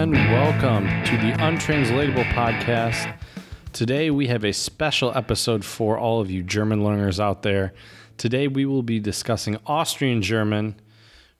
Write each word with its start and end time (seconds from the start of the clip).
And 0.00 0.14
welcome 0.14 0.86
to 1.04 1.16
the 1.18 1.36
Untranslatable 1.44 2.24
Podcast. 2.32 3.14
Today 3.74 4.10
we 4.10 4.28
have 4.28 4.44
a 4.44 4.52
special 4.54 5.14
episode 5.14 5.62
for 5.62 5.98
all 5.98 6.22
of 6.22 6.30
you 6.30 6.42
German 6.42 6.82
learners 6.82 7.20
out 7.20 7.42
there. 7.42 7.74
Today 8.16 8.48
we 8.48 8.64
will 8.64 8.82
be 8.82 8.98
discussing 8.98 9.58
Austrian 9.66 10.22
German, 10.22 10.76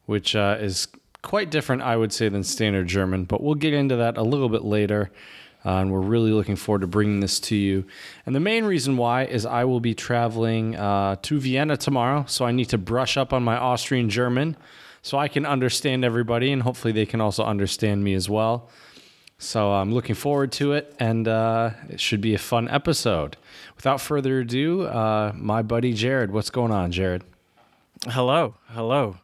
which 0.05 0.37
uh, 0.37 0.59
is 0.61 0.89
quite 1.23 1.51
different, 1.51 1.81
I 1.81 1.97
would 1.97 2.13
say, 2.13 2.29
than 2.29 2.45
standard 2.45 2.87
German, 2.87 3.25
but 3.25 3.43
we'll 3.43 3.55
get 3.55 3.73
into 3.73 3.97
that 3.97 4.19
a 4.19 4.23
little 4.23 4.51
bit 4.51 4.63
later. 4.63 5.11
Uh, 5.65 5.77
and 5.77 5.91
we're 5.91 6.01
really 6.01 6.33
looking 6.33 6.57
forward 6.57 6.83
to 6.83 6.87
bringing 6.87 7.21
this 7.21 7.41
to 7.41 7.57
you. 7.57 7.87
And 8.27 8.35
the 8.35 8.41
main 8.41 8.67
reason 8.67 8.99
why 8.99 9.25
is 9.25 9.47
I 9.47 9.65
will 9.65 9.81
be 9.81 9.95
traveling 9.95 10.77
uh, 10.77 11.17
to 11.23 11.41
Vienna 11.41 11.79
tomorrow, 11.79 12.27
so 12.29 12.45
I 12.45 12.53
need 12.53 12.69
to 12.69 12.79
brush 12.79 13.17
up 13.17 13.33
on 13.33 13.43
my 13.43 13.57
Austrian 13.57 14.11
German 14.11 14.55
so 15.03 15.19
I 15.19 15.29
can 15.29 15.47
understand 15.47 16.05
everybody, 16.05 16.53
and 16.53 16.63
hopefully 16.63 16.93
they 16.93 17.07
can 17.07 17.21
also 17.21 17.45
understand 17.45 18.05
me 18.05 18.15
as 18.15 18.29
well. 18.29 18.69
So 19.39 19.73
I'm 19.73 19.93
looking 19.95 20.15
forward 20.15 20.53
to 20.53 20.73
it, 20.75 20.95
and 20.99 21.27
uh, 21.27 21.71
it 21.89 21.99
should 21.99 22.21
be 22.21 22.35
a 22.35 22.39
fun 22.39 22.69
episode. 22.69 23.39
Without 23.75 24.01
further 24.01 24.41
ado, 24.41 24.83
uh, 24.83 25.33
my 25.35 25.63
buddy 25.63 25.95
Jared, 25.95 26.31
what's 26.31 26.51
going 26.51 26.73
on, 26.73 26.93
Jared? 26.93 27.25
Hello, 28.07 28.57
hello. 28.69 29.17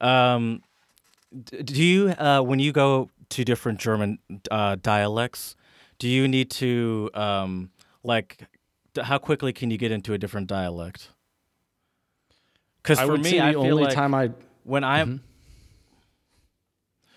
Um, 0.00 0.62
do 1.32 1.82
you, 1.82 2.08
uh, 2.10 2.40
when 2.42 2.58
you 2.58 2.72
go 2.72 3.10
to 3.28 3.44
different 3.44 3.78
German 3.78 4.18
uh, 4.50 4.76
dialects, 4.82 5.54
do 6.00 6.08
you 6.08 6.26
need 6.26 6.50
to, 6.50 7.10
um, 7.14 7.70
like, 8.02 8.48
how 9.00 9.18
quickly 9.18 9.52
can 9.52 9.70
you 9.70 9.78
get 9.78 9.92
into 9.92 10.14
a 10.14 10.18
different 10.18 10.48
dialect? 10.48 11.10
Because 12.82 12.98
for 12.98 13.16
me, 13.16 13.32
the 13.32 13.40
I 13.40 13.52
feel 13.52 13.60
only 13.60 13.84
like 13.84 13.94
time 13.94 14.14
I 14.14 14.30
when 14.70 14.84
I'm 14.84 15.08
Mm-hmm. 15.08 15.24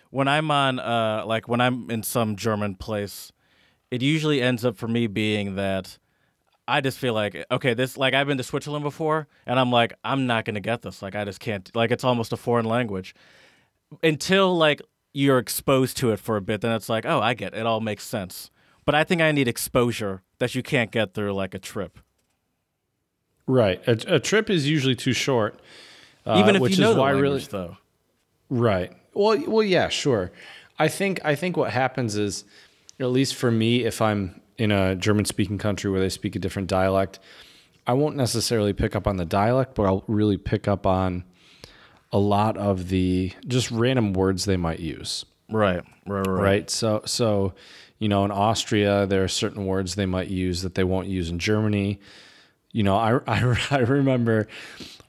when 0.09 0.27
I'm 0.27 0.51
on, 0.51 0.79
uh, 0.79 1.23
like, 1.25 1.47
when 1.47 1.61
I'm 1.61 1.89
in 1.89 2.03
some 2.03 2.35
German 2.35 2.75
place, 2.75 3.31
it 3.89 4.01
usually 4.01 4.41
ends 4.41 4.63
up 4.65 4.75
for 4.77 4.87
me 4.87 5.07
being 5.07 5.55
that. 5.55 5.97
I 6.67 6.81
just 6.81 6.97
feel 6.97 7.13
like 7.13 7.45
okay, 7.51 7.73
this 7.73 7.97
like 7.97 8.13
I've 8.13 8.25
been 8.25 8.37
to 8.37 8.43
Switzerland 8.43 8.83
before, 8.83 9.27
and 9.45 9.59
I'm 9.59 9.69
like 9.69 9.93
I'm 10.03 10.25
not 10.27 10.45
gonna 10.45 10.61
get 10.61 10.81
this. 10.81 11.01
Like 11.01 11.13
I 11.13 11.25
just 11.25 11.41
can't. 11.41 11.69
Like 11.75 11.91
it's 11.91 12.05
almost 12.05 12.31
a 12.31 12.37
foreign 12.37 12.65
language 12.65 13.13
until 14.01 14.55
like 14.57 14.81
you're 15.11 15.39
exposed 15.39 15.97
to 15.97 16.11
it 16.11 16.19
for 16.19 16.37
a 16.37 16.41
bit. 16.41 16.61
Then 16.61 16.71
it's 16.71 16.87
like 16.87 17.05
oh, 17.05 17.19
I 17.19 17.33
get 17.33 17.53
it. 17.53 17.59
it 17.59 17.65
all 17.65 17.81
makes 17.81 18.05
sense. 18.05 18.49
But 18.85 18.95
I 18.95 19.03
think 19.03 19.21
I 19.21 19.33
need 19.33 19.47
exposure 19.49 20.23
that 20.39 20.55
you 20.55 20.63
can't 20.63 20.89
get 20.89 21.13
through 21.13 21.33
like 21.33 21.53
a 21.53 21.59
trip. 21.59 21.99
right, 23.45 23.81
a, 23.85 24.15
a 24.15 24.19
trip 24.19 24.49
is 24.49 24.69
usually 24.69 24.95
too 24.95 25.13
short. 25.13 25.59
Uh, 26.25 26.37
Even 26.39 26.55
if 26.55 26.61
which 26.61 26.77
you 26.77 26.83
know 26.83 26.89
is 26.91 26.95
the 26.95 27.01
why 27.01 27.11
language, 27.11 27.21
really 27.21 27.67
though. 27.67 27.77
Right. 28.49 28.91
Well, 29.13 29.41
well, 29.47 29.63
yeah, 29.63 29.89
sure. 29.89 30.31
I 30.79 30.87
think 30.87 31.19
I 31.23 31.35
think 31.35 31.57
what 31.57 31.71
happens 31.71 32.15
is, 32.15 32.45
at 32.99 33.07
least 33.09 33.35
for 33.35 33.51
me, 33.51 33.83
if 33.83 34.01
I'm 34.01 34.41
in 34.57 34.71
a 34.71 34.95
German-speaking 34.95 35.57
country 35.57 35.89
where 35.89 35.99
they 35.99 36.09
speak 36.09 36.35
a 36.35 36.39
different 36.39 36.67
dialect, 36.67 37.19
I 37.85 37.93
won't 37.93 38.15
necessarily 38.15 38.73
pick 38.73 38.95
up 38.95 39.07
on 39.07 39.17
the 39.17 39.25
dialect, 39.25 39.75
but 39.75 39.83
I'll 39.83 40.03
really 40.07 40.37
pick 40.37 40.67
up 40.67 40.85
on 40.85 41.23
a 42.11 42.19
lot 42.19 42.57
of 42.57 42.89
the 42.89 43.33
just 43.47 43.71
random 43.71 44.13
words 44.13 44.45
they 44.45 44.57
might 44.57 44.79
use. 44.79 45.25
Right, 45.49 45.83
right, 46.05 46.27
right. 46.27 46.41
Right. 46.41 46.69
So, 46.69 47.01
so 47.05 47.53
you 47.99 48.07
know, 48.09 48.25
in 48.25 48.31
Austria, 48.31 49.05
there 49.05 49.23
are 49.23 49.27
certain 49.29 49.65
words 49.65 49.95
they 49.95 50.05
might 50.05 50.27
use 50.27 50.61
that 50.61 50.75
they 50.75 50.83
won't 50.83 51.07
use 51.07 51.29
in 51.29 51.39
Germany. 51.39 51.99
You 52.71 52.83
know, 52.83 52.97
I, 52.97 53.19
I, 53.27 53.57
I 53.71 53.77
remember 53.79 54.47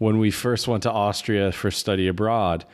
when 0.04 0.18
we 0.18 0.30
first 0.30 0.68
went 0.68 0.82
to 0.82 0.92
Austria 0.92 1.50
for 1.50 1.70
study 1.70 2.08
abroad, 2.08 2.66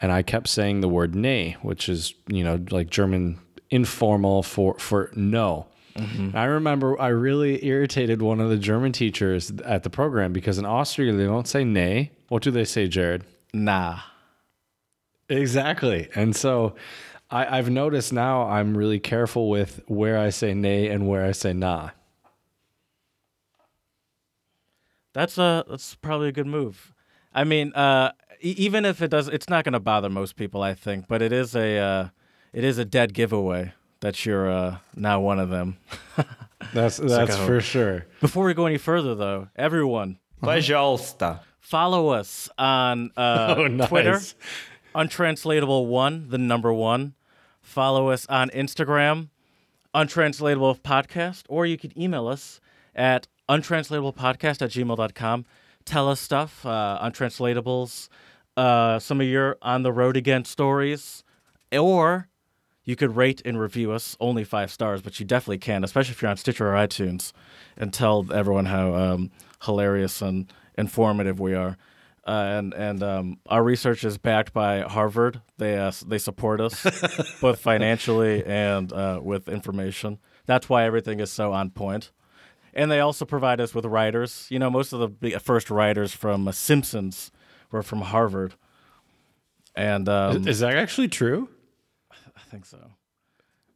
and 0.00 0.10
I 0.10 0.22
kept 0.22 0.48
saying 0.48 0.80
the 0.80 0.88
word 0.88 1.14
"nee," 1.14 1.56
which 1.62 1.88
is 1.88 2.12
you 2.26 2.42
know 2.42 2.58
like 2.72 2.90
German 2.90 3.38
informal 3.70 4.42
for 4.42 4.76
for 4.80 5.10
no. 5.14 5.66
And 5.94 6.34
I 6.34 6.44
remember 6.44 7.00
I 7.00 7.08
really 7.08 7.64
irritated 7.64 8.20
one 8.20 8.40
of 8.40 8.48
the 8.48 8.56
German 8.56 8.92
teachers 8.92 9.52
at 9.64 9.84
the 9.84 9.90
program 9.90 10.32
because 10.32 10.58
in 10.58 10.64
Austria 10.64 11.12
they 11.12 11.24
don't 11.24 11.46
say 11.46 11.62
"nee." 11.62 12.10
What 12.28 12.42
do 12.42 12.50
they 12.50 12.64
say, 12.64 12.88
Jared? 12.88 13.22
Nah. 13.54 14.00
Exactly. 15.28 16.08
And 16.16 16.34
so 16.34 16.74
I, 17.30 17.58
I've 17.58 17.70
noticed 17.70 18.12
now 18.12 18.48
I'm 18.48 18.76
really 18.76 18.98
careful 18.98 19.48
with 19.48 19.82
where 19.86 20.18
I 20.18 20.30
say 20.30 20.52
nay 20.52 20.88
and 20.88 21.06
where 21.06 21.24
I 21.24 21.32
say 21.32 21.52
nah. 21.52 21.90
That's 25.13 25.37
a 25.37 25.63
that's 25.69 25.95
probably 25.95 26.29
a 26.29 26.31
good 26.31 26.47
move. 26.47 26.93
I 27.33 27.43
mean, 27.43 27.73
uh, 27.73 28.11
e- 28.41 28.55
even 28.57 28.85
if 28.85 29.01
it 29.01 29.09
does, 29.09 29.27
it's 29.27 29.49
not 29.49 29.63
going 29.63 29.73
to 29.73 29.79
bother 29.79 30.09
most 30.09 30.35
people, 30.35 30.61
I 30.61 30.73
think. 30.73 31.07
But 31.07 31.21
it 31.21 31.31
is 31.33 31.55
a 31.55 31.77
uh, 31.77 32.07
it 32.53 32.63
is 32.63 32.77
a 32.77 32.85
dead 32.85 33.13
giveaway 33.13 33.73
that 34.01 34.25
you're 34.25 34.49
uh, 34.49 34.77
now 34.95 35.19
one 35.19 35.39
of 35.39 35.49
them. 35.49 35.77
That's 36.73 36.97
that's 36.97 37.35
a 37.35 37.45
for 37.45 37.53
hope. 37.55 37.63
sure. 37.63 38.05
Before 38.21 38.45
we 38.45 38.53
go 38.53 38.65
any 38.65 38.77
further, 38.77 39.15
though, 39.15 39.47
everyone 39.55 40.19
Пожалуйста. 40.41 41.39
follow 41.59 42.09
us 42.09 42.49
on 42.57 43.11
uh, 43.17 43.55
Oh, 43.57 43.67
nice. 43.67 43.87
Twitter, 43.89 44.19
untranslatable 44.95 45.87
one, 45.87 46.29
the 46.29 46.37
number 46.37 46.73
one. 46.73 47.13
Follow 47.61 48.09
us 48.09 48.25
on 48.27 48.49
Instagram, 48.51 49.29
untranslatable 49.93 50.75
podcast, 50.77 51.43
or 51.49 51.65
you 51.65 51.77
could 51.77 51.95
email 51.97 52.27
us 52.27 52.59
at 52.95 53.27
untranslatablepodcast 53.52 54.62
at 54.62 54.70
gmail.com. 54.70 55.44
Tell 55.84 56.08
us 56.08 56.20
stuff, 56.20 56.64
uh, 56.64 56.98
untranslatables, 57.02 58.08
uh, 58.56 58.98
some 58.98 59.20
of 59.20 59.26
your 59.26 59.58
on 59.60 59.82
the 59.82 59.92
road 59.92 60.16
again 60.16 60.44
stories, 60.44 61.24
or 61.70 62.28
you 62.84 62.96
could 62.96 63.16
rate 63.16 63.42
and 63.44 63.60
review 63.60 63.92
us 63.92 64.16
only 64.20 64.44
five 64.44 64.70
stars, 64.70 65.02
but 65.02 65.20
you 65.20 65.26
definitely 65.26 65.58
can, 65.58 65.84
especially 65.84 66.12
if 66.12 66.22
you're 66.22 66.30
on 66.30 66.36
Stitcher 66.36 66.72
or 66.72 66.74
iTunes, 66.74 67.32
and 67.76 67.92
tell 67.92 68.26
everyone 68.32 68.66
how 68.66 68.94
um, 68.94 69.30
hilarious 69.64 70.22
and 70.22 70.52
informative 70.76 71.38
we 71.38 71.54
are. 71.54 71.76
Uh, 72.24 72.30
and 72.30 72.72
and 72.74 73.02
um, 73.02 73.36
our 73.46 73.64
research 73.64 74.04
is 74.04 74.16
backed 74.16 74.52
by 74.52 74.80
Harvard. 74.82 75.42
They 75.58 75.76
uh, 75.76 75.90
they 76.06 76.18
support 76.18 76.60
us 76.60 76.84
both 77.40 77.58
financially 77.58 78.44
and 78.46 78.92
uh, 78.92 79.18
with 79.20 79.48
information. 79.48 80.18
That's 80.46 80.68
why 80.68 80.84
everything 80.84 81.18
is 81.18 81.32
so 81.32 81.52
on 81.52 81.70
point. 81.70 82.12
And 82.74 82.90
they 82.90 83.00
also 83.00 83.24
provide 83.24 83.60
us 83.60 83.74
with 83.74 83.84
writers. 83.84 84.46
You 84.50 84.58
know, 84.58 84.70
most 84.70 84.92
of 84.92 85.20
the 85.20 85.38
first 85.38 85.70
writers 85.70 86.14
from 86.14 86.48
uh, 86.48 86.52
Simpsons 86.52 87.30
were 87.70 87.82
from 87.82 88.00
Harvard. 88.00 88.54
And 89.74 90.08
um, 90.08 90.46
Is 90.48 90.60
that 90.60 90.76
actually 90.76 91.08
true? 91.08 91.48
I 92.10 92.40
think 92.50 92.64
so. 92.66 92.78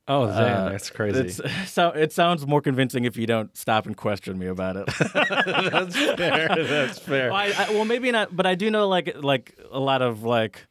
Oh, 0.09 0.27
damn, 0.27 0.67
Uh, 0.67 0.69
that's 0.71 0.89
crazy. 0.91 1.19
It's, 1.19 1.41
so 1.71 1.89
it 1.89 2.13
sounds 2.13 2.47
more 2.47 2.61
convincing 2.61 3.05
if 3.05 3.17
you 3.17 3.27
don't 3.27 3.55
stop 3.57 3.87
and 3.87 3.97
question 3.97 4.39
me 4.39 4.47
about 4.47 4.77
it. 4.77 4.87
that's 5.15 5.97
fair. 5.97 6.49
That's 6.55 6.99
fair. 6.99 7.31
well, 7.31 7.37
I, 7.41 7.53
I, 7.57 7.71
well, 7.73 7.85
maybe 7.85 8.11
not, 8.13 8.35
but 8.37 8.47
I 8.47 8.55
do 8.55 8.71
know 8.71 8.87
like 8.89 9.17
like 9.23 9.59
a 9.73 9.81
lot 9.81 10.03
of 10.03 10.23
like 10.23 10.67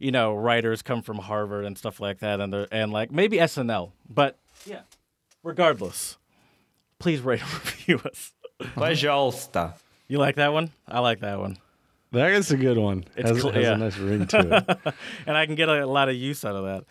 you 0.00 0.10
know 0.10 0.34
writers 0.34 0.82
come 0.82 1.02
from 1.02 1.18
Harvard 1.18 1.66
and 1.66 1.78
stuff 1.78 2.00
like 2.00 2.18
that, 2.18 2.40
and 2.40 2.52
they're- 2.52 2.66
and 2.72 2.90
like 2.92 3.12
maybe 3.12 3.36
SNL. 3.36 3.92
But 4.08 4.38
yeah, 4.66 4.80
regardless, 5.44 6.16
please 6.99 7.21
rate 7.21 7.41
and 7.41 7.53
review 7.53 8.01
us. 8.05 8.31
Пожалуйста. 8.75 9.73
You 10.07 10.19
like 10.19 10.35
that 10.35 10.53
one? 10.53 10.71
I 10.87 10.99
like 10.99 11.19
that 11.21 11.39
one, 11.39 11.57
That 12.11 12.31
is 12.31 12.51
a 12.51 12.57
good 12.57 12.77
one. 12.77 13.05
It's 13.15 13.29
has, 13.29 13.41
cl- 13.41 13.53
has 13.53 13.63
yeah. 13.63 13.73
a 13.73 13.77
nice 13.77 13.97
ring 13.97 14.27
to 14.27 14.39
it. 14.85 14.93
and 15.27 15.35
I 15.35 15.45
can 15.45 15.55
get 15.55 15.67
a, 15.67 15.85
lot 15.85 16.09
of 16.09 16.15
use 16.15 16.45
out 16.45 16.55
of 16.55 16.63
that. 16.65 16.83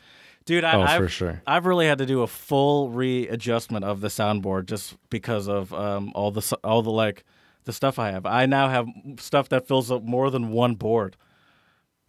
Dude, 0.46 0.64
I, 0.64 0.76
Oh, 0.76 0.82
I've, 0.82 1.00
for 1.00 1.08
sure. 1.08 1.42
I've 1.46 1.64
really 1.64 1.86
had 1.86 1.98
to 1.98 2.06
do 2.06 2.22
a 2.22 2.26
full 2.26 2.90
readjustment 2.90 3.84
of 3.84 4.00
the 4.00 4.08
soundboard 4.08 4.66
just 4.66 4.96
because 5.10 5.48
of 5.48 5.72
um, 5.72 6.12
all 6.14 6.30
the 6.32 6.40
s- 6.40 6.52
all 6.64 6.82
the 6.82 6.90
like 6.90 7.24
the 7.64 7.72
stuff 7.72 7.98
I 7.98 8.10
have. 8.10 8.26
I 8.26 8.44
now 8.46 8.68
have 8.68 8.86
stuff 9.18 9.48
that 9.50 9.66
fills 9.66 9.90
up 9.90 10.02
more 10.02 10.30
than 10.30 10.50
one 10.50 10.74
board. 10.74 11.16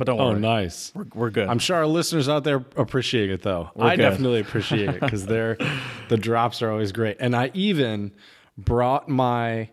But 0.00 0.06
don't 0.06 0.18
Oh, 0.20 0.30
worry, 0.30 0.40
nice. 0.40 0.92
we're, 0.94 1.04
we're 1.14 1.30
good. 1.30 1.46
I'm 1.48 1.58
sure 1.60 1.76
our 1.76 1.86
listeners 1.86 2.28
out 2.28 2.42
there 2.42 2.64
appreciate 2.76 3.30
it 3.30 3.42
though. 3.42 3.70
We're 3.76 3.86
I 3.86 3.96
good. 3.96 4.02
definitely 4.02 4.40
appreciate 4.40 4.88
it 4.88 5.00
because 5.00 5.26
they're 5.26 5.56
the 6.08 6.16
drops 6.16 6.62
are 6.62 6.70
always 6.72 6.90
great. 6.92 7.18
And 7.20 7.36
I 7.36 7.50
even 7.54 8.12
brought 8.58 9.08
my 9.08 9.68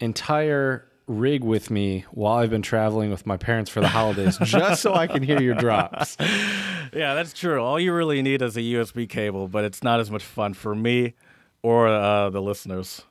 entire 0.00 0.88
rig 1.08 1.42
with 1.44 1.70
me 1.70 2.04
while 2.12 2.38
I've 2.38 2.50
been 2.50 2.62
traveling 2.62 3.10
with 3.10 3.26
my 3.26 3.36
parents 3.36 3.70
for 3.70 3.80
the 3.80 3.88
holidays, 3.88 4.38
just 4.38 4.82
so 4.82 4.94
I 4.94 5.06
can 5.06 5.22
hear 5.22 5.40
your 5.42 5.54
drops. 5.56 6.16
yeah, 6.20 7.14
that's 7.14 7.32
true. 7.32 7.60
All 7.62 7.78
you 7.78 7.92
really 7.92 8.22
need 8.22 8.40
is 8.40 8.56
a 8.56 8.60
USB 8.60 9.08
cable, 9.08 9.48
but 9.48 9.64
it's 9.64 9.82
not 9.82 10.00
as 10.00 10.10
much 10.10 10.22
fun 10.22 10.54
for 10.54 10.74
me 10.74 11.14
or 11.62 11.88
uh, 11.88 12.30
the 12.30 12.40
listeners. 12.40 13.02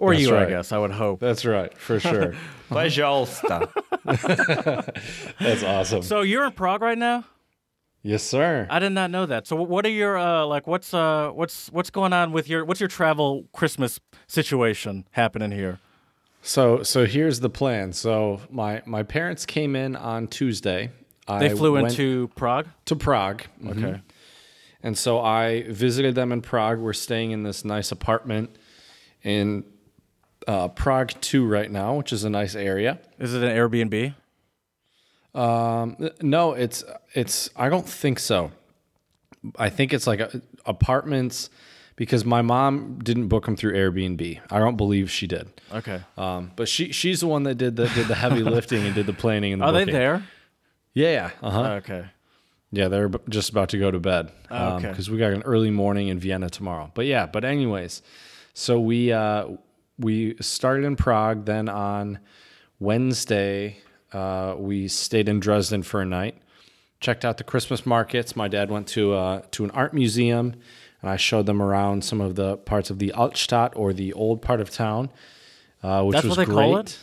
Or 0.00 0.12
That's 0.12 0.22
you, 0.22 0.32
right. 0.34 0.46
I 0.46 0.50
guess. 0.50 0.72
I 0.72 0.78
would 0.78 0.90
hope. 0.90 1.20
That's 1.20 1.44
right, 1.46 1.76
for 1.78 1.98
sure. 1.98 2.34
Пожалуйста. 2.68 3.72
That's 5.40 5.62
awesome. 5.62 6.02
So 6.02 6.20
you're 6.20 6.44
in 6.44 6.52
Prague 6.52 6.82
right 6.82 6.98
now? 6.98 7.24
Yes, 8.02 8.22
sir. 8.22 8.66
I 8.70 8.78
did 8.78 8.90
not 8.90 9.10
know 9.10 9.26
that. 9.26 9.46
So 9.46 9.56
what 9.56 9.84
are 9.84 9.90
your 9.90 10.16
uh 10.16 10.44
like 10.46 10.66
what's 10.66 10.94
uh 10.94 11.30
what's 11.30 11.68
what's 11.72 11.90
going 11.90 12.12
on 12.12 12.30
with 12.32 12.48
your 12.48 12.64
what's 12.64 12.78
your 12.78 12.88
travel 12.88 13.48
Christmas 13.52 13.98
situation 14.28 15.06
happening 15.12 15.50
here? 15.50 15.80
So 16.42 16.82
so 16.84 17.04
here's 17.06 17.40
the 17.40 17.50
plan. 17.50 17.92
So 17.92 18.40
my 18.50 18.82
my 18.86 19.02
parents 19.02 19.44
came 19.44 19.74
in 19.74 19.96
on 19.96 20.28
Tuesday. 20.28 20.90
They 21.26 21.34
I 21.34 21.48
flew 21.48 21.72
went 21.72 21.88
into 21.88 22.28
Prague. 22.36 22.68
to 22.84 22.94
Prague. 22.94 23.42
Okay. 23.66 23.80
Mhm. 23.80 24.02
And 24.84 24.96
so 24.96 25.18
I 25.18 25.62
visited 25.62 26.14
them 26.14 26.30
in 26.30 26.42
Prague. 26.42 26.78
We're 26.78 26.92
staying 26.92 27.32
in 27.32 27.42
this 27.42 27.64
nice 27.64 27.90
apartment 27.90 28.54
in 29.24 29.64
uh, 30.47 30.67
Prague 30.69 31.11
2 31.21 31.45
right 31.45 31.69
now, 31.71 31.95
which 31.95 32.11
is 32.13 32.23
a 32.23 32.29
nice 32.29 32.55
area. 32.55 32.99
Is 33.19 33.33
it 33.33 33.43
an 33.43 33.49
Airbnb? 33.49 34.13
Um, 35.33 36.09
no, 36.21 36.53
it's 36.53 36.83
it's. 37.13 37.49
I 37.55 37.69
don't 37.69 37.87
think 37.87 38.19
so. 38.19 38.51
I 39.57 39.69
think 39.69 39.93
it's 39.93 40.05
like 40.05 40.19
a, 40.19 40.41
apartments 40.65 41.49
because 41.95 42.25
my 42.25 42.41
mom 42.41 42.99
didn't 43.01 43.27
book 43.29 43.45
them 43.45 43.55
through 43.55 43.73
Airbnb. 43.73 44.39
I 44.49 44.59
don't 44.59 44.75
believe 44.75 45.09
she 45.09 45.27
did. 45.27 45.47
Okay. 45.73 46.01
Um, 46.17 46.51
but 46.55 46.67
she 46.67 46.91
she's 46.91 47.21
the 47.21 47.27
one 47.27 47.43
that 47.43 47.55
did 47.55 47.75
the 47.77 47.87
did 47.89 48.07
the 48.07 48.15
heavy 48.15 48.43
lifting 48.43 48.85
and 48.85 48.93
did 48.93 49.05
the 49.05 49.13
planning 49.13 49.53
and 49.53 49.61
the 49.61 49.65
Are 49.67 49.71
they 49.71 49.85
there? 49.85 50.23
Yeah, 50.93 51.11
yeah, 51.11 51.29
uh 51.41 51.49
huh. 51.51 51.63
Okay. 51.83 52.05
Yeah, 52.73 52.87
they're 52.89 53.09
b- 53.09 53.19
just 53.29 53.49
about 53.49 53.69
to 53.69 53.77
go 53.77 53.91
to 53.91 53.99
bed 53.99 54.31
Oh, 54.49 54.75
okay. 54.75 54.89
because 54.89 55.09
we 55.09 55.17
got 55.17 55.31
an 55.33 55.41
early 55.43 55.71
morning 55.71 56.07
in 56.09 56.19
Vienna 56.19 56.49
tomorrow. 56.49 56.91
But 56.93 57.05
yeah, 57.05 57.25
but 57.25 57.43
anyways, 57.45 58.01
so 58.53 58.79
we 58.79 59.11
uh, 59.11 59.47
we 60.01 60.35
started 60.41 60.85
in 60.85 60.95
Prague. 60.95 61.45
Then 61.45 61.69
on 61.69 62.19
Wednesday, 62.79 63.77
uh, 64.11 64.55
we 64.57 64.87
stayed 64.87 65.29
in 65.29 65.39
Dresden 65.39 65.83
for 65.83 66.01
a 66.01 66.05
night. 66.05 66.37
Checked 66.99 67.25
out 67.25 67.37
the 67.37 67.43
Christmas 67.43 67.85
markets. 67.85 68.35
My 68.35 68.47
dad 68.47 68.69
went 68.69 68.87
to 68.89 69.13
uh, 69.13 69.41
to 69.51 69.63
an 69.63 69.71
art 69.71 69.93
museum, 69.93 70.53
and 71.01 71.09
I 71.09 71.17
showed 71.17 71.45
them 71.45 71.61
around 71.61 72.03
some 72.03 72.21
of 72.21 72.35
the 72.35 72.57
parts 72.57 72.89
of 72.89 72.99
the 72.99 73.11
Altstadt 73.15 73.71
or 73.75 73.93
the 73.93 74.13
old 74.13 74.41
part 74.41 74.61
of 74.61 74.69
town, 74.69 75.09
uh, 75.81 76.03
which 76.03 76.13
That's 76.13 76.25
was 76.25 76.37
what 76.37 76.45
they 76.45 76.53
great. 76.53 76.55
call 76.55 76.77
it? 76.77 76.99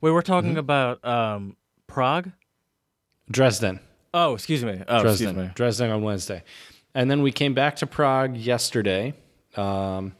Wait, 0.00 0.10
we're 0.10 0.22
talking 0.22 0.58
about 0.58 1.04
um, 1.04 1.56
Prague? 1.86 2.30
Dresden. 3.30 3.80
Oh, 4.14 4.34
excuse 4.34 4.64
me. 4.64 4.82
Oh, 4.88 5.02
Dresden, 5.02 5.28
excuse 5.28 5.48
me. 5.48 5.50
Dresden 5.54 5.90
on 5.90 6.02
Wednesday, 6.02 6.42
and 6.94 7.10
then 7.10 7.22
we 7.22 7.32
came 7.32 7.54
back 7.54 7.76
to 7.76 7.86
Prague 7.86 8.36
yesterday, 8.36 9.14
um, 9.56 10.14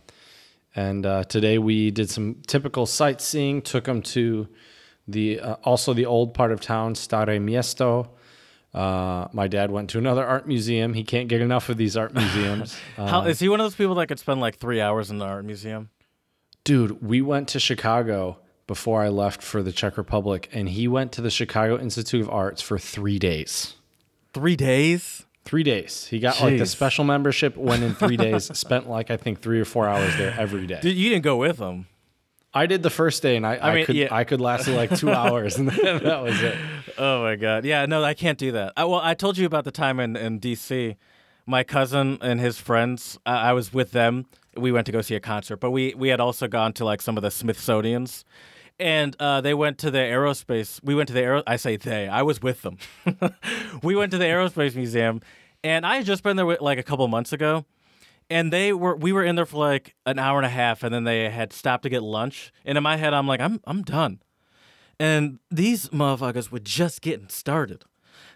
and 0.79 1.05
uh, 1.05 1.25
today 1.25 1.59
we 1.59 1.91
did 1.91 2.09
some 2.09 2.37
typical 2.47 2.87
sightseeing. 2.87 3.63
Took 3.63 3.85
them 3.85 4.01
to 4.15 4.47
the 5.09 5.41
uh, 5.41 5.55
also 5.65 5.93
the 5.93 6.07
old 6.07 6.35
part 6.35 6.53
of 6.53 6.61
town, 6.61 6.95
Staré 6.95 7.41
Město. 7.41 8.11
Uh, 8.73 9.27
my 9.33 9.49
dad 9.49 9.71
went 9.73 9.91
to 9.91 9.99
another 9.99 10.25
art 10.25 10.47
museum. 10.47 10.95
He 10.95 11.03
can't 11.03 11.29
get 11.29 11.41
enough 11.41 11.69
of 11.69 11.79
these 11.79 11.97
art 11.97 12.15
museums. 12.23 12.79
How, 12.97 13.23
Uh, 13.23 13.25
is 13.27 13.41
he 13.41 13.49
one 13.49 13.59
of 13.61 13.65
those 13.65 13.75
people 13.75 13.97
that 13.97 14.07
could 14.07 14.21
spend 14.21 14.41
like 14.41 14.59
three 14.59 14.81
hours 14.81 15.11
in 15.11 15.19
the 15.19 15.25
art 15.25 15.45
museum? 15.45 15.91
dude, 16.65 17.03
we 17.03 17.23
went 17.23 17.49
to 17.49 17.59
Chicago 17.59 18.39
before 18.67 19.03
I 19.03 19.09
left 19.09 19.43
for 19.43 19.63
the 19.63 19.73
Czech 19.73 19.97
Republic, 19.97 20.51
and 20.53 20.69
he 20.69 20.87
went 20.87 21.13
to 21.13 21.23
the 21.23 21.31
Chicago 21.31 21.79
Institute 21.79 22.21
of 22.21 22.29
Arts 22.29 22.61
for 22.61 22.79
three 22.79 23.19
days. 23.19 23.75
Three 24.35 24.55
days? 24.55 25.25
Three 25.49 25.63
days. 25.63 26.07
He 26.07 26.19
got 26.19 26.43
like 26.43 26.59
the 26.59 26.67
special 26.67 27.05
membership. 27.05 27.57
Went 27.57 27.83
in 27.83 27.95
three 27.95 28.19
days. 28.19 28.51
Spent 28.59 28.87
like 28.87 29.11
I 29.11 29.17
think 29.17 29.41
three 29.41 29.59
or 29.59 29.65
four 29.65 29.89
hours 29.89 30.15
there 30.19 30.37
every 30.39 30.67
day. 30.67 30.79
Dude, 30.83 30.95
you 30.95 31.09
didn't 31.09 31.25
go 31.25 31.39
with 31.39 31.57
him. 31.57 31.87
I 32.53 32.67
did 32.67 32.83
the 32.83 32.91
first 32.91 33.23
day, 33.23 33.35
and 33.35 33.47
I, 33.47 33.57
I, 33.57 33.75
mean, 33.75 33.87
could 33.87 33.97
yeah. 33.97 34.09
I 34.11 34.25
could 34.25 34.43
last 34.43 34.69
like 34.69 34.95
two 34.95 35.11
hours, 35.23 35.57
and 35.57 35.71
then 35.71 36.03
that 36.05 36.23
was 36.23 36.39
it. 36.43 36.55
Oh 36.99 37.23
my 37.23 37.35
god. 37.37 37.65
Yeah, 37.65 37.87
no, 37.87 38.05
I 38.05 38.13
can't 38.13 38.37
do 38.37 38.53
that. 38.53 38.75
I, 38.77 38.85
well, 38.85 39.01
I 39.03 39.15
told 39.15 39.39
you 39.39 39.47
about 39.47 39.65
the 39.65 39.71
time 39.71 39.99
in, 40.01 40.17
in 40.17 40.39
DC. 40.39 40.97
My 41.47 41.65
cousin 41.65 42.19
and 42.21 42.41
his 42.41 42.59
friends, 42.59 43.19
I, 43.25 43.49
I 43.49 43.53
was 43.55 43.73
with 43.73 43.93
them. 43.93 44.27
We 44.55 44.71
went 44.71 44.85
to 44.85 44.93
go 44.93 45.01
see 45.01 45.15
a 45.15 45.21
concert, 45.21 45.57
but 45.57 45.71
we 45.71 45.95
we 45.95 46.11
had 46.11 46.21
also 46.21 46.47
gone 46.47 46.75
to 46.75 46.85
like 46.85 47.01
some 47.01 47.17
of 47.17 47.23
the 47.23 47.31
Smithsonian's. 47.31 48.27
And 48.81 49.17
uh, 49.19 49.41
they 49.41 49.55
went 49.55 49.79
to 49.79 49.91
the 49.91 49.99
aerospace. 49.99 50.81
We 50.85 50.95
went 50.95 51.09
to 51.09 51.13
the 51.13 51.23
aero. 51.23 51.43
I 51.47 51.57
say 51.57 51.77
they. 51.77 52.07
I 52.09 52.23
was 52.23 52.41
with 52.41 52.63
them. 52.63 52.79
we 53.83 53.97
went 53.97 54.13
to 54.13 54.19
the 54.19 54.25
aerospace 54.25 54.77
museum, 54.77 55.21
and 55.65 55.85
I 55.85 55.97
had 55.97 56.07
just 56.07 56.23
been 56.23 56.37
there 56.37 56.47
with, 56.47 56.61
like 56.61 56.79
a 56.79 56.83
couple 56.85 57.07
months 57.09 57.33
ago. 57.33 57.65
And 58.31 58.53
they 58.53 58.73
were. 58.73 58.95
We 58.95 59.13
were 59.13 59.25
in 59.25 59.35
there 59.37 59.47
for 59.47 59.57
like 59.57 59.95
an 60.07 60.19
hour 60.19 60.39
and 60.39 60.47
a 60.47 60.51
half, 60.51 60.83
and 60.85 60.95
then 60.95 61.05
they 61.05 61.29
had 61.29 61.53
stopped 61.53 61.83
to 61.85 61.89
get 61.89 62.03
lunch. 62.05 62.53
And 62.65 62.79
in 62.79 62.85
my 62.85 62.97
head, 62.97 63.15
I'm 63.15 63.27
like, 63.27 63.41
I'm 63.41 63.61
I'm 63.65 63.83
done 63.83 64.21
and 65.01 65.39
these 65.51 65.89
motherfuckers 65.91 66.51
were 66.51 66.59
just 66.59 67.03
getting 67.03 67.29
started. 67.29 67.85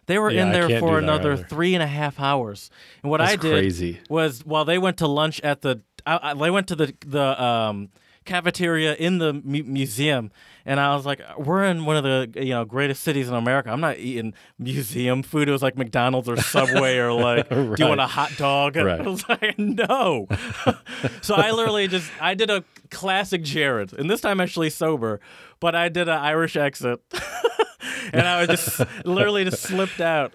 They 0.06 0.18
were 0.18 0.30
Yeah, 0.30 0.42
in 0.46 0.52
there 0.52 0.78
for 0.80 0.98
another 0.98 1.32
either. 1.32 1.44
three 1.44 1.74
and 1.74 1.82
a 1.82 1.86
half 1.86 2.20
hours. 2.20 2.70
And 3.02 3.10
what 3.10 3.18
That's 3.18 3.32
I 3.32 3.36
did 3.36 3.52
crazy. 3.52 4.00
was 4.08 4.44
while 4.44 4.64
they 4.64 4.78
went 4.78 4.96
to 4.98 5.06
lunch 5.06 5.40
at 5.42 5.62
the, 5.62 5.82
I, 6.06 6.30
I, 6.30 6.34
they 6.34 6.50
went 6.50 6.68
to 6.68 6.76
the 6.76 6.94
the 7.06 7.42
um, 7.42 7.90
cafeteria 8.24 8.94
in 8.94 9.18
the 9.18 9.32
mu- 9.32 9.64
museum, 9.64 10.30
and 10.64 10.78
I 10.78 10.94
was 10.94 11.04
like, 11.04 11.20
"We're 11.38 11.64
in 11.64 11.84
one 11.84 11.96
of 11.96 12.04
the 12.04 12.42
you 12.42 12.50
know 12.50 12.64
greatest 12.64 13.02
cities 13.02 13.28
in 13.28 13.34
America. 13.34 13.70
I'm 13.70 13.80
not 13.80 13.98
eating 13.98 14.34
museum 14.58 15.22
food. 15.22 15.48
It 15.48 15.52
was 15.52 15.62
like 15.62 15.76
McDonald's 15.76 16.28
or 16.28 16.36
Subway 16.36 16.98
or 16.98 17.12
like, 17.12 17.48
do 17.50 17.74
you 17.78 17.86
want 17.86 18.00
a 18.00 18.06
hot 18.06 18.32
dog? 18.36 18.76
Right. 18.76 19.00
I 19.00 19.08
was 19.08 19.28
like, 19.28 19.58
no. 19.58 20.26
so 21.22 21.34
I 21.34 21.50
literally 21.50 21.88
just 21.88 22.10
I 22.20 22.34
did 22.34 22.50
a 22.50 22.64
classic 22.90 23.42
Jared, 23.42 23.92
and 23.92 24.10
this 24.10 24.20
time 24.20 24.40
actually 24.40 24.70
sober, 24.70 25.20
but 25.60 25.74
I 25.74 25.88
did 25.88 26.08
an 26.08 26.18
Irish 26.18 26.56
exit. 26.56 27.00
and 28.12 28.26
I 28.26 28.40
was 28.40 28.48
just 28.48 29.06
literally 29.06 29.44
just 29.44 29.62
slipped 29.62 30.00
out. 30.00 30.34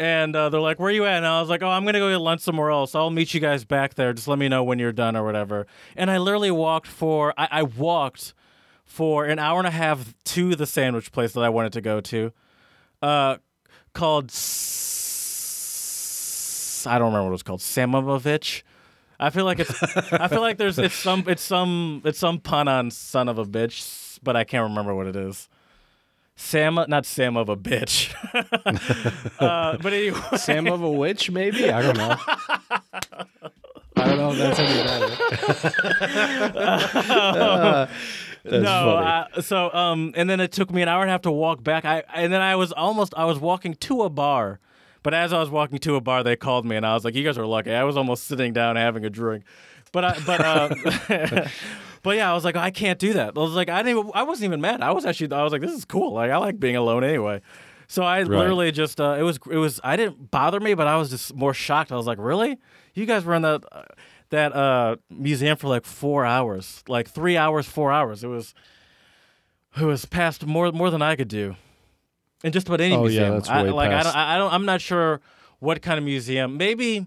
And 0.00 0.34
uh, 0.34 0.48
they're 0.48 0.60
like, 0.60 0.80
"Where 0.80 0.88
are 0.88 0.92
you 0.92 1.04
at?" 1.04 1.18
And 1.18 1.26
I 1.26 1.40
was 1.40 1.50
like, 1.50 1.62
"Oh, 1.62 1.68
I'm 1.68 1.84
gonna 1.84 1.98
go 1.98 2.10
get 2.10 2.22
lunch 2.22 2.40
somewhere 2.40 2.70
else. 2.70 2.94
I'll 2.94 3.10
meet 3.10 3.34
you 3.34 3.40
guys 3.40 3.66
back 3.66 3.94
there. 3.94 4.14
Just 4.14 4.28
let 4.28 4.38
me 4.38 4.48
know 4.48 4.64
when 4.64 4.78
you're 4.78 4.92
done 4.92 5.14
or 5.14 5.22
whatever." 5.24 5.66
And 5.94 6.10
I 6.10 6.16
literally 6.16 6.50
walked 6.50 6.86
for 6.86 7.34
I, 7.36 7.48
I 7.50 7.62
walked 7.64 8.32
for 8.86 9.26
an 9.26 9.38
hour 9.38 9.58
and 9.58 9.68
a 9.68 9.70
half 9.70 10.14
to 10.24 10.54
the 10.56 10.66
sandwich 10.66 11.12
place 11.12 11.34
that 11.34 11.42
I 11.42 11.50
wanted 11.50 11.74
to 11.74 11.82
go 11.82 12.00
to, 12.00 12.32
uh, 13.02 13.36
called 13.92 14.30
S- 14.30 14.86
I 16.88 16.98
don't 16.98 17.08
remember 17.08 17.24
what 17.24 17.28
it 17.28 17.32
was 17.32 17.42
called. 17.42 17.60
Samovich. 17.60 18.62
I 19.20 19.28
feel 19.28 19.44
like 19.44 19.60
it's 19.60 19.82
I 20.12 20.28
feel 20.28 20.40
like 20.40 20.56
there's 20.56 20.78
it's 20.78 20.94
some 20.94 21.24
it's 21.26 21.42
some 21.42 22.00
it's 22.06 22.18
some 22.18 22.38
pun 22.40 22.68
on 22.68 22.90
son 22.90 23.28
of 23.28 23.38
a 23.38 23.44
bitch, 23.44 24.18
but 24.22 24.34
I 24.34 24.44
can't 24.44 24.70
remember 24.70 24.94
what 24.94 25.06
it 25.06 25.14
is. 25.14 25.50
Sam, 26.40 26.74
not 26.88 27.06
Sam 27.06 27.36
of 27.36 27.48
a 27.48 27.56
bitch. 27.56 28.12
uh, 29.40 29.76
but 29.76 29.92
anyway, 29.92 30.18
Sam 30.36 30.66
of 30.66 30.82
a 30.82 30.90
witch, 30.90 31.30
maybe? 31.30 31.70
I 31.70 31.82
don't 31.82 31.96
know. 31.96 32.16
I 33.96 34.08
don't 34.08 34.16
know 34.16 34.32
if 34.32 34.38
that's 34.38 34.58
any 34.58 34.82
better. 34.82 35.16
Uh, 36.58 37.86
that's 38.44 38.64
no. 38.64 39.00
funny. 39.02 39.06
Uh, 39.36 39.42
so 39.42 39.72
um, 39.72 40.12
and 40.16 40.28
then 40.30 40.40
it 40.40 40.50
took 40.50 40.70
me 40.72 40.80
an 40.82 40.88
hour 40.88 41.02
and 41.02 41.10
a 41.10 41.12
half 41.12 41.22
to 41.22 41.30
walk 41.30 41.62
back. 41.62 41.84
I 41.84 42.02
and 42.14 42.32
then 42.32 42.40
I 42.40 42.56
was 42.56 42.72
almost 42.72 43.12
I 43.16 43.26
was 43.26 43.38
walking 43.38 43.74
to 43.74 44.02
a 44.02 44.10
bar, 44.10 44.60
but 45.02 45.12
as 45.12 45.32
I 45.32 45.38
was 45.38 45.50
walking 45.50 45.78
to 45.80 45.96
a 45.96 46.00
bar, 46.00 46.24
they 46.24 46.36
called 46.36 46.64
me 46.64 46.74
and 46.74 46.86
I 46.86 46.94
was 46.94 47.04
like, 47.04 47.14
"You 47.14 47.22
guys 47.22 47.36
are 47.36 47.46
lucky." 47.46 47.72
I 47.72 47.84
was 47.84 47.96
almost 47.98 48.24
sitting 48.24 48.54
down 48.54 48.76
having 48.76 49.04
a 49.04 49.10
drink, 49.10 49.44
but 49.92 50.04
I 50.04 50.18
but 50.26 50.40
uh, 50.40 51.48
but 52.02 52.16
yeah, 52.16 52.30
I 52.30 52.34
was 52.34 52.44
like, 52.44 52.56
I 52.56 52.70
can't 52.70 52.98
do 52.98 53.12
that. 53.14 53.36
I 53.36 53.40
was 53.40 53.52
like, 53.52 53.68
I 53.68 53.82
didn't. 53.82 53.98
Even, 53.98 54.10
I 54.14 54.22
wasn't 54.22 54.46
even 54.46 54.60
mad. 54.60 54.80
I 54.82 54.90
was 54.92 55.04
actually 55.04 55.32
I 55.32 55.42
was 55.42 55.52
like, 55.52 55.60
this 55.62 55.72
is 55.72 55.84
cool. 55.84 56.12
Like 56.14 56.30
I 56.30 56.36
like 56.38 56.58
being 56.60 56.76
alone 56.76 57.04
anyway. 57.04 57.40
So 57.88 58.02
I 58.04 58.22
literally 58.22 58.70
just 58.70 59.00
uh, 59.00 59.16
it 59.18 59.22
was 59.22 59.38
it 59.50 59.56
was 59.56 59.80
I 59.82 59.96
didn't 59.96 60.30
bother 60.30 60.60
me, 60.60 60.74
but 60.74 60.86
I 60.86 60.96
was 60.96 61.10
just 61.10 61.34
more 61.34 61.52
shocked. 61.52 61.90
I 61.92 61.96
was 61.96 62.06
like, 62.06 62.18
really? 62.18 62.58
You 62.94 63.04
guys 63.06 63.24
were 63.24 63.34
in 63.34 63.42
that 63.42 63.64
uh, 63.72 63.82
that 64.30 64.54
uh, 64.54 64.96
museum 65.10 65.56
for 65.56 65.66
like 65.68 65.84
four 65.84 66.24
hours, 66.24 66.84
like 66.86 67.08
three 67.08 67.36
hours, 67.36 67.66
four 67.66 67.90
hours. 67.90 68.22
It 68.22 68.28
was 68.28 68.54
it 69.76 69.84
was 69.84 70.04
past 70.04 70.46
more 70.46 70.70
more 70.70 70.90
than 70.90 71.02
I 71.02 71.16
could 71.16 71.26
do, 71.28 71.56
in 72.44 72.52
just 72.52 72.68
about 72.68 72.80
any 72.80 72.94
Oh, 72.94 72.98
yeah, 73.06 73.20
museum. 73.20 73.30
that's 73.34 73.48
I, 73.48 73.62
way 73.64 73.70
like 73.70 73.90
I 73.90 73.94
past. 73.94 74.04
don't, 74.06 74.16
I 74.16 74.38
don't 74.38 74.52
I'm 74.52 74.64
not 74.66 74.80
sure 74.80 75.20
what 75.58 75.82
kind 75.82 75.98
of 75.98 76.04
museum. 76.04 76.56
Maybe 76.56 77.06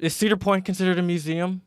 is 0.00 0.16
Cedar 0.16 0.36
Point 0.36 0.64
considered 0.64 0.98
a 0.98 1.02
museum? 1.02 1.60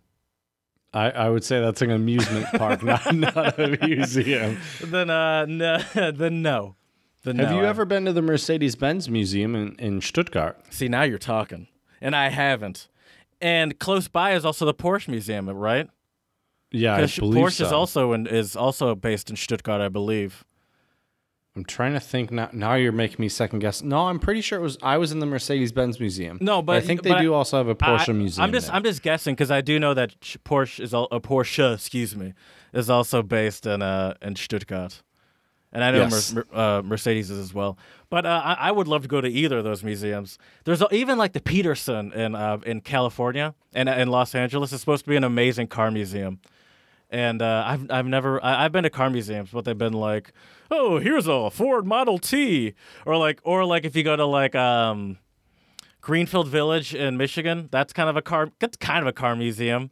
I, 0.94 1.10
I 1.12 1.30
would 1.30 1.44
say 1.44 1.60
that's 1.60 1.82
an 1.82 1.90
amusement 1.92 2.46
park, 2.54 2.84
not, 2.84 3.14
not 3.16 3.60
a 3.60 3.78
museum. 3.88 4.60
Then 4.82 5.10
uh 5.10 5.46
no, 5.46 5.78
then 6.12 6.42
no. 6.42 6.76
Then 7.24 7.40
Have 7.40 7.52
no. 7.52 7.58
you 7.60 7.66
I- 7.66 7.70
ever 7.70 7.86
been 7.86 8.06
to 8.06 8.14
the 8.14 8.22
Mercedes 8.22 8.76
Benz 8.76 9.10
Museum 9.10 9.56
in, 9.56 9.76
in 9.80 10.02
Stuttgart? 10.02 10.60
See, 10.70 10.88
now 10.90 11.04
you're 11.04 11.18
talking. 11.18 11.68
And 12.02 12.16
I 12.16 12.30
haven't. 12.30 12.90
And 13.42 13.80
close 13.80 14.08
by 14.10 14.34
is 14.34 14.44
also 14.46 14.66
the 14.66 14.74
Porsche 14.74 15.08
Museum, 15.08 15.50
right? 15.50 15.90
Yeah, 16.72 16.94
I 16.96 16.98
Because 16.98 17.18
believe 17.20 17.44
Porsche 17.46 17.52
so. 17.58 17.66
is 17.68 17.72
also 17.72 18.14
in, 18.14 18.28
is 18.28 18.56
also 18.56 18.94
based 18.96 19.30
in 19.30 19.36
Stuttgart, 19.38 19.80
I 19.82 19.88
believe. 19.90 20.44
I'm 21.56 21.64
trying 21.66 21.94
to 21.94 22.00
think 22.00 22.32
now. 22.32 22.50
Now 22.52 22.74
you're 22.74 22.92
making 22.92 23.18
me 23.20 23.30
second 23.30 23.60
guess. 23.60 23.84
No, 23.84 24.08
I'm 24.08 24.18
pretty 24.20 24.42
sure 24.42 24.58
it 24.58 24.62
was. 24.64 24.78
I 24.82 24.98
was 24.98 25.12
in 25.12 25.20
the 25.20 25.28
Mercedes 25.28 25.72
Benz 25.72 26.00
Museum. 26.00 26.40
No, 26.42 26.64
but- 26.64 26.78
I 26.78 26.80
think 26.82 27.04
they 27.04 27.12
but 27.12 27.20
I- 27.20 27.22
do 27.22 27.34
also 27.34 27.58
have 27.58 27.68
a 27.68 27.76
Porsche 27.76 28.10
I, 28.10 28.14
museum. 28.14 28.44
I'm 28.46 28.52
just 28.52 28.68
there. 28.68 28.76
I'm 28.76 28.84
just 28.84 29.04
guessing 29.04 29.36
because 29.36 29.52
I 29.52 29.62
do 29.62 29.80
know 29.80 29.94
that 29.94 30.20
Porsche 30.20 30.80
is 30.80 30.94
a 30.94 31.06
Porsche, 31.20 31.76
excuse 31.76 32.16
me, 32.16 32.34
is 32.74 32.90
also 32.90 33.22
based 33.22 33.68
in 33.68 33.84
uh 33.84 34.16
in 34.22 34.36
Stuttgart, 34.36 35.04
and 35.72 35.84
I 35.84 35.92
know 35.92 36.00
Yes. 36.00 36.34
Mer- 36.34 36.46
uh, 36.52 36.82
Mercedes 36.84 37.30
is 37.30 37.38
as 37.38 37.54
well. 37.54 37.78
But 38.10 38.26
uh, 38.26 38.42
I, 38.44 38.54
I 38.70 38.72
would 38.72 38.88
love 38.88 39.04
to 39.04 39.08
go 39.08 39.22
to 39.22 39.28
either 39.28 39.60
of 39.60 39.64
those 39.64 39.84
museums. 39.84 40.40
There's 40.66 40.82
even 40.92 41.20
like 41.20 41.34
the 41.34 41.42
Petersen 41.42 42.12
in 42.14 42.34
uh, 42.34 42.58
in 42.66 42.82
California 42.82 43.54
and 43.76 43.88
in 43.88 44.08
Los 44.08 44.34
Angeles 44.34 44.74
is 44.74 44.80
supposed 44.80 45.04
to 45.06 45.10
be 45.10 45.18
an 45.18 45.24
amazing 45.24 45.68
car 45.68 45.92
museum. 45.92 46.40
And 47.14 47.44
uh, 47.44 47.64
I've 47.66 47.92
I've 47.92 48.08
never 48.08 48.44
I, 48.44 48.66
I've 48.66 48.72
been 48.72 48.84
to 48.84 48.90
car 48.90 49.10
museums, 49.10 49.52
but 49.54 49.66
they've 49.66 49.78
been 49.78 49.94
like, 49.94 50.34
oh, 50.72 50.98
here's 50.98 51.28
a 51.28 51.52
Ford 51.52 51.86
Model 51.86 52.18
T, 52.18 52.74
or 53.06 53.18
like 53.18 53.40
or 53.44 53.66
like 53.66 53.86
if 53.86 53.96
you 53.96 54.04
go 54.04 54.16
to 54.16 54.26
like 54.26 54.56
um 54.56 55.20
Greenfield 56.02 56.48
Village 56.48 56.96
in 56.96 57.16
Michigan. 57.16 57.70
That's 57.72 57.94
kind 57.94 58.10
of 58.10 58.18
a 58.18 58.22
car. 58.24 58.50
That's 58.60 58.76
kind 58.78 59.02
of 59.02 59.08
a 59.08 59.14
car 59.14 59.36
museum. 59.36 59.92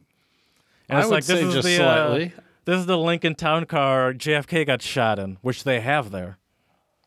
And 0.88 0.98
I 0.98 1.00
it's 1.02 1.08
would 1.08 1.14
like, 1.14 1.24
this 1.24 1.38
say 1.40 1.46
is 1.46 1.54
just 1.54 1.66
the, 1.66 1.74
uh, 1.82 2.06
slightly. 2.06 2.32
this 2.64 2.78
is 2.80 2.86
the 2.86 2.98
Lincoln 2.98 3.36
Town 3.36 3.66
Car 3.66 4.12
JFK 4.12 4.66
got 4.66 4.82
shot 4.82 5.18
in, 5.20 5.38
which 5.42 5.62
they 5.62 5.80
have 5.80 6.10
there. 6.10 6.38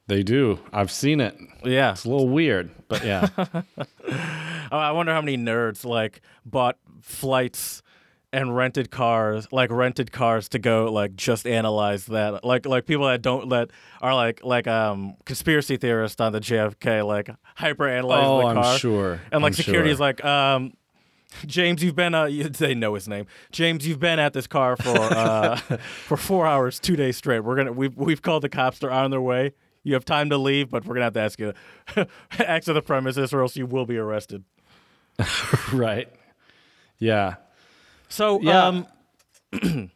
They 0.08 0.24
do. 0.24 0.60
I've 0.72 0.92
seen 0.92 1.20
it. 1.20 1.36
Yeah. 1.64 1.92
It's 1.92 2.06
a 2.06 2.10
little 2.10 2.30
weird, 2.30 2.72
but 2.88 3.06
yeah. 3.06 3.28
Oh, 4.72 4.80
I 4.80 4.92
wonder 4.92 5.14
how 5.14 5.22
many 5.22 5.38
nerds 5.38 5.86
like 5.86 6.22
bought 6.44 6.78
flights 7.00 7.84
and 8.36 8.54
rented 8.54 8.92
cars, 8.92 9.48
like 9.52 9.72
rented 9.72 10.12
cars 10.12 10.50
to 10.50 10.60
go 10.60 10.92
like 10.92 11.16
just 11.16 11.48
analyze 11.48 12.06
that. 12.08 12.44
Like 12.44 12.66
like 12.66 12.86
people 12.86 13.08
that 13.08 13.22
don't 13.22 13.48
let 13.48 13.70
are 14.02 14.14
like 14.14 14.44
like 14.44 14.68
um 14.68 15.16
conspiracy 15.26 15.78
theorists 15.78 16.20
on 16.20 16.34
the 16.34 16.42
JFK 16.42 17.06
like 17.08 17.30
hyper 17.56 17.88
analyze 17.88 18.26
oh, 18.28 18.42
the 18.42 18.48
I'm 18.48 18.56
car. 18.56 18.78
sure. 18.78 19.22
And 19.32 19.42
like 19.42 19.52
I'm 19.52 19.56
security 19.56 19.90
is 19.90 20.00
like 20.02 20.24
um 20.26 20.74
James, 21.46 21.82
you've 21.82 21.96
been 21.96 22.14
uh 22.14 22.26
you- 22.26 22.44
they 22.50 22.76
know 22.76 22.94
his 22.94 23.08
name. 23.08 23.26
James, 23.52 23.88
you've 23.88 24.02
been 24.02 24.20
at 24.20 24.34
this 24.34 24.48
car 24.48 24.76
for 24.76 24.98
uh 24.98 25.56
for 26.06 26.18
4 26.18 26.46
hours 26.46 26.78
2 26.80 26.98
days 26.98 27.16
straight. 27.16 27.40
We're 27.40 27.64
to 27.64 27.72
we've 27.72 27.96
we've 27.96 28.22
called 28.22 28.44
the 28.44 28.50
cops 28.50 28.80
they're 28.80 28.92
on 28.92 29.12
their 29.12 29.22
way. 29.22 29.54
You 29.84 29.94
have 29.94 30.04
time 30.04 30.30
to 30.32 30.38
leave, 30.38 30.72
but 30.72 30.84
we're 30.84 30.96
going 30.96 31.02
to 31.02 31.06
have 31.06 31.14
to 31.14 31.20
ask 31.22 31.40
you 31.40 31.54
to 31.94 32.08
exit 32.52 32.74
the 32.74 32.82
premises 32.82 33.32
or 33.34 33.42
else 33.44 33.56
you 33.56 33.66
will 33.68 33.86
be 33.86 33.98
arrested. 33.98 34.44
right. 35.72 36.10
Yeah. 36.98 37.36
So, 38.10 38.40
Yeah. 38.42 38.66
um, 38.68 38.88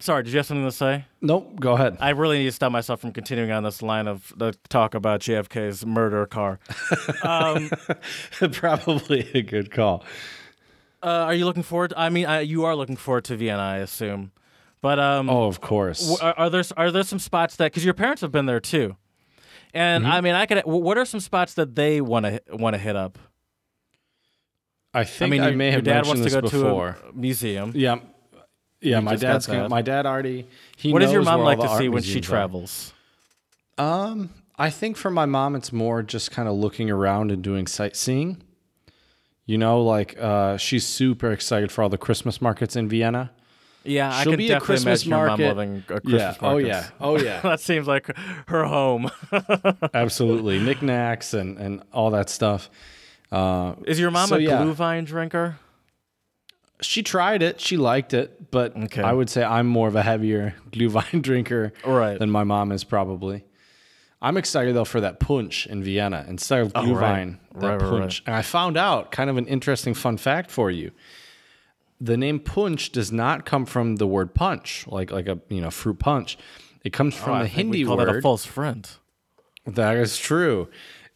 sorry, 0.00 0.22
did 0.22 0.32
you 0.32 0.38
have 0.38 0.46
something 0.46 0.64
to 0.64 0.72
say? 0.72 1.04
Nope. 1.20 1.58
Go 1.60 1.72
ahead. 1.74 1.96
I 2.00 2.10
really 2.10 2.38
need 2.38 2.44
to 2.46 2.52
stop 2.52 2.72
myself 2.72 3.00
from 3.00 3.12
continuing 3.12 3.50
on 3.50 3.62
this 3.62 3.82
line 3.82 4.06
of 4.08 4.32
the 4.36 4.54
talk 4.68 4.94
about 4.94 5.20
JFK's 5.20 5.84
murder 5.86 6.26
car. 6.26 6.58
um, 7.22 7.70
Probably 8.52 9.28
a 9.34 9.42
good 9.42 9.70
call. 9.70 10.04
uh, 11.02 11.06
are 11.06 11.34
you 11.34 11.44
looking 11.44 11.62
forward? 11.62 11.92
I 11.96 12.08
mean, 12.10 12.26
I, 12.26 12.40
you 12.40 12.64
are 12.64 12.74
looking 12.76 12.96
forward 12.96 13.24
to 13.24 13.36
Vienna, 13.36 13.62
I 13.62 13.76
assume. 13.78 14.32
But 14.80 15.00
um, 15.00 15.28
Oh, 15.28 15.44
of 15.46 15.60
course. 15.60 16.00
w- 16.08 16.18
are, 16.22 16.34
are 16.38 16.50
there 16.50 16.62
are 16.76 16.92
there 16.92 17.02
some 17.02 17.18
spots 17.18 17.56
that 17.56 17.64
because 17.72 17.84
your 17.84 17.94
parents 17.94 18.22
have 18.22 18.30
been 18.30 18.46
there 18.46 18.60
too, 18.60 18.96
and 19.74 20.04
Mm-hmm. 20.04 20.12
I 20.12 20.20
mean, 20.20 20.34
I 20.36 20.46
could. 20.46 20.58
What 20.64 20.96
are 20.96 21.04
some 21.04 21.18
spots 21.18 21.54
that 21.54 21.74
they 21.74 22.00
want 22.00 22.26
to 22.26 22.40
want 22.50 22.74
to 22.74 22.78
hit 22.78 22.94
up? 22.94 23.18
I 24.98 25.04
think 25.04 25.28
I 25.28 25.30
mean, 25.30 25.40
I 25.40 25.48
your, 25.48 25.56
may 25.56 25.64
your 25.66 25.72
have 25.74 25.84
dad 25.84 25.94
mentioned 26.06 26.20
wants 26.20 26.34
to 26.34 26.40
go 26.40 26.48
before. 26.48 26.96
to 27.00 27.08
a 27.08 27.12
museum. 27.12 27.72
Yeah. 27.74 27.98
Yeah, 28.80 29.00
my 29.00 29.16
dad's 29.16 29.46
gonna, 29.46 29.68
my 29.68 29.82
dad 29.82 30.06
already 30.06 30.46
he 30.76 30.92
What 30.92 31.00
does 31.00 31.12
your 31.12 31.22
mom 31.22 31.40
like 31.40 31.58
to 31.60 31.68
see 31.78 31.88
when 31.88 32.02
she 32.02 32.14
museums 32.14 32.26
are. 32.26 32.30
travels? 32.30 32.92
Um, 33.76 34.30
I 34.56 34.70
think 34.70 34.96
for 34.96 35.10
my 35.10 35.26
mom, 35.26 35.54
it's 35.56 35.72
more 35.72 36.02
just 36.02 36.30
kind 36.30 36.48
of 36.48 36.54
looking 36.54 36.90
around 36.90 37.30
and 37.30 37.42
doing 37.42 37.66
sightseeing. 37.66 38.42
You 39.46 39.58
know, 39.58 39.82
like 39.82 40.16
uh, 40.20 40.58
she's 40.58 40.86
super 40.86 41.32
excited 41.32 41.72
for 41.72 41.82
all 41.82 41.88
the 41.88 41.98
Christmas 41.98 42.40
markets 42.40 42.76
in 42.76 42.88
Vienna. 42.88 43.30
Yeah, 43.84 44.12
I 44.14 44.22
She'll 44.22 44.32
can 44.32 44.38
be 44.38 44.52
at 44.52 44.60
definitely 44.60 44.66
Christmas 44.66 45.06
imagine 45.06 45.10
your 45.10 45.26
mom 45.28 45.40
loving 45.40 45.76
a 45.88 46.00
Christmas 46.00 46.20
yeah. 46.20 46.34
Oh 46.40 46.56
yeah. 46.58 46.88
Oh 47.00 47.18
yeah. 47.18 47.40
that 47.42 47.60
seems 47.60 47.86
like 47.88 48.14
her 48.48 48.64
home. 48.64 49.10
Absolutely. 49.94 50.58
Knickknacks 50.60 51.34
and 51.34 51.56
and 51.58 51.82
all 51.92 52.10
that 52.10 52.28
stuff. 52.28 52.68
Uh, 53.30 53.74
Is 53.86 53.98
your 54.00 54.10
mom 54.10 54.28
So, 54.28 54.36
a 54.36 54.40
yeah. 54.40 54.62
Glühwein 54.62 55.04
drinker? 55.04 55.58
she 56.80 57.02
tried 57.02 57.42
it. 57.42 57.60
She 57.60 57.76
liked 57.76 58.14
it, 58.14 58.50
but 58.50 58.76
Okay. 58.76 59.02
I 59.02 59.12
would 59.12 59.28
say 59.28 59.42
I'm 59.42 59.66
more 59.66 59.88
of 59.88 59.96
a 59.96 60.02
heavier 60.02 60.54
Glühwein 60.70 61.20
drinker 61.22 61.72
Right. 61.84 62.18
than 62.18 62.30
my 62.30 62.44
mom 62.44 62.70
is 62.72 62.84
probably. 62.84 63.44
I'm 64.22 64.36
excited 64.36 64.74
though 64.74 64.84
for 64.84 65.00
that 65.00 65.20
punch 65.20 65.66
in 65.66 65.82
Vienna 65.82 66.24
instead 66.28 66.60
of 66.60 66.72
Oh, 66.74 66.82
Glühwein. 66.82 67.00
right. 67.00 67.36
That 67.60 67.80
Right, 67.80 67.80
punch, 67.80 68.22
and 68.26 68.34
I 68.36 68.42
found 68.42 68.76
out 68.76 69.10
kind 69.10 69.28
of 69.28 69.36
an 69.36 69.46
interesting 69.46 69.92
fun 69.94 70.16
fact 70.16 70.50
for 70.50 70.70
you. 70.70 70.92
The 72.00 72.16
name 72.16 72.38
punch 72.38 72.90
does 72.92 73.10
not 73.10 73.44
come 73.44 73.66
from 73.66 73.96
the 73.96 74.06
word 74.06 74.32
punch, 74.34 74.86
like 74.86 75.10
like 75.10 75.26
a 75.28 75.40
you 75.48 75.60
know 75.60 75.70
fruit 75.70 75.98
punch. 75.98 76.38
It 76.84 76.92
comes 76.92 77.16
from 77.16 77.38
Oh, 77.38 77.42
the 77.42 77.48
Hindi 77.48 77.80
we 77.80 77.84
call 77.84 77.96
word. 77.96 78.06
that 78.08 78.16
a 78.16 78.22
false 78.22 78.44
friend. 78.44 78.88
That 79.66 79.96
is 79.96 80.16
true. 80.16 80.68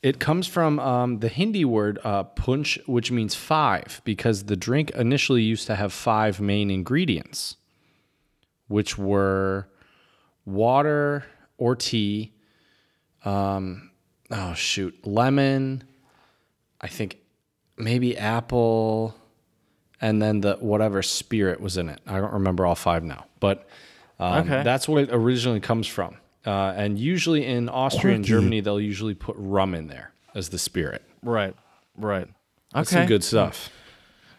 It 0.02 0.18
comes 0.18 0.48
from 0.48 0.80
um, 0.80 1.20
the 1.20 1.28
Hindi 1.28 1.64
word 1.64 2.00
uh, 2.02 2.24
punch, 2.24 2.76
which 2.86 3.12
means 3.12 3.36
five, 3.36 4.00
because 4.04 4.44
the 4.44 4.56
drink 4.56 4.90
initially 4.90 5.42
used 5.42 5.68
to 5.68 5.76
have 5.76 5.92
five 5.92 6.40
main 6.40 6.70
ingredients, 6.72 7.56
which 8.66 8.98
were 8.98 9.68
water 10.44 11.24
or 11.56 11.76
tea. 11.76 12.32
Um, 13.24 13.92
oh 14.32 14.54
shoot, 14.54 15.06
lemon. 15.06 15.84
I 16.80 16.88
think 16.88 17.18
maybe 17.76 18.18
apple, 18.18 19.14
and 20.00 20.20
then 20.20 20.40
the 20.40 20.54
whatever 20.54 21.00
spirit 21.02 21.60
was 21.60 21.76
in 21.76 21.88
it. 21.88 22.00
I 22.08 22.18
don't 22.18 22.32
remember 22.32 22.66
all 22.66 22.74
five 22.74 23.04
now, 23.04 23.26
but 23.38 23.68
um, 24.18 24.40
Okay. 24.50 24.64
that's 24.64 24.88
what 24.88 25.04
it 25.04 25.10
originally 25.12 25.60
comes 25.60 25.86
from. 25.86 26.16
Uh, 26.46 26.72
and 26.76 26.98
usually 26.98 27.46
in 27.46 27.68
Austria 27.68 28.14
and 28.16 28.24
Germany, 28.24 28.60
they'll 28.60 28.80
usually 28.80 29.14
put 29.14 29.36
rum 29.38 29.74
in 29.74 29.86
there 29.86 30.12
as 30.34 30.48
the 30.48 30.58
spirit. 30.58 31.02
Right. 31.22 31.54
Right. 31.96 32.26
That's 32.74 32.90
Okay. 32.92 33.02
some 33.02 33.06
good 33.06 33.22
stuff. 33.22 33.70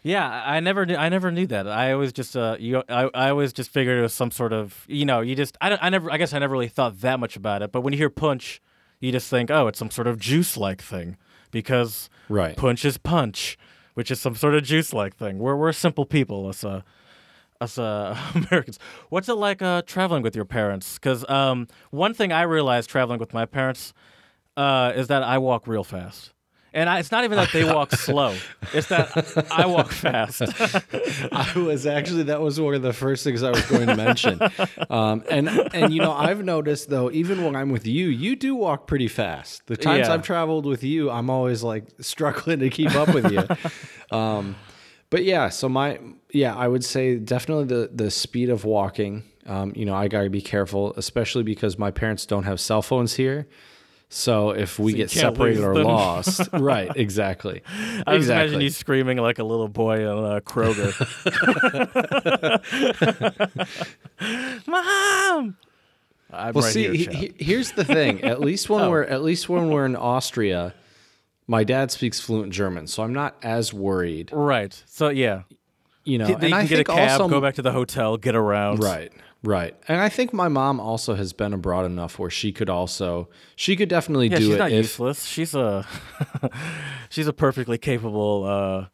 Yeah, 0.02 0.28
I 0.28 0.56
I 0.56 0.60
never 0.60 0.84
knew. 0.84 0.96
I 0.96 1.08
never 1.08 1.30
knew 1.32 1.46
that. 1.46 1.66
I 1.66 1.92
always 1.92 2.12
just 2.12 2.36
uh, 2.36 2.56
you. 2.60 2.82
I, 2.90 3.08
I 3.14 3.30
always 3.30 3.54
just 3.54 3.70
figured 3.70 3.98
it 3.98 4.02
was 4.02 4.12
some 4.12 4.30
sort 4.30 4.52
of 4.52 4.84
you 4.86 5.06
know. 5.06 5.20
You 5.22 5.34
just 5.34 5.56
I, 5.62 5.70
don't- 5.70 5.82
I 5.82 5.88
never. 5.88 6.10
I 6.10 6.18
guess 6.18 6.34
I 6.34 6.38
never 6.40 6.52
really 6.52 6.68
thought 6.68 7.00
that 7.00 7.18
much 7.20 7.36
about 7.36 7.62
it. 7.62 7.72
But 7.72 7.80
when 7.80 7.94
you 7.94 7.98
hear 7.98 8.10
punch, 8.10 8.60
you 9.00 9.12
just 9.12 9.30
think, 9.30 9.50
oh, 9.50 9.66
it's 9.68 9.78
some 9.78 9.90
sort 9.90 10.06
of 10.06 10.18
juice-like 10.18 10.82
thing 10.82 11.16
because 11.52 12.10
Right. 12.28 12.54
punch 12.54 12.84
is 12.84 12.98
punch, 12.98 13.56
which 13.94 14.10
is 14.10 14.20
some 14.20 14.34
sort 14.34 14.54
of 14.54 14.62
juice-like 14.62 15.14
thing. 15.16 15.38
We're 15.38 15.56
we're 15.56 15.72
simple 15.72 16.04
people, 16.04 16.48
us 16.48 16.64
uh, 16.64 16.82
us 17.64 17.78
uh, 17.78 18.16
Americans. 18.34 18.78
What's 19.08 19.28
it 19.28 19.34
like 19.34 19.60
uh, 19.62 19.82
traveling 19.86 20.22
with 20.22 20.36
your 20.36 20.44
parents? 20.44 20.94
Because 20.94 21.28
um, 21.28 21.66
one 21.90 22.14
thing 22.14 22.32
I 22.32 22.42
realized 22.42 22.88
traveling 22.88 23.18
with 23.18 23.34
my 23.34 23.44
parents 23.46 23.92
uh, 24.56 24.92
is 24.94 25.08
that 25.08 25.22
I 25.22 25.38
walk 25.38 25.66
real 25.66 25.84
fast. 25.84 26.30
And 26.76 26.90
I, 26.90 26.98
it's 26.98 27.12
not 27.12 27.22
even 27.22 27.36
that 27.36 27.50
they 27.52 27.62
walk 27.62 27.92
slow; 28.08 28.34
it's 28.72 28.88
that 28.88 29.46
I 29.48 29.64
walk 29.66 29.92
fast. 29.92 30.42
I 31.32 31.52
was 31.56 31.86
actually 31.86 32.24
that 32.24 32.40
was 32.40 32.60
one 32.60 32.74
of 32.74 32.82
the 32.82 32.92
first 32.92 33.22
things 33.22 33.44
I 33.44 33.50
was 33.50 33.64
going 33.66 33.86
to 33.86 33.94
mention. 33.94 34.40
Um, 34.90 35.22
and 35.30 35.48
and 35.72 35.94
you 35.94 36.00
know 36.00 36.10
I've 36.10 36.44
noticed 36.44 36.90
though 36.90 37.12
even 37.12 37.44
when 37.44 37.54
I'm 37.54 37.70
with 37.70 37.86
you, 37.86 38.08
you 38.08 38.34
do 38.34 38.56
walk 38.56 38.88
pretty 38.88 39.06
fast. 39.06 39.64
The 39.68 39.76
times 39.76 40.08
Yeah. 40.08 40.14
I've 40.14 40.22
traveled 40.22 40.66
with 40.66 40.82
you, 40.82 41.10
I'm 41.12 41.30
always 41.30 41.62
like 41.62 41.84
struggling 42.00 42.58
to 42.58 42.70
keep 42.70 42.92
up 42.96 43.14
with 43.14 43.30
you. 43.30 44.16
um, 44.16 44.56
but 45.14 45.22
yeah, 45.22 45.48
so 45.48 45.68
my 45.68 46.00
yeah, 46.32 46.56
I 46.56 46.66
would 46.66 46.84
say 46.84 47.14
definitely 47.18 47.66
the 47.66 47.88
the 47.94 48.10
speed 48.10 48.50
of 48.50 48.64
walking. 48.64 49.22
Um, 49.46 49.72
you 49.76 49.84
know, 49.84 49.94
I 49.94 50.08
gotta 50.08 50.28
be 50.28 50.40
careful, 50.42 50.92
especially 50.96 51.44
because 51.44 51.78
my 51.78 51.92
parents 51.92 52.26
don't 52.26 52.42
have 52.42 52.58
cell 52.58 52.82
phones 52.82 53.14
here. 53.14 53.46
So 54.08 54.50
if 54.50 54.76
we 54.80 54.90
you 54.90 54.96
get 54.98 55.10
separated 55.12 55.62
or 55.62 55.76
lost, 55.84 56.48
right? 56.52 56.90
Exactly. 56.96 57.62
I 57.68 58.16
just 58.16 58.28
imagine 58.28 58.30
exactly. 58.30 58.64
you 58.64 58.70
screaming 58.70 59.18
like 59.18 59.38
a 59.38 59.44
little 59.44 59.68
boy 59.68 60.00
in 60.00 60.24
uh, 60.24 60.40
Kroger. 60.44 60.92
Mom, 64.66 65.56
I'm 66.32 66.54
Well, 66.54 66.64
right 66.64 66.72
see, 66.72 66.96
here. 66.96 67.10
he- 67.12 67.16
he- 67.28 67.44
here's 67.44 67.70
the 67.72 67.84
thing. 67.84 68.22
At 68.24 68.40
least 68.40 68.68
when 68.68 68.82
Oh. 68.84 68.90
we're 68.90 69.04
at 69.04 69.22
least 69.22 69.48
when 69.48 69.68
we're 69.70 69.86
in 69.86 69.94
Austria, 69.96 70.74
my 71.46 71.64
dad 71.64 71.90
speaks 71.90 72.20
fluent 72.20 72.52
German, 72.52 72.86
so 72.86 73.02
I'm 73.02 73.12
not 73.12 73.36
as 73.42 73.72
worried. 73.72 74.30
right. 74.32 74.82
So 74.86 75.08
yeah, 75.08 75.42
You 76.04 76.18
know, 76.18 76.28
you 76.28 76.34
and 76.34 76.54
I 76.54 76.60
can 76.60 76.68
get 76.68 76.80
a 76.80 76.84
cab, 76.84 77.20
also 77.20 77.28
go 77.28 77.40
back 77.40 77.54
to 77.56 77.62
the 77.62 77.72
hotel, 77.72 78.16
get 78.16 78.34
around. 78.34 78.80
right, 78.80 79.12
right, 79.42 79.74
and 79.88 80.00
I 80.00 80.08
think 80.08 80.32
my 80.32 80.48
mom 80.48 80.80
also 80.80 81.14
has 81.14 81.32
been 81.32 81.52
abroad 81.52 81.84
enough 81.86 82.18
where 82.18 82.30
she 82.30 82.52
could 82.52 82.70
also 82.70 83.28
she 83.56 83.76
could 83.76 83.88
definitely 83.88 84.28
Yeah, 84.28 84.38
do 84.38 84.44
she's 84.46 84.54
it 84.54 84.58
not 84.58 84.72
if 84.72 84.76
useless. 84.84 85.24
She's 85.26 85.54
a 85.54 85.86
she's 87.10 87.26
a 87.26 87.32
perfectly 87.32 87.78
capable 87.78 88.44
uh, 88.44 88.86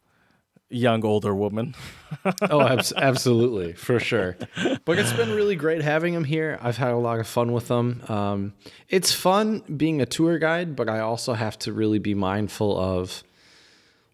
young 0.71 1.05
older 1.05 1.35
woman. 1.35 1.75
oh, 2.49 2.61
abs- 2.61 2.93
absolutely, 2.95 3.73
for 3.73 3.99
sure. 3.99 4.37
But 4.85 4.99
it's 4.99 5.13
been 5.13 5.31
really 5.31 5.55
great 5.55 5.81
having 5.81 6.13
him 6.13 6.23
here. 6.23 6.57
I've 6.61 6.77
had 6.77 6.91
a 6.91 6.97
lot 6.97 7.19
of 7.19 7.27
fun 7.27 7.51
with 7.51 7.69
him. 7.69 8.01
Um, 8.07 8.53
it's 8.89 9.11
fun 9.11 9.59
being 9.77 10.01
a 10.01 10.05
tour 10.05 10.39
guide, 10.39 10.75
but 10.75 10.89
I 10.89 10.99
also 10.99 11.33
have 11.33 11.57
to 11.59 11.73
really 11.73 11.99
be 11.99 12.13
mindful 12.13 12.77
of. 12.79 13.23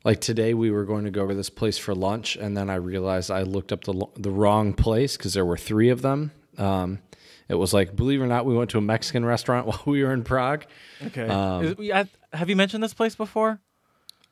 Like 0.04 0.22
today, 0.22 0.54
we 0.54 0.72
were 0.72 0.86
going 0.86 1.04
to 1.04 1.12
go 1.12 1.28
to 1.28 1.34
this 1.34 1.50
place 1.50 1.78
for 1.78 1.94
lunch, 1.94 2.38
and 2.38 2.56
then 2.56 2.70
I 2.70 2.76
realized 2.76 3.30
I 3.30 3.42
looked 3.42 3.74
up 3.74 3.84
the 3.84 3.94
lo- 3.94 4.12
the 4.16 4.32
wrong 4.32 4.74
place 4.74 5.18
because 5.18 5.34
there 5.34 5.44
were 5.44 5.58
three 5.58 5.90
of 5.90 6.02
them. 6.02 6.32
Um, 6.58 7.00
it 7.50 7.56
was 7.56 7.74
like, 7.74 7.96
believe 7.96 8.22
it 8.22 8.24
or 8.24 8.28
not, 8.28 8.46
we 8.46 8.56
went 8.56 8.70
to 8.72 8.78
a 8.78 8.82
Mexican 8.82 9.26
restaurant 9.26 9.68
while 9.68 9.82
we 9.86 10.04
were 10.04 10.14
in 10.14 10.24
Prague. 10.24 10.66
Okay. 11.08 11.28
Um, 11.28 11.76
have 12.34 12.50
you 12.50 12.56
mentioned 12.56 12.84
this 12.84 12.94
place 12.94 13.16
before? 13.16 13.60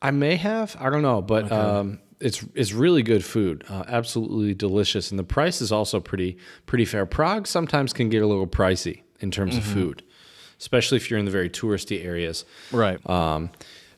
I 0.01 0.11
may 0.11 0.35
have. 0.35 0.75
I 0.79 0.89
don't 0.89 1.01
know, 1.01 1.21
but 1.21 1.51
um, 1.51 1.99
it's 2.19 2.43
it's 2.53 2.71
really 2.73 3.03
good 3.03 3.23
food. 3.23 3.63
Uh, 3.69 3.83
absolutely 3.87 4.53
delicious, 4.53 5.11
and 5.11 5.19
the 5.19 5.23
price 5.23 5.61
is 5.61 5.71
also 5.71 5.99
pretty 5.99 6.37
pretty 6.65 6.85
fair. 6.85 7.05
Prague 7.05 7.47
sometimes 7.47 7.93
can 7.93 8.09
get 8.09 8.21
a 8.21 8.27
little 8.27 8.47
pricey 8.47 9.01
in 9.19 9.31
terms 9.31 9.55
of 9.57 9.63
food, 9.63 10.03
especially 10.59 10.97
if 10.97 11.09
you're 11.09 11.19
in 11.19 11.25
the 11.25 11.31
very 11.31 11.49
touristy 11.49 12.03
areas. 12.05 12.45
Right. 12.71 12.99
Um, 13.09 13.49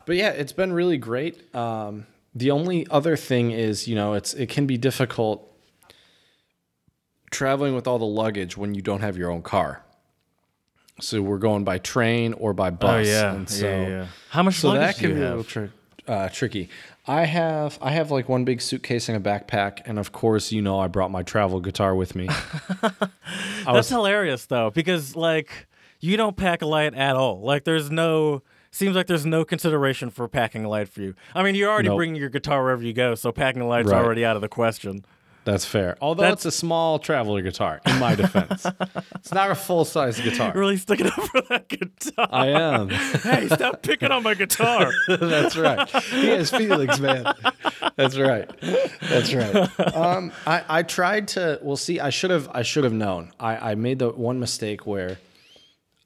but 0.06 0.16
yeah, 0.16 0.30
it's 0.30 0.54
been 0.54 0.74
really 0.74 0.98
great. 0.98 1.54
Um, 1.56 2.06
the 2.34 2.52
only 2.52 2.86
other 2.90 3.16
thing 3.16 3.52
is, 3.52 3.88
you 3.88 3.96
know, 3.96 4.14
it's 4.14 4.34
it 4.34 4.48
can 4.50 4.66
be 4.68 4.78
difficult 4.78 5.44
traveling 7.32 7.76
with 7.76 7.88
all 7.88 8.00
the 8.00 8.06
luggage 8.06 8.56
when 8.58 8.74
you 8.74 8.82
don't 8.82 9.02
have 9.02 9.18
your 9.18 9.30
own 9.32 9.42
car. 9.42 9.84
So 11.00 11.22
we're 11.22 11.38
going 11.38 11.64
by 11.64 11.78
train 11.78 12.34
or 12.34 12.54
by 12.54 12.70
bus. 12.72 13.08
and 13.08 13.50
so, 13.50 13.68
Oh, 13.68 13.70
yeah, 13.82 13.88
yeah. 13.88 14.08
How 14.30 14.42
much 14.44 14.56
So 14.56 14.70
luggage 14.70 14.82
that 14.82 14.96
do 14.96 15.02
can 15.02 15.10
you 15.10 15.16
be 15.16 15.22
a 15.22 15.30
little 15.30 15.44
tri- 15.44 15.70
uh, 16.08 16.30
tricky. 16.30 16.70
I 17.08 17.24
have 17.26 17.78
I 17.82 17.92
have 17.92 18.12
like 18.12 18.28
one 18.28 18.44
big 18.44 18.62
suitcase 18.62 19.08
and 19.10 19.18
a 19.18 19.30
backpack, 19.30 19.82
and 19.86 19.98
of 19.98 20.12
course, 20.12 20.52
you 20.52 20.62
know, 20.62 20.80
I 20.80 20.88
brought 20.88 21.10
my 21.12 21.24
travel 21.24 21.60
guitar 21.62 21.96
with 21.96 22.16
me. 22.16 22.28
That's 23.66 23.90
hilarious 23.90 24.46
though, 24.46 24.72
because 24.72 25.16
like 25.16 25.68
you 26.00 26.18
don't 26.18 26.36
pack 26.36 26.62
light 26.62 26.94
at 26.94 27.16
all. 27.16 27.42
Like 27.42 27.64
there's 27.64 27.90
no 27.90 28.44
seems 28.72 28.96
like 28.96 29.08
there's 29.08 29.26
no 29.26 29.46
consideration 29.46 30.10
for 30.10 30.28
packing 30.28 30.66
light 30.66 30.90
for 30.90 31.02
you. 31.02 31.16
I 31.34 31.44
mean, 31.44 31.56
you're 31.56 31.70
already 31.72 31.90
Nope. 31.90 31.98
bringing 31.98 32.16
your 32.18 32.30
guitar 32.30 32.62
wherever 32.62 32.84
you 32.84 32.94
go, 32.94 33.16
so 33.16 33.32
packing 33.32 33.68
light's 33.68 33.90
Right. 33.90 33.98
already 34.04 34.26
out 34.26 34.36
of 34.36 34.42
the 34.42 34.50
question. 34.50 35.04
That's 35.48 35.64
fair. 35.64 35.96
Although 36.02 36.24
That's- 36.24 36.46
it's 36.46 36.56
a 36.56 36.60
small 36.60 37.00
traveler 37.00 37.42
guitar, 37.42 37.80
in 37.86 38.00
my 38.00 38.16
defense, 38.16 38.66
it's 39.16 39.32
not 39.32 39.50
a 39.50 39.56
full 39.56 39.86
size 39.86 40.20
guitar. 40.20 40.52
Really 40.54 40.76
sticking 40.76 41.08
up 41.08 41.14
for 41.14 41.40
that 41.48 41.70
guitar. 41.70 42.28
I 42.30 42.48
am. 42.48 42.90
hey, 42.90 43.48
stop 43.48 43.82
picking 43.82 44.12
on 44.12 44.24
my 44.24 44.34
guitar. 44.34 44.92
That's 45.08 45.56
right. 45.56 45.90
He 45.90 46.28
has 46.28 46.52
feelings, 46.52 47.00
man. 47.00 47.34
That's 47.96 48.18
right. 48.18 48.52
That's 49.04 49.34
right. 49.34 49.96
Um, 49.96 50.34
I, 50.46 50.66
I 50.68 50.84
tried 50.84 51.30
to. 51.30 51.60
Well, 51.62 51.78
see, 51.78 52.02
I 52.02 52.10
should 52.10 52.32
have. 52.32 52.50
I 52.54 52.64
should 52.64 52.84
have 52.84 52.92
known. 52.92 53.32
I, 53.40 53.72
I 53.72 53.76
made 53.76 54.00
the 54.00 54.10
one 54.10 54.42
mistake 54.42 54.86
where 54.86 55.18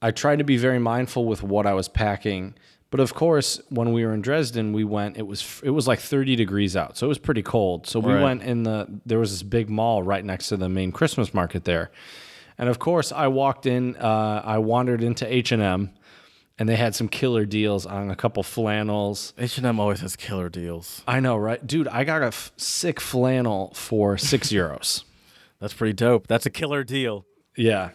I 0.03 0.11
tried 0.11 0.37
to 0.37 0.43
be 0.43 0.57
very 0.57 0.77
mindful 0.77 1.25
with 1.25 1.41
what 1.41 1.65
I 1.65 1.73
was 1.73 1.87
packing. 1.87 2.53
But 2.91 2.99
of 2.99 3.13
course, 3.13 3.61
when 3.69 3.93
we 3.93 4.05
were 4.05 4.13
in 4.13 4.21
Dresden, 4.21 4.73
we 4.73 4.83
went. 4.83 5.17
It 5.17 5.25
was 5.25 5.61
it 5.63 5.69
was 5.71 5.87
like 5.87 5.99
30 5.99 6.35
degrees 6.35 6.75
out, 6.75 6.97
so 6.97 7.07
it 7.07 7.09
was 7.09 7.17
pretty 7.19 7.41
cold. 7.41 7.87
So 7.87 7.99
we 7.99 8.11
Right. 8.13 8.21
went 8.21 8.43
in 8.43 8.63
the. 8.63 8.85
There 9.05 9.17
was 9.17 9.31
this 9.31 9.43
big 9.43 9.69
mall 9.69 10.03
right 10.03 10.23
next 10.25 10.49
to 10.49 10.57
the 10.57 10.67
main 10.69 10.91
Christmas 10.91 11.33
market 11.33 11.63
there, 11.63 11.89
and 12.57 12.67
of 12.69 12.79
course, 12.79 13.11
I 13.13 13.27
walked 13.27 13.65
in. 13.65 13.95
Uh, 13.95 14.41
I 14.43 14.57
wandered 14.57 15.01
into 15.01 15.25
H 15.33 15.53
and 15.53 15.61
M, 15.63 15.91
and 16.59 16.67
they 16.67 16.75
had 16.75 16.93
some 16.93 17.07
killer 17.07 17.45
deals 17.45 17.85
on 17.85 18.11
a 18.11 18.15
couple 18.15 18.43
flannels. 18.43 19.33
H&M 19.37 19.79
always 19.79 20.01
has 20.01 20.17
killer 20.17 20.49
deals. 20.49 21.01
I 21.07 21.21
know, 21.21 21.37
right, 21.37 21.65
dude? 21.65 21.87
I 21.87 22.03
got 22.03 22.21
a 22.21 22.27
f- 22.27 22.51
sick 22.57 22.99
flannel 22.99 23.71
for 23.73 24.17
six 24.17 24.49
euros. 24.51 25.05
That's 25.61 25.73
pretty 25.73 25.93
dope. 25.93 26.27
That's 26.27 26.45
a 26.45 26.49
killer 26.51 26.83
deal. 26.83 27.25
Yeah, 27.55 27.91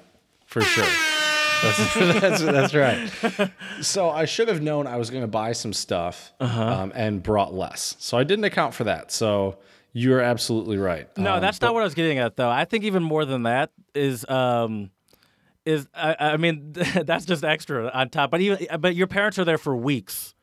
for 0.47 0.63
sure. 0.63 1.16
That's, 1.63 1.95
that's 2.21 2.43
that's 2.43 2.75
right. 2.75 3.51
So 3.83 4.09
I 4.11 4.25
should 4.25 4.49
have 4.49 4.63
known 4.63 4.87
I 4.87 4.97
was 4.97 5.11
going 5.11 5.23
to 5.23 5.29
buy 5.29 5.53
some 5.53 5.73
stuff 5.73 6.33
Uh-huh. 6.41 6.63
um, 6.65 6.93
and 6.95 7.23
brought 7.23 7.53
less. 7.55 7.95
So 7.99 8.17
I 8.17 8.25
didn't 8.25 8.45
account 8.45 8.75
for 8.75 8.85
that. 8.85 9.13
So 9.13 9.59
you're 9.93 10.21
absolutely 10.21 10.79
right. 10.79 11.09
No, 11.19 11.35
Um, 11.35 11.41
that's 11.41 11.61
not 11.61 11.75
what 11.75 11.81
I 11.81 11.85
was 11.85 11.95
getting 11.95 12.19
at 12.19 12.37
though. 12.37 12.51
I 12.51 12.65
think 12.65 12.85
even 12.85 13.03
more 13.03 13.25
than 13.25 13.45
that 13.45 13.71
is 13.95 14.29
um 14.29 14.91
is 15.65 15.87
I, 15.95 16.17
I 16.21 16.37
mean 16.37 16.73
that's 17.05 17.25
just 17.25 17.45
extra 17.45 17.89
on 17.89 18.09
top. 18.11 18.31
But 18.31 18.41
even 18.41 18.67
but 18.81 18.95
your 18.95 19.07
parents 19.07 19.39
are 19.39 19.45
there 19.45 19.59
for 19.59 19.75
weeks. 19.77 20.35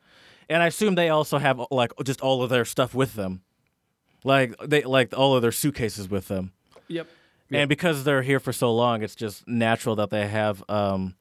And 0.49 0.61
I 0.61 0.67
assume 0.67 0.95
they 0.95 1.09
also 1.09 1.37
have 1.37 1.61
like 1.71 1.91
just 2.03 2.21
all 2.21 2.43
of 2.43 2.49
their 2.49 2.65
stuff 2.65 2.93
with 2.93 3.13
them. 3.13 3.41
Like 4.23 4.55
they 4.59 4.83
like 4.83 5.17
all 5.17 5.35
of 5.35 5.41
their 5.41 5.51
suitcases 5.51 6.09
with 6.09 6.27
them. 6.27 6.51
Yep. 6.87 7.07
And 7.51 7.69
because 7.69 8.03
they're 8.03 8.23
here 8.23 8.39
for 8.39 8.51
so 8.53 8.73
long, 8.73 9.03
it's 9.03 9.15
just 9.15 9.47
natural 9.47 9.95
that 9.97 10.09
they 10.09 10.27
have 10.27 10.63
um 10.69 11.15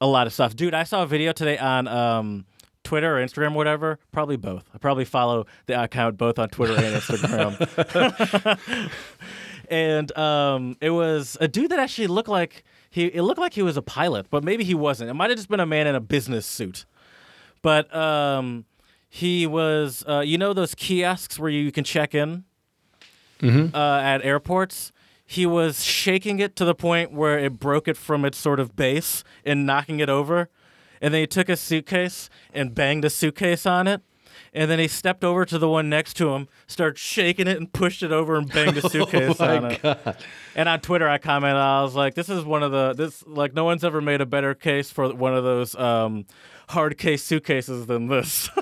a 0.00 0.06
lot 0.06 0.26
of 0.26 0.32
stuff. 0.32 0.54
Dude, 0.56 0.74
I 0.74 0.84
saw 0.84 1.02
a 1.04 1.06
video 1.06 1.32
today 1.32 1.56
on 1.58 1.88
um 1.88 2.44
Twitter 2.84 3.16
or 3.18 3.24
Instagram, 3.24 3.52
or 3.52 3.56
whatever. 3.56 3.98
Probably 4.12 4.36
both. 4.36 4.64
I 4.74 4.78
probably 4.78 5.04
follow 5.06 5.46
the 5.66 5.82
account 5.82 6.18
both 6.18 6.38
on 6.38 6.50
Twitter 6.50 6.74
and 6.74 6.94
Instagram. 6.96 8.90
and 9.70 10.16
um, 10.18 10.76
it 10.80 10.90
was 10.90 11.36
a 11.40 11.48
dude 11.48 11.70
that 11.70 11.78
actually 11.78 12.06
looked 12.06 12.28
like 12.28 12.62
he. 12.90 13.06
It 13.06 13.22
looked 13.22 13.40
like 13.40 13.54
he 13.54 13.62
was 13.62 13.76
a 13.76 13.82
pilot, 13.82 14.26
but 14.30 14.44
maybe 14.44 14.64
he 14.64 14.74
wasn't. 14.74 15.10
It 15.10 15.14
might 15.14 15.30
have 15.30 15.38
just 15.38 15.48
been 15.48 15.60
a 15.60 15.66
man 15.66 15.86
in 15.86 15.94
a 15.94 16.00
business 16.00 16.46
suit. 16.46 16.84
But 17.62 17.94
um, 17.96 18.66
he 19.08 19.46
was. 19.46 20.04
Uh, 20.06 20.20
you 20.20 20.36
know 20.38 20.52
those 20.52 20.74
kiosks 20.74 21.38
where 21.38 21.50
you 21.50 21.72
can 21.72 21.84
check 21.84 22.14
in 22.14 22.44
uh, 23.74 24.00
at 24.02 24.22
airports. 24.24 24.92
He 25.26 25.46
was 25.46 25.82
shaking 25.82 26.38
it 26.38 26.54
to 26.56 26.64
the 26.64 26.74
point 26.74 27.12
where 27.12 27.38
it 27.38 27.58
broke 27.58 27.88
it 27.88 27.96
from 27.96 28.24
its 28.24 28.38
sort 28.38 28.60
of 28.60 28.76
base 28.76 29.24
and 29.44 29.64
knocking 29.64 30.00
it 30.00 30.08
over. 30.08 30.50
And 31.00 31.12
then 31.12 31.22
he 31.22 31.26
took 31.26 31.48
a 31.48 31.56
suitcase 31.56 32.28
and 32.52 32.74
banged 32.74 33.04
a 33.04 33.10
suitcase 33.10 33.66
on 33.66 33.86
it. 33.86 34.02
And 34.52 34.70
then 34.70 34.78
he 34.78 34.86
stepped 34.86 35.24
over 35.24 35.44
to 35.44 35.58
the 35.58 35.68
one 35.68 35.88
next 35.88 36.14
to 36.18 36.32
him, 36.34 36.48
started 36.68 36.96
shaking 36.96 37.48
it 37.48 37.56
and 37.56 37.72
pushed 37.72 38.02
it 38.04 38.12
over 38.12 38.36
and 38.36 38.48
banged 38.50 38.76
a 38.76 38.88
suitcase 38.88 39.40
on 39.40 39.64
it. 39.72 40.16
And 40.54 40.68
on 40.68 40.80
Twitter, 40.80 41.08
I 41.08 41.18
commented, 41.18 41.60
I 41.60 41.82
was 41.82 41.96
like, 41.96 42.14
"This 42.14 42.28
is 42.28 42.44
one 42.44 42.62
of 42.62 42.70
the 42.70 42.92
this 42.92 43.24
like 43.26 43.52
no 43.52 43.64
one's 43.64 43.82
ever 43.82 44.00
made 44.00 44.20
a 44.20 44.26
better 44.26 44.54
case 44.54 44.90
for 44.90 45.12
one 45.12 45.34
of 45.34 45.42
those 45.42 45.74
um, 45.74 46.26
hard 46.68 46.98
case 46.98 47.22
suitcases 47.22 47.86
than 47.86 48.08
this." 48.08 48.50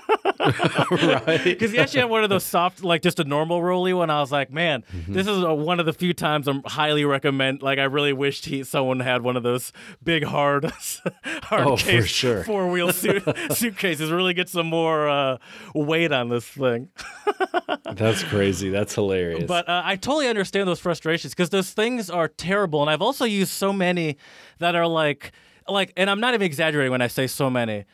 right. 0.91 1.41
Because 1.45 1.71
he 1.71 1.79
actually 1.79 2.01
had 2.01 2.11
one 2.11 2.25
of 2.25 2.31
those 2.31 2.45
soft, 2.45 2.83
like 2.83 3.03
just 3.03 3.21
a 3.21 3.25
normal 3.25 3.63
rolly 3.63 3.93
one. 3.93 4.11
I 4.11 4.21
was 4.21 4.33
like, 4.33 4.51
man, 4.51 4.85
Mm-hmm. 4.93 5.13
this 5.13 5.27
is 5.27 5.43
uh 5.45 5.55
one 5.55 5.79
of 5.81 5.87
the 5.87 5.93
few 5.93 6.13
times 6.13 6.49
I'm 6.49 6.63
highly 6.65 7.05
recommend. 7.05 7.63
Like, 7.63 7.79
I 7.79 7.85
really 7.85 8.13
wished 8.13 8.47
he 8.47 8.65
someone 8.65 9.01
had 9.01 9.23
one 9.23 9.37
of 9.37 9.43
those 9.43 9.73
big 10.03 10.25
hard, 10.25 10.65
hard 11.25 11.67
Oh, 11.67 11.77
for 11.77 11.85
case 11.85 12.07
sure. 12.07 12.45
four 12.45 12.69
wheel 12.71 12.93
suit, 12.93 13.23
suitcases. 13.53 14.11
Really 14.11 14.35
get 14.35 14.49
some 14.49 14.67
more 14.67 15.09
uh, 15.09 15.39
weight 15.75 16.13
on 16.13 16.29
this 16.29 16.45
thing. 16.47 16.89
That's 17.93 18.23
crazy. 18.25 18.71
That's 18.71 18.95
hilarious. 18.95 19.45
But 19.47 19.69
uh, 19.69 19.83
I 19.85 19.97
totally 19.97 20.29
understand 20.29 20.69
those 20.69 20.81
frustrations 20.81 21.35
because 21.35 21.51
those 21.51 21.71
things 21.73 22.11
are 22.11 22.29
terrible, 22.29 22.81
and 22.83 22.91
I've 22.91 23.03
also 23.03 23.25
used 23.25 23.53
so 23.53 23.73
many 23.73 24.17
that 24.59 24.75
are 24.75 24.87
like, 24.87 25.33
like, 25.69 25.93
and 25.97 26.09
I'm 26.11 26.21
not 26.21 26.35
even 26.35 26.45
exaggerating 26.45 26.91
when 26.93 27.03
I 27.03 27.09
say 27.09 27.27
so 27.27 27.49
many 27.51 27.85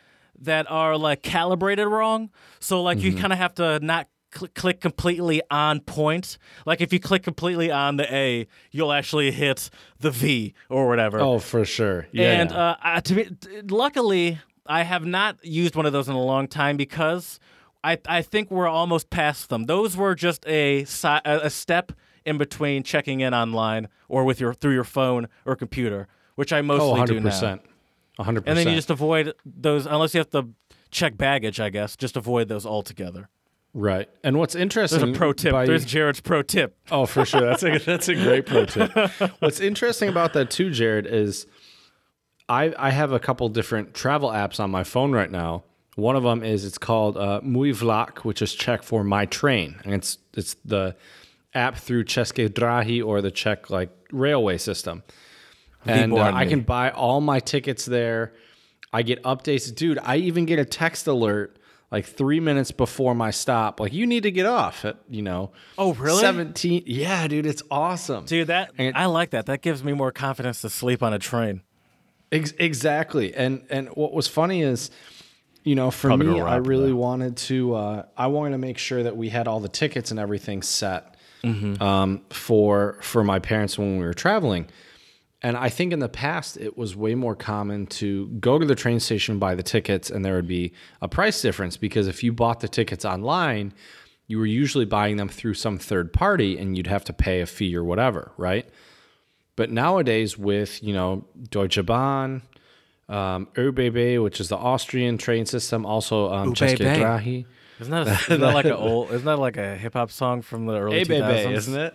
that 0.40 0.70
are 0.70 0.96
like 0.96 1.22
calibrated 1.22 1.87
wrong. 1.87 2.31
So 2.61 2.83
like 2.83 2.98
Mm-hmm. 2.98 3.07
you 3.07 3.16
kind 3.16 3.33
of 3.33 3.38
have 3.38 3.54
to 3.57 3.81
not 3.81 4.07
cl- 4.35 4.48
click 4.54 4.81
completely 4.81 5.42
on 5.50 5.81
point. 5.81 6.38
Like 6.66 6.81
if 6.81 6.92
you 6.92 7.00
click 7.00 7.22
completely 7.22 7.70
on 7.72 7.96
the 7.96 8.12
A, 8.14 8.46
you'll 8.70 8.92
actually 8.92 9.31
hit 9.33 9.68
the 9.98 10.11
V 10.11 10.54
or 10.68 10.87
whatever. 10.88 11.18
oh, 11.20 11.38
for 11.40 11.64
sure. 11.64 12.07
Yeah. 12.12 12.40
And 12.40 12.52
uh, 12.52 12.76
uh, 12.83 13.00
to 13.00 13.14
be, 13.14 13.28
luckily, 13.68 14.38
I 14.66 14.83
have 14.83 15.04
not 15.04 15.44
used 15.44 15.74
one 15.76 15.87
of 15.87 15.92
those 15.92 16.09
in 16.09 16.14
a 16.14 16.22
long 16.22 16.46
time 16.46 16.76
because 16.76 17.40
I, 17.83 17.98
I 18.07 18.22
think 18.22 18.50
we're 18.50 18.68
almost 18.68 19.09
past 19.11 19.48
them. 19.48 19.64
Those 19.64 19.96
were 19.96 20.14
just 20.14 20.46
a 20.46 20.85
si- 20.85 21.09
a 21.09 21.40
a 21.44 21.50
step 21.50 21.92
in 22.24 22.37
between 22.38 22.83
checking 22.83 23.20
in 23.20 23.33
online 23.35 23.88
or 24.09 24.24
with 24.24 24.40
your 24.40 24.52
through 24.52 24.74
your 24.74 24.85
phone 24.85 25.28
or 25.46 25.57
computer, 25.57 26.07
which 26.38 26.53
I 26.53 26.61
oh, 26.61 26.62
mostly 26.62 27.16
do 27.16 27.20
100%. 27.20 27.42
now. 27.42 28.24
100%. 28.24 28.42
And 28.46 28.57
then 28.57 28.68
you 28.68 28.77
just 28.77 28.90
avoid 28.90 29.35
those 29.44 29.87
unless 29.87 30.14
you 30.14 30.18
have 30.18 30.31
to 30.31 30.48
check 30.92 31.16
baggage. 31.16 31.59
I 31.59 31.68
guess 31.68 31.96
just 31.96 32.16
avoid 32.16 32.46
those 32.46 32.64
altogether. 32.64 33.29
right. 33.74 34.09
And 34.22 34.38
what's 34.38 34.55
interesting 34.55 35.01
There's 35.01 35.16
a 35.16 35.18
pro 35.18 35.33
tip. 35.33 35.51
by- 35.51 35.66
There's 35.66 35.85
Jared's 35.85 36.20
pro 36.20 36.42
tip. 36.42 36.77
Oh, 36.92 37.07
for 37.07 37.24
sure. 37.24 37.40
That's 37.40 37.64
a 37.64 37.79
that's 37.79 38.09
a 38.09 38.14
great 38.14 38.46
pro 38.46 38.66
tip. 38.66 38.92
What's 39.40 39.59
interesting 39.59 40.09
about 40.09 40.33
that 40.35 40.48
too, 40.48 40.70
Jared, 40.70 41.07
is 41.07 41.46
I 42.48 42.72
I 42.79 42.90
have 42.90 43.11
a 43.11 43.18
couple 43.18 43.48
different 43.48 43.92
travel 43.92 44.31
apps 44.31 44.61
on 44.61 44.70
my 44.70 44.85
phone 44.85 45.11
right 45.11 45.31
now. 45.33 45.64
One 45.96 46.14
of 46.14 46.22
them 46.22 46.44
is 46.44 46.64
it's 46.64 46.79
called 46.79 47.16
uh, 47.16 47.40
Můj 47.42 47.72
Vlak, 47.83 48.24
which 48.24 48.40
is 48.42 48.55
Czech 48.55 48.85
for 48.85 49.03
my 49.03 49.27
train, 49.27 49.81
and 49.85 49.92
it's 49.92 50.18
it's 50.37 50.55
the 50.64 50.94
app 51.53 51.77
through 51.79 52.05
České 52.05 52.48
dráhy 52.48 53.05
or 53.05 53.20
the 53.20 53.33
Czech 53.33 53.70
like 53.70 53.90
railway 54.12 54.57
system. 54.59 55.03
And 55.88 56.12
uh, 56.14 56.22
I 56.35 56.46
can 56.46 56.61
buy 56.61 56.90
all 56.90 57.20
my 57.20 57.40
tickets 57.40 57.85
there. 57.85 58.33
I 58.92 59.03
get 59.03 59.22
updates, 59.22 59.74
dude. 59.74 59.98
I 60.03 60.16
even 60.16 60.44
get 60.46 60.59
a 60.59 60.64
text 60.64 61.07
alert 61.07 61.57
like 61.90 62.05
three 62.07 62.40
minutes 62.40 62.70
before 62.70 63.14
my 63.14 63.31
stop. 63.31 63.81
Like 63.81 63.92
you 63.92 64.07
need 64.07 64.22
to 64.24 64.31
get 64.31 64.46
off 64.46 64.85
at 64.85 64.96
you 65.09 65.22
know. 65.22 65.53
Oh, 65.77 65.94
really? 65.94 66.20
Seventeen. 66.20 66.83
Yeah, 66.87 67.27
dude, 67.29 67.46
it's 67.46 67.62
awesome. 67.70 68.24
Dude, 68.24 68.48
that 68.48 68.70
And- 68.79 68.96
I 68.96 69.07
like 69.07 69.31
that. 69.31 69.46
That 69.46 69.62
gives 69.62 69.83
me 69.85 69.92
more 69.92 70.12
confidence 70.12 70.61
to 70.62 70.70
sleep 70.70 71.03
on 71.03 71.12
a 71.12 71.18
train. 71.18 71.62
Ex- 72.33 72.53
exactly. 72.59 73.35
And 73.35 73.64
and 73.70 73.88
what 73.88 74.12
was 74.12 74.27
funny 74.29 74.62
is, 74.62 74.90
you 75.64 75.74
know, 75.74 75.90
for 75.90 76.09
Probably 76.09 76.27
me, 76.27 76.40
I 76.40 76.57
really 76.57 76.90
that. 76.90 76.96
wanted 76.96 77.37
to. 77.38 77.74
Uh, 77.74 78.03
I 78.16 78.27
wanted 78.27 78.53
to 78.53 78.59
make 78.59 78.77
sure 78.79 79.03
that 79.03 79.16
we 79.16 79.29
had 79.31 79.48
all 79.48 79.61
the 79.61 79.68
tickets 79.68 80.11
and 80.11 80.20
everything 80.20 80.62
set 80.62 81.14
Mm-hmm. 81.44 81.81
um, 81.81 82.22
for 82.31 82.98
for 83.01 83.22
my 83.22 83.38
parents 83.38 83.79
when 83.79 83.98
we 83.98 84.05
were 84.05 84.12
traveling. 84.14 84.66
And 85.40 85.57
I 85.57 85.68
think 85.68 85.92
in 85.92 86.01
the 86.01 86.09
past 86.09 86.57
it 86.57 86.77
was 86.77 86.96
way 86.96 87.14
more 87.14 87.37
common 87.37 87.87
to 87.87 88.27
go 88.40 88.59
to 88.59 88.66
the 88.66 88.74
train 88.74 88.98
station, 88.98 89.38
buy 89.38 89.55
the 89.55 89.62
tickets, 89.62 90.11
and 90.11 90.24
there 90.24 90.35
would 90.35 90.48
be 90.48 90.72
a 91.01 91.09
price 91.09 91.40
difference 91.40 91.77
because 91.77 92.09
if 92.09 92.24
you 92.24 92.33
bought 92.33 92.61
the 92.61 92.68
tickets 92.68 93.05
online, 93.05 93.72
you 94.27 94.38
were 94.38 94.46
usually 94.46 94.85
buying 94.85 95.16
them 95.16 95.29
through 95.29 95.55
some 95.55 95.79
third 95.79 96.12
party 96.12 96.59
and 96.59 96.77
you'd 96.77 96.88
have 96.88 97.05
to 97.05 97.12
pay 97.12 97.40
a 97.40 97.46
fee 97.46 97.77
or 97.77 97.85
whatever, 97.85 98.33
right? 98.37 98.68
But 99.55 99.70
nowadays 99.70 100.37
with, 100.37 100.83
you 100.83 100.92
know, 100.92 101.24
Deutsche 101.51 101.85
Bahn, 101.85 102.42
um, 103.09 103.46
ÖBB, 103.55 104.22
which 104.22 104.40
is 104.40 104.48
the 104.48 104.57
Austrian 104.57 105.18
train 105.18 105.46
system. 105.46 105.87
Also, 105.87 106.33
um, 106.33 106.53
ÖBB. 106.53 106.77
České 106.77 106.96
dráhy. 106.96 107.46
Isn't 107.81 107.92
that, 107.92 108.07
a, 108.09 108.12
isn't 108.12 108.40
that 108.40 108.55
like 108.55 108.66
a 108.66 108.77
old? 108.77 109.11
Isn't 109.12 109.24
that 109.24 109.38
like 109.38 109.57
a 109.57 109.77
hip 109.77 109.94
hop 109.94 110.11
song 110.11 110.42
from 110.42 110.66
the 110.66 110.79
early 110.79 111.05
2000s? 111.05 111.53
isn't 111.53 111.81
it? 111.81 111.94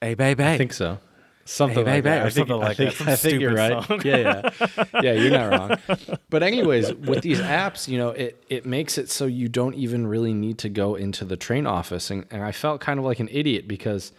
Hey, 0.00 0.14
baby. 0.14 0.44
I 0.44 0.58
think 0.58 0.72
so. 0.74 0.98
Something 1.46 1.84
Hey, 1.84 1.94
like 1.96 2.04
baby, 2.04 2.14
that. 2.14 2.22
or 2.22 2.26
I 2.26 2.30
think, 2.30 2.48
something 2.48 2.62
I 2.62 2.66
like 2.68 2.76
think, 2.76 2.96
that. 2.98 3.08
I 3.08 3.16
think 3.16 3.40
you're 3.40 3.54
right. 3.54 3.84
song. 3.84 4.00
Yeah, 4.04 4.50
yeah, 4.62 4.84
yeah. 5.02 5.12
You're 5.12 5.30
not 5.30 5.50
wrong. 5.88 5.98
But 6.30 6.42
anyways, 6.42 6.92
with 6.94 7.22
these 7.22 7.38
apps, 7.38 7.86
you 7.86 7.98
know, 7.98 8.08
it 8.10 8.42
it 8.48 8.66
makes 8.66 8.98
it 8.98 9.10
so 9.10 9.26
you 9.26 9.48
don't 9.48 9.74
even 9.74 10.06
really 10.06 10.32
need 10.34 10.58
to 10.58 10.68
go 10.68 10.94
into 10.94 11.24
the 11.24 11.36
train 11.36 11.66
office, 11.66 12.10
and, 12.10 12.24
and 12.30 12.42
I 12.42 12.50
felt 12.52 12.80
kind 12.80 12.98
of 12.98 13.04
like 13.04 13.20
an 13.20 13.28
idiot 13.30 13.68
because 13.68 14.12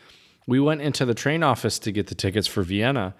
we 0.48 0.60
went 0.60 0.82
into 0.82 1.04
the 1.06 1.14
train 1.16 1.42
office 1.44 1.80
to 1.80 1.92
get 1.92 2.08
the 2.08 2.16
tickets 2.16 2.48
for 2.48 2.62
Vienna, 2.64 3.16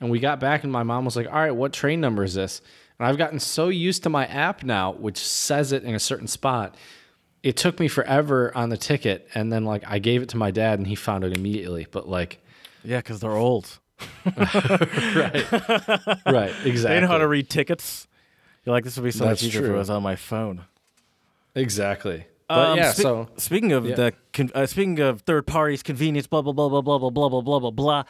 and 0.00 0.10
we 0.10 0.20
got 0.20 0.38
back, 0.40 0.62
and 0.62 0.70
my 0.72 0.82
mom 0.82 1.04
was 1.04 1.16
like, 1.16 1.26
"All 1.26 1.32
right, 1.32 1.50
what 1.50 1.72
train 1.72 2.00
number 2.00 2.22
is 2.22 2.34
this?" 2.34 2.60
And 2.98 3.08
I've 3.08 3.18
gotten 3.18 3.40
so 3.40 3.68
used 3.70 4.02
to 4.04 4.08
my 4.10 4.26
app 4.26 4.62
now, 4.62 4.92
which 4.92 5.18
says 5.18 5.72
it 5.72 5.84
in 5.84 5.94
a 5.94 6.00
certain 6.00 6.26
spot. 6.28 6.74
It 7.42 7.56
took 7.56 7.80
me 7.80 7.88
forever 7.88 8.52
on 8.56 8.68
the 8.68 8.76
ticket, 8.76 9.26
and 9.34 9.50
then 9.52 9.64
like 9.64 9.82
I 9.86 9.98
gave 10.00 10.22
it 10.22 10.28
to 10.30 10.36
my 10.36 10.50
dad, 10.50 10.78
and 10.78 10.86
he 10.86 10.94
found 10.94 11.24
it 11.24 11.34
immediately. 11.36 11.86
But 11.90 12.08
like. 12.08 12.40
Yeah, 12.88 12.98
because 12.98 13.20
they're 13.20 13.32
old. 13.36 13.80
right. 14.24 15.44
Right. 16.26 16.54
Exactly. 16.64 16.94
They 16.94 17.00
know 17.00 17.08
how 17.08 17.18
to 17.18 17.28
read 17.28 17.50
tickets. 17.50 18.08
You're 18.64 18.74
like, 18.74 18.84
this 18.84 18.96
would 18.96 19.04
be 19.04 19.10
so 19.10 19.24
That's 19.26 19.42
much 19.42 19.48
easier 19.48 19.64
if 19.66 19.70
it 19.70 19.76
was 19.76 19.90
on 19.90 20.02
my 20.02 20.16
phone. 20.16 20.64
Exactly. 21.54 22.24
But 22.48 22.58
Um, 22.70 22.78
yeah, 22.78 22.92
spe- 22.92 23.02
so 23.02 23.28
speaking 23.36 23.72
of 23.72 23.84
yeah. 23.84 23.94
the 23.94 24.12
con- 24.32 24.50
uh, 24.54 24.64
speaking 24.64 25.00
of 25.00 25.20
third 25.20 25.46
parties, 25.46 25.82
convenience, 25.82 26.26
blah 26.26 26.40
blah 26.40 26.52
blah 26.54 26.68
blah 26.70 26.80
blah 26.80 26.98
blah 26.98 27.10
blah 27.10 27.28
blah 27.28 27.40
blah 27.42 27.58
blah 27.60 27.70
blah. 27.70 28.02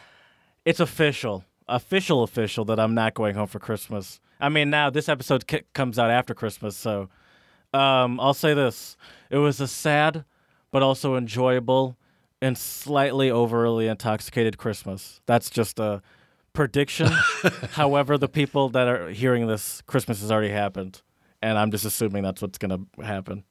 It's 0.64 0.78
official, 0.78 1.44
official, 1.68 2.22
official 2.22 2.64
that 2.66 2.78
I'm 2.78 2.94
not 2.94 3.14
going 3.14 3.34
home 3.34 3.48
for 3.48 3.58
Christmas. 3.58 4.20
I 4.40 4.48
mean, 4.48 4.70
now 4.70 4.90
this 4.90 5.08
episode 5.08 5.44
comes 5.72 5.98
out 5.98 6.10
after 6.12 6.34
Christmas, 6.34 6.76
so 6.76 7.08
um, 7.74 8.20
I'll 8.20 8.32
say 8.34 8.54
this: 8.54 8.96
it 9.28 9.38
was 9.38 9.60
a 9.60 9.66
sad, 9.66 10.24
but 10.70 10.84
also 10.84 11.16
enjoyable 11.16 11.96
and 12.40 12.56
slightly 12.56 13.30
overly 13.30 13.88
intoxicated 13.88 14.58
Christmas. 14.58 15.20
That's 15.26 15.50
just 15.50 15.78
a 15.78 16.02
prediction. 16.52 17.08
However, 17.72 18.18
the 18.18 18.28
people 18.28 18.68
that 18.70 18.88
are 18.88 19.10
hearing 19.10 19.46
this, 19.46 19.82
Christmas 19.86 20.20
has 20.20 20.30
already 20.30 20.50
happened, 20.50 21.02
and 21.42 21.58
I'm 21.58 21.70
just 21.70 21.84
assuming 21.84 22.22
that's 22.22 22.40
what's 22.42 22.58
gonna 22.58 22.80
happen. 23.02 23.44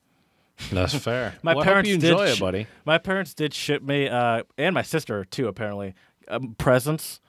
that's 0.71 0.95
fair. 0.95 1.35
My 1.43 1.53
well, 1.53 1.63
parents 1.63 1.87
I 1.89 1.91
hope 1.93 2.01
you 2.01 2.01
did 2.01 2.11
enjoy 2.11 2.27
it, 2.27 2.39
buddy. 2.39 2.67
My 2.85 2.97
parents 2.97 3.33
did 3.33 3.53
ship 3.53 3.83
me, 3.83 4.07
uh, 4.07 4.43
and 4.57 4.73
my 4.73 4.81
sister 4.81 5.23
too, 5.25 5.47
apparently, 5.47 5.93
um, 6.27 6.55
presents, 6.57 7.19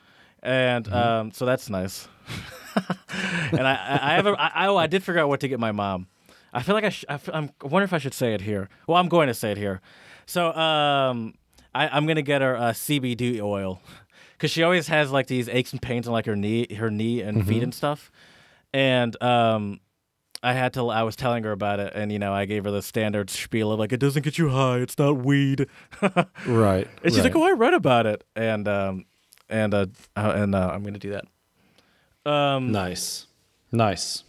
and 0.43 0.85
Mm-hmm. 0.87 0.95
um, 0.97 1.31
so 1.33 1.45
that's 1.45 1.69
nice. 1.69 2.09
and 3.53 3.67
I, 3.67 3.75
I, 3.75 3.99
I 4.03 4.15
have, 4.15 4.27
a, 4.27 4.31
I, 4.31 4.51
I- 4.55 4.67
oh, 4.69 4.77
I 4.77 4.87
did 4.87 5.03
figure 5.03 5.21
out 5.21 5.29
what 5.29 5.41
to 5.41 5.49
get 5.49 5.59
my 5.61 5.73
mom. 5.73 6.07
I 6.53 6.63
feel 6.63 6.75
like 6.75 6.85
I, 6.85 6.89
sh- 6.91 7.05
I, 7.09 7.15
f- 7.15 7.29
I'm, 7.33 7.51
I 7.63 7.67
wonder 7.67 7.85
if 7.85 7.93
I 7.93 7.99
should 7.99 8.15
say 8.15 8.33
it 8.35 8.41
here. 8.41 8.69
Well, 8.87 8.97
I'm 8.97 9.09
going 9.09 9.29
to 9.29 9.35
say 9.35 9.51
it 9.53 9.59
here. 9.59 9.81
So, 10.25 10.53
um, 10.55 11.35
I, 11.75 11.89
I'm 11.89 12.07
gonna 12.07 12.23
get 12.23 12.43
her 12.43 12.57
uh, 12.57 12.73
CBD 12.73 13.41
oil 13.41 13.81
because 14.33 14.51
she 14.51 14.63
always 14.63 14.89
has 14.89 15.11
like 15.11 15.27
these 15.27 15.49
aches 15.49 15.73
and 15.73 15.83
pains 15.83 16.07
on 16.07 16.13
like 16.13 16.27
her 16.27 16.37
knee, 16.37 16.73
her 16.75 16.91
knee 16.91 17.21
and 17.21 17.39
Mm-hmm. 17.39 17.49
feet 17.49 17.63
and 17.63 17.75
stuff, 17.75 18.11
and 18.73 19.21
um. 19.23 19.81
I 20.41 20.53
had 20.53 20.75
to. 20.75 20.87
I 20.89 21.03
was 21.03 21.17
telling 21.17 21.43
her 21.43 21.51
about 21.51 21.81
it, 21.81 21.93
and 21.97 22.13
you 22.13 22.21
know, 22.21 22.33
I 22.33 22.45
gave 22.45 22.63
her 22.63 22.71
the 22.71 22.81
standard 22.81 23.29
spiel 23.29 23.73
of 23.73 23.81
like, 23.81 23.93
"It 23.93 23.99
doesn't 23.99 24.23
get 24.23 24.39
you 24.39 24.51
high. 24.51 24.77
It's 24.77 24.97
not 24.97 25.17
weed." 25.17 25.67
Right. 26.47 26.87
And 27.03 27.13
she's 27.13 27.25
right. 27.25 27.35
like, 27.35 27.35
"Oh, 27.35 27.43
I 27.43 27.51
read 27.51 27.75
about 27.75 28.07
it," 28.07 28.23
and 28.37 28.69
um, 28.69 29.05
and 29.49 29.75
uh, 29.75 29.87
uh 30.15 30.33
and 30.37 30.55
uh, 30.55 30.71
I'm 30.73 30.85
gonna 30.85 31.01
do 31.01 31.11
that. 31.11 31.25
Um, 32.31 32.71
nice. 32.71 33.27
Nice. 33.73 34.23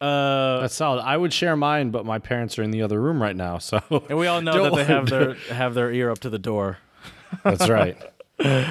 Uh, 0.00 0.60
That's 0.60 0.74
solid. 0.74 1.02
I 1.02 1.16
would 1.16 1.32
share 1.32 1.56
mine, 1.56 1.90
but 1.90 2.04
my 2.06 2.18
parents 2.18 2.58
are 2.58 2.62
in 2.62 2.70
the 2.70 2.82
other 2.82 3.00
room 3.00 3.20
right 3.20 3.36
now, 3.36 3.58
so 3.58 3.80
and 4.08 4.18
we 4.18 4.26
all 4.26 4.40
know 4.40 4.64
that 4.64 4.74
they 4.74 4.84
have 4.84 5.08
their 5.08 5.34
have 5.50 5.74
their 5.74 5.92
ear 5.92 6.10
up 6.10 6.20
to 6.20 6.30
the 6.30 6.38
door. 6.38 6.78
that's 7.44 7.68
right. 7.68 7.96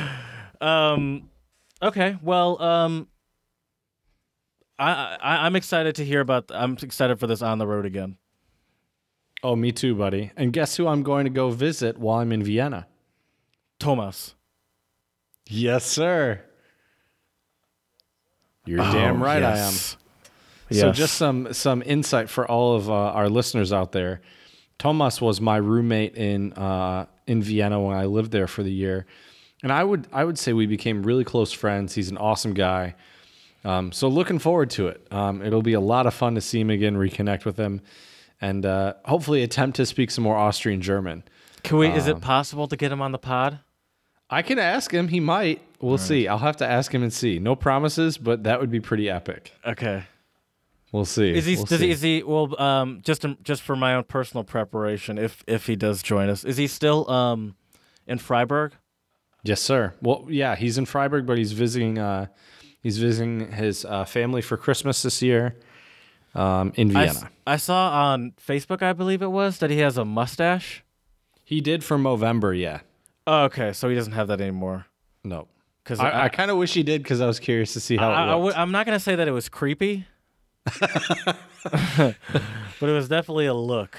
Um, 0.61 1.29
okay, 1.81 2.17
well, 2.21 2.61
um, 2.61 3.07
I, 4.77 5.17
I 5.21 5.45
I'm 5.45 5.55
excited 5.55 5.95
to 5.95 6.03
hear 6.05 6.19
about. 6.19 6.51
I'm 6.53 6.75
excited 6.81 7.17
for 7.17 7.27
this 7.27 7.41
on 7.41 7.59
the 7.59 7.65
road 7.67 7.85
again. 7.85 8.17
Oh, 9.41 9.55
me 9.55 9.71
too, 9.71 9.95
buddy. 9.95 10.31
And 10.35 10.51
guess 10.51 10.75
who 10.75 10.85
I'm 10.87 11.01
going 11.01 11.23
to 11.23 11.29
go 11.29 11.49
visit 11.49 11.97
while 11.97 12.19
I'm 12.19 12.33
in 12.33 12.43
Vienna? 12.43 12.87
Thomas. 13.79 14.35
Yes, 15.47 15.85
sir. 15.85 16.41
You're 18.65 18.79
damn 18.79 19.21
Oh, 19.21 19.25
right 19.25 19.41
I 19.41 19.57
am. 19.59 19.73
Yes. 20.69 20.81
So 20.81 20.91
just 20.91 21.15
some 21.15 21.53
some 21.53 21.81
insight 21.85 22.29
for 22.29 22.49
all 22.49 22.75
of 22.75 22.89
uh, 22.89 22.93
our 22.93 23.29
listeners 23.29 23.71
out 23.73 23.91
there. 23.91 24.21
Thomas 24.77 25.19
was 25.21 25.41
my 25.41 25.57
roommate 25.57 26.15
in 26.15 26.53
uh, 26.53 27.05
in 27.27 27.41
Vienna 27.41 27.81
when 27.81 27.95
I 27.97 28.05
lived 28.05 28.31
there 28.31 28.47
for 28.47 28.63
the 28.63 28.71
year, 28.71 29.05
and 29.63 29.71
I 29.71 29.83
would 29.83 30.07
I 30.13 30.23
would 30.23 30.37
say 30.39 30.53
we 30.53 30.65
became 30.67 31.03
really 31.03 31.23
close 31.25 31.51
friends. 31.51 31.95
He's 31.95 32.09
an 32.09 32.17
awesome 32.17 32.53
guy. 32.53 32.95
Um, 33.65 33.91
so 33.91 34.07
looking 34.07 34.39
forward 34.39 34.69
to 34.71 34.87
it. 34.87 35.05
Um, 35.11 35.41
it'll 35.41 35.61
be 35.61 35.73
a 35.73 35.81
lot 35.81 36.07
of 36.07 36.13
fun 36.13 36.35
to 36.35 36.41
see 36.41 36.61
him 36.61 36.69
again, 36.69 36.95
reconnect 36.95 37.43
with 37.43 37.57
him, 37.57 37.81
and 38.39 38.65
uh, 38.65 38.93
hopefully 39.03 39.43
attempt 39.43 39.75
to 39.77 39.85
speak 39.85 40.11
some 40.11 40.23
more 40.23 40.37
Austrian 40.37 40.79
German. 40.81 41.23
Can 41.63 41.77
we? 41.77 41.89
is 41.89 42.07
Um, 42.07 42.15
it 42.17 42.21
possible 42.21 42.69
to 42.69 42.77
get 42.77 42.89
him 42.89 43.01
on 43.01 43.11
the 43.11 43.17
pod? 43.17 43.59
I 44.29 44.43
can 44.43 44.59
ask 44.59 44.93
him. 44.93 45.09
He 45.09 45.19
might. 45.19 45.61
We'll 45.81 45.97
see. 45.97 46.25
I'll 46.27 46.37
have 46.37 46.55
to 46.57 46.65
ask 46.65 46.93
him 46.93 47.03
and 47.03 47.11
see. 47.11 47.37
No 47.39 47.55
promises, 47.57 48.17
but 48.17 48.43
that 48.43 48.61
would 48.61 48.69
be 48.69 48.79
pretty 48.79 49.09
epic. 49.09 49.51
Okay. 49.65 50.03
We'll 50.91 51.05
see. 51.05 51.35
Is 51.35 51.45
he? 51.45 51.55
We'll 51.55 51.65
does 51.65 51.79
see. 51.79 51.85
he? 51.85 51.91
Is 51.91 52.01
he? 52.01 52.23
Well, 52.23 52.59
um, 52.59 53.01
just 53.03 53.25
just 53.43 53.61
for 53.61 53.75
my 53.75 53.93
own 53.95 54.03
personal 54.05 54.43
preparation, 54.43 55.17
if 55.17 55.43
if 55.47 55.67
he 55.67 55.75
does 55.75 56.01
join 56.01 56.29
us, 56.29 56.43
is 56.43 56.57
he 56.57 56.67
still 56.67 57.09
um, 57.09 57.55
in 58.07 58.17
Freiburg? 58.17 58.73
Yes, 59.43 59.61
sir. 59.61 59.93
Well, 60.01 60.25
yeah, 60.29 60.55
he's 60.55 60.77
in 60.77 60.85
Freiburg, 60.85 61.25
but 61.25 61.37
he's 61.37 61.51
visiting. 61.51 61.97
Uh, 61.99 62.27
he's 62.81 62.97
visiting 62.97 63.51
his 63.51 63.85
uh, 63.85 64.05
family 64.05 64.41
for 64.41 64.57
Christmas 64.57 65.03
this 65.03 65.21
year 65.21 65.55
um, 66.35 66.73
in 66.75 66.91
Vienna. 66.91 67.29
I 67.45 67.57
saw 67.57 68.11
on 68.11 68.33
Facebook, 68.45 68.81
I 68.81 68.93
believe 68.93 69.21
it 69.21 69.31
was, 69.31 69.59
that 69.59 69.69
he 69.69 69.79
has 69.79 69.97
a 69.97 70.05
mustache. 70.05 70.83
he 71.43 71.61
did 71.61 71.83
for 71.83 71.97
Movember. 71.97 72.57
Yeah. 72.59 72.81
Oh, 73.27 73.43
okay, 73.43 73.73
so 73.73 73.89
he 73.89 73.95
doesn't 73.95 74.13
have 74.13 74.27
that 74.27 74.41
anymore. 74.41 74.85
No. 75.23 75.47
Because 75.83 75.99
I, 75.99 76.25
I 76.25 76.29
kind 76.29 76.51
of 76.51 76.57
wish 76.57 76.73
he 76.73 76.83
did 76.83 77.01
because 77.03 77.21
I 77.21 77.27
was 77.27 77.39
curious 77.39 77.73
to 77.73 77.79
see 77.79 77.97
how 77.97 78.11
I, 78.11 78.23
it 78.23 78.27
I 78.27 78.35
looked. 78.35 78.57
I'm 78.57 78.71
not 78.71 78.85
gonna 78.85 78.99
say 78.99 79.15
that 79.15 79.27
it 79.27 79.31
was 79.31 79.49
creepy, 79.49 80.05
but 82.79 82.89
it 82.89 82.93
was 82.93 83.07
definitely 83.09 83.45
a 83.47 83.53
look. 83.53 83.97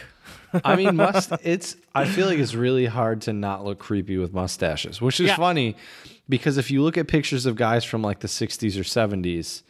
I 0.64 0.76
mean, 0.76 0.96
must 0.96 1.32
it's. 1.42 1.76
I 1.94 2.04
feel 2.06 2.26
like 2.26 2.38
it's 2.38 2.54
really 2.54 2.86
hard 2.86 3.22
to 3.22 3.32
not 3.32 3.64
look 3.64 3.78
creepy 3.78 4.16
with 4.18 4.32
mustaches, 4.32 5.00
which 5.00 5.20
is 5.20 5.28
Yeah. 5.28 5.36
funny 5.36 5.76
because 6.28 6.58
if 6.58 6.70
you 6.70 6.82
look 6.82 6.96
at 6.98 7.08
pictures 7.08 7.46
of 7.46 7.56
guys 7.56 7.84
from 7.84 8.02
like 8.02 8.20
the 8.20 8.28
'60s 8.28 8.78
or 8.78 8.82
'70s, 8.84 9.62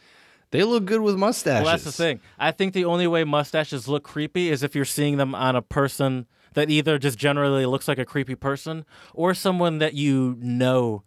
they 0.51 0.63
look 0.63 0.85
good 0.85 1.01
with 1.01 1.15
mustaches. 1.17 1.63
Well, 1.65 1.71
that's 1.73 1.83
the 1.83 1.91
thing. 1.91 2.19
I 2.39 2.51
think 2.51 2.73
the 2.73 2.85
only 2.85 3.07
way 3.07 3.23
mustaches 3.23 3.87
look 3.87 4.03
creepy 4.03 4.49
is 4.49 4.63
if 4.63 4.75
you're 4.75 4.85
seeing 4.85 5.17
them 5.17 5.35
on 5.35 5.55
a 5.55 5.61
person 5.61 6.25
that 6.53 6.69
either 6.69 6.97
just 6.97 7.17
generally 7.17 7.65
looks 7.65 7.87
like 7.87 7.97
a 7.99 8.05
creepy 8.05 8.35
person 8.35 8.85
or 9.13 9.33
someone 9.33 9.77
that 9.79 9.93
you 9.93 10.35
know 10.39 11.03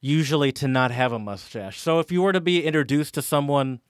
usually 0.00 0.52
to 0.52 0.68
not 0.68 0.90
have 0.92 1.10
a 1.12 1.18
mustache. 1.18 1.80
So 1.80 1.98
if 1.98 2.12
you 2.12 2.22
were 2.22 2.32
to 2.32 2.40
be 2.40 2.62
introduced 2.64 3.14
to 3.14 3.22
someone 3.22 3.80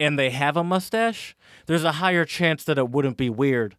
and 0.00 0.18
they 0.18 0.30
have 0.30 0.56
a 0.56 0.64
mustache, 0.64 1.36
there's 1.66 1.84
a 1.84 1.92
higher 1.92 2.24
chance 2.24 2.64
that 2.64 2.78
it 2.78 2.88
wouldn't 2.88 3.18
be 3.18 3.30
weird 3.30 3.76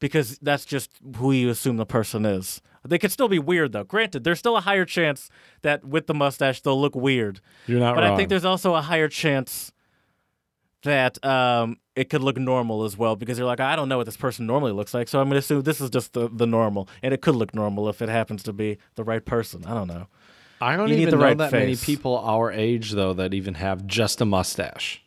because 0.00 0.38
that's 0.38 0.64
just 0.64 0.90
who 1.16 1.30
you 1.30 1.50
assume 1.50 1.76
the 1.76 1.86
person 1.86 2.24
is. 2.24 2.60
They 2.86 2.98
could 2.98 3.12
still 3.12 3.28
be 3.28 3.38
weird 3.38 3.72
though. 3.72 3.84
Granted, 3.84 4.24
there's 4.24 4.38
still 4.38 4.56
a 4.56 4.62
higher 4.62 4.86
chance 4.86 5.28
that 5.62 5.84
with 5.84 6.06
the 6.06 6.14
mustache 6.14 6.62
they'll 6.62 6.80
look 6.80 6.96
weird. 6.96 7.40
You're 7.66 7.80
not 7.80 7.90
right. 7.90 7.96
But 7.96 8.04
wrong. 8.04 8.12
I 8.14 8.16
think 8.16 8.30
there's 8.30 8.46
also 8.46 8.74
a 8.74 8.80
higher 8.80 9.08
chance 9.08 9.72
that 10.84 11.22
um, 11.24 11.76
it 11.96 12.08
could 12.08 12.22
look 12.22 12.38
normal 12.38 12.84
as 12.84 12.96
well 12.96 13.16
because 13.16 13.36
you're 13.36 13.46
like, 13.46 13.60
I 13.60 13.76
don't 13.76 13.88
know 13.88 13.98
what 13.98 14.06
this 14.06 14.16
person 14.16 14.46
normally 14.46 14.72
looks 14.72 14.94
like, 14.94 15.08
so 15.08 15.20
I'm 15.20 15.26
going 15.26 15.34
to 15.34 15.40
assume 15.40 15.62
this 15.62 15.80
is 15.80 15.90
just 15.90 16.12
the, 16.12 16.30
the 16.32 16.46
normal. 16.46 16.88
And 17.02 17.12
it 17.12 17.20
could 17.20 17.34
look 17.34 17.54
normal 17.54 17.88
if 17.88 18.00
it 18.00 18.08
happens 18.08 18.42
to 18.44 18.52
be 18.52 18.78
the 18.94 19.04
right 19.04 19.24
person. 19.24 19.66
I 19.66 19.74
don't 19.74 19.88
know. 19.88 20.06
I 20.60 20.76
don't 20.76 20.88
you 20.88 20.94
need 20.96 21.02
even 21.02 21.12
the 21.12 21.16
know 21.18 21.24
right 21.24 21.38
that 21.38 21.52
many 21.52 21.76
people 21.76 22.18
our 22.18 22.50
age 22.50 22.92
though 22.92 23.12
that 23.14 23.34
even 23.34 23.54
have 23.54 23.86
just 23.86 24.20
a 24.20 24.24
mustache. 24.24 25.02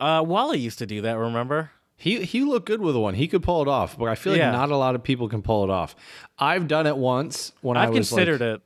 Uh, 0.00 0.22
Wally 0.26 0.58
used 0.58 0.78
to 0.78 0.86
do 0.86 1.02
that, 1.02 1.18
remember? 1.18 1.70
He 1.96 2.22
he 2.24 2.42
looked 2.44 2.66
good 2.66 2.80
with 2.80 2.96
one. 2.96 3.12
He 3.14 3.28
could 3.28 3.42
pull 3.42 3.60
it 3.60 3.68
off, 3.68 3.98
but 3.98 4.06
I 4.06 4.14
feel 4.14 4.32
like 4.32 4.38
Yeah. 4.40 4.52
not 4.52 4.70
a 4.70 4.76
lot 4.76 4.94
of 4.94 5.02
people 5.02 5.28
can 5.28 5.42
pull 5.42 5.64
it 5.64 5.70
off. 5.70 5.94
I've 6.38 6.66
done 6.66 6.86
it 6.86 6.96
once 6.96 7.52
when 7.60 7.76
I 7.76 7.82
I've 7.84 7.90
was 7.90 8.08
considered 8.08 8.40
it. 8.40 8.62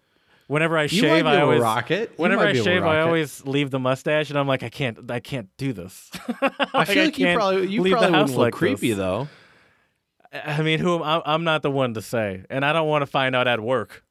Whenever 0.47 0.77
I 0.79 0.83
You 0.83 0.89
shave, 0.89 1.01
be 1.03 1.09
I 1.11 1.19
able 1.19 1.31
to 1.33 1.41
always 1.43 1.61
rock 1.63 1.91
it. 1.91 2.11
You 2.11 2.15
Whenever 2.23 2.43
might 2.43 2.49
I 2.51 2.53
be 2.53 2.59
able 2.59 2.65
to 2.67 2.71
shave, 2.71 2.83
I 2.83 2.87
rock 2.87 2.97
it. 2.97 3.07
always 3.09 3.45
leave 3.47 3.71
the 3.71 3.79
mustache, 3.81 4.29
and 4.31 4.39
I'm 4.39 4.47
like, 4.47 4.63
I 4.63 4.69
can't, 4.69 5.11
I 5.11 5.19
can't 5.19 5.49
do 5.57 5.73
this. 5.73 6.11
I 6.75 6.85
feel 6.85 7.05
like 7.07 7.19
you 7.19 7.35
probably 7.35 7.67
you 7.67 7.81
probably 7.91 8.11
wouldn't 8.13 8.37
look 8.37 8.53
creepy 8.55 8.93
though. 8.93 9.29
I 10.35 10.63
mean, 10.63 10.81
who 10.81 10.97
am 10.97 11.03
I, 11.03 11.23
I'm 11.25 11.45
not 11.45 11.63
the 11.63 11.71
one 11.71 11.95
to 11.95 12.03
say, 12.03 12.43
and 12.51 12.65
I 12.65 12.73
don't 12.73 12.89
want 12.89 13.03
to 13.03 13.07
find 13.07 13.37
out 13.37 13.47
at 13.47 13.61
work. 13.61 14.03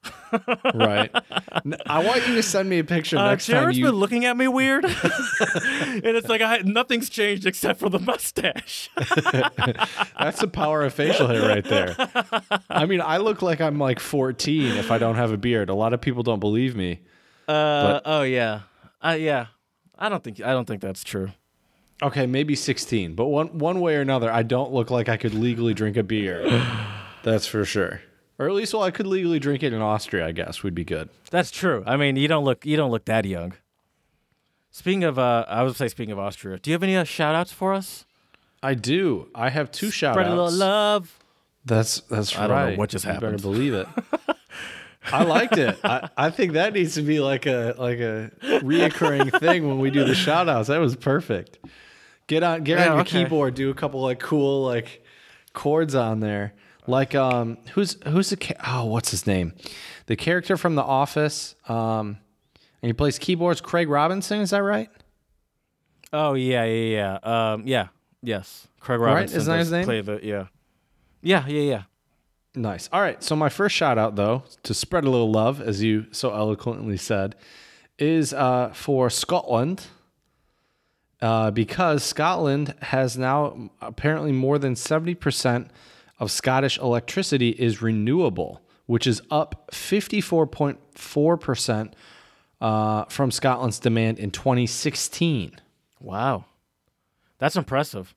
right. 0.74 1.12
I 1.86 2.04
want 2.04 2.28
you 2.28 2.36
to 2.36 2.44
send 2.44 2.70
me 2.70 2.80
a 2.80 2.84
picture 2.84 3.18
Uh, 3.18 3.30
next 3.32 3.48
time 3.48 3.64
Jared's 3.64 3.78
you. 3.78 3.86
been 3.86 3.96
looking 3.96 4.24
at 4.26 4.38
me 4.38 4.48
weird, 4.48 4.86
and 4.86 4.94
it's 6.06 6.30
like 6.30 6.42
I, 6.42 6.60
nothing's 6.60 7.10
changed 7.10 7.46
except 7.46 7.80
for 7.80 7.90
the 7.90 8.00
mustache. 8.00 8.90
That's 10.18 10.40
the 10.40 10.50
power 10.52 10.84
of 10.84 10.94
facial 10.94 11.28
hair 11.28 11.48
right 11.48 11.64
there. 11.66 11.96
I 12.70 12.86
mean, 12.86 13.02
I 13.02 13.18
look 13.18 13.42
like 13.42 13.60
I'm 13.60 13.78
like 13.78 14.00
14 14.00 14.78
if 14.78 14.92
I 14.92 14.98
don't 14.98 15.16
have 15.16 15.32
a 15.32 15.38
beard. 15.38 15.70
A 15.70 15.76
lot 15.76 15.94
of 15.94 16.00
people 16.02 16.24
don't 16.24 16.40
believe 16.40 16.76
me. 16.76 17.02
Uh, 17.48 18.00
oh 18.06 18.22
yeah, 18.22 18.62
uh, 19.02 19.18
yeah. 19.20 19.48
I 20.00 20.10
don't 20.10 20.24
think 20.24 20.42
I 20.42 20.52
don't 20.54 20.66
think 20.66 20.82
that's 20.82 21.04
true. 21.04 21.32
Okay, 22.04 22.26
maybe 22.26 22.54
16, 22.54 23.16
but 23.16 23.28
one 23.28 23.58
one 23.58 23.80
way 23.80 23.96
or 23.96 24.02
another, 24.02 24.30
I 24.32 24.44
don't 24.44 24.74
look 24.74 24.92
like 24.92 25.08
I 25.08 25.16
could 25.18 25.34
legally 25.34 25.74
drink 25.74 25.96
a 25.96 26.04
beer. 26.04 26.44
That's 27.24 27.48
for 27.48 27.64
sure. 27.64 28.02
Or 28.38 28.48
at 28.50 28.54
least, 28.54 28.74
well, 28.74 28.84
I 28.84 28.92
could 28.92 29.08
legally 29.08 29.40
drink 29.40 29.64
it 29.64 29.72
in 29.72 29.82
Austria. 29.82 30.28
I 30.28 30.34
guess 30.34 30.64
we'd 30.64 30.76
be 30.76 30.84
good. 30.84 31.08
That's 31.32 31.50
true. 31.50 31.84
I 31.86 31.96
mean, 31.96 32.18
you 32.18 32.28
don't 32.28 32.44
look 32.44 32.66
you 32.66 32.76
don't 32.76 32.92
look 32.92 33.06
that 33.06 33.26
young. 33.26 33.54
Speaking 34.72 35.04
of, 35.04 35.18
uh, 35.18 35.46
I 35.48 35.64
would 35.64 35.76
say 35.76 35.88
speaking 35.88 36.12
of 36.12 36.20
Austria, 36.20 36.60
do 36.60 36.72
you 36.72 36.74
have 36.74 36.84
any 36.84 36.98
uh, 36.98 37.04
shout 37.06 37.36
outs 37.36 37.54
for 37.54 37.74
us? 37.74 38.06
I 38.62 38.74
do. 38.74 39.30
I 39.36 39.50
have 39.50 39.72
two 39.72 39.92
shout 39.92 40.16
Spread 40.16 40.28
a 40.28 40.30
little 40.30 40.52
love. 40.52 41.20
That's 41.64 42.02
that's 42.02 42.36
I 42.36 42.48
right. 42.48 42.48
don't 42.48 42.72
know 42.74 42.80
what 42.80 42.90
just 42.90 43.06
happened? 43.06 43.40
You 43.44 43.52
better 43.52 43.76
happened. 43.76 43.88
believe 43.88 44.28
it. 44.28 44.38
I 45.12 45.24
liked 45.24 45.58
it. 45.58 45.78
I, 45.84 46.10
I 46.18 46.30
think 46.30 46.54
that 46.54 46.74
needs 46.74 46.96
to 46.96 47.02
be 47.02 47.20
like 47.20 47.46
a 47.46 47.76
like 47.78 48.00
a 48.00 48.32
reoccurring 48.42 49.40
thing 49.40 49.68
when 49.68 49.80
we 49.80 49.92
do 49.92 50.04
the 50.06 50.16
shout 50.16 50.50
outs. 50.50 50.70
That 50.70 50.80
was 50.80 50.96
perfect. 50.96 51.60
Get 52.28 52.44
on 52.44 52.64
get 52.64 52.80
Yeah, 52.80 52.86
on 52.90 52.92
your 52.94 53.02
okay. 53.02 53.24
keyboard, 53.24 53.56
do 53.56 53.70
a 53.70 53.74
couple 53.74 54.02
like 54.02 54.20
cool 54.20 54.64
like 54.66 55.04
chords 55.54 55.96
on 55.96 56.20
there. 56.20 56.54
Like 56.88 57.16
um 57.16 57.58
who's 57.74 57.98
who's 58.08 58.30
the 58.30 58.56
oh 58.68 58.86
what's 58.86 59.12
his 59.12 59.26
name? 59.28 59.54
The 60.08 60.16
character 60.16 60.58
from 60.58 60.76
The 60.76 60.84
Office 60.84 61.56
um 61.68 62.18
and 62.82 62.90
he 62.90 62.94
plays 62.94 63.18
keyboards 63.20 63.62
Craig 63.62 63.88
Robinson, 63.90 64.40
is 64.42 64.50
that 64.52 64.64
right? 64.64 64.90
Oh 66.12 66.34
yeah, 66.36 66.64
yeah, 66.66 67.18
yeah. 67.24 67.52
Um, 67.54 67.64
yeah, 67.66 67.88
yes. 68.22 68.68
Craig 68.80 69.00
Robinson. 69.00 69.36
Right? 69.36 69.42
Isn't 69.42 69.52
that 69.52 69.60
his 69.60 69.72
name? 69.72 69.86
Play 69.86 70.02
the 70.02 70.20
yeah, 70.22 70.48
yeah, 71.22 71.48
yeah, 71.48 71.62
yeah. 71.62 71.84
Nice. 72.56 72.88
All 72.94 73.02
right. 73.02 73.24
So 73.24 73.36
my 73.36 73.50
first 73.50 73.76
shout 73.76 73.98
out, 73.98 74.16
though, 74.16 74.44
to 74.62 74.74
spread 74.76 75.06
a 75.06 75.10
little 75.10 75.32
love, 75.32 75.60
as 75.60 75.82
you 75.82 76.06
so 76.12 76.32
eloquently 76.36 76.98
said, 76.98 77.36
is 77.98 78.32
uh, 78.32 78.70
for 78.76 79.10
Scotland, 79.10 79.88
uh, 81.24 81.50
because 81.52 82.04
Scotland 82.04 82.76
has 82.82 83.18
now 83.18 83.72
apparently 83.82 84.32
more 84.32 84.60
than 84.60 84.76
seventy 84.76 85.16
percent 85.16 85.72
of 86.20 86.30
Scottish 86.30 86.78
electricity 86.78 87.50
is 87.50 87.82
renewable, 87.82 88.62
which 88.86 89.08
is 89.08 89.22
up 89.32 89.70
fifty 89.74 90.22
four 90.22 90.46
point 90.46 90.78
four 90.96 91.38
percent 91.38 91.96
uh, 92.62 93.06
from 93.06 93.32
Scotland's 93.32 93.80
demand 93.80 94.20
in 94.20 94.30
twenty 94.30 94.68
sixteen. 94.68 95.60
Wow, 96.02 96.46
that's 97.40 97.56
impressive. 97.56 98.14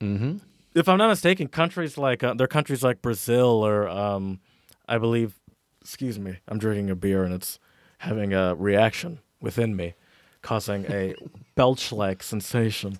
Mm-hmm. 0.00 0.38
If 0.74 0.88
I'm 0.88 0.98
not 0.98 1.08
mistaken, 1.08 1.46
countries 1.48 1.96
like 1.96 2.24
uh, 2.24 2.34
there 2.34 2.46
are 2.46 2.48
countries 2.48 2.82
like 2.82 3.00
Brazil 3.00 3.64
or 3.64 3.88
um, 3.88 4.40
I 4.88 4.98
believe. 4.98 5.36
Excuse 5.82 6.18
me, 6.18 6.36
I'm 6.46 6.58
drinking 6.58 6.90
a 6.90 6.94
beer 6.94 7.24
and 7.24 7.32
it's 7.32 7.58
having 8.00 8.34
a 8.34 8.54
reaction 8.54 9.20
within 9.40 9.74
me, 9.74 9.94
causing 10.42 10.84
a 10.86 11.14
belch-like 11.54 12.22
sensation. 12.22 12.98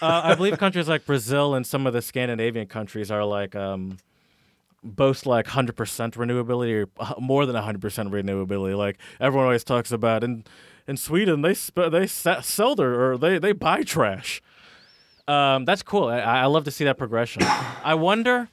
Uh, 0.00 0.22
I 0.24 0.34
believe 0.34 0.58
countries 0.58 0.88
like 0.88 1.04
Brazil 1.04 1.54
and 1.54 1.66
some 1.66 1.86
of 1.86 1.92
the 1.92 2.00
Scandinavian 2.00 2.66
countries 2.66 3.10
are 3.10 3.24
like 3.24 3.54
um, 3.54 3.98
boast 4.82 5.26
like 5.26 5.46
100% 5.46 5.74
renewability 5.74 6.84
or 6.84 6.88
uh, 6.98 7.14
more 7.20 7.44
than 7.44 7.56
100% 7.56 7.78
renewability. 7.80 8.76
Like 8.76 8.98
everyone 9.20 9.44
always 9.46 9.64
talks 9.64 9.92
about 9.92 10.24
in 10.24 10.44
in 10.86 10.96
Sweden 10.96 11.42
they 11.42 11.54
sp- 11.54 11.92
they 11.92 12.06
sell 12.06 12.74
their 12.74 13.12
or 13.12 13.18
they 13.18 13.38
they 13.38 13.52
buy 13.52 13.82
trash. 13.82 14.42
Um, 15.28 15.64
that's 15.64 15.82
cool. 15.82 16.08
I, 16.08 16.18
I 16.18 16.46
love 16.46 16.64
to 16.64 16.70
see 16.70 16.84
that 16.84 16.98
progression. 16.98 17.42
I 17.84 17.94
wonder, 17.94 18.48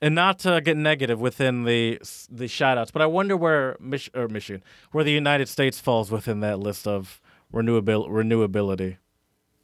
and 0.00 0.14
not 0.14 0.38
to 0.40 0.60
get 0.60 0.76
negative 0.76 1.20
within 1.20 1.64
the 1.64 2.00
the 2.30 2.48
shout 2.48 2.78
outs, 2.78 2.90
but 2.90 3.02
I 3.02 3.06
wonder 3.06 3.36
where 3.36 3.76
Mich- 3.80 4.10
or 4.14 4.28
Michigan, 4.28 4.62
where 4.92 5.04
the 5.04 5.12
United 5.12 5.48
States 5.48 5.80
falls 5.80 6.10
within 6.10 6.40
that 6.40 6.58
list 6.60 6.86
of 6.86 7.20
renewabil- 7.52 8.08
renewability. 8.08 8.96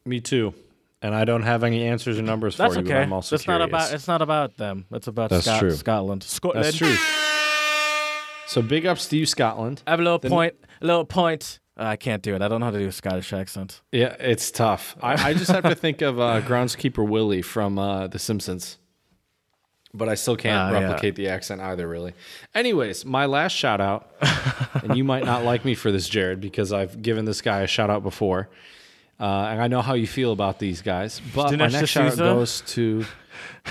Me 0.04 0.20
too. 0.20 0.54
And 1.00 1.14
I 1.14 1.24
don't 1.24 1.42
have 1.42 1.62
any 1.62 1.84
answers 1.84 2.18
or 2.18 2.22
numbers 2.22 2.56
That's 2.56 2.74
for 2.74 2.80
you. 2.80 2.86
okay. 2.86 2.94
But 2.94 3.02
I'm 3.02 3.12
also 3.12 3.36
it's 3.36 3.46
not 3.46 3.62
about 3.62 3.92
it's 3.92 4.08
not 4.08 4.20
about 4.22 4.56
them. 4.56 4.86
It's 4.90 5.06
about 5.06 5.30
That's 5.30 5.44
Scot- 5.44 5.60
true. 5.60 5.70
Scotland. 5.70 6.22
Scotland. 6.24 6.64
That's 6.64 6.76
true. 6.76 6.94
So 8.46 8.62
big 8.62 8.86
ups 8.86 9.06
to 9.08 9.16
you, 9.16 9.26
Scotland. 9.26 9.82
I 9.86 9.90
have 9.90 10.00
a 10.00 10.02
little 10.02 10.18
point. 10.18 10.54
A 10.80 10.86
little 10.86 11.04
point. 11.04 11.60
Uh, 11.78 11.84
I 11.84 11.96
can't 11.96 12.22
do 12.22 12.34
it. 12.34 12.42
I 12.42 12.48
don't 12.48 12.58
know 12.60 12.66
how 12.66 12.72
to 12.72 12.78
do 12.78 12.88
a 12.88 12.92
Scottish 12.92 13.32
accent. 13.32 13.82
Yeah, 13.92 14.16
it's 14.18 14.50
tough. 14.50 14.96
I, 15.02 15.30
I 15.30 15.34
just 15.34 15.50
have 15.50 15.62
to 15.64 15.74
think 15.76 16.02
of 16.02 16.18
uh, 16.18 16.40
groundskeeper 16.40 17.06
Willie 17.08 17.42
from 17.42 17.78
uh, 17.78 18.08
The 18.08 18.18
Simpsons, 18.18 18.78
but 19.94 20.08
I 20.08 20.14
still 20.14 20.36
can't 20.36 20.72
yeah. 20.72 20.80
replicate 20.80 21.16
the 21.16 21.28
accent 21.28 21.60
either. 21.60 21.88
Really. 21.88 22.14
Anyways, 22.54 23.04
my 23.04 23.26
last 23.26 23.52
shout 23.52 23.80
out, 23.80 24.10
and 24.82 24.96
you 24.96 25.04
might 25.04 25.24
not 25.24 25.44
like 25.44 25.64
me 25.64 25.74
for 25.74 25.90
this, 25.90 26.08
Jared, 26.08 26.40
because 26.40 26.72
I've 26.72 27.00
given 27.02 27.24
this 27.24 27.40
guy 27.40 27.60
a 27.60 27.66
shout 27.66 27.90
out 27.90 28.02
before, 28.02 28.48
uh, 29.18 29.24
and 29.24 29.60
I 29.60 29.68
know 29.68 29.82
how 29.82 29.94
you 29.94 30.06
feel 30.06 30.32
about 30.32 30.58
these 30.58 30.82
guys. 30.82 31.20
But 31.34 31.52
my 31.52 31.66
Dinesh 31.66 31.72
next 31.72 31.90
shout 31.90 32.12
out 32.12 32.18
goes 32.18 32.60
to. 32.68 33.04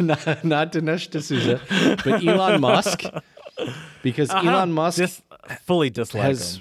not, 0.00 0.44
not 0.44 0.72
Dinesh 0.72 1.08
D'Souza, 1.10 1.60
but 2.04 2.24
Elon 2.26 2.60
Musk, 2.60 3.02
because 4.02 4.30
Elon 4.30 4.72
Musk 4.72 4.98
Dis- 4.98 5.22
fully 5.62 5.90
dislikes. 5.90 6.60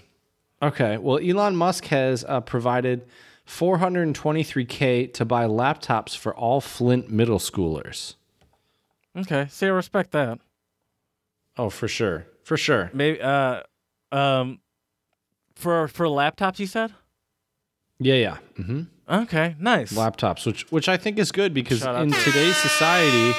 okay. 0.61 0.97
Well, 0.97 1.19
Elon 1.19 1.55
Musk 1.55 1.85
has 1.85 2.23
uh, 2.27 2.41
provided 2.41 3.05
423k 3.47 5.13
to 5.13 5.25
buy 5.25 5.45
laptops 5.45 6.15
for 6.17 6.33
all 6.35 6.61
Flint 6.61 7.09
middle 7.09 7.39
schoolers. 7.39 8.15
Okay, 9.17 9.47
see, 9.49 9.65
I 9.65 9.69
respect 9.69 10.11
that. 10.11 10.39
Oh, 11.57 11.69
for 11.69 11.87
sure, 11.87 12.27
for 12.43 12.55
sure. 12.57 12.89
Maybe, 12.93 13.21
uh, 13.21 13.61
um, 14.11 14.59
for 15.55 15.87
for 15.87 16.05
laptops, 16.05 16.59
you 16.59 16.67
said. 16.67 16.93
Yeah, 17.99 18.15
yeah. 18.15 18.37
Mm-hmm. 18.57 18.81
Okay, 19.23 19.55
nice. 19.59 19.91
Laptops, 19.93 20.45
which 20.45 20.71
which 20.71 20.87
I 20.87 20.95
think 20.97 21.19
is 21.19 21.31
good 21.31 21.53
because 21.53 21.79
Shout 21.79 21.95
out 21.95 22.03
in 22.03 22.11
to- 22.11 22.19
today's 22.21 22.55
society, 22.55 23.37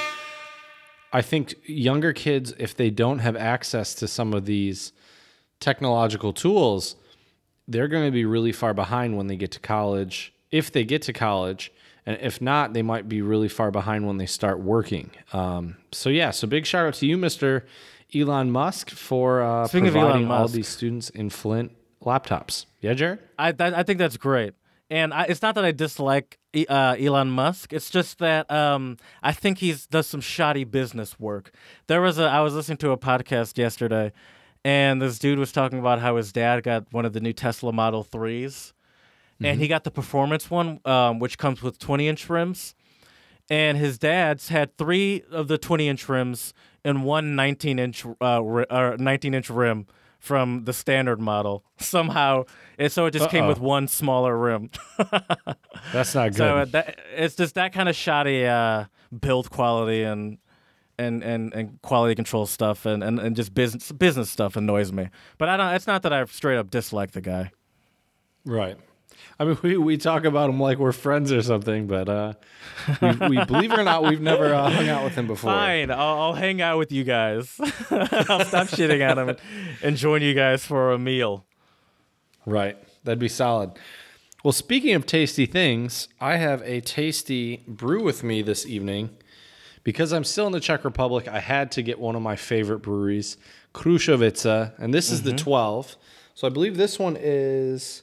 I 1.12 1.23
think 1.23 1.55
younger 1.65 2.12
kids, 2.12 2.53
if 2.59 2.77
they 2.77 2.91
don't 2.91 3.21
have 3.21 3.35
access 3.37 3.95
to 3.95 4.07
some 4.07 4.35
of 4.35 4.45
these 4.45 4.93
technological 5.59 6.33
tools, 6.35 6.97
they're 7.73 7.89
going 7.89 8.05
to 8.05 8.11
be 8.11 8.25
really 8.25 8.53
far 8.53 8.75
behind 8.75 9.17
when 9.17 9.27
they 9.27 9.37
get 9.37 9.51
to 9.53 9.61
college. 9.61 10.33
If 10.51 10.71
they 10.71 10.85
get 10.85 11.03
to 11.03 11.13
college, 11.13 11.73
and 12.05 12.19
if 12.21 12.41
not, 12.41 12.73
they 12.75 12.83
might 12.83 13.09
be 13.09 13.23
really 13.23 13.49
far 13.49 13.71
behind 13.71 14.07
when 14.07 14.19
they 14.19 14.27
start 14.27 14.61
working. 14.61 15.11
Um, 15.33 15.77
so 15.93 16.11
yeah, 16.11 16.31
so 16.31 16.47
big 16.47 16.67
shout 16.67 16.87
out 16.87 16.95
to 16.95 17.07
you, 17.07 17.17
Mister 17.17 17.65
Elon 18.15 18.51
Musk, 18.51 18.91
for 18.91 19.43
uh, 19.43 19.67
Speaking 19.67 19.89
of 19.89 19.97
Elon 19.97 20.07
providing 20.07 20.31
all 20.31 20.43
Musk. 20.43 20.55
these 20.55 20.69
students 20.69 21.11
in 21.11 21.31
Flint 21.31 21.73
laptops. 22.03 22.67
Yeah, 22.81 22.95
Jared. 22.95 23.21
I 23.39 23.55
I 23.59 23.83
think 23.83 23.99
that's 23.99 24.17
great. 24.17 24.55
And 24.91 25.15
I, 25.15 25.23
it's 25.25 25.41
not 25.41 25.55
that 25.55 25.65
I 25.65 25.73
dislike 25.73 26.39
uh, 26.69 26.97
Elon 26.99 27.31
Musk. 27.31 27.73
It's 27.73 27.89
just 27.89 28.19
that 28.19 28.51
um, 28.51 28.99
I 29.23 29.33
think 29.33 29.57
he's 29.57 29.87
does 29.87 30.07
some 30.07 30.21
shoddy 30.21 30.65
business 30.65 31.19
work. 31.19 31.51
There 31.87 32.03
was 32.03 32.19
a 32.19 32.25
I 32.25 32.41
was 32.41 32.53
listening 32.53 32.77
to 32.79 32.91
a 32.91 32.99
podcast 32.99 33.57
yesterday, 33.57 34.13
and 34.64 35.01
this 35.03 35.18
dude 35.18 35.38
was 35.38 35.53
talking 35.53 35.79
about 35.79 36.01
how 36.01 36.16
his 36.16 36.33
dad 36.33 36.62
got 36.62 36.87
one 36.92 37.05
of 37.05 37.12
the 37.12 37.20
new 37.20 37.33
Tesla 37.33 37.72
Model 37.72 38.05
3s 38.05 38.72
and 39.44 39.61
he 39.61 39.68
got 39.68 39.85
the 39.85 39.90
performance 39.90 40.51
one, 40.51 40.81
um, 40.85 41.18
which 41.18 41.38
comes 41.38 41.62
with 41.62 41.79
20 41.79 42.09
inch 42.09 42.29
rims. 42.29 42.75
And 43.51 43.77
his 43.77 43.98
dad's 43.98 44.48
had 44.48 44.77
three 44.79 45.25
of 45.31 45.48
the 45.48 45.59
20 45.59 45.88
inch 45.88 46.09
rims 46.09 46.55
and 46.85 47.05
one 47.05 47.35
19 47.35 47.79
inch 47.79 48.07
uh, 48.22 48.42
ri- 48.42 48.66
uh, 48.70 48.96
19 48.98 49.35
inch 49.35 49.51
rim 49.51 49.87
from 50.18 50.64
the 50.64 50.72
standard 50.72 51.20
model. 51.20 51.64
Somehow, 51.79 52.44
and 52.79 52.90
so 52.90 53.07
it 53.07 53.11
just 53.11 53.31
came 53.31 53.44
Uh-oh. 53.44 53.48
with 53.48 53.59
one 53.61 53.88
smaller 53.88 54.37
rim. 54.38 54.70
That's 55.92 56.14
not 56.14 56.31
good. 56.31 56.37
so 56.37 56.64
that, 56.66 56.98
it's 57.16 57.35
just 57.35 57.57
that 57.57 57.72
kind 57.72 57.88
of 57.88 57.96
shoddy 57.96 58.46
uh, 58.46 58.85
build 59.18 59.51
quality 59.51 60.03
and. 60.03 60.38
And, 60.98 61.24
and, 61.24 61.52
and 61.55 61.81
quality 61.83 62.14
control 62.14 62.46
stuff 62.46 62.87
and, 62.87 63.02
and, 63.02 63.18
and 63.18 63.35
just 63.35 63.55
business 63.55 63.90
business 63.90 64.31
stuff 64.31 64.57
annoys 64.57 64.92
me. 64.92 65.09
But 65.38 65.48
I 65.48 65.57
don't. 65.57 65.74
It's 65.74 65.87
not 65.87 66.02
that 66.02 66.12
I 66.12 66.24
straight 66.26 66.59
up 66.59 66.70
dislike 66.70 67.12
the 67.12 67.22
guy. 67.22 67.50
Right. 68.44 68.76
I 69.38 69.44
mean, 69.44 69.59
we, 69.62 69.76
we 69.76 69.96
talk 69.96 70.24
about 70.24 70.50
him 70.50 70.61
like 70.61 70.78
we're 70.78 70.92
friends 70.92 71.33
or 71.33 71.42
something, 71.42 71.87
but 71.87 72.09
uh, 72.09 72.35
we, 73.00 73.28
we 73.28 73.44
believe 73.46 73.72
it 73.72 73.78
or 73.78 73.85
not, 73.85 74.05
we've 74.05 74.20
never 74.20 74.55
uh, 74.55 74.70
hung 74.70 74.88
out 74.88 75.05
with 75.05 75.14
him 75.14 75.26
before. 75.26 75.50
Fine, 75.50 75.90
I'll, 75.90 76.20
I'll 76.20 76.35
hang 76.35 76.61
out 76.61 76.78
with 76.78 76.92
you 76.92 77.05
guys. 77.05 77.55
I'll 77.61 78.44
stop 78.44 78.68
shitting 78.68 79.00
at 79.00 79.18
him 79.18 79.31
and, 79.31 79.38
and 79.83 79.96
join 79.96 80.22
you 80.22 80.35
guys 80.35 80.64
for 80.64 80.92
a 80.92 80.98
meal. 80.98 81.44
Right. 82.46 82.76
That'd 83.05 83.18
be 83.18 83.28
solid. 83.28 83.72
Well, 84.44 84.52
speaking 84.52 84.94
of 84.94 85.07
tasty 85.07 85.46
things, 85.46 86.09
I 86.20 86.37
have 86.37 86.62
a 86.62 86.81
tasty 86.81 87.62
brew 87.68 88.02
with 88.02 88.24
me 88.24 88.42
this 88.42 88.66
evening 88.66 89.11
because 89.85 90.12
I'm 90.12 90.25
still 90.25 90.47
in 90.47 90.53
the 90.53 90.61
Czech 90.61 90.85
Republic, 90.85 91.29
I 91.29 91.40
had 91.40 91.73
to 91.73 91.83
get 91.83 91.99
one 91.99 92.14
of 92.14 92.23
my 92.23 92.37
favorite 92.37 92.81
breweries, 92.81 93.37
Krušovice, 93.75 94.73
and 94.79 94.95
this 94.95 95.11
is 95.11 95.23
the 95.23 95.33
12. 95.33 95.97
So 96.35 96.47
I 96.47 96.51
believe 96.51 96.77
this 96.77 96.99
one 96.99 97.16
is 97.21 98.03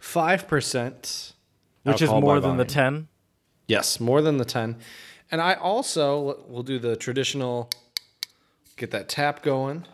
5%. 0.00 1.32
Which 1.84 2.02
is 2.02 2.10
more 2.10 2.40
than 2.40 2.56
the 2.56 2.64
10. 2.64 3.08
Yes, 3.66 3.98
more 4.00 4.22
than 4.22 4.36
the 4.36 4.44
10. 4.44 4.76
And 5.30 5.40
I 5.40 5.54
also 5.54 6.44
will 6.48 6.62
do 6.62 6.78
the 6.78 6.94
traditional 6.96 7.70
get 8.76 8.90
that 8.90 9.08
tap 9.08 9.42
going. 9.42 9.86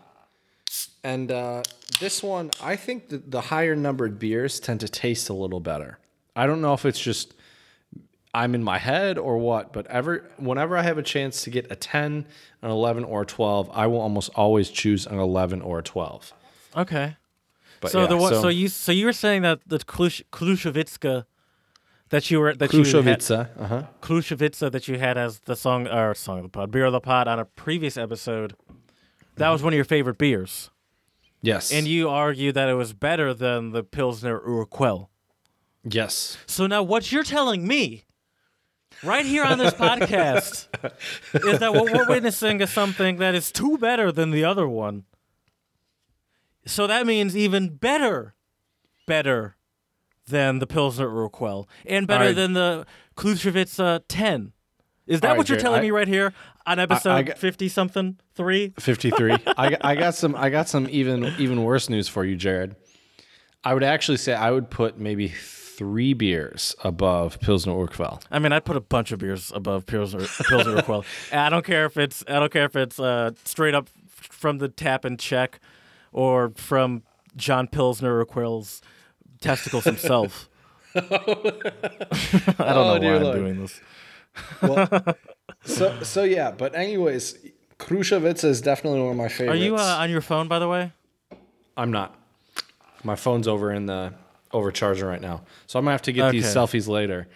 And 1.03 1.31
uh, 1.31 1.63
this 1.99 2.21
one, 2.21 2.51
I 2.61 2.75
think 2.75 3.09
that 3.09 3.31
the 3.31 3.41
higher 3.41 3.75
numbered 3.75 4.19
beers 4.19 4.59
tend 4.59 4.81
to 4.81 4.89
taste 4.89 5.29
a 5.29 5.33
little 5.33 5.59
better. 5.59 5.99
I 6.35 6.45
don't 6.45 6.61
know 6.61 6.73
if 6.73 6.85
it's 6.85 6.99
just 6.99 7.33
I'm 8.33 8.53
in 8.53 8.63
my 8.63 8.77
head 8.77 9.17
or 9.17 9.37
what, 9.37 9.73
but 9.73 9.87
ever 9.87 10.29
whenever 10.37 10.77
I 10.77 10.83
have 10.83 10.97
a 10.97 11.03
chance 11.03 11.43
to 11.43 11.49
get 11.49 11.71
a 11.71 11.75
10, 11.75 12.25
an 12.61 12.69
11, 12.69 13.03
or 13.03 13.23
a 13.23 13.25
12, 13.25 13.69
I 13.73 13.87
will 13.87 14.01
almost 14.01 14.29
always 14.35 14.69
choose 14.69 15.07
an 15.07 15.17
11 15.17 15.61
or 15.61 15.79
a 15.79 15.83
12. 15.83 16.33
Okay. 16.77 17.15
But 17.81 17.91
so 17.91 18.01
yeah, 18.01 18.07
the 18.07 18.17
one, 18.17 18.33
so, 18.33 18.49
you 18.49 18.67
so 18.67 18.91
you 18.91 19.05
were 19.05 19.13
saying 19.13 19.41
that 19.43 19.61
the 19.65 19.79
Klush, 19.79 20.21
Klushevitska 20.31 21.25
that 22.09 22.29
you 22.29 22.39
were 22.39 22.53
that 22.53 22.73
you 22.73 22.83
had, 22.83 23.31
uh-huh. 23.31 23.83
Klushevitsa 24.01 24.71
that 24.71 24.87
you 24.87 24.99
had 24.99 25.17
as 25.17 25.39
the 25.41 25.55
song 25.55 25.87
or 25.87 26.13
song 26.13 26.37
of 26.39 26.43
the 26.43 26.49
pod, 26.49 26.71
beer 26.71 26.85
of 26.85 26.91
the 26.93 26.99
pod 26.99 27.27
on 27.27 27.39
a 27.39 27.45
previous 27.45 27.97
episode. 27.97 28.55
That 29.37 29.49
was 29.49 29.63
one 29.63 29.71
of 29.73 29.75
your 29.75 29.85
favorite 29.85 30.17
beers, 30.17 30.69
Yes. 31.41 31.71
and 31.71 31.87
you 31.87 32.09
argued 32.09 32.55
that 32.55 32.67
it 32.67 32.73
was 32.73 32.91
better 32.91 33.33
than 33.33 33.71
the 33.71 33.83
Pilsner 33.83 34.37
Urquell. 34.39 35.07
yes. 35.83 36.37
So 36.45 36.67
now 36.67 36.83
what 36.83 37.11
you're 37.11 37.23
telling 37.23 37.65
me 37.65 38.03
right 39.03 39.25
here 39.25 39.43
on 39.43 39.57
this 39.57 39.73
podcast 39.73 40.67
is 41.33 41.59
that 41.59 41.73
what 41.73 41.91
we're 41.91 42.07
witnessing 42.07 42.61
is 42.61 42.69
something 42.69 43.17
that 43.17 43.35
is 43.35 43.51
two 43.51 43.77
better 43.77 44.11
than 44.11 44.31
the 44.31 44.43
other 44.43 44.67
one. 44.67 45.05
So 46.65 46.87
that 46.87 47.05
means 47.05 47.35
even 47.35 47.75
better, 47.75 48.35
better 49.07 49.55
than 50.27 50.59
the 50.59 50.67
Pilsner 50.67 51.07
Urquell 51.07 51.67
and 51.85 52.07
better 52.07 52.25
right. 52.25 52.35
than 52.35 52.53
the 52.53 52.85
Klushevitz 53.15 53.79
uh, 53.83 53.99
10. 54.07 54.53
Is 55.07 55.21
that 55.21 55.29
right, 55.29 55.37
what 55.37 55.49
you're 55.49 55.55
Jared, 55.57 55.63
telling 55.63 55.79
I- 55.79 55.83
me 55.83 55.91
right 55.91 56.07
here 56.07 56.33
on 56.67 56.77
episode 56.77 57.33
50 57.35 57.67
something 57.69 58.19
3? 58.35 58.75
53. 58.79 59.31
I, 59.57 59.77
I 59.81 59.95
got 59.95 60.13
some 60.13 60.35
I 60.35 60.49
got 60.49 60.69
some 60.69 60.87
even 60.91 61.33
even 61.39 61.63
worse 61.63 61.89
news 61.89 62.07
for 62.07 62.23
you, 62.23 62.35
Jared. 62.35 62.75
I 63.63 63.73
would 63.73 63.83
actually 63.83 64.17
say 64.17 64.33
I 64.33 64.51
would 64.51 64.69
put 64.69 64.99
maybe 64.99 65.33
three 65.79 66.13
beers 66.13 66.75
above 66.83 67.39
Pilsner 67.39 67.71
Urquell. 67.71 68.21
I 68.29 68.37
mean, 68.39 68.51
I'd 68.51 68.65
put 68.65 68.75
a 68.75 68.81
bunch 68.81 69.13
of 69.13 69.19
beers 69.19 69.49
above 69.55 69.85
Pilsner, 69.85 70.27
Pilsner 70.49 70.75
Urquell. 70.75 71.05
And 71.31 71.39
I 71.39 71.49
don't 71.49 71.63
care 71.63 71.85
if 71.85 71.95
it's 71.97 72.21
I 72.27 72.33
don't 72.33 72.51
care 72.51 72.65
if 72.65 72.75
it's 72.75 72.99
uh, 72.99 73.31
straight 73.45 73.73
up 73.73 73.87
from 74.09 74.57
the 74.57 74.67
tap 74.67 75.05
and 75.05 75.17
check, 75.17 75.61
or 76.11 76.49
from 76.49 77.03
John 77.37 77.67
Pilsner 77.67 78.25
Urquell's 78.25 78.81
testicles 79.39 79.85
himself. 79.85 80.49
I 80.95 80.99
don't 80.99 82.59
know 82.59 82.85
why 82.91 82.99
dear 82.99 83.15
I'm 83.15 83.23
Lord. 83.23 83.37
doing 83.37 83.61
this. 83.61 83.79
So 85.63 86.03
so 86.03 86.23
yeah, 86.23 86.51
but 86.51 86.75
anyways, 86.75 87.37
Krušovice 87.77 88.43
is 88.43 88.59
definitely 88.59 88.99
one 88.99 89.11
of 89.11 89.17
my 89.17 89.29
favorites. 89.29 89.61
Are 89.61 89.63
you 89.63 89.77
uh, 89.77 89.97
on 90.01 90.09
your 90.09 90.21
phone, 90.21 90.49
by 90.49 90.59
the 90.59 90.67
way? 90.67 90.91
I'm 91.77 91.91
not. 91.91 92.19
My 93.05 93.15
phone's 93.15 93.47
over 93.47 93.71
in 93.71 93.85
the 93.85 94.13
overcharger 94.51 95.07
right 95.07 95.21
now, 95.21 95.43
so 95.67 95.79
I'm 95.79 95.85
gonna 95.85 95.93
have 95.93 96.01
to 96.03 96.11
get 96.11 96.31
these 96.31 96.45
selfies 96.45 96.87
later. 96.87 97.27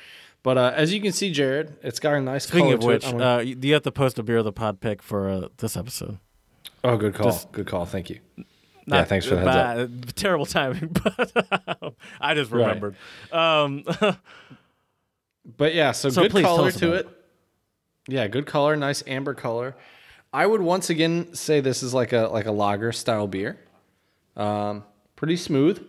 But 0.44 0.58
uh, 0.58 0.74
as 0.76 0.94
you 0.94 1.00
can 1.02 1.14
see, 1.14 1.32
Jared, 1.32 1.78
it's 1.84 2.00
got 2.00 2.16
a 2.16 2.22
nice 2.22 2.46
Speaking 2.46 2.66
color 2.66 2.76
of 2.76 2.84
which, 2.84 3.06
it. 3.06 3.12
Gonna- 3.12 3.36
uh, 3.36 3.40
you 3.40 3.74
have 3.74 3.84
to 3.84 3.92
post 3.92 4.20
a 4.20 4.24
beer 4.24 4.38
of 4.38 4.46
the 4.46 4.52
pod 4.52 4.82
pick 4.82 5.02
for 5.02 5.30
uh, 5.30 5.48
this 5.58 5.78
episode. 5.78 6.18
oh, 6.84 6.98
good 6.98 7.14
call. 7.16 7.28
just- 7.32 7.52
good 7.54 7.66
call. 7.68 7.86
Thank 7.86 8.10
you. 8.10 8.20
yeah, 8.86 9.06
thanks 9.06 9.26
for 9.26 9.36
the 9.36 9.50
heads 9.50 9.92
up. 10.08 10.16
Terrible 10.16 10.46
timing, 10.46 10.88
but 11.04 11.94
I 12.20 12.34
just 12.34 12.52
remembered. 12.52 12.96
Um, 13.32 13.86
But 15.58 15.74
yeah, 15.76 15.92
so, 15.92 16.10
So 16.10 16.28
good 16.28 16.44
color 16.44 16.72
to 16.72 16.88
about 16.88 17.00
it. 17.02 17.10
Yeah, 18.08 18.28
good 18.28 18.46
color, 18.46 18.76
nice 18.76 19.04
amber 19.08 19.34
color. 19.34 19.76
I 20.32 20.46
would 20.46 20.62
once 20.62 20.90
again 20.90 21.34
say 21.36 21.60
this 21.60 21.84
is 21.84 21.94
like 21.94 22.12
a 22.14 22.30
like 22.32 22.46
a 22.46 22.52
lager 22.52 22.92
style 22.92 23.28
beer. 23.28 23.60
Um, 24.36 24.84
pretty 25.16 25.38
smooth. 25.38 25.86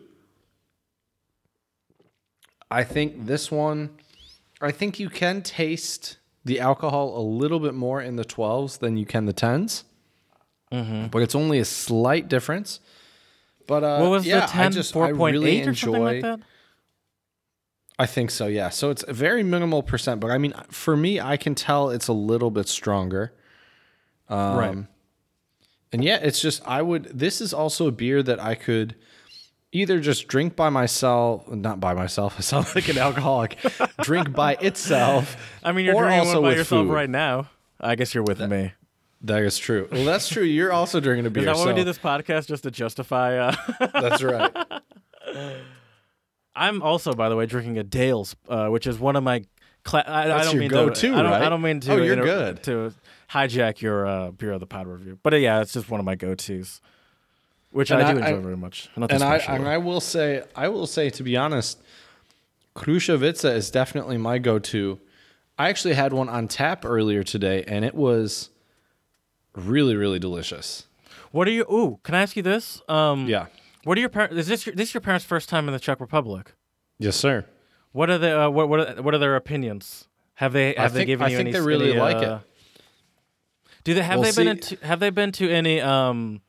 I 2.70 2.84
think 2.84 3.26
this 3.26 3.50
one, 3.50 3.90
I 4.60 4.70
think 4.70 4.98
you 4.98 5.08
can 5.08 5.42
taste 5.42 6.18
the 6.44 6.60
alcohol 6.60 7.18
a 7.18 7.22
little 7.22 7.60
bit 7.60 7.74
more 7.74 8.02
in 8.02 8.16
the 8.16 8.24
12s 8.24 8.78
than 8.78 8.96
you 8.96 9.06
can 9.06 9.26
the 9.26 9.34
10s. 9.34 9.84
Mm-hmm. 10.72 11.06
But 11.06 11.22
it's 11.22 11.34
only 11.34 11.58
a 11.58 11.64
slight 11.64 12.28
difference. 12.28 12.80
But 13.66 13.84
uh, 13.84 13.98
what 14.00 14.10
was 14.10 14.26
yeah, 14.26 14.40
the 14.40 14.52
10? 14.52 14.66
I 14.66 14.68
just 14.70 14.96
I 14.96 15.10
4.8 15.12 15.32
really 15.32 15.62
or 15.62 15.74
something 15.74 16.02
like 16.02 16.22
that? 16.22 16.40
I 17.98 18.06
think 18.06 18.30
so, 18.30 18.46
yeah. 18.46 18.70
So 18.70 18.90
it's 18.90 19.04
a 19.06 19.12
very 19.12 19.42
minimal 19.42 19.82
percent, 19.82 20.20
but 20.20 20.30
I 20.30 20.38
mean, 20.38 20.52
for 20.68 20.96
me, 20.96 21.20
I 21.20 21.36
can 21.36 21.54
tell 21.54 21.90
it's 21.90 22.08
a 22.08 22.12
little 22.12 22.50
bit 22.50 22.68
stronger. 22.68 23.32
Um, 24.28 24.56
right. 24.56 24.86
And 25.92 26.02
yeah, 26.02 26.18
it's 26.20 26.40
just, 26.40 26.66
I 26.66 26.82
would, 26.82 27.04
this 27.04 27.40
is 27.40 27.54
also 27.54 27.86
a 27.86 27.92
beer 27.92 28.20
that 28.22 28.40
I 28.40 28.56
could 28.56 28.96
either 29.74 30.00
just 30.00 30.28
drink 30.28 30.56
by 30.56 30.70
myself, 30.70 31.46
not 31.48 31.80
by 31.80 31.92
myself, 31.92 32.34
I 32.38 32.40
sound 32.40 32.66
like 32.74 32.88
an 32.88 32.96
alcoholic, 32.96 33.58
drink 34.00 34.32
by 34.32 34.54
itself. 34.54 35.36
I 35.62 35.72
mean, 35.72 35.84
you're 35.84 35.94
drinking 35.94 36.20
also 36.20 36.40
one 36.40 36.52
by 36.52 36.56
yourself 36.56 36.86
food. 36.86 36.92
right 36.92 37.10
now. 37.10 37.50
I 37.78 37.96
guess 37.96 38.14
you're 38.14 38.24
with 38.24 38.40
me. 38.40 38.72
That 39.20 39.42
is 39.42 39.58
true. 39.58 39.88
Well, 39.90 40.04
that's 40.04 40.28
true. 40.28 40.42
You're 40.42 40.72
also 40.72 41.00
drinking 41.00 41.26
a 41.26 41.30
beer. 41.30 41.42
Is 41.42 41.46
that 41.46 41.56
why 41.56 41.72
we 41.72 41.78
do 41.78 41.84
this 41.84 41.98
podcast 41.98 42.46
just 42.46 42.62
to 42.64 42.70
justify? 42.70 43.36
Uh, 43.38 43.56
That's 44.00 44.22
right. 44.22 44.54
I'm 46.54 46.82
also, 46.82 47.14
by 47.14 47.28
the 47.28 47.36
way, 47.36 47.46
drinking 47.46 47.78
a 47.78 47.82
Dale's, 47.82 48.36
uh, 48.48 48.68
which 48.68 48.86
is 48.86 48.98
one 48.98 49.16
of 49.16 49.24
my. 49.24 49.44
Cla- 49.82 50.04
I, 50.06 50.24
I 50.24 50.28
That's 50.28 50.44
don't 50.46 50.54
your 50.54 50.60
mean 50.60 50.70
go-to, 50.70 51.08
to. 51.08 51.14
I 51.14 51.22
don't, 51.22 51.32
I 51.32 51.48
don't 51.48 51.62
mean 51.62 51.80
to. 51.80 51.92
Oh, 51.92 51.96
you're 51.96 52.16
good. 52.16 52.62
To 52.64 52.92
hijack 53.30 53.80
your 53.80 54.06
uh, 54.06 54.30
beer 54.30 54.52
of 54.52 54.60
the 54.60 54.66
pod 54.66 54.86
review, 54.86 55.18
but 55.22 55.38
yeah, 55.40 55.60
it's 55.60 55.72
just 55.72 55.90
one 55.90 56.00
of 56.00 56.06
my 56.06 56.14
go-tos, 56.14 56.80
which 57.74 57.90
And 57.90 58.02
I 58.02 58.12
do 58.12 58.18
I- 58.18 58.22
enjoy 58.28 58.38
I- 58.38 58.42
very 58.42 58.56
much. 58.56 58.88
Nothing 58.96 59.14
and 59.16 59.24
I 59.24 59.36
and 59.38 59.68
I 59.68 59.78
will 59.78 60.00
say 60.00 60.42
I 60.56 60.68
will 60.68 60.86
say 60.86 61.10
to 61.10 61.22
be 61.22 61.36
honest, 61.36 61.78
Krušovice 62.76 63.44
is 63.54 63.70
definitely 63.70 64.16
my 64.18 64.38
go-to. 64.38 64.98
I 65.58 65.68
actually 65.68 65.94
had 65.94 66.12
one 66.12 66.28
on 66.28 66.48
tap 66.48 66.84
earlier 66.84 67.22
today, 67.22 67.62
and 67.68 67.84
it 67.84 67.94
was 67.94 68.50
really 69.54 69.94
really 69.96 70.18
delicious. 70.18 70.86
what 71.30 71.46
are 71.48 71.52
you? 71.52 71.64
Ooh, 71.70 71.98
can 72.02 72.14
I 72.14 72.22
ask 72.22 72.36
you 72.36 72.42
this? 72.42 72.80
Um, 72.88 73.26
Yeah. 73.28 73.46
What 73.84 73.98
are 73.98 74.00
your 74.00 74.08
parents? 74.08 74.34
Is 74.36 74.46
this 74.46 74.66
your, 74.66 74.74
this 74.74 74.94
your 74.94 75.00
parents' 75.02 75.24
first 75.26 75.48
time 75.48 75.68
in 75.68 75.74
the 75.74 75.78
Czech 75.80 76.00
Republic? 76.00 76.54
Yes, 76.98 77.16
sir. 77.16 77.44
What 77.92 78.08
are 78.10 78.18
the 78.18 78.42
uh, 78.44 78.48
what 78.50 78.68
what 78.68 78.80
are, 78.80 79.02
what 79.02 79.14
are 79.14 79.18
their 79.18 79.36
opinions? 79.36 80.08
Have 80.36 80.52
they 80.52 80.74
have 80.76 80.92
they 80.94 81.00
think- 81.00 81.06
given 81.08 81.26
I 81.26 81.30
you 81.30 81.36
think 81.36 81.52
they 81.52 81.60
really 81.60 81.90
any, 81.92 82.00
like 82.00 82.16
uh, 82.16 82.38
it. 82.40 82.82
Do 83.84 83.92
they 83.94 84.02
have 84.02 84.18
Well, 84.20 84.32
they 84.32 84.44
been 84.44 84.48
into 84.56 84.76
have 84.84 84.98
they 85.00 85.10
been 85.10 85.30
to 85.32 85.50
any 85.50 85.80
um 85.80 86.40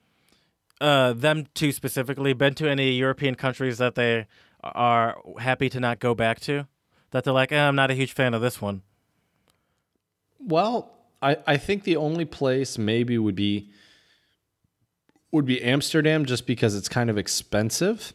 uh 0.81 1.13
them 1.13 1.47
two 1.53 1.71
specifically 1.71 2.33
been 2.33 2.53
to 2.55 2.69
any 2.69 2.91
European 2.91 3.35
countries 3.35 3.77
that 3.77 3.95
they 3.95 4.27
are 4.63 5.17
happy 5.39 5.69
to 5.69 5.79
not 5.79 5.99
go 5.99 6.13
back 6.15 6.39
to? 6.41 6.67
That 7.11 7.23
they're 7.23 7.33
like, 7.33 7.51
eh, 7.51 7.67
I'm 7.67 7.75
not 7.75 7.91
a 7.91 7.93
huge 7.93 8.11
fan 8.13 8.33
of 8.33 8.41
this 8.41 8.61
one. 8.61 8.81
Well, 10.39 10.91
I 11.21 11.37
I 11.47 11.57
think 11.57 11.83
the 11.83 11.95
only 11.95 12.25
place 12.25 12.77
maybe 12.77 13.17
would 13.17 13.35
be 13.35 13.69
would 15.31 15.45
be 15.45 15.61
Amsterdam, 15.61 16.25
just 16.25 16.45
because 16.47 16.75
it's 16.75 16.89
kind 16.89 17.09
of 17.09 17.17
expensive. 17.17 18.13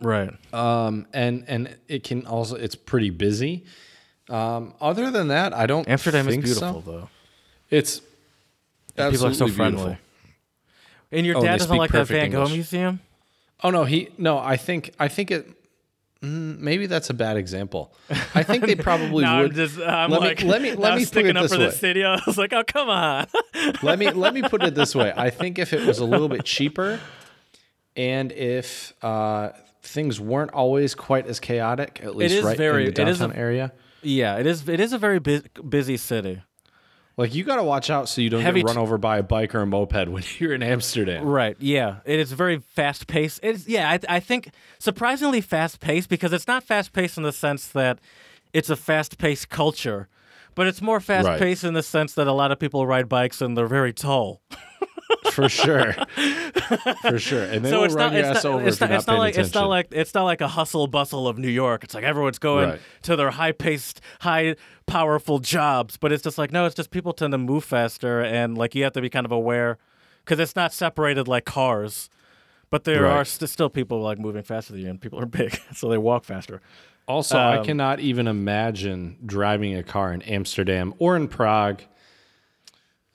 Right. 0.00 0.30
Um, 0.54 1.06
and 1.12 1.44
and 1.46 1.76
it 1.88 2.02
can 2.04 2.26
also 2.26 2.56
it's 2.56 2.74
pretty 2.74 3.10
busy. 3.10 3.64
Um, 4.28 4.74
other 4.80 5.10
than 5.10 5.28
that, 5.28 5.52
I 5.52 5.66
don't. 5.66 5.88
Amsterdam 5.88 6.26
is 6.28 6.34
think 6.34 6.46
so. 6.46 6.60
beautiful 6.60 6.80
though. 6.92 7.08
It's 7.70 8.00
People 8.96 9.06
are 9.06 9.16
so 9.16 9.26
absolutely 9.28 9.56
friendly. 9.56 9.76
beautiful. 9.84 10.01
And 11.12 11.26
your 11.26 11.36
Oh, 11.38 11.42
dad 11.42 11.58
doesn't 11.58 11.76
like 11.76 11.92
that 11.92 12.06
Van 12.08 12.30
Gogh 12.30 12.38
English. 12.38 12.52
museum? 12.54 13.00
Oh 13.62 13.70
no, 13.70 13.84
he 13.84 14.08
no. 14.18 14.38
I 14.38 14.56
think 14.56 14.92
I 14.98 15.08
think 15.08 15.30
it. 15.30 15.46
mm, 16.22 16.58
Maybe 16.58 16.86
that's 16.86 17.10
a 17.10 17.14
bad 17.14 17.36
example. 17.36 17.92
I 18.34 18.42
think 18.42 18.64
they 18.66 18.74
probably 18.90 19.22
no, 19.24 19.42
would. 19.42 19.50
I'm 19.50 19.54
just 19.54 19.78
I'm 19.78 20.10
let 20.10 20.20
me- 20.22 20.26
like 20.28 20.42
let 20.42 20.62
me- 20.62 20.72
let 20.74 20.94
me 20.94 21.02
put 21.02 21.08
sticking 21.08 21.30
it 21.30 21.36
up 21.36 21.42
this 21.42 21.52
for 21.52 21.58
this 21.58 21.80
way. 21.82 22.04
I 22.04 22.20
was 22.26 22.38
like, 22.38 22.52
oh 22.52 22.64
come 22.66 22.88
on. 22.88 23.26
let 23.82 23.98
me 23.98 24.10
let 24.10 24.32
me 24.34 24.42
put 24.42 24.62
it 24.62 24.74
this 24.74 24.94
way. 24.94 25.12
I 25.16 25.30
think 25.30 25.58
if 25.58 25.72
it 25.72 25.86
was 25.86 25.98
a 26.00 26.04
little 26.04 26.28
bit 26.28 26.44
cheaper, 26.44 26.98
and 27.96 28.32
if 28.32 28.94
uh, 29.02 29.50
things 29.82 30.18
weren't 30.18 30.52
always 30.52 30.94
quite 30.94 31.26
as 31.26 31.38
chaotic, 31.38 32.00
at 32.02 32.16
least 32.16 32.34
is 32.36 32.44
right 32.44 32.56
very- 32.56 32.86
in 32.88 32.94
the 32.94 33.02
it 33.02 33.08
is 33.08 33.20
a- 33.20 33.24
downtown 33.24 33.38
area, 33.38 33.72
yeah, 34.02 34.38
it 34.38 34.46
is 34.46 34.68
it 34.68 34.80
is 34.80 34.92
a 34.92 34.98
very 34.98 35.18
bu- 35.20 35.42
busy 35.68 35.96
city. 35.96 36.42
Like 37.16 37.34
you 37.34 37.44
got 37.44 37.56
to 37.56 37.62
watch 37.62 37.90
out 37.90 38.08
so 38.08 38.20
you 38.20 38.30
don't 38.30 38.42
Heavy 38.42 38.60
get 38.60 38.66
run 38.66 38.76
t- 38.76 38.80
over 38.80 38.98
by 38.98 39.18
a 39.18 39.22
bike 39.22 39.54
or 39.54 39.60
a 39.60 39.66
moped 39.66 40.08
when 40.08 40.22
you're 40.38 40.54
in 40.54 40.62
Amsterdam. 40.62 41.24
Right. 41.24 41.56
Yeah. 41.58 41.96
It 42.04 42.18
is 42.18 42.32
very 42.32 42.58
fast 42.58 43.06
paced. 43.06 43.40
It's 43.42 43.68
yeah. 43.68 43.90
I, 43.90 43.98
I 44.16 44.20
think 44.20 44.50
surprisingly 44.78 45.40
fast 45.40 45.80
paced 45.80 46.08
because 46.08 46.32
it's 46.32 46.46
not 46.46 46.62
fast 46.62 46.92
paced 46.92 47.16
in 47.16 47.22
the 47.22 47.32
sense 47.32 47.68
that 47.68 47.98
it's 48.52 48.70
a 48.70 48.76
fast 48.76 49.18
paced 49.18 49.48
culture, 49.48 50.08
but 50.54 50.66
it's 50.66 50.82
more 50.82 51.00
fast 51.00 51.28
paced 51.38 51.64
in 51.64 51.74
the 51.74 51.82
sense 51.82 52.14
that 52.14 52.26
a 52.26 52.32
lot 52.32 52.50
of 52.52 52.58
people 52.58 52.86
ride 52.86 53.08
bikes 53.08 53.40
and 53.40 53.56
they're 53.56 53.66
very 53.66 53.92
tall. 53.92 54.42
for 55.32 55.48
sure, 55.48 55.94
for 57.02 57.18
sure. 57.18 57.44
And 57.44 57.64
they 57.64 57.70
so 57.70 57.78
will 57.78 57.84
it's 57.86 57.94
run 57.94 58.12
not, 58.12 58.18
your 58.20 58.28
it's 58.30 58.38
ass 58.38 58.44
not, 58.44 58.52
over 58.54 58.66
it's 58.66 58.76
if 58.76 58.80
you're 58.80 58.88
not, 58.88 58.92
not 58.94 58.98
it's 58.98 59.06
not 59.06 59.12
paying 59.12 59.20
like 59.20 59.28
it's 59.38 59.54
not 59.54 59.60
attention. 59.60 59.68
like 59.70 59.86
it's 59.92 60.14
not 60.14 60.24
like 60.24 60.40
a 60.40 60.48
hustle 60.48 60.86
bustle 60.86 61.28
of 61.28 61.38
New 61.38 61.48
York. 61.48 61.84
It's 61.84 61.94
like 61.94 62.04
everyone's 62.04 62.38
going 62.38 62.70
Right. 62.70 62.80
to 63.02 63.16
their 63.16 63.30
high 63.30 63.52
paced, 63.52 64.00
high 64.20 64.56
powerful 64.86 65.38
jobs, 65.38 65.96
but 65.96 66.12
it's 66.12 66.22
just 66.22 66.38
like 66.38 66.52
no, 66.52 66.66
it's 66.66 66.74
just 66.74 66.90
people 66.90 67.12
tend 67.12 67.32
to 67.32 67.38
move 67.38 67.64
faster, 67.64 68.20
and 68.20 68.56
like 68.58 68.74
you 68.74 68.84
have 68.84 68.92
to 68.94 69.00
be 69.00 69.08
kind 69.10 69.24
of 69.26 69.32
aware 69.32 69.78
because 70.24 70.38
it's 70.38 70.56
not 70.56 70.72
separated 70.72 71.28
like 71.28 71.44
cars. 71.44 72.08
But 72.70 72.84
there 72.84 73.02
Right. 73.02 73.12
are 73.18 73.24
st- 73.26 73.50
still 73.50 73.68
people 73.68 74.00
like 74.00 74.18
moving 74.18 74.42
faster 74.42 74.72
than 74.72 74.82
you, 74.82 74.88
and 74.90 75.00
people 75.00 75.20
are 75.20 75.26
big, 75.40 75.58
so 75.74 75.88
they 75.88 75.98
walk 75.98 76.24
faster. 76.24 76.60
Also, 77.08 77.36
I 77.36 77.58
Um, 77.58 77.64
cannot 77.64 78.00
even 78.00 78.26
imagine 78.28 79.18
driving 79.26 79.74
a 79.76 79.82
car 79.82 80.12
in 80.12 80.22
Amsterdam 80.22 80.94
or 80.98 81.16
in 81.16 81.26
Prague. 81.28 81.82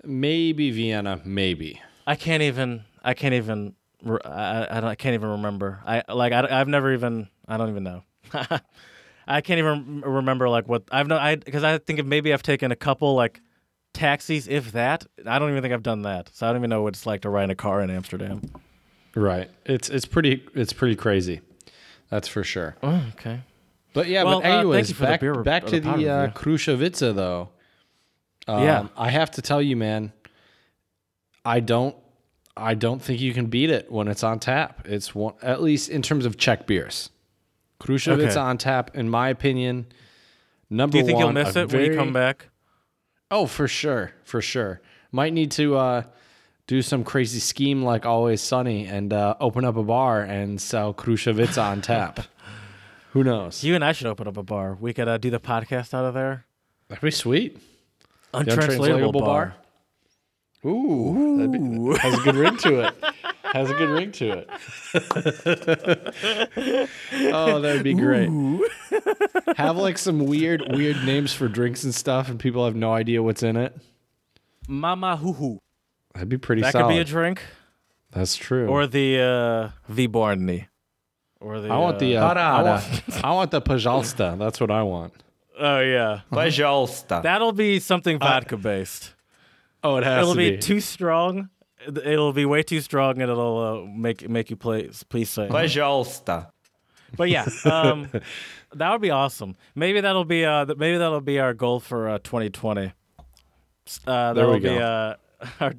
Maybe 0.04 0.72
Vienna, 0.72 1.22
maybe. 1.26 1.82
I 2.08 2.16
can't 2.16 2.42
even. 2.42 2.86
I 3.04 3.14
can't 3.14 3.36
even. 3.36 3.76
I, 4.26 4.68
I, 4.70 4.80
don't, 4.80 4.90
I 4.90 4.96
can't 4.96 5.14
even 5.14 5.30
remember. 5.30 5.82
I 5.86 6.04
like. 6.12 6.34
I, 6.34 6.48
I've 6.60 6.68
never 6.68 6.94
even. 6.94 7.28
I 7.48 7.58
don't 7.58 7.70
even 7.70 7.84
know. 7.84 8.04
I 9.28 9.42
can't 9.42 9.60
even 9.60 10.02
remember 10.02 10.48
like 10.48 10.68
what 10.68 10.84
I've 10.92 11.08
no. 11.08 11.18
I 11.18 11.36
because 11.36 11.64
I 11.64 11.78
think 11.78 12.00
if 12.00 12.06
maybe 12.06 12.34
I've 12.34 12.44
taken 12.44 12.72
a 12.72 12.76
couple 12.76 13.14
like 13.14 13.42
taxis, 13.94 14.48
if 14.48 14.72
that. 14.72 15.06
I 15.26 15.38
don't 15.38 15.50
even 15.50 15.62
think 15.62 15.74
I've 15.74 15.84
done 15.84 16.04
that. 16.04 16.30
So 16.34 16.48
I 16.48 16.52
don't 16.52 16.62
even 16.62 16.70
know 16.70 16.82
what 16.82 16.96
it's 16.96 17.06
like 17.06 17.22
to 17.22 17.30
ride 17.30 17.46
in 17.46 17.50
a 17.50 17.56
car 17.56 17.82
in 17.82 17.90
Amsterdam. 17.90 18.42
Right. 19.16 19.50
It's 19.66 19.90
it's 19.90 20.06
pretty 20.06 20.44
it's 20.56 20.72
pretty 20.74 20.96
crazy. 20.96 21.42
That's 22.10 22.28
for 22.28 22.44
sure. 22.44 22.78
Oh, 22.82 23.04
okay. 23.16 23.42
But 23.94 24.08
yeah, 24.08 24.24
Well, 24.24 24.38
uh, 24.38 24.42
but 24.42 24.52
anyways, 24.52 24.90
you 24.90 24.96
for 24.96 25.02
the 25.02 25.08
back 25.08 25.20
beer 25.20 25.34
back 25.44 25.66
to 25.66 25.80
the 25.80 25.92
the 25.98 26.10
uh, 26.10 26.32
review. 26.46 27.14
Though. 27.14 27.50
Um, 28.48 28.64
Yeah. 28.64 28.88
I 28.96 29.10
have 29.10 29.32
to 29.32 29.42
tell 29.42 29.62
you, 29.62 29.76
man. 29.76 30.14
I 31.48 31.62
don't 31.62 31.96
I 32.58 32.74
don't 32.74 33.02
think 33.02 33.22
you 33.22 33.34
can 33.34 33.46
beat 33.46 33.70
it 33.70 33.90
when 33.92 34.08
it's 34.08 34.24
on 34.24 34.40
tap. 34.40 34.82
It's 34.86 35.16
one 35.16 35.36
at 35.42 35.62
least 35.62 35.90
in 35.90 36.02
terms 36.02 36.26
of 36.26 36.38
Czech 36.38 36.68
beers. 36.68 37.10
Krušovice 37.80 38.32
Okay. 38.32 38.40
on 38.40 38.58
tap, 38.58 38.96
in 38.96 39.10
my 39.10 39.30
opinion. 39.30 39.86
Number 40.70 40.84
one. 40.84 40.90
Do 40.92 40.98
you 40.98 41.06
think 41.06 41.18
one, 41.24 41.36
you'll 41.36 41.46
miss 41.46 41.56
it 41.56 41.72
when 41.72 41.86
you 41.92 41.96
come 41.96 42.12
back? 42.12 42.50
Oh, 43.32 43.46
for 43.46 43.68
sure, 43.68 44.12
for 44.24 44.42
sure. 44.42 44.82
Might 45.12 45.32
need 45.34 45.52
to 45.52 45.78
uh, 45.78 46.04
do 46.66 46.82
some 46.82 47.04
crazy 47.04 47.40
scheme 47.40 47.84
like 47.84 48.06
Always 48.06 48.42
Sunny 48.42 48.86
and 48.86 49.14
uh, 49.14 49.36
open 49.40 49.64
up 49.64 49.78
a 49.78 49.84
bar 49.84 50.22
and 50.24 50.60
sell 50.60 50.94
Krušovice 50.94 51.62
on 51.62 51.82
tap. 51.82 52.20
Who 53.12 53.24
knows? 53.24 53.64
You 53.64 53.76
and 53.76 53.86
I 53.86 53.94
should 53.94 54.08
open 54.08 54.28
up 54.28 54.36
a 54.38 54.44
bar. 54.44 54.76
We 54.80 54.94
could 54.94 55.08
uh, 55.08 55.18
do 55.18 55.30
the 55.30 55.40
podcast 55.40 55.94
out 55.94 56.04
of 56.06 56.14
there. 56.14 56.46
That'd 56.90 57.02
be 57.02 57.12
sweet. 57.12 57.58
The 58.34 58.40
Untranslatable, 58.40 59.22
bar. 59.22 59.56
Ooh, 60.66 60.70
Ooh. 60.70 61.94
Be, 61.94 62.00
has 62.00 62.18
a 62.18 62.22
good 62.24 62.36
ring 62.36 62.58
to 62.58 62.88
it. 62.88 62.96
Has 63.54 63.70
a 63.70 63.74
good 63.76 63.90
ring 63.90 64.12
to 64.12 64.44
it. 64.44 64.50
oh, 67.34 67.62
that'd 67.62 67.82
be 67.82 67.94
great. 67.94 68.30
have 69.56 69.78
like 69.78 69.98
some 69.98 70.26
weird, 70.26 70.64
weird 70.76 71.06
names 71.06 71.34
for 71.34 71.48
drinks 71.48 71.86
and 71.86 71.96
stuff, 71.96 72.28
and 72.28 72.38
people 72.42 72.66
have 72.66 72.76
no 72.76 72.92
idea 72.92 73.24
what's 73.24 73.44
in 73.44 73.56
it. 73.56 73.74
Mama 74.68 75.16
hoo 75.16 75.32
hoo. 75.32 75.62
That'd 76.14 76.28
be 76.28 76.38
pretty. 76.38 76.62
That 76.62 76.74
solid. 76.74 76.88
could 76.88 76.96
be 76.96 77.00
a 77.00 77.06
drink. 77.06 77.42
That's 78.12 78.36
true. 78.36 78.68
Or 78.68 78.86
the 78.86 79.20
uh, 79.20 79.70
Or 81.40 81.62
the 81.62 81.70
I 81.70 81.78
want 81.78 81.96
uh, 81.96 82.00
the 82.00 82.18
uh, 82.18 82.34
I 82.34 82.62
want, 82.62 83.24
I 83.24 83.32
want 83.32 83.52
the 83.52 83.62
Pajalsta. 83.62 84.38
That's 84.38 84.60
what 84.60 84.72
I 84.72 84.84
want. 84.84 85.14
Oh 85.58 85.80
yeah, 85.80 86.22
Pajalsta. 86.32 87.24
That'll 87.24 87.54
be 87.54 87.80
something 87.80 88.18
uh, 88.18 88.26
vodka 88.26 88.58
based. 88.58 89.14
Oh, 89.85 89.97
it 89.97 90.05
has 90.05 90.23
It'll 90.23 90.35
to 90.35 90.39
be, 90.39 90.51
be. 90.53 90.59
too 90.59 90.81
strong. 90.81 91.49
It'll 91.87 92.33
be 92.33 92.45
way 92.45 92.63
too 92.63 92.81
strong, 92.81 93.21
and 93.21 93.31
it'll 93.31 93.59
uh, 93.59 93.87
make 93.91 94.29
make 94.29 94.51
you 94.51 94.57
play. 94.57 94.89
Please 95.09 95.29
say. 95.31 95.49
Пожалуйста. 95.49 96.49
But 97.17 97.29
yeah, 97.31 97.47
um, 97.65 98.09
that 98.75 98.91
would 98.93 99.01
be 99.03 99.11
awesome. 99.11 99.57
Maybe 99.75 100.01
that'll 100.01 100.25
be 100.25 100.45
uh, 100.45 100.65
th- 100.67 100.79
maybe 100.79 100.99
that'll 100.99 101.21
be 101.21 101.41
our 101.41 101.53
goal 101.55 101.81
for 101.81 102.09
uh, 102.09 102.19
2020. 102.19 102.93
Uh, 104.07 104.33
There 104.33 104.49
we 104.49 104.61
that'll 104.61 104.61
be 104.61 104.61
go. 104.61 104.79
uh, 104.79 105.15
our 105.61 105.73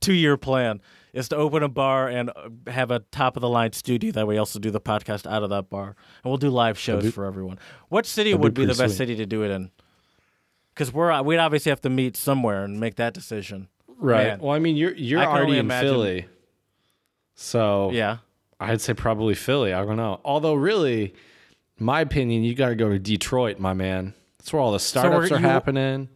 two 0.00 0.14
year 0.14 0.36
plan 0.36 0.80
is 1.12 1.28
to 1.28 1.36
open 1.36 1.62
a 1.62 1.68
bar 1.68 2.08
and 2.08 2.30
uh, 2.30 2.48
have 2.70 2.90
a 2.90 3.00
top 3.10 3.36
of 3.36 3.40
the 3.42 3.48
line 3.48 3.72
studio 3.72 4.12
that 4.12 4.26
we 4.26 4.38
also 4.38 4.58
do 4.58 4.70
the 4.70 4.80
podcast 4.80 5.30
out 5.30 5.42
of 5.42 5.50
that 5.50 5.68
bar, 5.68 5.96
and 6.22 6.30
we'll 6.30 6.38
do 6.38 6.48
live 6.50 6.78
shows 6.78 7.02
be- 7.02 7.10
for 7.10 7.26
everyone. 7.26 7.58
What 7.88 8.06
city 8.06 8.30
that'd 8.30 8.40
be 8.40 8.44
would 8.44 8.54
be, 8.54 8.62
the 8.62 8.66
pretty 8.68 8.78
best 8.84 8.96
sweet. 8.96 9.08
city 9.08 9.16
to 9.16 9.26
do 9.26 9.42
it 9.42 9.50
in? 9.50 9.70
because 10.77 10.93
we're 10.93 11.11
uh, 11.11 11.23
we'd 11.23 11.37
obviously 11.39 11.71
have 11.71 11.81
to 11.81 11.89
meet 11.89 12.15
somewhere 12.15 12.63
and 12.63 12.79
make 12.79 12.95
that 12.97 13.13
decision. 13.13 13.67
right. 13.97 14.27
Man. 14.27 14.39
Well, 14.39 14.51
I 14.55 14.59
mean, 14.59 14.75
you're 14.75 14.93
you're 14.93 15.21
already 15.23 15.53
in 15.53 15.59
imagine- 15.65 15.89
Philly, 15.89 16.25
so 17.35 17.91
Yeah. 17.91 18.17
I'd 18.59 18.81
say 18.81 18.93
probably 18.93 19.35
Philly. 19.35 19.73
I 19.73 19.85
don't 19.85 19.97
know. 19.97 20.19
Although, 20.25 20.55
really, 20.55 21.13
my 21.79 22.01
opinion, 22.01 22.43
you 22.43 22.55
got 22.55 22.69
to 22.69 22.75
go 22.75 22.89
to 22.89 22.97
Detroit, 22.99 23.59
my 23.59 23.73
man. 23.73 24.13
That's 24.39 24.51
where 24.53 24.61
all 24.61 24.71
the 24.71 24.79
startups 24.79 25.31
are 25.31 25.35
you- 25.39 25.41
happening. 25.41 26.09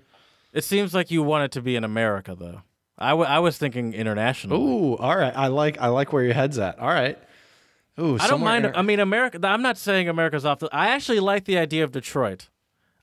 It 0.53 0.63
seems 0.65 0.93
like 0.93 1.11
you 1.11 1.23
want 1.23 1.45
it 1.45 1.51
to 1.53 1.61
be 1.61 1.75
in 1.77 1.83
America, 1.85 2.35
though. 2.37 2.61
I, 2.97 3.11
w- 3.11 3.27
I 3.27 3.39
was 3.39 3.57
thinking 3.57 3.93
international. 3.93 4.57
Ooh, 4.61 4.97
all 4.97 5.15
right. 5.17 5.33
I 5.35 5.47
like 5.47 5.79
I 5.79 5.87
like 5.87 6.11
where 6.13 6.23
your 6.23 6.33
head's 6.33 6.59
at. 6.59 6.77
All 6.77 6.87
right. 6.89 7.17
Ooh, 7.99 8.17
I 8.19 8.27
don't 8.27 8.41
mind. 8.43 8.71
I 8.75 8.81
mean, 8.81 8.99
America. 8.99 9.39
I'm 9.43 9.61
not 9.61 9.77
saying 9.77 10.07
America's 10.09 10.45
off 10.45 10.59
the. 10.59 10.69
I 10.73 10.89
actually 10.89 11.19
like 11.19 11.45
the 11.45 11.57
idea 11.57 11.83
of 11.83 11.91
Detroit. 11.91 12.49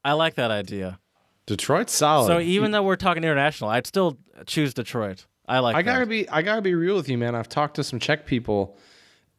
I 0.04 0.12
like 0.12 0.34
that 0.34 0.50
idea. 0.50 0.98
Detroit's 1.48 1.92
solid. 1.94 2.26
So 2.28 2.40
even 2.40 2.70
though 2.70 2.82
we're 2.82 2.96
talking 2.96 3.24
international, 3.24 3.70
I'd 3.70 3.86
still 3.86 4.18
choose 4.46 4.74
Detroit. 4.74 5.26
I 5.48 5.60
like. 5.60 5.74
I 5.76 5.82
gotta 5.82 6.00
that. 6.00 6.08
be 6.10 6.28
I 6.28 6.42
gotta 6.42 6.60
be 6.62 6.74
real 6.74 6.94
with 6.94 7.08
you, 7.08 7.16
man. 7.18 7.34
I've 7.34 7.48
talked 7.48 7.76
to 7.76 7.82
some 7.84 7.98
Czech 7.98 8.26
people, 8.26 8.76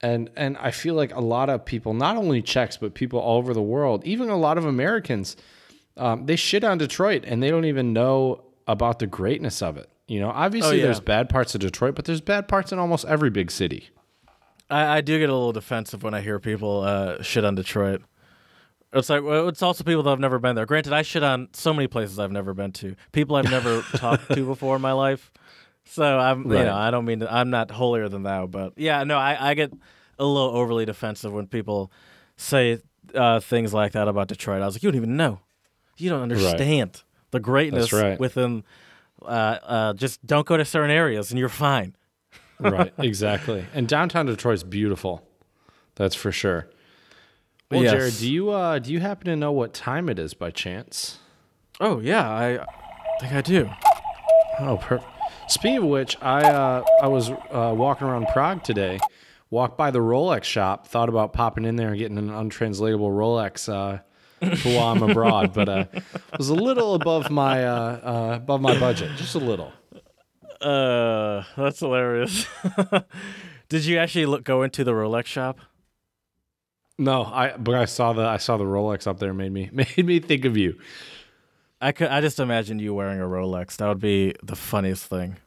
and 0.02 0.30
and 0.36 0.58
I 0.58 0.72
feel 0.72 0.96
like 0.96 1.14
a 1.16 1.20
lot 1.22 1.50
of 1.52 1.64
people, 1.64 1.94
not 1.94 2.18
only 2.18 2.42
Czechs 2.42 2.78
but 2.78 2.96
people 2.96 3.20
all 3.20 3.38
over 3.38 3.54
the 3.54 3.62
world, 3.62 4.04
even 4.06 4.28
a 4.30 4.38
lot 4.38 4.58
of 4.58 4.66
Americans, 4.66 5.38
um, 5.98 6.26
they 6.26 6.36
shit 6.36 6.64
on 6.64 6.80
Detroit 6.80 7.24
and 7.28 7.44
they 7.44 7.52
don't 7.52 7.66
even 7.66 7.94
know 7.94 8.44
about 8.68 8.98
the 9.00 9.08
greatness 9.08 9.62
of 9.62 9.78
it. 9.78 9.88
You 10.08 10.20
know, 10.20 10.30
obviously 10.32 10.72
Oh, 10.72 10.74
yeah. 10.78 10.84
there's 10.86 11.00
bad 11.00 11.30
parts 11.30 11.54
of 11.54 11.62
Detroit, 11.62 11.94
but 11.96 12.06
there's 12.06 12.22
bad 12.22 12.48
parts 12.48 12.72
in 12.72 12.80
almost 12.80 13.06
every 13.06 13.30
big 13.30 13.52
city. 13.52 13.90
I, 14.72 14.98
I 14.98 15.02
do 15.02 15.20
get 15.20 15.30
a 15.30 15.34
little 15.34 15.52
defensive 15.52 16.02
when 16.02 16.16
I 16.16 16.22
hear 16.22 16.40
people 16.40 16.82
uh, 16.82 17.22
shit 17.22 17.46
on 17.46 17.54
Detroit. 17.54 18.02
It's 18.92 19.10
like 19.10 19.24
well, 19.24 19.48
it's 19.48 19.62
also 19.62 19.84
people 19.84 20.04
that 20.04 20.10
have 20.10 20.20
never 20.20 20.40
been 20.40 20.56
there. 20.56 20.66
Granted, 20.66 20.94
I 20.94 21.04
shit 21.04 21.22
on 21.22 21.50
so 21.54 21.74
many 21.74 21.88
places 21.88 22.18
I've 22.18 22.32
never 22.32 22.54
been 22.54 22.72
to, 22.74 22.96
people 23.12 23.36
I've 23.36 23.50
never 23.50 23.82
talked 23.96 24.34
to 24.34 24.46
before 24.46 24.76
in 24.76 24.82
my 24.82 24.94
life. 24.94 25.32
So 25.86 26.20
I'm, 26.20 26.44
you 26.44 26.64
know, 26.64 26.76
I 26.76 26.92
don't 26.92 27.06
mean 27.06 27.22
to, 27.22 27.34
I'm 27.34 27.50
not 27.50 27.72
holier 27.72 28.10
than 28.10 28.22
thou, 28.22 28.46
but 28.46 28.74
yeah, 28.78 29.04
no, 29.04 29.18
I, 29.18 29.52
I 29.52 29.54
get 29.56 29.74
a 30.20 30.26
little 30.26 30.56
overly 30.56 30.86
defensive 30.86 31.34
when 31.34 31.48
people 31.48 31.92
say 32.38 32.80
uh, 33.16 33.40
things 33.40 33.74
like 33.74 33.94
that 33.94 34.08
about 34.08 34.28
Detroit. 34.28 34.62
I 34.62 34.66
was 34.66 34.76
like, 34.76 34.84
you 34.84 34.92
don't 34.92 34.98
even 34.98 35.18
know, 35.18 35.40
you 35.98 36.10
don't 36.10 36.22
understand 36.22 37.04
the 37.32 37.40
greatness 37.40 37.92
right. 37.92 38.20
within. 38.20 38.64
Uh, 39.22 39.58
uh, 39.64 39.94
just 39.94 40.26
don't 40.26 40.48
go 40.48 40.56
to 40.56 40.64
certain 40.64 40.92
areas 40.92 41.30
and 41.30 41.40
you're 41.40 41.50
fine. 41.50 41.96
Right, 42.60 42.94
exactly. 43.00 43.66
And 43.74 43.88
downtown 43.88 44.28
Detroit's 44.28 44.64
beautiful. 44.64 45.28
That's 45.96 46.16
for 46.16 46.32
sure. 46.32 46.70
Well, 47.72 47.84
Yes. 47.84 47.92
Jared, 47.94 48.18
do 48.18 48.32
you 48.32 48.50
uh, 48.50 48.80
do 48.80 48.92
you 48.92 49.00
happen 49.00 49.26
to 49.26 49.36
know 49.36 49.52
what 49.52 49.74
time 49.74 50.10
it 50.10 50.18
is 50.18 50.34
by 50.34 50.50
chance? 50.52 51.20
Oh 51.80 52.00
yeah, 52.00 52.28
I 52.30 52.66
think 53.22 53.34
I 53.34 53.42
do. 53.42 53.70
Oh, 54.60 54.78
per- 54.78 55.04
speaking 55.48 55.78
of 55.78 55.84
which, 55.86 56.18
I 56.22 56.42
uh, 56.42 56.84
I 57.02 57.08
was 57.08 57.30
uh, 57.30 57.74
walking 57.78 58.08
around 58.08 58.28
Prague 58.34 58.64
today. 58.64 59.00
Walked 59.52 59.78
by 59.78 59.90
the 59.92 60.00
Rolex 60.00 60.44
shop. 60.44 60.88
Thought 60.88 61.10
about 61.10 61.34
popping 61.34 61.66
in 61.66 61.76
there 61.76 61.90
and 61.90 61.98
getting 61.98 62.18
an 62.18 62.30
untranslatable 62.30 63.10
Rolex 63.12 63.68
uh, 63.68 64.00
for 64.58 64.70
while 64.76 64.88
I'm 64.90 65.02
abroad, 65.04 65.54
but 65.54 65.70
uh, 65.70 65.86
it 65.94 66.04
was 66.38 66.50
a 66.50 66.56
little 66.56 66.96
above 66.96 67.30
my 67.32 67.66
uh, 67.66 67.72
uh, 68.32 68.36
above 68.38 68.62
my 68.62 68.80
budget, 68.80 69.16
just 69.18 69.36
a 69.36 69.40
little. 69.40 69.72
Uh, 70.62 71.44
that's 71.56 71.80
hilarious. 71.80 72.46
Did 73.70 73.86
you 73.86 73.98
actually 74.00 74.26
look, 74.26 74.44
go 74.44 74.64
into 74.64 74.84
the 74.84 74.92
Rolex 74.92 75.26
shop? 75.28 75.60
No, 77.00 77.24
I 77.24 77.56
but 77.58 77.76
I 77.76 77.86
saw 77.86 78.12
the 78.12 78.24
I 78.24 78.38
saw 78.38 78.58
the 78.58 78.66
Rolex 78.66 79.08
up 79.08 79.20
there. 79.20 79.34
Made 79.34 79.54
me 79.54 79.70
made 79.74 80.06
me 80.06 80.20
think 80.20 80.44
of 80.44 80.58
you. 80.58 80.78
I 81.82 81.94
could. 81.94 82.10
I 82.10 82.20
just 82.20 82.40
imagined 82.40 82.82
you 82.82 82.94
wearing 82.94 83.22
a 83.22 83.26
Rolex. 83.26 83.78
That 83.78 83.88
would 83.88 84.02
be 84.02 84.36
the 84.44 84.58
funniest 84.58 85.06
thing. 85.06 85.38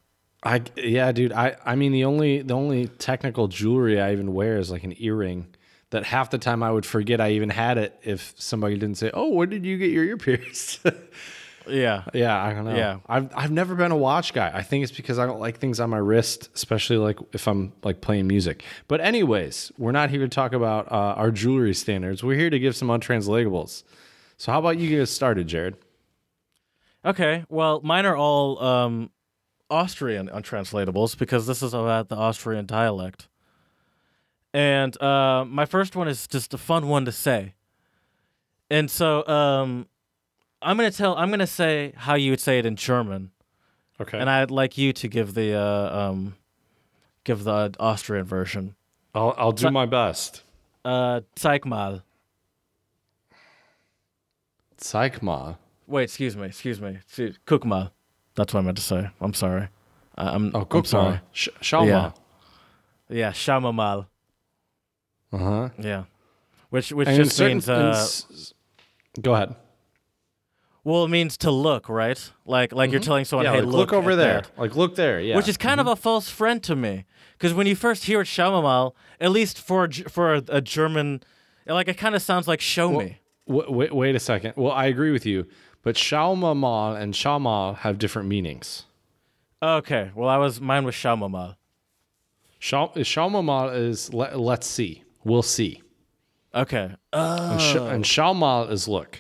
I 0.42 0.62
yeah, 0.76 1.12
dude. 1.12 1.32
I 1.32 1.56
I 1.64 1.76
mean 1.76 1.92
the 1.92 2.06
only 2.06 2.40
the 2.40 2.54
only 2.54 2.88
technical 2.88 3.48
jewelry 3.48 4.00
I 4.00 4.12
even 4.12 4.32
wear 4.32 4.56
is 4.56 4.70
like 4.70 4.82
an 4.82 4.94
earring. 4.98 5.46
That 5.90 6.04
half 6.06 6.30
the 6.30 6.38
time 6.38 6.62
I 6.62 6.70
would 6.70 6.86
forget 6.86 7.20
I 7.20 7.32
even 7.32 7.50
had 7.50 7.76
it 7.76 7.98
if 8.02 8.32
somebody 8.38 8.76
didn't 8.76 8.96
say, 8.96 9.10
"Oh, 9.12 9.28
when 9.28 9.50
did 9.50 9.66
you 9.66 9.76
get 9.76 9.90
your 9.90 10.04
ear 10.04 10.16
pierced?" 10.16 10.80
Yeah. 11.68 12.04
yeah, 12.14 12.42
I 12.42 12.52
don't 12.52 12.64
know. 12.64 12.76
Yeah. 12.76 12.98
I've 13.08 13.30
I've 13.34 13.50
never 13.50 13.74
been 13.74 13.92
a 13.92 13.96
watch 13.96 14.32
guy. 14.32 14.50
I 14.52 14.62
think 14.62 14.82
it's 14.82 14.92
because 14.92 15.18
I 15.18 15.26
don't 15.26 15.40
like 15.40 15.58
things 15.58 15.80
on 15.80 15.90
my 15.90 15.98
wrist, 15.98 16.50
especially 16.54 16.96
like 16.96 17.18
if 17.32 17.46
I'm 17.46 17.72
like 17.82 18.00
playing 18.00 18.26
music. 18.26 18.64
But 18.88 19.00
anyways, 19.00 19.72
we're 19.78 19.92
not 19.92 20.10
here 20.10 20.20
to 20.20 20.28
talk 20.28 20.52
about 20.52 20.90
uh, 20.90 21.14
our 21.16 21.30
jewelry 21.30 21.74
standards. 21.74 22.22
We're 22.22 22.38
here 22.38 22.50
to 22.50 22.58
give 22.58 22.76
some 22.76 22.88
untranslatables. 22.88 23.82
So 24.36 24.52
how 24.52 24.58
about 24.58 24.78
you 24.78 24.88
get 24.88 25.00
us 25.00 25.10
started, 25.10 25.46
Jared? 25.46 25.76
Okay. 27.04 27.44
Well, 27.48 27.80
mine 27.82 28.06
are 28.06 28.16
all 28.16 28.62
um, 28.62 29.10
Austrian 29.70 30.28
untranslatables 30.28 31.16
because 31.18 31.46
this 31.46 31.62
is 31.62 31.74
about 31.74 32.08
the 32.08 32.16
Austrian 32.16 32.66
dialect. 32.66 33.28
And 34.54 35.00
uh, 35.00 35.44
my 35.46 35.64
first 35.64 35.96
one 35.96 36.08
is 36.08 36.26
just 36.26 36.52
a 36.52 36.58
fun 36.58 36.88
one 36.88 37.04
to 37.06 37.12
say. 37.12 37.54
And 38.70 38.90
so 38.90 39.26
um, 39.26 39.86
I'm 40.62 40.76
gonna 40.76 40.90
tell. 40.90 41.16
I'm 41.16 41.30
gonna 41.30 41.46
say 41.46 41.92
how 41.96 42.14
you 42.14 42.30
would 42.30 42.40
say 42.40 42.58
it 42.58 42.66
in 42.66 42.76
German, 42.76 43.30
Okay. 44.00 44.18
and 44.18 44.28
I'd 44.30 44.50
like 44.50 44.78
you 44.78 44.92
to 44.92 45.08
give 45.08 45.34
the 45.34 45.54
uh, 45.54 45.98
um, 46.10 46.36
give 47.24 47.44
the 47.44 47.74
Austrian 47.80 48.24
version. 48.24 48.74
I'll 49.14 49.34
I'll 49.36 49.52
do 49.52 49.70
my 49.70 49.86
best. 49.86 50.42
Uh, 50.84 51.20
zeig 51.36 51.64
mal. 51.64 52.02
Zeig 54.80 55.22
mal. 55.22 55.58
Wait, 55.86 56.04
excuse 56.04 56.36
me, 56.36 56.46
excuse 56.46 56.80
me. 56.80 56.96
Excuse- 57.04 57.38
Guck 57.46 57.64
mal. 57.64 57.92
That's 58.34 58.54
what 58.54 58.60
I 58.60 58.62
meant 58.64 58.78
to 58.78 58.82
say. 58.82 59.10
I'm 59.20 59.34
sorry. 59.34 59.68
I- 60.16 60.30
I'm, 60.34 60.50
Oh, 60.54 60.60
I'm 60.60 60.66
guck 60.68 60.86
sorry. 60.86 61.10
mal. 61.12 61.20
Sch 61.32 61.48
schau 61.60 61.84
Yeah. 61.86 61.92
mal. 61.98 62.14
Yeah, 63.08 63.32
schau 63.32 63.60
mal. 63.72 64.08
Uh 65.32 65.38
huh. 65.38 65.68
Yeah. 65.78 66.04
Which 66.70 66.92
which 66.92 67.08
just 67.08 67.38
means 67.40 67.68
uh, 67.68 68.06
go 69.20 69.34
ahead. 69.34 69.54
Well 70.84 71.04
it 71.04 71.08
means 71.08 71.36
to 71.38 71.50
look, 71.50 71.88
right? 71.88 72.18
Like 72.44 72.72
like 72.72 72.90
you're 72.90 73.00
telling 73.00 73.24
someone, 73.24 73.44
yeah, 73.46 73.52
hey, 73.52 73.60
like, 73.60 73.66
look, 73.66 73.90
look, 73.90 73.92
over 73.92 74.16
there. 74.16 74.42
that." 74.42 74.58
Like 74.58 74.74
look 74.76 74.94
there. 74.96 75.20
Yeah. 75.20 75.36
Which 75.36 75.48
is 75.48 75.56
kind 75.56 75.80
of 75.80 75.86
a 75.86 75.96
false 75.96 76.28
friend 76.28 76.62
to 76.64 76.74
me. 76.76 77.04
Because 77.38 77.54
when 77.54 77.66
you 77.66 77.74
first 77.74 78.04
hear 78.04 78.20
it, 78.20 78.26
schau 78.26 78.50
mal 78.52 78.62
mal, 78.62 78.94
at 79.20 79.30
least 79.32 79.58
for 79.58 79.84
a, 79.84 79.92
for 79.92 80.34
a, 80.34 80.42
a 80.48 80.60
German, 80.60 81.22
like 81.66 81.88
it 81.88 81.96
kind 81.98 82.14
of 82.14 82.22
sounds 82.22 82.46
like 82.46 82.60
show 82.60 82.90
me. 82.92 83.18
Wait, 83.46 83.70
wait, 83.70 83.94
wait 83.94 84.14
a 84.14 84.20
second. 84.20 84.54
Well, 84.56 84.72
I 84.72 84.86
agree 84.86 85.10
with 85.10 85.26
you, 85.26 85.46
but 85.82 85.96
schau 85.96 86.36
mal 86.38 86.54
mal 86.54 86.94
and 86.94 87.14
schau 87.14 87.40
mal 87.40 87.74
have 87.74 87.98
different 87.98 88.28
meanings. 88.28 88.86
Okay, 89.62 90.10
well 90.14 90.28
I 90.28 90.36
was 90.38 90.60
mine 90.60 90.84
was 90.84 90.94
schau 90.94 91.16
mal 91.18 91.28
mal. 91.28 91.56
Schau, 92.60 92.92
schau 93.04 93.28
mal 93.28 93.42
mal 93.42 93.70
is 93.70 94.12
let, 94.14 94.38
let's 94.38 94.66
see. 94.68 95.02
We'll 95.24 95.42
see. 95.42 95.82
Okay. 96.54 96.94
Uh, 97.12 97.48
And, 97.52 97.60
sch- 97.60 97.76
and 97.76 98.04
schau 98.04 98.34
mal 98.36 98.64
is 98.68 98.86
look. 98.86 99.18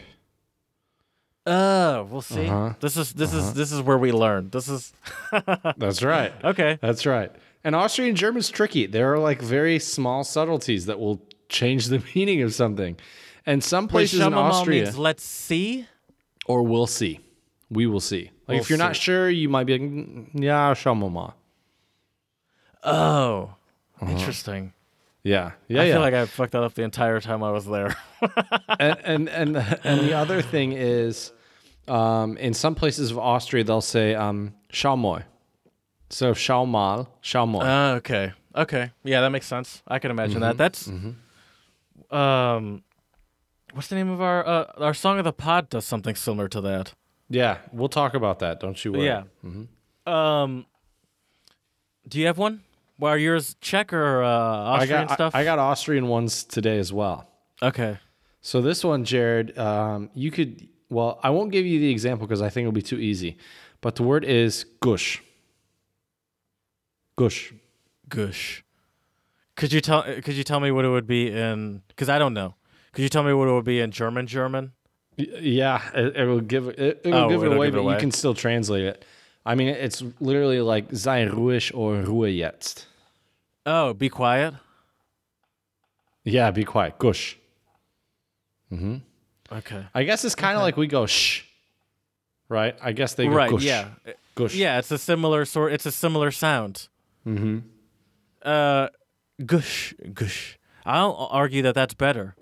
Oh, 1.46 2.04
we'll 2.10 2.22
see. 2.22 2.46
Uh-huh. 2.46 2.74
This 2.80 2.96
is 2.96 3.12
this 3.12 3.32
is 3.34 3.54
this 3.54 3.72
is 3.72 3.80
where 3.80 3.98
we 3.98 4.12
learn. 4.12 4.50
This 4.50 4.68
is 4.68 4.92
That's 5.76 6.02
right. 6.02 6.32
okay. 6.44 6.78
That's 6.80 7.06
right. 7.06 7.30
And 7.64 7.74
Austrian 7.76 8.16
German's 8.16 8.50
tricky. 8.50 8.86
There 8.86 9.12
are 9.12 9.18
like 9.18 9.40
very 9.40 9.78
small 9.78 10.24
subtleties 10.24 10.86
that 10.86 10.98
will 10.98 11.20
change 11.48 11.86
the 11.86 12.02
meaning 12.14 12.42
of 12.42 12.54
something. 12.54 12.96
And 13.46 13.62
some 13.62 13.88
places 13.88 14.20
schau 14.20 14.26
in 14.28 14.34
Austria, 14.34 14.84
means 14.84 14.98
let's 14.98 15.24
see. 15.24 15.86
or 16.46 16.62
we'll 16.62 16.86
see. 16.86 17.20
We 17.70 17.86
will 17.86 18.00
see. 18.00 18.30
Like 18.46 18.48
We'll 18.48 18.60
if 18.60 18.68
you're 18.70 18.78
not 18.78 18.94
sure, 18.96 19.28
you 19.30 19.48
might 19.48 19.64
be 19.64 19.72
like, 19.72 19.82
"Mm, 19.82 20.28
yeah, 20.34 20.74
schau 20.74 20.96
mal 20.96 21.10
mal. 21.10 21.34
Oh, 22.84 23.54
interesting. 24.00 24.72
Yeah, 25.24 25.52
yeah, 25.68 25.82
I 25.82 25.84
yeah. 25.84 25.92
feel 25.94 26.00
like 26.00 26.14
I 26.14 26.26
fucked 26.26 26.52
that 26.52 26.62
up 26.64 26.74
the 26.74 26.82
entire 26.82 27.20
time 27.20 27.42
I 27.44 27.50
was 27.52 27.64
there. 27.66 27.94
and, 28.80 28.98
and 29.04 29.28
and 29.28 29.56
and 29.84 30.00
the 30.00 30.14
other 30.14 30.42
thing 30.42 30.72
is, 30.72 31.32
um, 31.86 32.36
in 32.38 32.54
some 32.54 32.74
places 32.74 33.10
of 33.12 33.18
Austria, 33.18 33.62
they'll 33.62 33.80
say 33.80 34.14
um, 34.16 34.54
schau 34.72 34.98
mal. 34.98 35.22
So 36.10 36.32
schau 36.32 36.66
mal, 36.66 37.08
schau 37.22 37.46
mal. 37.48 37.62
Uh, 37.62 37.94
okay. 37.98 38.32
Okay. 38.56 38.90
Yeah, 39.04 39.20
that 39.20 39.30
makes 39.30 39.46
sense. 39.46 39.80
I 39.86 39.98
can 40.00 40.10
imagine 40.10 40.40
Mm-hmm. 40.42 40.56
that. 40.56 40.58
That's 40.58 40.88
um 42.10 42.82
what's 43.72 43.88
the 43.88 43.94
name 43.94 44.10
of 44.10 44.20
our 44.20 44.46
uh, 44.46 44.72
our 44.78 44.94
song 44.94 45.18
of 45.18 45.24
the 45.24 45.32
pod 45.32 45.68
does 45.70 45.84
something 45.84 46.14
similar 46.14 46.48
to 46.48 46.60
that. 46.60 46.94
yeah, 47.30 47.58
we'll 47.72 47.88
talk 47.88 48.14
about 48.14 48.38
that. 48.40 48.60
Don't 48.60 48.84
you 48.84 48.92
worry. 48.92 49.06
Yeah. 49.06 49.22
Um 50.06 50.66
Do 52.08 52.18
you 52.18 52.26
have 52.26 52.38
one? 52.38 52.62
Well, 52.98 53.12
are 53.12 53.18
yours 53.18 53.56
Czech 53.60 53.92
or 53.92 54.22
uh, 54.22 54.28
I 54.28 54.78
Austrian 54.80 55.06
got 55.06 55.14
stuff? 55.14 55.34
I, 55.34 55.40
I 55.40 55.44
got 55.44 55.58
Austrian 55.58 56.08
ones 56.08 56.44
today 56.44 56.78
as 56.78 56.92
well. 56.92 57.28
Okay. 57.62 57.98
So 58.40 58.60
this 58.60 58.84
one, 58.84 59.04
Jared, 59.04 59.56
um, 59.58 60.10
you 60.14 60.30
could. 60.30 60.68
Well, 60.90 61.18
I 61.22 61.30
won't 61.30 61.52
give 61.52 61.64
you 61.64 61.78
the 61.80 61.90
example 61.90 62.26
because 62.26 62.42
I 62.42 62.48
think 62.48 62.64
it'll 62.64 62.72
be 62.72 62.82
too 62.82 62.98
easy. 62.98 63.38
But 63.80 63.96
the 63.96 64.02
word 64.02 64.24
is 64.24 64.64
gush. 64.80 65.22
Gush. 67.16 67.52
Gush. 68.08 68.64
Could 69.56 69.72
you 69.72 69.80
tell 69.80 70.02
could 70.02 70.34
you 70.34 70.44
tell 70.44 70.60
me 70.60 70.70
what 70.70 70.84
it 70.84 70.88
would 70.88 71.06
be 71.06 71.30
in 71.30 71.82
cuz 71.96 72.08
I 72.08 72.18
don't 72.18 72.34
know. 72.34 72.54
Could 72.92 73.02
you 73.02 73.08
tell 73.08 73.22
me 73.22 73.32
what 73.32 73.48
it 73.48 73.52
would 73.52 73.64
be 73.64 73.80
in 73.80 73.90
German 73.90 74.26
German? 74.26 74.72
Yeah, 75.16 75.82
it, 75.94 76.16
it 76.16 76.24
will 76.26 76.40
give 76.40 76.68
it. 76.68 76.78
It 76.78 77.04
will 77.04 77.14
Oh, 77.14 77.28
give 77.28 77.42
it 77.42 77.52
away, 77.52 77.66
give 77.68 77.76
it 77.76 77.84
but 77.84 77.90
you 77.90 77.98
can 77.98 78.10
still 78.10 78.34
translate 78.34 78.84
it. 78.84 79.04
I 79.44 79.54
mean, 79.54 79.68
it's 79.68 80.02
literally 80.20 80.60
like 80.60 80.86
sei 80.94 81.26
ruhig 81.26 81.72
or 81.74 81.94
Ruhe 82.02 82.36
jetzt. 82.36 82.86
Oh, 83.66 83.92
be 83.92 84.08
quiet. 84.08 84.54
Yeah, 86.24 86.50
be 86.52 86.64
quiet. 86.64 86.98
Gush. 86.98 87.36
Okay. 88.72 89.84
I 89.94 90.02
guess 90.04 90.24
it's 90.24 90.34
kind 90.34 90.56
of 90.56 90.62
like 90.62 90.76
we 90.76 90.86
go 90.86 91.06
shh, 91.06 91.42
right? 92.48 92.74
I 92.82 92.92
guess 92.92 93.14
they 93.14 93.26
go 93.26 93.34
Right, 93.34 93.50
gush. 93.50 93.62
yeah. 93.64 93.88
Gush. 94.34 94.54
Yeah, 94.54 94.78
it's 94.78 94.90
a 94.90 94.96
similar 94.98 95.44
sort. 95.44 95.72
It's 95.72 95.84
a 95.84 95.92
similar 95.92 96.30
sound. 96.30 96.88
Mm-hmm. 97.26 97.58
Uh, 98.42 98.88
gush, 99.44 99.94
gush. 100.14 100.58
I'll 100.86 101.28
argue 101.30 101.62
that 101.62 101.74
that's 101.74 101.94
better. 101.94 102.34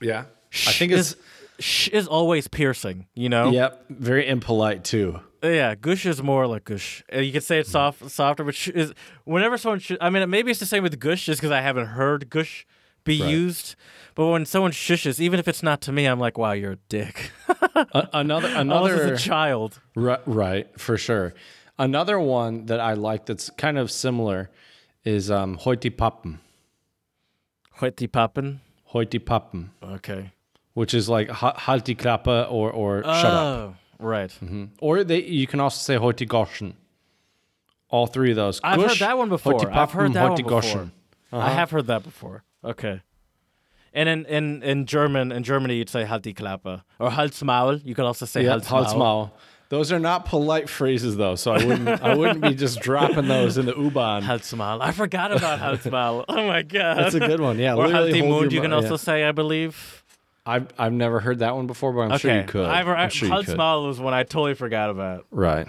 yeah. 0.00 0.24
I 0.66 0.72
think 0.72 0.92
it's 0.92 1.12
is, 1.12 1.16
sh 1.60 1.88
is 1.88 2.06
always 2.06 2.46
piercing. 2.46 3.06
You 3.14 3.30
know. 3.30 3.50
yep, 3.50 3.84
very 3.88 4.28
impolite 4.28 4.84
too. 4.84 5.18
Yeah. 5.42 5.74
Gush 5.74 6.06
is 6.06 6.22
more 6.22 6.46
like 6.46 6.64
gush. 6.64 7.02
Uh, 7.12 7.18
You 7.18 7.32
could 7.32 7.42
say 7.42 7.58
it's 7.58 7.70
soft, 7.70 8.08
softer, 8.10 8.44
but 8.44 8.54
sh 8.54 8.68
is 8.68 8.92
whenever 9.24 9.58
someone. 9.58 9.80
Sh- 9.80 9.92
I 10.00 10.08
mean, 10.10 10.28
maybe 10.30 10.50
it's 10.50 10.60
the 10.60 10.66
same 10.66 10.82
with 10.82 10.98
gush, 11.00 11.26
just 11.26 11.40
because 11.40 11.50
I 11.52 11.60
haven't 11.60 11.86
heard 11.86 12.30
gush 12.30 12.64
be 13.04 13.20
Right. 13.20 13.30
used. 13.30 13.74
But 14.14 14.26
when 14.28 14.44
someone 14.46 14.70
shushes, 14.72 15.18
even 15.18 15.40
if 15.40 15.48
it's 15.48 15.62
not 15.62 15.80
to 15.82 15.92
me, 15.92 16.06
I'm 16.06 16.20
like, 16.20 16.36
wow, 16.38 16.52
you're 16.52 16.72
a 16.72 16.78
dick. 16.88 17.32
A- 17.74 18.08
another 18.12 18.48
another 18.54 19.14
a 19.14 19.18
child. 19.18 19.80
Right, 19.96 20.20
right, 20.26 20.80
for 20.80 20.96
sure. 20.96 21.34
Another 21.78 22.20
one 22.20 22.66
that 22.66 22.78
I 22.78 22.92
like 22.92 23.26
that's 23.26 23.50
kind 23.50 23.78
of 23.78 23.90
similar 23.90 24.50
is 25.04 25.30
um, 25.30 25.56
Heute 25.58 25.90
Pappen. 25.96 26.38
Heute 27.80 28.06
Pappen. 28.12 28.60
Heute 28.92 29.18
Pappen, 29.24 29.70
Okay. 29.82 30.30
which 30.74 30.92
is 30.94 31.08
like 31.08 31.30
ha- 31.30 31.54
Halt 31.58 31.84
die 31.86 31.94
Klappe 31.94 32.46
or, 32.50 32.70
or 32.70 33.02
shut 33.02 33.24
up. 33.24 33.74
Right. 34.02 34.30
Mm-hmm. 34.30 34.64
Or 34.80 35.04
they 35.04 35.22
you 35.22 35.46
can 35.46 35.60
also 35.60 35.78
say 35.78 35.98
Heute 35.98 36.26
Goschen. 36.26 36.74
All 37.88 38.06
three 38.06 38.30
of 38.30 38.36
those. 38.36 38.60
I've 38.64 38.80
heard 38.80 38.98
that 38.98 39.18
one 39.18 39.28
before. 39.28 39.54
I've 39.70 39.92
heard 39.92 40.14
that 40.14 40.30
one 40.30 40.42
before. 40.42 40.60
Goschen. 40.62 40.90
I 41.30 41.36
uh-huh. 41.36 41.54
have 41.54 41.70
heard 41.70 41.86
that 41.86 42.02
before. 42.02 42.42
Okay. 42.64 43.02
And 43.94 44.08
in, 44.08 44.24
in, 44.26 44.62
in 44.62 44.86
German, 44.86 45.32
in 45.32 45.42
Germany, 45.42 45.76
you'd 45.76 45.90
say 45.90 46.04
halt 46.04 46.22
die 46.22 46.32
Klappe 46.32 46.82
or 46.98 47.10
Halsmaul. 47.10 47.84
You 47.84 47.94
could 47.94 48.06
also 48.06 48.24
say 48.24 48.44
Yeah, 48.44 48.56
Halsmaul. 48.56 48.86
Halsmaul. 48.86 49.30
Those 49.68 49.90
are 49.90 49.98
not 49.98 50.26
polite 50.26 50.68
phrases 50.68 51.16
though, 51.16 51.34
so 51.34 51.52
I 51.52 51.64
wouldn't 51.64 51.88
I 51.88 52.14
wouldn't 52.14 52.42
be 52.42 52.54
just 52.54 52.80
dropping 52.80 53.28
those 53.28 53.56
in 53.56 53.64
the 53.64 53.74
U-Bahn. 53.74 54.22
Halsmaul. 54.22 54.82
I 54.82 54.92
forgot 54.92 55.32
about 55.32 55.60
Halsmaul. 55.60 56.26
Oh 56.28 56.46
my 56.46 56.60
god. 56.62 56.98
That's 56.98 57.14
a 57.14 57.20
good 57.20 57.40
one. 57.40 57.58
Yeah, 57.58 57.74
or 57.74 57.86
literally 57.86 58.10
Halt 58.10 58.12
die 58.12 58.28
hold 58.28 58.40
Mund. 58.42 58.52
You 58.52 58.60
can 58.60 58.72
also 58.74 58.90
yeah. 58.90 58.96
say, 58.96 59.24
I 59.24 59.32
believe. 59.32 60.01
I've 60.44 60.68
I've 60.78 60.92
never 60.92 61.20
heard 61.20 61.38
that 61.40 61.54
one 61.54 61.66
before, 61.66 61.92
but 61.92 62.12
I'm 62.12 62.18
sure 62.18 62.34
you 62.34 62.44
could. 62.46 62.66
I've, 62.66 62.88
I'm 62.88 63.10
sure 63.10 63.28
you 63.28 63.44
could. 63.44 63.56
Halsmaul 63.56 63.86
was 63.86 64.00
one 64.00 64.12
I 64.14 64.24
totally 64.24 64.54
forgot 64.54 64.90
about. 64.90 65.26
Right. 65.30 65.68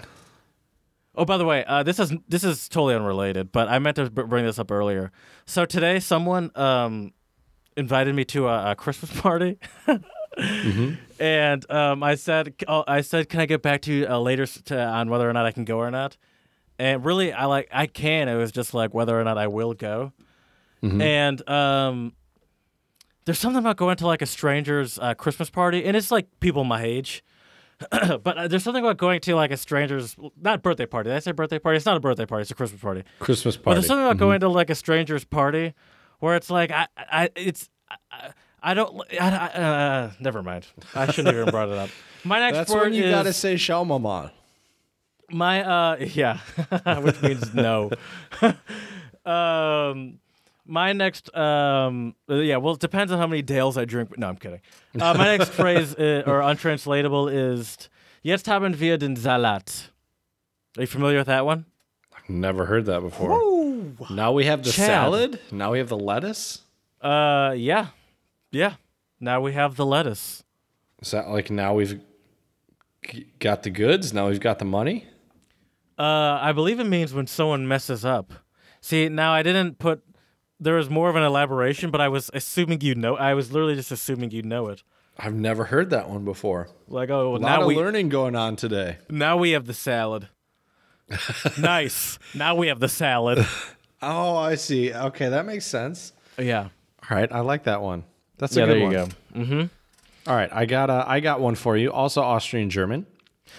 Oh, 1.16 1.24
by 1.24 1.36
the 1.36 1.44
way, 1.44 1.64
uh, 1.64 1.84
this 1.84 2.00
is 2.00 2.12
this 2.28 2.42
is 2.42 2.68
totally 2.68 2.94
unrelated, 2.96 3.52
but 3.52 3.68
I 3.68 3.78
meant 3.78 3.96
to 3.96 4.10
br- 4.10 4.22
bring 4.24 4.44
this 4.44 4.58
up 4.58 4.72
earlier. 4.72 5.12
So 5.46 5.64
today, 5.64 6.00
someone 6.00 6.50
um, 6.56 7.12
invited 7.76 8.16
me 8.16 8.24
to 8.26 8.48
a, 8.48 8.72
a 8.72 8.74
Christmas 8.74 9.12
party, 9.20 9.58
and 11.20 11.70
um, 11.70 12.02
I 12.02 12.16
said, 12.16 12.54
oh, 12.66 12.82
I 12.88 13.00
said, 13.02 13.28
can 13.28 13.38
I 13.40 13.46
get 13.46 13.62
back 13.62 13.82
to 13.82 13.92
you 13.92 14.06
uh, 14.08 14.18
later 14.18 14.46
to, 14.46 14.80
on 14.82 15.08
whether 15.08 15.28
or 15.28 15.32
not 15.32 15.46
I 15.46 15.52
can 15.52 15.64
go 15.64 15.78
or 15.78 15.90
not? 15.92 16.16
And 16.80 17.04
really, 17.04 17.32
I 17.32 17.44
like 17.44 17.68
I 17.72 17.86
can. 17.86 18.28
It 18.28 18.34
was 18.34 18.50
just 18.50 18.74
like 18.74 18.92
whether 18.92 19.18
or 19.18 19.22
not 19.22 19.38
I 19.38 19.46
will 19.46 19.74
go. 19.74 20.12
And 20.82 21.48
um, 21.48 22.12
there's 23.24 23.38
something 23.38 23.58
about 23.60 23.76
going 23.76 23.96
to 23.96 24.06
like 24.06 24.22
a 24.22 24.26
stranger's 24.26 24.98
uh, 24.98 25.14
Christmas 25.14 25.50
party, 25.50 25.84
and 25.84 25.96
it's 25.96 26.10
like 26.10 26.28
people 26.40 26.64
my 26.64 26.82
age. 26.82 27.24
but 27.90 28.38
uh, 28.38 28.48
there's 28.48 28.62
something 28.62 28.84
about 28.84 28.98
going 28.98 29.20
to 29.20 29.34
like 29.34 29.50
a 29.50 29.56
stranger's 29.56 30.16
not 30.40 30.62
birthday 30.62 30.86
party. 30.86 31.10
Did 31.10 31.16
I 31.16 31.18
say 31.20 31.32
birthday 31.32 31.58
party? 31.58 31.76
It's 31.76 31.86
not 31.86 31.96
a 31.96 32.00
birthday 32.00 32.26
party. 32.26 32.42
It's 32.42 32.50
a 32.50 32.54
Christmas 32.54 32.80
party. 32.80 33.02
Christmas 33.18 33.56
party. 33.56 33.64
But 33.64 33.74
there's 33.74 33.86
something 33.86 34.04
about 34.04 34.18
going 34.18 34.40
to 34.40 34.48
like 34.48 34.70
a 34.70 34.74
stranger's 34.74 35.24
party 35.24 35.74
where 36.20 36.36
it's 36.36 36.50
like 36.50 36.70
I, 36.70 36.86
I 36.96 37.30
it's 37.34 37.68
I, 38.10 38.30
I 38.62 38.74
don't 38.74 39.02
I, 39.20 39.28
I, 39.28 39.46
uh, 39.60 40.10
never 40.20 40.42
mind. 40.42 40.66
I 40.94 41.06
shouldn't 41.06 41.34
have 41.34 41.36
even 41.36 41.50
brought 41.50 41.68
it 41.68 41.78
up. 41.78 41.90
My 42.22 42.38
next 42.38 42.58
That's 42.58 42.72
word 42.72 42.84
when 42.84 42.94
you 42.94 43.04
is 43.04 43.10
gotta 43.10 43.32
say 43.32 43.56
Shalmamal. 43.56 44.30
my 45.30 45.62
uh 45.62 45.96
yeah, 46.00 46.38
which 47.00 47.20
means 47.22 47.52
no. 47.54 47.90
um 49.26 50.20
my 50.66 50.92
next 50.92 51.34
um 51.36 52.14
uh, 52.28 52.36
yeah, 52.36 52.56
well 52.56 52.74
it 52.74 52.80
depends 52.80 53.12
on 53.12 53.18
how 53.18 53.26
many 53.26 53.42
Dales 53.42 53.76
I 53.76 53.84
drink. 53.84 54.16
No, 54.18 54.28
I'm 54.28 54.36
kidding. 54.36 54.60
Uh, 55.00 55.14
my 55.14 55.36
next 55.36 55.50
phrase 55.60 55.94
uh, 55.94 56.22
or 56.26 56.40
untranslatable 56.40 57.28
is 57.28 57.88
Jetzt 58.24 58.46
haben 58.46 58.78
wir 58.80 58.96
den 58.98 59.16
Salat. 59.16 59.90
Are 60.76 60.80
you 60.82 60.86
familiar 60.86 61.18
with 61.18 61.26
that 61.26 61.44
one? 61.44 61.66
I've 62.16 62.30
never 62.30 62.64
heard 62.66 62.86
that 62.86 63.00
before. 63.00 63.28
Now 64.10 64.32
we 64.32 64.46
have 64.46 64.62
the 64.62 64.70
Chad. 64.72 64.86
salad. 64.86 65.40
Now 65.52 65.72
we 65.72 65.78
have 65.78 65.88
the 65.88 65.98
lettuce. 65.98 66.62
Uh, 67.02 67.52
yeah, 67.56 67.88
yeah. 68.50 68.74
Now 69.20 69.40
we 69.42 69.52
have 69.52 69.76
the 69.76 69.84
lettuce. 69.84 70.42
Is 71.00 71.10
that 71.10 71.28
like 71.28 71.50
now 71.50 71.74
we've 71.74 72.00
got 73.38 73.62
the 73.62 73.70
goods? 73.70 74.12
Now 74.14 74.28
we've 74.28 74.40
got 74.40 74.58
the 74.58 74.64
money? 74.64 75.06
Uh, 75.98 76.38
I 76.40 76.52
believe 76.52 76.80
it 76.80 76.84
means 76.86 77.12
when 77.12 77.26
someone 77.26 77.68
messes 77.68 78.04
up. 78.04 78.32
See, 78.80 79.08
now 79.08 79.32
I 79.32 79.42
didn't 79.42 79.78
put. 79.78 80.02
There 80.64 80.74
was 80.74 80.90
more 80.90 81.08
of 81.10 81.16
an 81.16 81.22
elaboration, 81.22 81.90
but 81.90 82.00
I 82.00 82.08
was 82.08 82.30
assuming 82.34 82.80
you 82.80 82.94
know. 82.94 83.16
I 83.16 83.34
was 83.34 83.52
literally 83.52 83.74
just 83.76 83.92
assuming 83.92 84.30
you 84.32 84.42
know 84.42 84.68
it. 84.68 84.82
I've 85.18 85.34
never 85.34 85.64
heard 85.66 85.90
that 85.90 86.08
one 86.08 86.24
before. 86.24 86.68
Like, 86.88 87.08
oh, 87.10 87.30
A 87.30 87.38
lot 87.38 87.40
now 87.42 87.60
of 87.62 87.66
we 87.68 87.76
learning 87.76 88.08
going 88.08 88.34
on 88.34 88.56
today. 88.56 88.96
now 89.08 89.36
we 89.36 89.50
have 89.52 89.66
the 89.66 89.74
salad. 89.74 90.28
nice. 91.58 92.18
Now 92.34 92.54
we 92.54 92.68
have 92.68 92.80
the 92.80 92.88
salad. 92.88 93.46
Oh, 94.06 94.36
I 94.36 94.56
see. 94.56 94.92
Okay, 94.92 95.30
that 95.30 95.46
makes 95.46 95.64
sense. 95.64 96.12
yeah. 96.36 96.68
All 97.10 97.16
right, 97.16 97.32
I 97.32 97.40
like 97.40 97.64
that 97.64 97.80
one. 97.80 98.04
That's 98.36 98.54
a 98.54 98.60
Yeah. 98.60 98.66
good 98.66 98.70
There 98.72 98.78
you 98.78 98.84
one. 98.84 98.92
go. 98.92 99.08
Mm-hmm. 99.34 100.30
All 100.30 100.36
right, 100.36 100.50
I 100.52 100.66
got 100.66 100.90
a, 100.90 101.04
I 101.08 101.20
got 101.20 101.40
one 101.40 101.54
for 101.54 101.74
you. 101.74 101.90
Also 101.90 102.20
Austrian 102.20 102.68
German. 102.68 103.06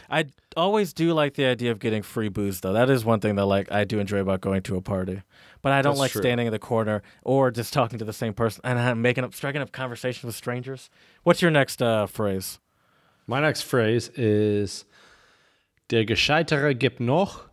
I 0.07 0.25
always 0.55 0.93
do 0.93 1.13
like 1.13 1.33
the 1.33 1.45
idea 1.45 1.71
of 1.71 1.79
getting 1.79 2.03
free 2.03 2.29
booze, 2.29 2.61
though. 2.61 2.73
That 2.73 2.91
is 2.91 3.03
one 3.03 3.21
thing 3.21 3.33
that 3.37 3.45
like 3.45 3.71
I 3.71 3.85
do 3.85 3.97
enjoy 3.97 4.19
about 4.19 4.41
going 4.41 4.61
to 4.63 4.75
a 4.75 4.81
party. 4.81 5.23
But 5.65 5.73
I 5.73 5.81
don't 5.81 5.93
That's 5.93 5.99
like 6.01 6.11
true. 6.11 6.21
standing 6.21 6.45
in 6.45 6.51
the 6.53 6.59
corner 6.59 7.01
or 7.23 7.49
just 7.49 7.73
talking 7.73 7.97
to 7.97 8.05
the 8.05 8.13
same 8.13 8.35
person 8.35 8.61
and 8.63 8.77
uh, 8.77 8.93
making 8.93 9.23
up, 9.23 9.33
striking 9.33 9.63
up 9.63 9.71
conversations 9.71 10.23
with 10.23 10.35
strangers. 10.35 10.91
What's 11.23 11.41
your 11.41 11.49
next 11.49 11.81
uh, 11.81 12.05
phrase? 12.05 12.59
My 13.25 13.41
next 13.41 13.63
phrase 13.63 14.09
is 14.09 14.85
Der 15.89 16.05
Gescheitere 16.05 16.75
gibt 16.75 16.99
noch, 16.99 17.49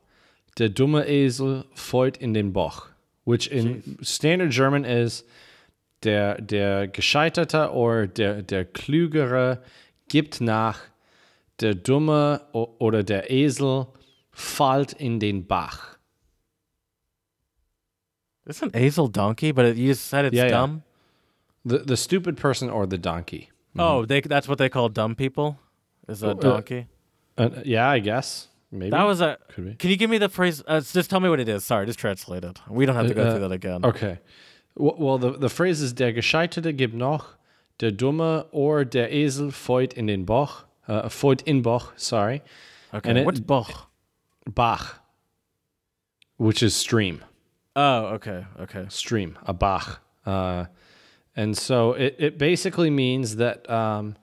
der 0.58 0.68
dumme 0.68 1.06
Esel 1.08 1.64
folgt 1.74 2.18
in 2.18 2.34
den 2.34 2.52
Bach, 2.52 2.90
which 3.24 3.46
in 3.46 3.96
standard 4.02 4.50
German 4.50 4.84
is 4.84 5.24
der, 6.02 6.34
der 6.34 6.88
Gescheiterte 6.88 7.72
or 7.72 8.06
der, 8.06 8.42
der 8.42 8.66
Klügere 8.66 9.62
gibt 10.10 10.42
nach, 10.42 10.80
der 11.60 11.74
Dumme 11.74 12.42
oder 12.52 13.02
der 13.02 13.30
Esel 13.30 13.86
fällt 14.32 14.92
in 14.92 15.18
den 15.18 15.46
Bach. 15.46 15.91
It's 18.46 18.62
an 18.62 18.70
Esel 18.70 19.10
donkey, 19.10 19.52
but 19.52 19.64
it, 19.64 19.76
you 19.76 19.94
said 19.94 20.24
it's 20.26 20.34
Yeah, 20.36 20.44
yeah. 20.44 20.50
dumb. 20.50 20.82
The, 21.64 21.78
the 21.78 21.96
stupid 21.96 22.36
person 22.36 22.68
or 22.70 22.86
the 22.86 22.98
donkey. 22.98 23.50
Oh, 23.78 24.04
they 24.04 24.20
that's 24.20 24.48
what 24.48 24.58
they 24.58 24.68
call 24.68 24.88
dumb 24.88 25.14
people. 25.14 25.58
Is 26.08 26.22
a 26.22 26.30
Uh, 26.30 26.34
donkey. 26.34 26.86
Uh, 27.38 27.50
yeah, 27.64 27.88
I 27.88 28.00
guess. 28.00 28.48
Maybe. 28.70 28.90
that 28.90 29.04
was 29.04 29.20
a. 29.20 29.38
Could 29.48 29.64
be. 29.66 29.74
Can 29.74 29.90
you 29.90 29.96
give 29.96 30.10
me 30.10 30.18
the 30.18 30.28
phrase? 30.28 30.62
Uh, 30.66 30.80
just 30.80 31.08
tell 31.08 31.20
me 31.20 31.28
what 31.28 31.40
it 31.40 31.48
is. 31.48 31.64
Sorry, 31.64 31.86
just 31.86 31.98
translate 31.98 32.42
it. 32.44 32.58
We 32.68 32.84
don't 32.86 32.96
have 32.96 33.06
to 33.08 33.14
go 33.14 33.22
Uh, 33.22 33.30
through 33.30 33.40
that 33.48 33.52
again. 33.52 33.84
Okay. 33.84 34.18
W- 34.76 34.96
Well, 34.98 35.18
the, 35.18 35.30
the 35.38 35.48
phrase 35.48 35.80
is 35.82 35.92
der 35.94 36.12
Gescheiterte 36.12 36.72
gibt 36.74 36.94
noch, 36.94 37.36
der 37.78 37.90
Dumme 37.92 38.46
or 38.50 38.84
der 38.84 39.10
Esel 39.12 39.52
folgt 39.52 39.92
in 39.94 40.06
den 40.06 40.24
Bach, 40.24 40.64
uh, 40.88 41.08
folgt 41.08 41.42
in 41.42 41.62
Bach, 41.62 41.92
sorry, 41.96 42.42
Okay. 42.92 43.08
and 43.10 43.18
it- 43.18 43.26
What's 43.26 43.40
Bach? 43.40 43.86
Bach, 44.46 45.00
which 46.38 46.62
is 46.62 46.74
stream, 46.74 47.22
Oh, 47.74 48.04
okay, 48.14 48.44
okay. 48.60 48.86
stream, 48.88 49.38
a 49.46 49.52
Bach. 49.52 50.00
Uh, 50.26 50.66
and 51.34 51.56
so 51.56 51.92
it, 51.92 52.16
it 52.18 52.38
basically 52.38 52.90
means 52.90 53.36
that, 53.36 53.68
um, 53.70 54.16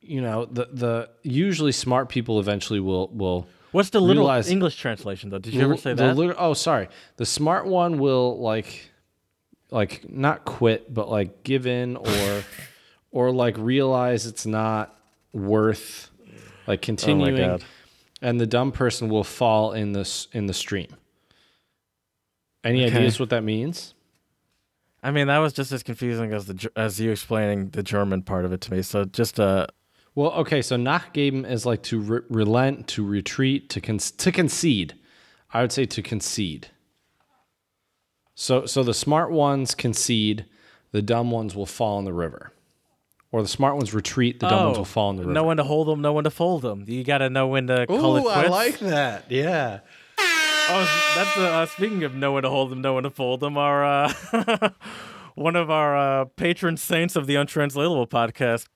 you 0.00 0.20
know, 0.20 0.46
the, 0.46 0.68
the 0.72 1.10
usually 1.22 1.72
smart 1.72 2.08
people 2.08 2.38
eventually 2.38 2.80
will, 2.80 3.08
will 3.08 3.46
What's 3.72 3.90
the 3.90 4.00
literal 4.00 4.26
Realize- 4.26 4.50
English 4.50 4.76
translation 4.76 5.30
though? 5.30 5.38
Did 5.38 5.54
you 5.54 5.62
ever 5.62 5.76
say 5.76 5.92
the 5.92 6.14
that? 6.14 6.36
oh, 6.38 6.54
sorry. 6.54 6.88
The 7.16 7.26
smart 7.26 7.66
one 7.66 7.98
will 7.98 8.38
like, 8.40 8.90
like 9.70 10.08
not 10.08 10.44
quit, 10.44 10.92
but 10.92 11.10
like 11.10 11.42
give 11.42 11.66
in 11.66 11.96
or, 11.96 12.42
or 13.10 13.30
like 13.32 13.58
realize 13.58 14.24
it's 14.26 14.46
not 14.46 14.96
worth 15.32 16.10
like 16.66 16.80
continuing. 16.80 17.36
God. 17.36 17.64
and 18.22 18.40
the 18.40 18.46
dumb 18.46 18.72
person 18.72 19.08
will 19.08 19.24
fall 19.24 19.72
in 19.72 19.92
this 19.92 20.28
in 20.32 20.46
the 20.46 20.54
stream. 20.54 20.96
Any 22.64 22.84
Okay. 22.86 22.96
ideas 22.96 23.20
what 23.20 23.30
that 23.30 23.44
means? 23.44 23.94
I 25.02 25.10
mean, 25.12 25.28
that 25.28 25.38
was 25.38 25.52
just 25.52 25.70
as 25.70 25.82
confusing 25.82 26.32
as 26.32 26.46
the 26.46 26.70
as 26.74 26.98
you 26.98 27.10
explaining 27.12 27.70
the 27.70 27.82
German 27.82 28.22
part 28.22 28.44
of 28.44 28.52
it 28.52 28.60
to 28.62 28.72
me. 28.72 28.82
So 28.82 29.04
just 29.04 29.38
uh, 29.38 29.66
Well, 30.14 30.32
okay, 30.32 30.60
so 30.62 30.76
nachgeben 30.76 31.48
is 31.48 31.64
like 31.64 31.82
to 31.84 32.00
re- 32.00 32.20
relent, 32.28 32.88
to 32.88 33.06
retreat, 33.06 33.70
to 33.70 33.80
con- 33.80 33.98
to 33.98 34.32
concede. 34.32 34.94
I 35.52 35.60
would 35.62 35.70
say 35.72 35.84
to 35.86 36.02
concede. 36.02 36.68
So 38.34 38.66
so 38.66 38.82
the 38.82 38.94
smart 38.94 39.30
ones 39.30 39.74
concede, 39.74 40.46
the 40.92 41.02
dumb 41.02 41.30
ones 41.30 41.54
will 41.54 41.66
fall 41.66 41.98
in 42.00 42.04
the 42.04 42.12
river. 42.12 42.52
Or 43.30 43.42
the 43.42 43.48
smart 43.48 43.76
ones 43.76 43.92
retreat, 43.92 44.40
the 44.40 44.48
dumb 44.48 44.64
ones 44.64 44.78
oh, 44.78 44.80
will 44.80 44.84
fall 44.86 45.10
in 45.10 45.16
the 45.16 45.22
river. 45.22 45.34
No 45.34 45.44
one 45.44 45.58
to 45.58 45.62
hold 45.64 45.86
them, 45.86 46.00
no 46.00 46.12
one 46.14 46.24
to 46.24 46.30
fold 46.30 46.62
them. 46.62 46.84
You 46.88 47.04
got 47.04 47.18
to 47.18 47.28
know 47.28 47.46
when 47.46 47.66
to 47.66 47.86
call 47.86 48.16
it 48.16 48.22
quits. 48.22 48.36
I 48.36 48.46
like 48.48 48.78
that. 48.78 49.30
Yeah. 49.30 49.80
Oh, 50.70 51.12
that's 51.16 51.36
uh, 51.36 51.66
speaking 51.66 52.04
of 52.04 52.14
know 52.14 52.32
when 52.32 52.42
to 52.42 52.50
hold 52.50 52.70
them, 52.70 52.82
know 52.82 52.94
when 52.94 53.04
to 53.04 53.10
fold 53.10 53.40
them. 53.40 53.56
Our 53.56 53.84
uh, 53.84 54.12
one 55.34 55.56
of 55.56 55.70
our 55.70 55.96
uh, 55.96 56.24
patron 56.36 56.76
saints 56.76 57.16
of 57.16 57.26
the 57.26 57.36
Untranslatable 57.36 58.06
podcast. 58.06 58.66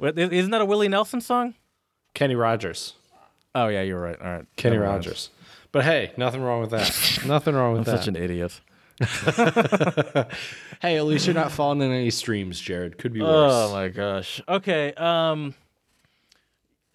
Isn't 0.00 0.50
that 0.50 0.60
a 0.60 0.64
Willie 0.64 0.88
Nelson 0.88 1.20
song? 1.20 1.54
Kenny 2.14 2.34
Rogers. 2.34 2.94
Oh 3.54 3.68
yeah, 3.68 3.82
you're 3.82 4.00
right. 4.00 4.20
All 4.20 4.26
right, 4.26 4.46
Kenny. 4.56 4.76
Rogers. 4.76 5.30
But 5.70 5.84
hey, 5.84 6.12
nothing 6.16 6.42
wrong 6.42 6.60
with 6.60 6.70
that. 6.70 7.20
nothing 7.26 7.54
wrong 7.54 7.74
with 7.74 7.88
I'm 7.88 7.94
that. 7.94 7.98
such 7.98 8.08
an 8.08 8.16
idiot. 8.16 8.60
hey, 10.82 10.96
at 10.96 11.04
least 11.04 11.26
you're 11.26 11.34
not 11.34 11.52
falling 11.52 11.80
in 11.82 11.92
any 11.92 12.10
streams, 12.10 12.58
Jared. 12.60 12.98
Could 12.98 13.12
be 13.12 13.20
worse. 13.20 13.52
Oh 13.54 13.72
my 13.72 13.88
gosh. 13.88 14.40
Okay. 14.48 14.92
Um, 14.94 15.54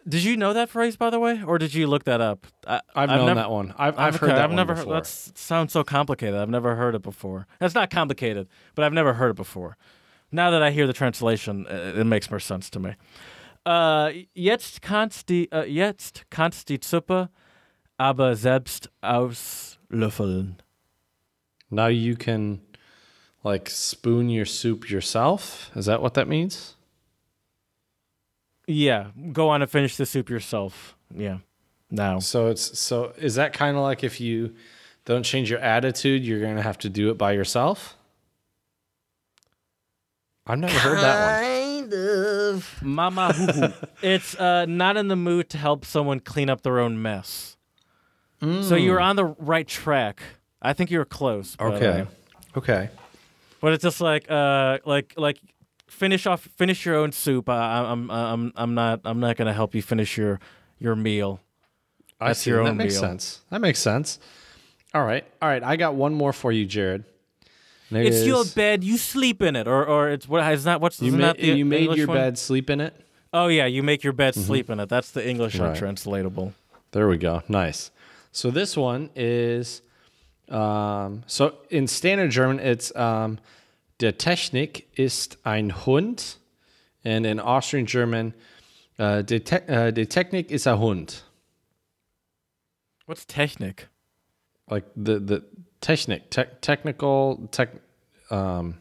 did 0.07 0.23
you 0.23 0.37
know 0.37 0.53
that 0.53 0.69
phrase 0.69 0.95
by 0.95 1.09
the 1.09 1.19
way, 1.19 1.41
or 1.43 1.57
did 1.57 1.73
you 1.73 1.87
look 1.87 2.03
that 2.05 2.21
up? 2.21 2.47
I, 2.67 2.81
I've, 2.95 3.09
known 3.09 3.25
never, 3.27 3.39
that 3.39 3.51
one. 3.51 3.73
I've, 3.77 3.97
I've 3.97 4.15
heard 4.15 4.31
that 4.31 4.39
I've 4.39 4.51
never 4.51 4.75
before. 4.75 4.93
That 4.93 5.07
sounds 5.07 5.73
so 5.73 5.83
complicated. 5.83 6.35
I've 6.35 6.49
never 6.49 6.75
heard 6.75 6.95
it 6.95 7.01
before. 7.01 7.47
That's 7.59 7.75
not 7.75 7.89
complicated, 7.89 8.47
but 8.75 8.85
I've 8.85 8.93
never 8.93 9.13
heard 9.13 9.31
it 9.31 9.37
before. 9.37 9.77
Now 10.31 10.51
that 10.51 10.63
I 10.63 10.71
hear 10.71 10.87
the 10.87 10.93
translation, 10.93 11.67
uh, 11.67 11.93
it 11.95 12.05
makes 12.05 12.29
more 12.29 12.39
sense 12.39 12.69
to 12.71 12.79
me. 12.79 12.95
Uh, 13.65 14.11
jetzt 14.35 14.81
kannst 14.81 15.27
die, 15.27 15.47
uh, 15.51 15.63
jetzt 15.63 16.29
kannst 16.29 16.67
die 16.67 16.79
Suppe 16.81 17.29
aber 17.97 18.35
selbst 18.35 18.89
auslöffeln. 19.01 20.57
Now 21.69 21.87
you 21.87 22.15
can 22.15 22.61
like 23.43 23.69
spoon 23.69 24.29
your 24.29 24.45
soup 24.45 24.89
yourself. 24.89 25.71
Is 25.75 25.85
that 25.85 26.01
what 26.01 26.13
that 26.15 26.27
means? 26.27 26.72
Yeah, 28.67 29.07
go 29.31 29.49
on 29.49 29.61
and 29.61 29.69
finish 29.69 29.95
the 29.97 30.05
soup 30.05 30.29
yourself. 30.29 30.95
Yeah, 31.13 31.39
now. 31.91 32.19
So 32.19 32.47
it's 32.47 32.79
so 32.79 33.13
is 33.17 33.35
that 33.35 33.53
kind 33.53 33.75
of 33.77 33.83
like 33.83 34.03
if 34.03 34.21
you 34.21 34.55
don't 35.05 35.23
change 35.23 35.49
your 35.49 35.59
attitude, 35.59 36.23
you're 36.23 36.39
gonna 36.41 36.61
have 36.61 36.77
to 36.79 36.89
do 36.89 37.09
it 37.09 37.17
by 37.17 37.33
yourself? 37.33 37.95
I've 40.45 40.59
never 40.59 40.77
heard 40.79 40.99
that 40.99 41.19
one. 41.21 41.33
Mama 42.81 43.31
hoo 43.33 43.45
hoo. 43.47 43.73
It's 44.01 44.35
uh, 44.35 44.65
not 44.65 44.97
in 44.97 45.07
the 45.07 45.15
mood 45.15 45.49
to 45.51 45.57
help 45.57 45.85
someone 45.85 46.19
clean 46.19 46.49
up 46.49 46.61
their 46.63 46.79
own 46.79 47.01
mess. 47.01 47.55
So 48.41 48.75
you're 48.75 48.99
on 48.99 49.15
the 49.15 49.23
right 49.23 49.65
track. 49.65 50.21
I 50.61 50.73
think 50.73 50.91
you're 50.91 51.05
close. 51.05 51.55
but, 51.55 51.75
Okay. 51.75 52.01
uh, 52.01 52.05
Okay. 52.57 52.89
but 53.61 53.71
it's 53.71 53.83
just 53.83 54.01
like 54.01 54.29
uh, 54.29 54.79
like 54.85 55.13
like 55.15 55.39
finish 55.93 56.25
off 56.25 56.41
finish 56.57 56.85
your 56.85 56.95
own 56.95 57.11
soup. 57.11 57.47
I, 57.49 57.79
I'm 57.91 58.09
I'm 58.11 58.51
I'm 58.55 58.73
not 58.73 59.01
I'm 59.05 59.19
not 59.19 59.37
gonna 59.37 59.53
help 59.53 59.73
you 59.75 59.81
finish 59.81 60.17
your 60.17 60.39
your 60.79 60.95
meal. 60.95 61.39
I 62.19 62.27
That's 62.27 62.39
see. 62.39 62.49
your 62.51 62.63
that 62.65 62.75
makes 62.75 62.93
meal. 62.95 63.01
sense. 63.01 63.41
That 63.49 63.61
makes 63.61 63.79
sense. 63.79 64.19
All 64.93 65.03
right. 65.05 65.25
All 65.41 65.49
right. 65.49 65.63
I 65.63 65.75
got 65.75 65.95
one 65.95 66.13
more 66.13 66.33
for 66.33 66.51
you, 66.51 66.65
Jared. 66.65 67.03
It 67.91 68.07
It's 68.07 68.25
your 68.25 68.43
bed. 68.45 68.83
You 68.83 68.97
sleep 68.97 69.41
in 69.41 69.55
it, 69.55 69.67
or 69.67 69.85
or 69.85 70.09
it's 70.09 70.27
what 70.27 70.41
is 70.51 70.63
that 70.63 70.81
what's 70.81 71.01
You, 71.01 71.11
ma- 71.11 71.17
that 71.27 71.37
the 71.37 71.47
you 71.57 71.65
made 71.65 71.81
English 71.81 71.97
your 71.99 72.07
one? 72.07 72.17
bed, 72.17 72.37
sleep 72.37 72.69
in 72.69 72.81
it. 72.81 72.93
Oh 73.31 73.47
yeah, 73.47 73.65
you 73.65 73.83
make 73.83 74.03
your 74.03 74.13
bed, 74.13 74.35
sleep 74.35 74.69
in 74.69 74.79
it. 74.79 74.89
That's 74.89 75.11
the 75.11 75.27
English 75.27 75.55
Right. 75.59 75.69
untranslatable. 75.69 76.53
There 76.91 77.07
we 77.07 77.17
go. 77.17 77.41
Nice. 77.47 77.91
So 78.31 78.49
this 78.51 78.75
one 78.77 79.09
is 79.15 79.81
um, 80.49 81.23
so 81.27 81.55
in 81.69 81.87
standard 81.87 82.31
German 82.31 82.59
it's 82.59 82.95
um, 82.95 83.39
der 84.03 84.17
Technik 84.17 84.85
ist 84.99 85.45
ein 85.45 85.85
Hund, 85.85 86.37
and 87.05 87.25
in 87.25 87.39
Austrian 87.39 87.85
German 87.85 88.33
uh, 88.99 89.23
der, 89.23 89.43
te- 89.45 89.63
uh, 89.69 89.91
Technik 90.05 90.51
ist 90.51 90.67
ein 90.67 90.77
Hund. 90.77 91.23
What's 93.05 93.25
Technik? 93.25 93.87
Like 94.67 94.85
the 94.95 95.19
the 95.19 95.41
Technik, 95.79 96.29
te- 96.29 96.49
technical 96.59 97.47
tech, 97.51 97.69
um, 98.29 98.77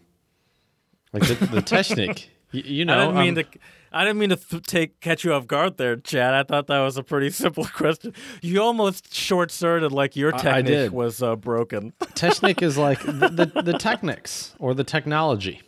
like 1.12 1.24
the, 1.24 1.34
the 1.46 1.62
Technik. 1.62 2.28
Y- 2.52 2.62
you 2.64 2.84
know, 2.84 2.94
I 2.94 3.04
didn't 3.06 3.18
mean 3.18 3.38
um, 3.38 3.44
to. 3.44 3.58
I 3.94 4.04
didn't 4.04 4.18
mean 4.20 4.30
to 4.30 4.36
th- 4.36 4.62
take 4.62 5.00
catch 5.00 5.22
you 5.22 5.34
off 5.34 5.46
guard 5.46 5.76
there, 5.76 5.96
Chad. 5.96 6.32
I 6.32 6.44
thought 6.44 6.66
that 6.68 6.80
was 6.80 6.96
a 6.96 7.02
pretty 7.02 7.28
simple 7.42 7.64
question. 7.66 8.14
You 8.40 8.62
almost 8.62 9.14
short-circuited 9.14 9.92
like 9.92 10.16
your 10.16 10.34
I- 10.34 10.38
I 10.38 10.62
technique 10.62 10.92
was 10.92 11.22
uh, 11.22 11.36
broken. 11.36 11.92
Technic 12.14 12.62
is 12.62 12.78
like 12.78 13.00
the, 13.02 13.28
the, 13.54 13.62
the 13.62 13.74
technics 13.78 14.54
or 14.58 14.72
the 14.74 14.84
technology. 14.84 15.60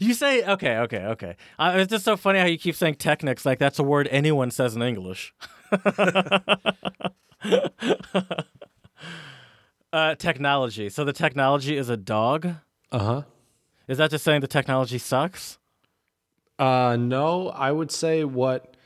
You 0.00 0.14
say 0.14 0.42
okay, 0.44 0.78
okay, 0.78 1.04
okay. 1.06 1.36
Uh, 1.60 1.74
it's 1.76 1.90
just 1.90 2.04
so 2.04 2.16
funny 2.16 2.40
how 2.40 2.46
you 2.46 2.58
keep 2.58 2.74
saying 2.74 2.96
technics 2.96 3.46
like 3.46 3.60
that's 3.60 3.78
a 3.78 3.84
word 3.84 4.08
anyone 4.10 4.50
says 4.50 4.74
in 4.74 4.82
English. 4.82 5.32
uh, 9.92 10.14
technology. 10.16 10.88
So 10.88 11.04
the 11.04 11.12
technology 11.12 11.76
is 11.76 11.88
a 11.88 11.96
dog. 11.96 12.46
Uh 12.90 12.98
huh. 12.98 13.22
Is 13.86 13.98
that 13.98 14.10
just 14.10 14.24
saying 14.24 14.40
the 14.40 14.48
technology 14.48 14.98
sucks? 14.98 15.58
Uh, 16.58 16.96
no, 16.98 17.48
I 17.48 17.72
would 17.72 17.90
say 17.90 18.24
what 18.24 18.76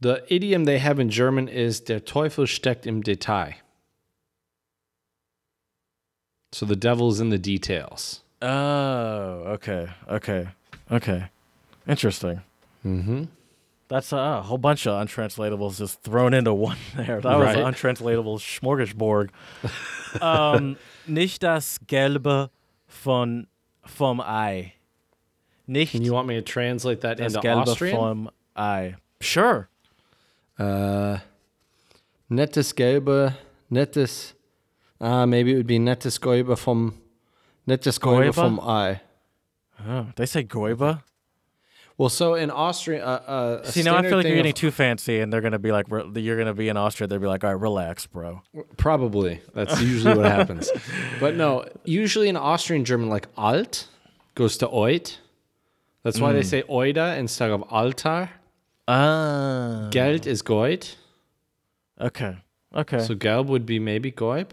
the 0.00 0.24
idiom 0.32 0.64
they 0.64 0.78
have 0.78 1.00
in 1.00 1.10
German 1.10 1.48
is 1.48 1.80
der 1.80 2.00
Teufel 2.00 2.46
steckt 2.46 2.86
im 2.86 3.02
Detail. 3.02 3.54
So 6.52 6.64
the 6.64 6.76
devil's 6.76 7.20
in 7.20 7.28
the 7.28 7.38
details. 7.38 8.22
Oh, 8.40 9.42
okay, 9.54 9.88
okay, 10.08 10.48
okay. 10.90 11.28
Interesting. 11.86 12.40
Mm-hmm. 12.84 13.24
That's 13.88 14.12
uh, 14.12 14.38
a 14.40 14.42
whole 14.42 14.58
bunch 14.58 14.86
of 14.86 15.02
untranslatables 15.02 15.78
just 15.78 16.02
thrown 16.02 16.34
into 16.34 16.54
one 16.54 16.76
there. 16.96 17.20
That 17.20 17.38
was 17.38 17.54
an 17.54 17.62
untranslatable 17.62 18.38
smorgasbord. 18.38 19.30
um, 20.20 20.76
nicht 21.06 21.42
das 21.42 21.80
Gelbe 21.86 22.50
von 22.86 23.46
vom 23.84 24.20
Ei. 24.20 24.74
Nicht 25.68 25.94
And 25.94 26.04
you 26.04 26.12
want 26.14 26.26
me 26.26 26.34
to 26.36 26.42
translate 26.42 27.02
that 27.02 27.20
into 27.20 27.38
Gelbe 27.40 27.68
Austrian? 27.68 27.96
vom 27.96 28.30
Ei. 28.56 28.94
Sure. 29.20 29.68
Uh, 30.58 31.18
nettes 32.30 32.72
Gelbe, 32.74 33.34
nettes. 33.70 34.32
Ah, 35.00 35.26
maybe 35.26 35.52
it 35.52 35.56
would 35.56 35.66
be 35.66 35.78
nettes 35.78 36.18
Gelbe 36.18 36.56
vom. 36.58 36.94
Nettes 37.68 37.98
Gelbe 38.00 38.32
Gelbe? 38.32 38.34
vom 38.34 38.58
Ei. 38.60 39.00
Oh, 39.86 40.06
they 40.16 40.26
say 40.26 40.42
Goiba. 40.42 41.02
Well, 41.98 42.08
so 42.08 42.34
in 42.34 42.50
Austria, 42.50 43.04
uh, 43.04 43.60
uh, 43.60 43.64
See, 43.64 43.82
now 43.82 43.96
I 43.96 44.02
feel 44.02 44.16
like 44.18 44.24
you're 44.26 44.34
of- 44.34 44.38
getting 44.38 44.52
too 44.54 44.70
fancy, 44.70 45.18
and 45.20 45.32
they're 45.32 45.40
gonna 45.40 45.58
be 45.58 45.72
like, 45.72 45.86
re- 45.90 46.04
you're 46.14 46.38
gonna 46.38 46.54
be 46.54 46.68
in 46.68 46.76
Austria. 46.76 47.06
They'll 47.08 47.18
be 47.18 47.26
like, 47.26 47.42
all 47.44 47.52
right, 47.52 47.60
relax, 47.60 48.06
bro. 48.06 48.40
Probably. 48.76 49.40
That's 49.52 49.80
usually 49.82 50.16
what 50.16 50.24
happens. 50.26 50.70
But 51.20 51.34
no, 51.36 51.64
usually 51.84 52.28
in 52.28 52.36
Austrian 52.36 52.84
German, 52.84 53.08
like 53.08 53.26
alt 53.36 53.88
goes 54.36 54.56
to 54.58 54.68
oit. 54.68 55.18
That's 56.08 56.20
why 56.20 56.32
they 56.32 56.42
say 56.42 56.62
oida 56.62 57.18
instead 57.18 57.50
of 57.50 57.62
altar. 57.70 58.30
Ah. 58.86 59.88
Geld 59.90 60.26
is 60.26 60.40
goit. 60.40 60.96
Okay. 62.00 62.38
Okay. 62.74 63.00
So 63.00 63.14
gelb 63.14 63.46
would 63.48 63.66
be 63.66 63.78
maybe 63.78 64.10
goib. 64.10 64.52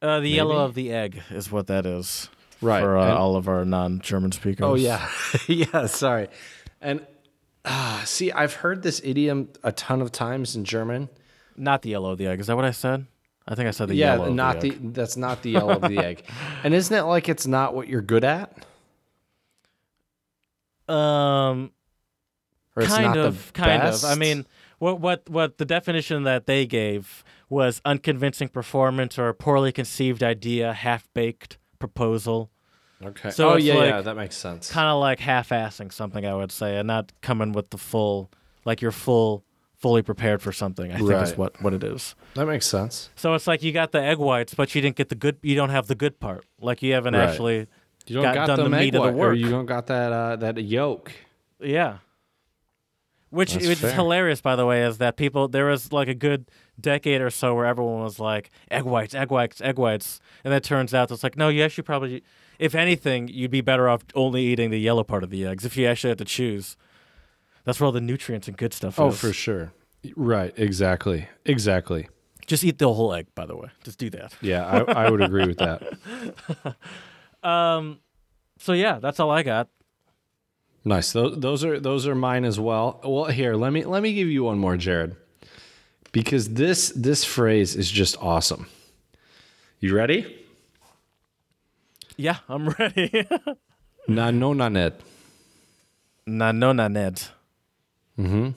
uh, 0.00 0.20
the 0.20 0.28
yellow 0.28 0.64
of 0.64 0.74
the 0.74 0.92
egg 0.92 1.22
is 1.30 1.50
what 1.50 1.66
that 1.66 1.86
is. 1.86 2.28
Right. 2.60 2.82
For 2.82 2.96
uh, 2.96 3.14
all 3.14 3.34
of 3.34 3.48
our 3.48 3.64
non-German 3.64 4.30
speakers. 4.30 4.64
oh, 4.64 4.76
yeah. 4.76 5.08
yeah, 5.48 5.86
sorry. 5.86 6.28
And 6.80 7.04
ah, 7.64 8.02
see, 8.04 8.30
I've 8.30 8.54
heard 8.54 8.84
this 8.84 9.00
idiom 9.02 9.48
a 9.64 9.72
ton 9.72 10.00
of 10.00 10.12
times 10.12 10.54
in 10.54 10.64
German. 10.64 11.08
Not 11.56 11.82
the 11.82 11.90
yellow 11.90 12.12
of 12.12 12.18
the 12.18 12.28
egg. 12.28 12.38
Is 12.38 12.46
that 12.46 12.54
what 12.54 12.64
I 12.64 12.70
said? 12.70 13.06
I 13.48 13.56
think 13.56 13.66
I 13.66 13.72
said 13.72 13.88
the 13.88 13.96
yeah, 13.96 14.14
yellow. 14.14 14.32
not 14.32 14.56
of 14.56 14.62
the, 14.62 14.70
the, 14.70 14.88
that's 14.90 15.16
not 15.16 15.42
the 15.42 15.50
yellow 15.50 15.74
of 15.74 15.82
the 15.82 15.98
egg. 15.98 16.22
And 16.64 16.74
isn't 16.74 16.96
it 16.96 17.02
like 17.02 17.28
it's 17.28 17.46
not 17.46 17.74
what 17.74 17.88
you're 17.88 18.02
good 18.02 18.24
at? 18.24 18.64
Um, 20.88 21.72
kind 22.78 23.16
of, 23.16 23.52
kind 23.52 23.82
best? 23.82 24.04
of. 24.04 24.10
I 24.10 24.14
mean, 24.14 24.46
what 24.78 25.00
what 25.00 25.28
what 25.28 25.58
the 25.58 25.64
definition 25.64 26.24
that 26.24 26.46
they 26.46 26.66
gave 26.66 27.24
was 27.48 27.80
unconvincing 27.84 28.48
performance 28.48 29.18
or 29.18 29.28
a 29.28 29.34
poorly 29.34 29.72
conceived 29.72 30.22
idea, 30.22 30.72
half-baked 30.72 31.58
proposal, 31.78 32.50
okay. 33.04 33.30
so 33.30 33.52
oh, 33.52 33.56
yeah, 33.56 33.84
yeah, 33.84 34.00
that 34.00 34.16
makes 34.16 34.36
sense. 34.36 34.70
kind 34.70 34.88
of 34.88 35.00
like 35.00 35.20
half-assing 35.20 35.92
something. 35.92 36.26
I 36.26 36.34
would 36.34 36.52
say, 36.52 36.76
and 36.76 36.86
not 36.86 37.12
coming 37.22 37.52
with 37.52 37.70
the 37.70 37.78
full, 37.78 38.30
like 38.64 38.82
you're 38.82 38.92
full, 38.92 39.44
fully 39.78 40.02
prepared 40.02 40.42
for 40.42 40.52
something. 40.52 40.92
I 40.92 40.98
think 40.98 41.10
is 41.10 41.36
what 41.36 41.60
what 41.62 41.72
it 41.72 41.84
is. 41.84 42.14
That 42.34 42.46
makes 42.46 42.66
sense. 42.66 43.10
So 43.16 43.34
it's 43.34 43.46
like 43.46 43.62
you 43.62 43.72
got 43.72 43.92
the 43.92 44.02
egg 44.02 44.18
whites, 44.18 44.54
but 44.54 44.74
you 44.74 44.80
didn't 44.80 44.96
get 44.96 45.08
the 45.08 45.14
good. 45.14 45.38
You 45.42 45.54
don't 45.54 45.70
have 45.70 45.86
the 45.86 45.94
good 45.94 46.20
part. 46.20 46.44
Like 46.60 46.82
you 46.82 46.92
haven't 46.94 47.14
Right. 47.14 47.28
actually. 47.28 47.66
You 48.06 48.14
don't 48.16 48.22
got 48.24 48.34
got, 48.34 48.46
done 48.48 48.56
the, 48.58 48.62
the 48.64 48.70
meat 48.70 48.78
meat 48.78 48.94
of 48.94 49.02
the 49.02 49.08
or 49.08 49.12
work. 49.12 49.38
you 49.38 49.50
don't 49.50 49.66
got 49.66 49.86
that 49.88 50.12
uh, 50.12 50.36
that 50.36 50.58
yolk. 50.62 51.12
Yeah. 51.60 51.98
Which 53.30 53.54
That's 53.54 53.66
which 53.66 53.78
fair. 53.78 53.90
is 53.90 53.94
hilarious, 53.96 54.40
by 54.40 54.54
the 54.56 54.64
way, 54.64 54.82
is 54.84 54.98
that 54.98 55.16
people 55.16 55.48
there 55.48 55.66
was 55.66 55.92
like 55.92 56.06
a 56.08 56.14
good 56.14 56.48
decade 56.80 57.20
or 57.20 57.28
so 57.30 57.54
where 57.54 57.66
everyone 57.66 58.02
was 58.02 58.20
like 58.20 58.50
egg 58.70 58.84
whites, 58.84 59.14
egg 59.14 59.30
whites, 59.30 59.60
egg 59.60 59.78
whites, 59.78 60.20
and 60.44 60.52
then 60.52 60.58
it 60.58 60.64
turns 60.64 60.94
out 60.94 61.10
it's 61.10 61.22
like 61.24 61.36
no, 61.36 61.48
you 61.48 61.62
actually 61.64 61.82
probably, 61.82 62.22
if 62.58 62.74
anything, 62.76 63.26
you'd 63.28 63.50
be 63.50 63.60
better 63.60 63.88
off 63.88 64.02
only 64.14 64.42
eating 64.44 64.70
the 64.70 64.78
yellow 64.78 65.02
part 65.02 65.24
of 65.24 65.30
the 65.30 65.44
eggs 65.44 65.64
if 65.64 65.76
you 65.76 65.86
actually 65.86 66.10
had 66.10 66.18
to 66.18 66.24
choose. 66.24 66.76
That's 67.64 67.80
where 67.80 67.86
all 67.86 67.92
the 67.92 68.00
nutrients 68.00 68.46
and 68.46 68.56
good 68.56 68.72
stuff 68.72 68.98
Oh, 69.00 69.08
is. 69.08 69.18
for 69.18 69.32
sure. 69.32 69.72
Right. 70.14 70.54
Exactly. 70.56 71.28
Exactly. 71.44 72.08
Just 72.46 72.62
eat 72.62 72.78
the 72.78 72.92
whole 72.92 73.12
egg, 73.12 73.26
by 73.34 73.44
the 73.44 73.56
way. 73.56 73.70
Just 73.82 73.98
do 73.98 74.08
that. 74.10 74.32
Yeah, 74.40 74.64
I, 74.64 75.06
I 75.06 75.10
would 75.10 75.20
agree 75.20 75.48
with 75.48 75.58
that. 75.58 75.82
Um, 77.42 77.98
so 78.58 78.72
yeah, 78.72 78.98
that's 78.98 79.20
all 79.20 79.30
I 79.30 79.42
got. 79.42 79.68
Nice. 80.84 81.12
Those, 81.12 81.38
those 81.38 81.64
are 81.64 81.80
those 81.80 82.06
are 82.06 82.14
mine 82.14 82.44
as 82.44 82.60
well. 82.60 83.00
Well, 83.04 83.24
here 83.26 83.54
let 83.54 83.72
me 83.72 83.84
let 83.84 84.02
me 84.02 84.14
give 84.14 84.28
you 84.28 84.44
one 84.44 84.58
more, 84.58 84.76
Jared, 84.76 85.16
because 86.12 86.50
this 86.54 86.90
this 86.90 87.24
phrase 87.24 87.74
is 87.74 87.90
just 87.90 88.16
awesome. 88.22 88.68
You 89.80 89.94
ready? 89.94 90.44
Yeah, 92.16 92.38
I'm 92.48 92.68
ready. 92.78 93.26
Na 94.08 94.30
no 94.30 94.52
na 94.52 94.68
net. 94.68 95.00
na 96.26 96.52
no 96.52 96.72
na 96.72 96.88
ned. 96.88 97.22
Mm-hmm. 98.18 98.50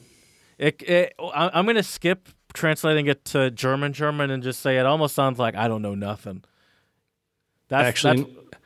It, 0.58 0.82
it, 0.84 1.14
I'm 1.34 1.66
gonna 1.66 1.84
skip 1.84 2.30
translating 2.54 3.08
it 3.08 3.26
to 3.26 3.52
German 3.52 3.94
German 3.94 4.30
and 4.32 4.44
just 4.44 4.62
say 4.62 4.78
it 4.78 4.86
almost 4.86 5.16
sounds 5.16 5.40
like 5.40 5.56
I 5.56 5.68
don't 5.68 5.82
know 5.82 5.96
nothing. 5.96 6.44
That's 7.70 7.88
Actually, 7.88 8.24
that's, 8.24 8.64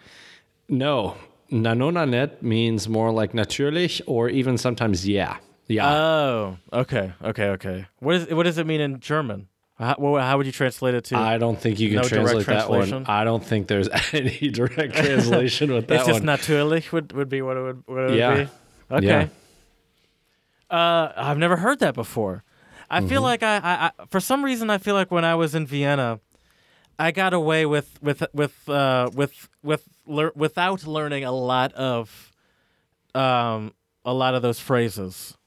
no. 0.70 1.16
Na 1.52 1.74
no 1.76 1.92
na 1.92 2.06
net 2.06 2.42
means 2.42 2.90
more 2.90 3.12
like 3.12 3.34
natürlich 3.34 4.02
or 4.08 4.28
even 4.30 4.58
sometimes 4.58 5.08
yeah. 5.08 5.38
Yeah. 5.68 5.88
oh, 5.94 6.58
okay, 6.74 7.14
okay, 7.24 7.48
okay. 7.50 7.86
What 8.00 8.16
is 8.16 8.28
what 8.34 8.44
does 8.44 8.58
it 8.58 8.66
mean 8.68 8.82
in 8.82 9.00
German? 9.00 9.48
How, 9.80 9.96
how 10.00 10.38
would 10.38 10.46
you 10.46 10.52
translate 10.52 10.94
it 10.94 11.04
to? 11.06 11.18
I 11.18 11.38
don't 11.38 11.60
think 11.60 11.80
you 11.80 11.90
can 11.90 11.98
no 11.98 12.04
translate 12.08 12.46
that 12.48 12.70
one. 12.70 13.06
I 13.08 13.24
don't 13.24 13.44
think 13.44 13.68
there's 13.68 13.88
any 14.14 14.50
direct 14.50 14.96
translation 14.96 15.72
with 15.74 15.88
that 15.90 15.96
it's 15.96 16.06
just 16.08 16.20
one. 16.22 16.26
natürlich 16.38 16.92
would, 16.92 17.12
would 17.14 17.30
be 17.30 17.42
what 17.42 17.58
it 17.58 17.62
would, 17.62 17.84
what 17.88 17.98
it 18.04 18.10
would 18.12 18.16
Yeah. 18.20 18.36
be. 18.44 18.50
Okay. 18.92 19.06
Yeah. 19.08 19.28
Uh, 20.70 21.12
I've 21.16 21.38
never 21.38 21.58
heard 21.58 21.80
that 21.80 21.94
before. 21.96 22.44
I 22.90 23.00
feel 23.02 23.22
Mm-hmm. 23.22 23.24
like 23.24 23.44
I, 23.44 23.56
I, 23.58 23.86
I, 24.00 24.06
for 24.10 24.20
some 24.20 24.44
reason, 24.46 24.70
I 24.70 24.78
feel 24.78 24.96
like 24.96 25.12
when 25.12 25.26
I 25.26 25.36
was 25.36 25.56
in 25.56 25.66
Vienna, 25.66 26.20
I 27.00 27.12
got 27.12 27.34
away 27.34 27.66
with 27.66 28.00
with 28.02 28.24
with 28.34 28.70
uh, 28.70 29.10
with 29.14 29.50
with 29.64 29.88
lear- 30.06 30.32
without 30.36 30.86
learning 30.86 31.24
a 31.24 31.32
lot 31.32 31.74
of, 31.74 32.32
um, 33.16 33.74
a 34.06 34.14
lot 34.14 34.36
of 34.36 34.42
those 34.42 34.60
phrases. 34.60 35.38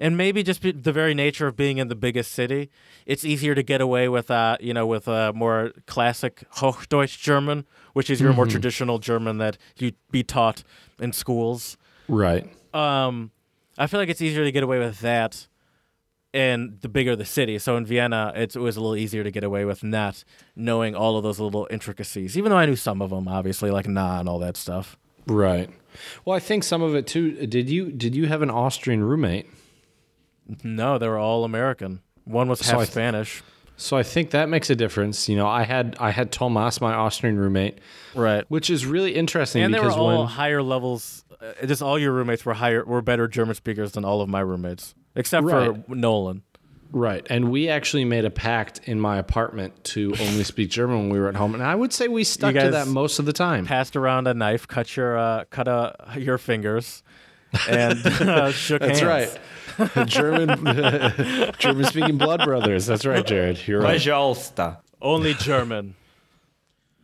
And 0.00 0.16
maybe 0.16 0.42
just 0.42 0.62
be, 0.62 0.72
the 0.72 0.92
very 0.92 1.12
nature 1.12 1.46
of 1.46 1.54
being 1.54 1.76
in 1.76 1.88
the 1.88 1.94
biggest 1.94 2.32
city, 2.32 2.70
it's 3.04 3.24
easier 3.26 3.54
to 3.54 3.62
get 3.62 3.80
away 3.82 4.08
with, 4.08 4.30
uh, 4.30 4.56
you 4.58 4.72
know, 4.72 4.86
with 4.86 5.06
uh, 5.06 5.32
more 5.34 5.72
classic 5.86 6.44
Hochdeutsch 6.56 7.18
German, 7.18 7.66
which 7.92 8.08
is 8.08 8.18
your 8.20 8.32
more 8.32 8.46
Mm-hmm. 8.46 8.52
traditional 8.52 8.98
German 8.98 9.36
that 9.38 9.58
you'd 9.76 9.96
be 10.10 10.22
taught 10.22 10.64
in 10.98 11.12
schools 11.12 11.76
right. 12.08 12.46
um, 12.72 13.32
I 13.76 13.86
feel 13.86 14.00
like 14.00 14.08
it's 14.08 14.22
easier 14.22 14.44
to 14.44 14.52
get 14.52 14.62
away 14.62 14.78
with 14.78 15.00
that 15.00 15.46
in 16.32 16.78
the 16.80 16.88
bigger 16.88 17.14
the 17.14 17.24
city. 17.24 17.58
So 17.58 17.76
in 17.76 17.84
Vienna, 17.84 18.32
it's, 18.34 18.56
it 18.56 18.60
was 18.60 18.76
a 18.76 18.80
little 18.80 18.96
easier 18.96 19.22
to 19.22 19.30
get 19.30 19.44
away 19.44 19.64
with 19.64 19.82
not 19.84 20.24
knowing 20.56 20.94
all 20.94 21.16
of 21.16 21.22
those 21.22 21.38
little 21.38 21.66
intricacies, 21.70 22.38
even 22.38 22.50
though 22.50 22.56
I 22.56 22.66
knew 22.66 22.76
some 22.76 23.02
of 23.02 23.10
them, 23.10 23.28
obviously, 23.28 23.70
like 23.70 23.86
na 23.86 24.18
and 24.20 24.28
all 24.28 24.38
that 24.38 24.56
stuff. 24.56 24.96
Right. 25.26 25.68
Well, 26.24 26.34
I 26.36 26.40
think 26.40 26.64
some 26.64 26.82
of 26.82 26.94
it 26.94 27.06
too. 27.06 27.46
Did 27.46 27.68
you 27.68 27.92
did 27.92 28.14
you 28.14 28.26
have 28.26 28.40
an 28.42 28.50
Austrian 28.50 29.04
roommate? 29.04 29.46
No, 30.64 30.98
they 30.98 31.06
were 31.08 31.18
all 31.18 31.44
American. 31.44 32.00
One 32.24 32.48
was 32.48 32.60
half 32.62 32.78
th- 32.78 32.90
Spanish. 32.90 33.42
So 33.76 33.96
I 33.96 34.02
think 34.02 34.30
that 34.30 34.48
makes 34.48 34.70
a 34.70 34.74
difference. 34.76 35.28
You 35.28 35.36
know, 35.36 35.46
I 35.46 35.62
had 35.64 35.96
I 36.00 36.10
had 36.10 36.32
Tomas, 36.32 36.80
my 36.80 36.92
Austrian 36.94 37.38
roommate, 37.38 37.78
Right. 38.14 38.44
which 38.48 38.70
is 38.70 38.86
really 38.86 39.14
interesting 39.14 39.62
And 39.62 39.72
they 39.74 39.80
were 39.80 39.90
all 39.90 40.18
when 40.20 40.26
higher 40.28 40.62
levels. 40.62 41.24
Uh, 41.40 41.66
just 41.66 41.82
all 41.82 41.98
your 41.98 42.12
roommates 42.12 42.44
were 42.44 42.54
higher, 42.54 42.84
were 42.84 43.02
better 43.02 43.26
German 43.28 43.54
speakers 43.54 43.92
than 43.92 44.04
all 44.04 44.20
of 44.20 44.28
my 44.28 44.40
roommates, 44.40 44.94
except 45.14 45.46
right. 45.46 45.86
for 45.86 45.94
Nolan. 45.94 46.42
Right. 46.92 47.26
And 47.30 47.50
we 47.50 47.68
actually 47.68 48.04
made 48.04 48.26
a 48.26 48.30
pact 48.30 48.80
in 48.84 49.00
my 49.00 49.16
apartment 49.16 49.82
to 49.84 50.14
only 50.20 50.44
speak 50.44 50.70
German 50.70 50.98
when 50.98 51.10
we 51.10 51.18
were 51.18 51.28
at 51.28 51.36
home. 51.36 51.54
And 51.54 51.62
I 51.62 51.74
would 51.74 51.92
say 51.92 52.06
we 52.06 52.22
stuck 52.22 52.54
to 52.54 52.70
that 52.70 52.86
most 52.86 53.18
of 53.18 53.24
the 53.24 53.32
time. 53.32 53.64
Passed 53.64 53.96
around 53.96 54.26
a 54.26 54.34
knife, 54.34 54.68
cut 54.68 54.94
your 54.94 55.16
uh, 55.16 55.44
cut 55.48 55.68
uh, 55.68 55.92
your 56.18 56.36
fingers 56.36 57.02
and 57.68 58.06
uh, 58.06 58.52
shook 58.52 58.82
That's 58.82 59.00
hands. 59.00 59.38
That's 59.78 59.96
right. 59.96 60.06
German 60.06 60.48
German 61.58 61.84
speaking 61.86 62.18
blood 62.18 62.44
brothers. 62.44 62.84
That's 62.84 63.06
right, 63.06 63.26
Jared. 63.26 63.66
You're 63.66 63.80
right. 63.80 63.94
Only 65.00 65.32
German. 65.34 65.94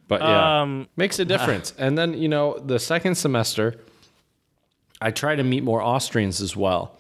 But 0.07 0.21
yeah. 0.21 0.63
Um, 0.63 0.89
makes 0.97 1.19
a 1.19 1.25
difference. 1.25 1.75
And 1.79 1.97
then, 1.97 2.15
you 2.15 2.29
know, 2.29 2.59
the 2.59 2.79
second 2.79 3.15
semester 3.15 3.75
I 5.01 5.13
try 5.13 5.37
to 5.37 5.45
meet 5.45 5.63
more 5.63 5.81
Austrians 5.83 6.41
as 6.41 6.57
well 6.57 6.98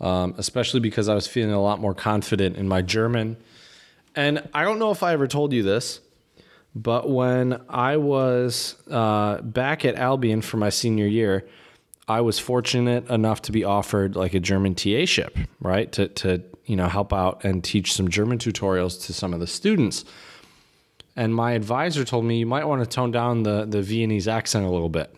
um, 0.00 0.34
especially 0.38 0.80
because 0.80 1.08
I 1.08 1.14
was 1.14 1.26
feeling 1.26 1.52
a 1.52 1.62
lot 1.62 1.80
more 1.80 1.94
confident 1.94 2.56
in 2.56 2.68
my 2.68 2.82
German. 2.82 3.36
And 4.14 4.48
I 4.54 4.64
don't 4.64 4.78
know 4.78 4.90
if 4.90 5.02
I 5.02 5.12
ever 5.12 5.26
told 5.26 5.52
you 5.52 5.62
this, 5.62 6.00
but 6.74 7.08
when 7.08 7.60
I 7.68 7.96
was 7.96 8.76
uh, 8.90 9.40
back 9.40 9.84
at 9.84 9.94
Albion 9.94 10.42
for 10.42 10.58
my 10.58 10.68
senior 10.68 11.06
year, 11.06 11.46
I 12.08 12.20
was 12.20 12.38
fortunate 12.38 13.08
enough 13.10 13.42
to 13.42 13.52
be 13.52 13.64
offered 13.64 14.14
like 14.14 14.34
a 14.34 14.40
German 14.40 14.74
TA 14.74 15.06
ship, 15.06 15.36
right? 15.60 15.90
To, 15.92 16.08
to 16.08 16.42
you 16.66 16.76
know 16.76 16.88
help 16.88 17.12
out 17.12 17.44
and 17.44 17.64
teach 17.64 17.94
some 17.94 18.08
German 18.08 18.38
tutorials 18.38 19.04
to 19.06 19.12
some 19.12 19.32
of 19.32 19.40
the 19.40 19.46
students. 19.46 20.04
And 21.16 21.34
my 21.34 21.52
advisor 21.52 22.04
told 22.04 22.24
me 22.26 22.38
you 22.38 22.46
might 22.46 22.66
want 22.66 22.82
to 22.82 22.88
tone 22.88 23.10
down 23.10 23.42
the 23.42 23.64
the 23.64 23.82
Viennese 23.82 24.28
accent 24.28 24.64
a 24.66 24.70
little 24.70 24.88
bit. 24.88 25.14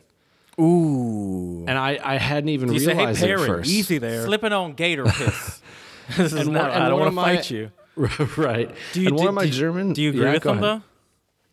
Ooh. 0.61 1.64
And 1.66 1.78
I, 1.78 1.98
I 2.02 2.16
hadn't 2.16 2.48
even 2.50 2.72
You 2.72 2.80
say, 2.80 2.92
hey, 2.92 2.98
realized 2.98 3.22
it 3.22 3.30
at 3.30 3.36
Perry, 3.36 3.46
first. 3.48 3.70
easy 3.70 3.98
there. 3.98 4.24
Slipping 4.24 4.52
on 4.52 4.72
gator 4.74 5.04
piss. 5.06 5.61
this 6.16 6.32
is 6.32 6.34
And 6.34 6.52
not, 6.52 6.70
one- 6.70 6.82
I 6.82 6.88
don't 6.88 7.00
want 7.00 7.14
to 7.14 7.16
fight 7.20 7.50
you. 7.50 7.70
right. 8.36 8.74
Do 8.92 9.00
you, 9.00 9.09
and 9.09 9.16
do, 9.16 9.20
one 9.20 9.28
of 9.28 9.34
my 9.34 9.46
do- 9.46 9.50
German. 9.52 9.92
Do 9.92 10.02
you 10.02 10.11
agree 10.11 10.24
Yeah, 10.24 10.32
with 10.32 10.42
them, 10.44 10.62
ahead. 10.62 10.80
though? 10.80 10.82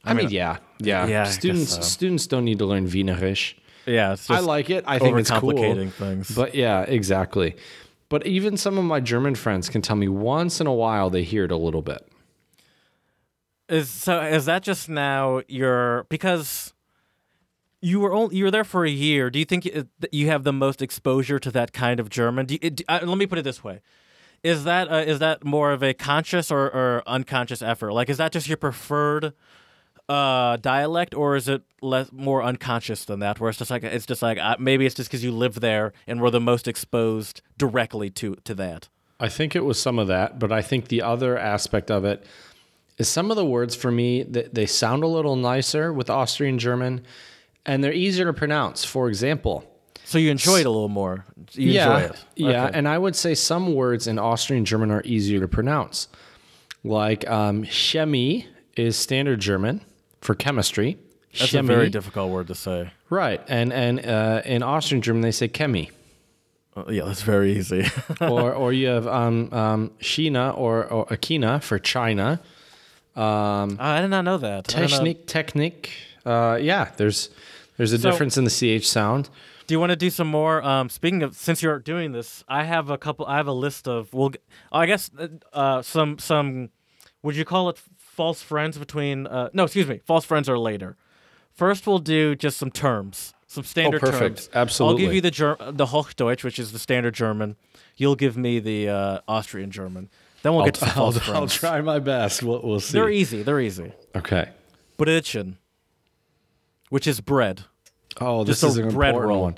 I 0.07 0.13
mean, 0.13 0.29
yeah, 0.29 0.57
yeah. 0.77 1.07
Yeah, 1.07 1.23
students 1.23 1.75
so. 1.75 1.81
students 1.81 2.27
don't 2.27 2.45
need 2.45 2.59
to 2.59 2.65
learn 2.67 2.87
Wienerisch. 2.87 3.55
Yeah, 3.87 4.13
it's 4.13 4.29
I 4.29 4.39
like 4.39 4.69
it. 4.69 4.83
I 4.87 4.99
think 4.99 5.17
it's 5.17 5.31
cool. 5.31 5.89
things. 5.89 6.29
But 6.35 6.53
yeah, 6.53 6.81
exactly. 6.83 7.55
But 8.09 8.27
even 8.27 8.55
some 8.55 8.77
of 8.77 8.85
my 8.85 8.99
German 8.99 9.33
friends 9.33 9.67
can 9.67 9.81
tell 9.81 9.95
me 9.95 10.07
once 10.07 10.61
in 10.61 10.67
a 10.67 10.73
while 10.73 11.09
they 11.09 11.23
hear 11.23 11.43
it 11.45 11.51
a 11.51 11.57
little 11.57 11.81
bit. 11.81 12.07
Is 13.67 13.89
so 13.89 14.21
is 14.21 14.45
that 14.45 14.61
just 14.61 14.89
now 14.89 15.41
your 15.47 16.03
because 16.09 16.74
you 17.81 17.99
were 17.99 18.13
only 18.13 18.35
you 18.35 18.45
were 18.45 18.51
there 18.51 18.63
for 18.63 18.85
a 18.85 18.89
year. 18.89 19.29
Do 19.29 19.39
you 19.39 19.45
think 19.45 19.67
you 20.11 20.27
have 20.27 20.43
the 20.43 20.53
most 20.53 20.81
exposure 20.81 21.39
to 21.39 21.51
that 21.51 21.73
kind 21.73 21.99
of 21.99 22.09
German? 22.09 22.45
Do 22.45 22.57
you, 22.61 22.71
uh, 22.87 22.99
let 23.03 23.17
me 23.17 23.25
put 23.25 23.37
it 23.37 23.43
this 23.43 23.63
way: 23.63 23.81
is 24.43 24.63
that 24.63 24.91
uh, 24.91 24.97
is 24.97 25.19
that 25.19 25.43
more 25.43 25.71
of 25.71 25.83
a 25.83 25.93
conscious 25.93 26.51
or, 26.51 26.65
or 26.65 27.03
unconscious 27.07 27.61
effort? 27.61 27.93
Like, 27.93 28.09
is 28.09 28.17
that 28.17 28.31
just 28.31 28.47
your 28.47 28.57
preferred 28.57 29.33
uh, 30.07 30.57
dialect, 30.57 31.15
or 31.15 31.35
is 31.35 31.47
it 31.47 31.63
less 31.81 32.11
more 32.11 32.43
unconscious 32.43 33.05
than 33.05 33.19
that? 33.19 33.39
Where 33.39 33.49
it's 33.49 33.59
just 33.59 33.71
like 33.71 33.83
it's 33.83 34.05
just 34.05 34.21
like 34.21 34.37
uh, 34.37 34.55
maybe 34.59 34.85
it's 34.85 34.95
just 34.95 35.09
because 35.09 35.23
you 35.23 35.31
live 35.31 35.59
there 35.61 35.93
and 36.07 36.21
were 36.21 36.31
the 36.31 36.39
most 36.39 36.67
exposed 36.67 37.41
directly 37.57 38.09
to 38.11 38.35
to 38.43 38.53
that. 38.55 38.89
I 39.19 39.29
think 39.29 39.55
it 39.55 39.63
was 39.63 39.81
some 39.81 39.97
of 39.97 40.07
that, 40.07 40.39
but 40.39 40.51
I 40.51 40.61
think 40.61 40.89
the 40.89 41.01
other 41.01 41.37
aspect 41.37 41.89
of 41.89 42.03
it 42.03 42.25
is 42.97 43.07
some 43.07 43.31
of 43.31 43.37
the 43.37 43.45
words 43.45 43.75
for 43.75 43.91
me 43.91 44.23
that 44.23 44.53
they 44.53 44.65
sound 44.65 45.03
a 45.03 45.07
little 45.07 45.35
nicer 45.35 45.91
with 45.91 46.09
Austrian 46.09 46.59
German 46.59 47.03
and 47.65 47.83
they're 47.83 47.93
easier 47.93 48.25
to 48.25 48.33
pronounce. 48.33 48.83
For 48.85 49.07
example, 49.09 49.63
So 50.03 50.17
you 50.17 50.29
enjoy 50.31 50.59
it 50.61 50.65
a 50.65 50.69
little 50.69 50.89
more. 50.89 51.25
You 51.53 51.71
yeah, 51.71 51.95
enjoy 51.97 52.05
it. 52.13 52.25
yeah, 52.35 52.69
and 52.73 52.87
I 52.87 52.97
would 52.97 53.15
say 53.15 53.33
some 53.35 53.73
words 53.73 54.07
in 54.07 54.19
Austrian 54.19 54.65
German 54.65 54.91
are 54.91 55.01
easier 55.05 55.39
to 55.39 55.47
pronounce. 55.47 56.07
Like 56.83 57.27
um, 57.29 57.63
chemie 57.65 58.45
is 58.77 58.95
standard 58.97 59.39
German 59.39 59.81
for 60.21 60.35
chemistry. 60.35 60.97
That's 61.39 61.53
a 61.53 61.63
very 61.63 61.89
difficult 61.89 62.31
word 62.31 62.47
to 62.47 62.55
say. 62.55 62.91
right, 63.09 63.41
and 63.47 63.73
and 63.73 64.05
uh, 64.05 64.41
in 64.45 64.63
Austrian 64.63 65.01
German 65.01 65.21
they 65.21 65.31
say 65.31 65.47
chemie. 65.47 65.89
Uh, 66.77 66.85
yeah, 66.89 67.05
that's 67.05 67.21
very 67.23 67.57
easy. 67.57 67.85
or 68.21 68.53
or 68.53 68.71
you 68.73 68.87
have 68.87 69.07
um, 69.07 69.51
um, 69.53 69.91
China 69.99 70.51
or, 70.51 70.85
or 70.85 71.05
Akina 71.07 71.61
for 71.63 71.79
China. 71.79 72.39
Um, 73.15 73.77
I 73.79 74.01
did 74.01 74.09
not 74.09 74.25
know 74.25 74.37
that. 74.37 74.65
Technique, 74.67 74.89
didn't 74.89 74.91
know- 74.91 75.13
Technic, 75.13 75.27
technic. 75.27 75.91
Uh, 76.25 76.57
yeah, 76.61 76.91
there's 76.97 77.29
there's 77.77 77.91
a 77.93 77.97
So- 77.99 78.09
difference 78.11 78.37
in 78.37 78.43
the 78.45 78.79
ch 78.79 78.87
sound. 78.87 79.29
Do 79.67 79.73
you 79.73 79.79
want 79.79 79.89
to 79.89 79.95
do 79.95 80.11
some 80.11 80.27
more? 80.27 80.61
Um, 80.63 80.89
speaking 80.89 81.23
of, 81.23 81.35
since 81.35 81.63
you're 81.63 81.79
doing 81.79 82.11
this, 82.11 82.43
I 82.47 82.65
have 82.65 82.91
a 82.91 82.97
couple. 82.99 83.25
I 83.25 83.37
have 83.37 83.47
a 83.47 83.51
list 83.53 83.87
of. 83.87 84.13
Well, 84.13 84.31
I 84.71 84.85
guess 84.85 85.09
uh, 85.17 85.27
uh, 85.53 85.81
some 85.81 86.19
some. 86.19 86.69
Would 87.23 87.35
you 87.35 87.45
call 87.45 87.69
it 87.69 87.79
false 87.97 88.43
friends 88.43 88.77
between? 88.77 89.25
Uh, 89.25 89.49
no, 89.53 89.63
excuse 89.63 89.87
me. 89.87 90.01
False 90.05 90.23
friends 90.23 90.47
are 90.47 90.59
later. 90.59 90.97
First, 91.51 91.87
we'll 91.87 91.97
do 91.97 92.35
just 92.35 92.57
some 92.57 92.69
terms, 92.69 93.33
some 93.47 93.63
standard 93.63 94.03
Oh, 94.03 94.11
perfect. 94.11 94.37
terms. 94.37 94.49
Absolutely. 94.53 95.01
I'll 95.03 95.07
give 95.07 95.15
you 95.15 95.21
the 95.21 95.31
Ger- 95.31 95.57
the 95.71 95.87
Hochdeutsch, 95.87 96.43
which 96.43 96.59
is 96.59 96.71
the 96.71 96.79
standard 96.79 97.15
German. 97.15 97.55
You'll 97.97 98.15
give 98.17 98.37
me 98.37 98.59
the 98.59 98.89
uh, 98.89 99.19
Austrian 99.27 99.71
German. 99.71 100.09
Then 100.43 100.51
we'll 100.53 100.61
I'll, 100.61 100.65
get 100.67 100.75
to 100.75 100.79
some 100.81 100.89
I'll, 101.01 101.11
false 101.11 101.29
I'll 101.29 101.47
try 101.47 101.81
my 101.81 101.97
best. 101.97 102.43
We'll, 102.43 102.61
we'll 102.61 102.79
see. 102.81 102.93
They're 102.93 103.09
easy. 103.09 103.41
They're 103.41 103.61
easy. 103.61 103.93
okay. 104.15 104.49
Brötchen, 104.99 105.55
which 106.89 107.07
is 107.07 107.21
bread. 107.21 107.63
Oh, 108.19 108.43
this 108.43 108.61
Just 108.61 108.73
is 108.73 108.77
a 108.77 108.83
an 108.87 108.93
bread 108.93 109.09
important 109.09 109.29
roll. 109.29 109.41
one. 109.43 109.57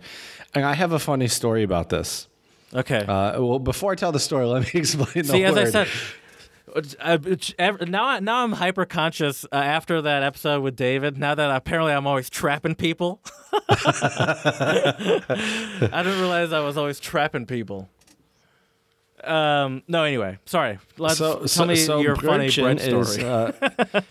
And 0.55 0.65
I 0.65 0.73
have 0.73 0.91
a 0.91 0.99
funny 0.99 1.27
story 1.27 1.63
about 1.63 1.89
this. 1.89 2.27
Okay. 2.73 2.99
Uh, 3.05 3.41
well, 3.41 3.59
before 3.59 3.91
I 3.91 3.95
tell 3.95 4.11
the 4.11 4.19
story, 4.19 4.45
let 4.55 4.73
me 4.73 4.79
explain 4.79 5.09
the 5.13 5.23
See, 5.25 5.43
as 5.43 5.57
I 5.57 5.65
said, 5.65 5.87
uh, 6.99 7.17
now 7.87 8.05
I- 8.05 8.19
now 8.19 8.43
I'm 8.43 8.53
hyper 8.53 8.85
conscious 8.85 9.45
uh, 9.45 9.55
after 9.55 10.01
that 10.01 10.23
episode 10.23 10.61
with 10.61 10.75
David. 10.75 11.17
Now 11.17 11.35
that 11.35 11.49
apparently 11.55 11.93
I'm 11.93 12.07
always 12.07 12.29
trapping 12.29 12.75
people. 12.75 13.21
I 13.69 15.23
didn't 16.03 16.19
realize 16.19 16.51
I 16.53 16.59
was 16.59 16.77
always 16.77 16.99
trapping 16.99 17.45
people. 17.45 17.89
Um. 19.23 19.83
No. 19.87 20.03
Anyway, 20.03 20.37
sorry. 20.45 20.79
Let's 20.97 21.17
so, 21.17 21.39
tell 21.39 21.47
so, 21.47 21.65
me 21.65 21.75
so 21.75 22.01
your 22.01 22.15
funny 22.15 22.51
bread 22.51 22.79
story. 22.79 23.01
is, 23.01 23.17
uh, 23.19 23.51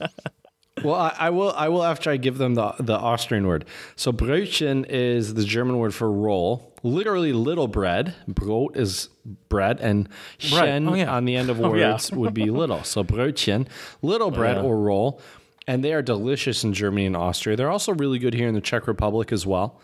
well, 0.85 0.95
I, 0.95 1.15
I 1.19 1.31
will. 1.31 1.53
I 1.57 1.69
will 1.69 1.83
after 1.85 2.11
I 2.11 2.17
give 2.17 2.39
them 2.39 2.55
the 2.55 2.75
the 2.79 2.95
Austrian 2.95 3.47
word. 3.47 3.65
So 3.97 4.13
Brötchen 4.13 4.85
is 4.89 5.35
the 5.35 5.45
German 5.45 5.79
word 5.79 5.95
for 5.95 6.11
roll. 6.11 6.73
Literally, 6.83 7.33
little 7.33 7.67
bread. 7.67 8.15
Brot 8.29 8.77
is 8.77 9.09
bread, 9.49 9.81
and 9.81 10.09
Right. 10.53 10.67
chen 10.67 10.89
Oh, 10.89 10.95
yeah. 10.95 11.11
on 11.15 11.25
the 11.25 11.35
end 11.35 11.51
of 11.51 11.61
Oh, 11.65 11.75
yeah. 11.75 11.93
words 11.93 12.13
would 12.13 12.35
be 12.35 12.51
little. 12.51 12.85
So 12.85 13.03
Brötchen, 13.03 13.67
little 14.03 14.29
oh, 14.29 14.31
bread 14.31 14.57
yeah. 14.57 14.63
or 14.63 14.79
roll, 14.79 15.21
and 15.67 15.83
they 15.83 15.93
are 15.95 16.03
delicious 16.03 16.63
in 16.63 16.73
Germany 16.75 17.07
and 17.07 17.17
Austria. 17.17 17.57
They're 17.57 17.71
also 17.71 17.93
really 17.95 18.19
good 18.19 18.35
here 18.35 18.47
in 18.47 18.55
the 18.55 18.61
Czech 18.61 18.87
Republic 18.87 19.33
as 19.33 19.47
well. 19.47 19.81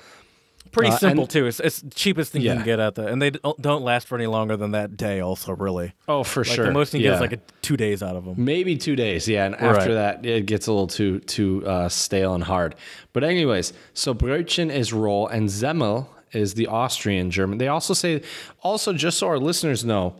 Pretty 0.73 0.91
uh, 0.91 0.97
simple 0.97 1.25
and- 1.25 1.31
too. 1.31 1.47
It's, 1.47 1.61
it's 1.61 1.83
the 1.83 1.91
cheapest 1.91 2.33
thing 2.33 2.43
you 2.43 2.51
can 2.51 2.64
get 2.64 2.81
at 2.81 2.95
the, 2.95 3.07
and 3.07 3.20
they 3.23 3.31
don't 3.31 3.61
don't 3.61 3.83
last 3.83 4.09
for 4.09 4.16
any 4.16 4.27
longer 4.27 4.57
than 4.57 4.73
that 4.73 4.97
day. 4.97 5.20
Also, 5.20 5.55
really, 5.55 5.93
Oh, 6.09 6.25
for 6.25 6.45
like 6.45 6.55
sure. 6.55 6.64
the 6.66 6.73
most 6.73 6.93
you 6.95 7.01
can 7.01 7.03
get 7.11 7.14
is 7.14 7.20
like 7.20 7.33
a, 7.33 7.41
two 7.61 7.77
days 7.77 8.03
out 8.03 8.16
of 8.16 8.25
them. 8.25 8.35
Maybe 8.39 8.77
two 8.77 8.97
days, 8.97 9.29
yeah. 9.29 9.45
And 9.45 9.55
Right. 9.55 9.77
after 9.77 9.95
that, 9.95 10.25
it 10.27 10.47
gets 10.47 10.66
a 10.66 10.73
little 10.73 10.87
too 10.89 11.20
too 11.20 11.64
uh, 11.66 11.89
stale 11.89 12.35
and 12.35 12.43
hard. 12.43 12.75
But 13.12 13.23
anyways, 13.23 13.73
so 13.95 14.14
Brötchen 14.14 14.70
is 14.73 14.93
roll, 14.93 15.27
and 15.29 15.49
Semmel 15.49 16.07
is 16.33 16.55
the 16.55 16.66
Austrian 16.66 17.31
German. 17.31 17.59
They 17.59 17.68
also 17.68 17.93
say, 17.93 18.23
also 18.62 18.95
just 18.95 19.18
so 19.18 19.27
our 19.29 19.39
listeners 19.39 19.85
know, 19.85 20.14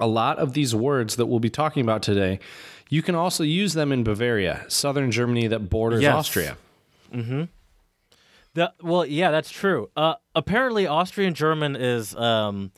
a 0.00 0.08
lot 0.08 0.38
of 0.38 0.54
these 0.54 0.74
words 0.74 1.14
that 1.16 1.26
we'll 1.26 1.38
be 1.38 1.50
talking 1.50 1.82
about 1.82 2.02
today, 2.02 2.40
you 2.88 3.00
can 3.02 3.14
also 3.14 3.44
use 3.44 3.74
them 3.74 3.92
in 3.92 4.02
Bavaria, 4.02 4.64
southern 4.66 5.12
Germany 5.12 5.46
that 5.46 5.70
borders 5.70 6.02
Yes. 6.02 6.14
Austria. 6.16 6.56
The, 8.54 8.72
well, 8.82 9.06
yeah, 9.06 9.30
that's 9.30 9.50
true. 9.50 9.90
Uh, 9.96 10.14
apparently, 10.34 10.86
Austrian 10.86 11.34
German 11.34 11.76
is 11.76 12.14
um, 12.16 12.72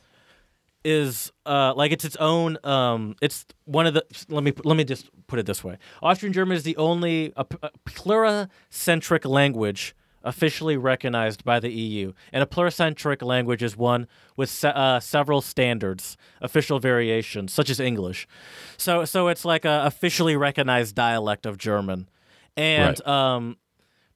is 0.84 1.32
uh, 1.46 1.72
like 1.74 1.92
it's 1.92 2.04
its 2.04 2.16
own. 2.16 2.58
Um, 2.64 3.16
it's 3.22 3.46
one 3.64 3.86
of 3.86 3.94
the. 3.94 4.04
Let 4.28 4.44
me 4.44 4.52
let 4.64 4.76
me 4.76 4.84
just 4.84 5.08
put 5.26 5.38
it 5.38 5.46
this 5.46 5.64
way: 5.64 5.78
Austrian 6.02 6.32
German 6.32 6.56
is 6.56 6.62
the 6.62 6.76
only 6.76 7.32
a 7.36 7.44
pluricentric 7.44 9.24
language 9.28 9.94
officially 10.24 10.76
recognized 10.76 11.44
by 11.44 11.58
the 11.58 11.70
EU, 11.72 12.12
and 12.32 12.42
a 12.44 12.46
pluricentric 12.46 13.22
language 13.22 13.60
is 13.62 13.76
one 13.76 14.06
with 14.36 14.48
se- 14.48 14.72
uh, 14.72 15.00
several 15.00 15.40
standards, 15.40 16.16
official 16.40 16.78
variations, 16.78 17.52
such 17.52 17.68
as 17.68 17.80
English. 17.80 18.28
So, 18.76 19.04
so 19.04 19.26
it's 19.26 19.44
like 19.44 19.64
a 19.64 19.82
officially 19.84 20.36
recognized 20.36 20.94
dialect 20.94 21.44
of 21.44 21.58
German, 21.58 22.08
and 22.56 23.00
Right. 23.04 23.08
um, 23.08 23.56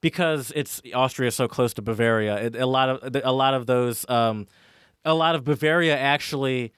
because 0.00 0.52
it's 0.54 0.80
Austria 0.94 1.28
is 1.28 1.34
so 1.34 1.48
close 1.48 1.74
to 1.74 1.82
Bavaria, 1.82 2.36
it, 2.36 2.56
a 2.56 2.66
lot 2.66 2.88
of 2.88 3.16
a 3.24 3.32
lot 3.32 3.54
of 3.54 3.66
those 3.66 4.08
um, 4.08 4.46
a 5.04 5.14
lot 5.14 5.34
of 5.34 5.44
Bavaria 5.44 5.96
actually 5.96 6.72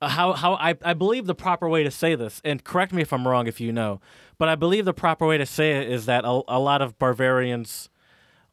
uh, 0.00 0.08
how 0.08 0.32
how 0.32 0.54
I, 0.54 0.76
I 0.82 0.94
believe 0.94 1.26
the 1.26 1.34
proper 1.34 1.68
way 1.68 1.82
to 1.82 1.90
say 1.90 2.14
this 2.14 2.40
and 2.44 2.62
correct 2.64 2.92
me 2.92 3.02
if 3.02 3.12
I'm 3.12 3.26
wrong 3.26 3.46
if 3.46 3.60
you 3.60 3.72
know, 3.72 4.00
but 4.38 4.48
I 4.48 4.54
believe 4.54 4.84
the 4.84 4.94
proper 4.94 5.26
way 5.26 5.38
to 5.38 5.46
say 5.46 5.72
it 5.82 5.88
is 5.90 6.06
that 6.06 6.24
a, 6.24 6.40
a 6.48 6.58
lot 6.58 6.82
of 6.82 6.98
Bavarians 6.98 7.88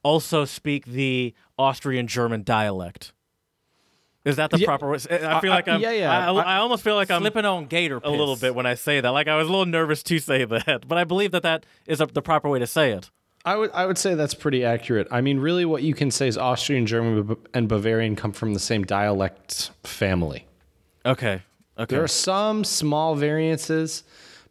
also 0.03 0.45
speak 0.45 0.85
the 0.85 1.33
Austrian 1.57 2.07
German 2.07 2.43
dialect. 2.43 3.13
Is 4.25 4.35
that 4.35 4.49
the 4.51 4.59
Yeah. 4.59 4.65
proper 4.65 4.89
way? 4.89 4.97
I 4.97 5.39
feel 5.39 5.51
I- 5.51 5.55
like 5.55 5.67
I'm. 5.67 5.79
yeah, 5.81 5.91
yeah. 5.91 6.11
I, 6.27 6.31
I, 6.33 6.55
I- 6.55 6.57
almost 6.57 6.83
feel 6.83 6.95
like 6.95 7.09
I'm 7.09 7.21
Slipping 7.21 7.45
on 7.45 7.65
gator 7.67 7.99
a 8.03 8.09
little 8.11 8.35
bit 8.35 8.53
when 8.53 8.65
I 8.65 8.75
say 8.75 8.99
that. 9.01 9.09
Like 9.09 9.27
I 9.27 9.35
was 9.37 9.47
a 9.47 9.49
little 9.49 9.65
nervous 9.65 10.03
to 10.03 10.19
say 10.19 10.43
that, 10.45 10.87
but 10.87 10.97
I 10.97 11.03
believe 11.05 11.31
that 11.31 11.43
that 11.43 11.65
is 11.87 12.01
a, 12.01 12.05
the 12.05 12.21
proper 12.21 12.49
way 12.49 12.59
to 12.59 12.67
say 12.67 12.91
it. 12.91 13.09
I 13.49 13.55
would 13.55 13.71
I 13.73 13.85
would 13.87 13.97
say 13.97 14.13
that's 14.13 14.35
pretty 14.35 14.63
accurate. 14.63 15.07
I 15.09 15.21
mean, 15.21 15.39
really, 15.39 15.65
what 15.65 15.81
you 15.81 15.95
can 15.95 16.11
say 16.11 16.27
is 16.27 16.37
Austrian, 16.37 16.85
German, 16.85 17.35
and 17.53 17.67
Bavarian 17.67 18.15
come 18.15 18.31
from 18.31 18.53
the 18.53 18.59
same 18.59 18.83
dialect 18.83 19.71
family. 19.83 20.45
Okay. 21.03 21.41
Okay. 21.79 21.95
There 21.95 22.03
are 22.03 22.07
some 22.07 22.63
small 22.63 23.15
variances, 23.15 24.03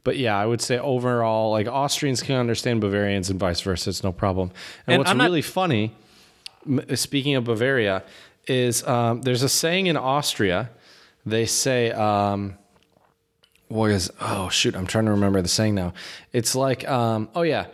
but 0.03 0.17
yeah, 0.17 0.37
I 0.37 0.47
would 0.47 0.61
say 0.61 0.79
overall, 0.79 1.53
like 1.53 1.69
Austrians 1.69 2.23
can 2.23 2.37
understand 2.37 2.81
Bavarians 2.81 3.31
and 3.31 3.39
vice 3.39 3.61
versa. 3.61 3.91
It's 3.91 4.03
no 4.03 4.11
problem. 4.13 4.51
And, 4.87 4.95
And 4.95 4.99
what's 5.01 5.15
not- 5.15 5.23
really 5.25 5.43
funny, 5.43 5.95
speaking 6.95 7.37
of 7.37 7.45
Bavaria, 7.45 8.03
is 8.49 8.85
um, 8.85 9.23
there's 9.23 9.45
a 9.45 9.49
saying 9.49 9.87
in 9.87 9.97
Austria. 9.97 10.71
They 11.25 11.47
say, 11.47 11.93
um, 11.93 12.57
what 13.69 13.91
is? 13.91 14.11
Oh 14.21 14.49
shoot, 14.49 14.75
I'm 14.75 14.87
trying 14.87 15.05
to 15.05 15.13
remember 15.13 15.41
the 15.43 15.49
saying 15.49 15.75
now. 15.77 15.93
It's 16.33 16.57
like, 16.57 16.89
um, 16.89 17.29
oh 17.35 17.43
yeah, 17.43 17.67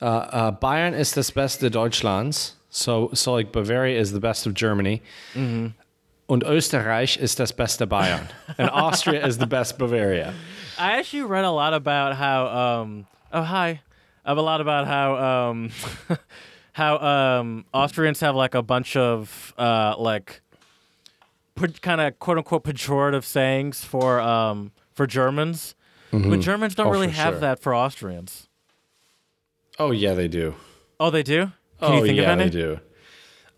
uh, 0.00 0.04
uh, 0.04 0.50
Bayern 0.52 0.94
ist 0.94 1.16
das 1.16 1.30
Beste 1.32 1.70
Deutschlands. 1.70 2.56
So 2.70 3.10
so 3.12 3.32
like 3.32 3.50
Bavaria 3.52 3.98
is 3.98 4.12
the 4.12 4.20
best 4.20 4.46
of 4.46 4.54
Germany. 4.54 5.02
Und 5.34 6.44
Österreich 6.44 7.16
ist 7.16 7.40
das 7.40 7.52
beste 7.52 7.86
Bayern. 7.88 8.28
And 8.56 8.70
Austria 8.72 9.26
is 9.26 9.38
the 9.38 9.46
best 9.46 9.78
Bavaria. 9.78 10.32
I 10.78 10.92
actually 10.98 11.24
read 11.24 11.44
a 11.44 11.50
lot 11.50 11.74
about 11.74 12.14
how. 12.14 12.46
Um, 12.46 13.06
oh 13.32 13.42
hi. 13.42 13.80
I've 14.24 14.38
a 14.38 14.42
lot 14.42 14.60
about 14.60 14.86
how. 14.86 15.16
Um, 15.50 15.70
how 16.72 16.98
um, 16.98 17.64
Austrians 17.74 18.20
have 18.20 18.36
like 18.36 18.54
a 18.54 18.62
bunch 18.62 18.94
of 18.96 19.52
uh, 19.58 19.94
like. 19.98 20.40
kind 21.82 22.00
of 22.00 22.18
quote 22.20 22.38
unquote 22.38 22.64
pejorative 22.64 23.24
sayings 23.24 23.84
for 23.84 24.20
um, 24.20 24.70
for 24.94 25.06
Germans, 25.06 25.74
but 26.12 26.38
Germans 26.40 26.74
don't 26.74 26.86
Oh, 26.86 26.90
really 26.90 27.10
have 27.10 27.34
sure. 27.34 27.40
that 27.40 27.60
for 27.60 27.74
Austrians. 27.74 28.48
Oh 29.80 29.90
yeah, 29.92 30.12
they 30.14 30.28
do. 30.28 30.54
Oh, 31.00 31.08
they 31.10 31.22
do. 31.22 31.46
Can 31.46 31.52
oh 31.80 31.96
you 31.96 32.04
think 32.04 32.18
yeah, 32.18 32.24
of 32.24 32.38
any? 32.38 32.44
they 32.44 32.50
do. 32.50 32.80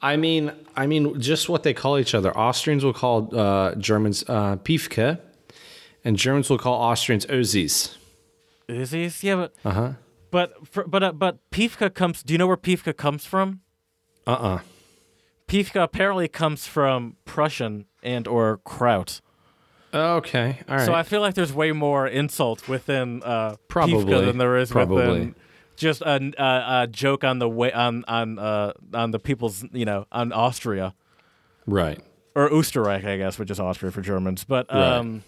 I 0.00 0.16
mean, 0.16 0.52
I 0.76 0.86
mean, 0.86 1.20
just 1.20 1.48
what 1.48 1.64
they 1.64 1.74
call 1.74 1.98
each 1.98 2.14
other. 2.14 2.36
Austrians 2.36 2.84
will 2.84 2.92
call 2.92 3.36
uh, 3.36 3.74
Germans 3.74 4.24
uh, 4.28 4.56
Piefke, 4.56 5.18
and 6.04 6.16
Germans 6.16 6.48
will 6.48 6.58
call 6.58 6.74
Austrians 6.80 7.26
Ösis. 7.26 7.96
Uzis? 8.68 9.22
Yeah, 9.24 9.34
but 9.36 9.54
Uh 9.64 9.70
huh. 9.72 9.92
but 10.30 10.66
for, 10.66 10.86
but 10.86 11.02
uh, 11.02 11.12
but 11.12 11.38
Piefke 11.50 11.92
comes. 11.92 12.22
Do 12.22 12.32
you 12.32 12.38
know 12.38 12.46
where 12.46 12.56
Piefke 12.56 12.96
comes 12.96 13.26
from? 13.26 13.60
Uh 14.26 14.30
uh 14.32 14.58
Piefke 15.48 15.82
apparently 15.82 16.28
comes 16.28 16.66
from 16.66 17.16
Prussian 17.24 17.86
and 18.02 18.26
or 18.28 18.58
Kraut. 18.58 19.20
Okay. 19.92 20.60
All 20.68 20.76
right. 20.76 20.86
So 20.86 20.94
I 20.94 21.02
feel 21.02 21.20
like 21.20 21.34
there's 21.34 21.52
way 21.52 21.72
more 21.72 22.06
insult 22.06 22.66
within 22.68 23.22
uh, 23.24 23.56
Probably. 23.68 23.96
Piefke 24.04 24.24
than 24.26 24.38
there 24.38 24.56
is 24.56 24.70
Probably. 24.70 24.96
within 25.06 25.34
just 25.82 26.00
a, 26.02 26.32
a, 26.38 26.82
a 26.82 26.86
joke 26.86 27.24
on 27.24 27.38
the 27.38 27.48
way 27.48 27.72
on 27.72 28.04
on 28.08 28.38
uh, 28.38 28.72
on 28.94 29.10
the 29.10 29.18
people's 29.18 29.64
you 29.72 29.84
know 29.84 30.06
on 30.10 30.32
Austria 30.32 30.94
right. 31.66 32.00
or 32.34 32.48
Österreich, 32.50 33.04
I 33.04 33.16
guess, 33.18 33.38
which 33.38 33.50
is 33.50 33.60
Austria 33.60 33.90
for 33.92 34.00
Germans. 34.00 34.44
But 34.44 34.66
Right. 34.72 34.96
um, 34.96 35.22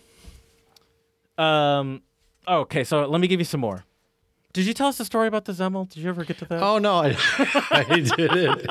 um, 1.36 2.02
okay. 2.48 2.84
So 2.84 3.04
let 3.06 3.20
me 3.20 3.26
give 3.28 3.40
you 3.40 3.44
some 3.44 3.60
more. 3.60 3.84
Did 4.52 4.66
you 4.66 4.72
tell 4.74 4.86
us 4.86 4.98
the 4.98 5.04
story 5.04 5.26
about 5.26 5.46
the 5.46 5.52
Semmel? 5.52 5.88
Did 5.88 6.02
you 6.04 6.08
ever 6.08 6.24
get 6.24 6.38
to 6.38 6.44
that? 6.44 6.62
Oh 6.62 6.78
no, 6.78 6.94
I, 7.02 7.16
I 7.72 8.00
didn't. 8.16 8.62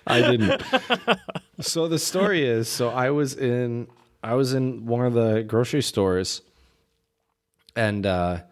I 0.06 0.20
didn't. 0.22 0.62
So 1.60 1.88
the 1.88 1.98
story 1.98 2.44
is, 2.46 2.68
so 2.68 2.90
I 2.90 3.10
was 3.10 3.34
in 3.34 3.88
I 4.22 4.34
was 4.34 4.54
in 4.54 4.86
one 4.86 5.04
of 5.04 5.14
the 5.14 5.42
grocery 5.42 5.82
stores 5.82 6.42
and 7.74 8.06
uh 8.06 8.42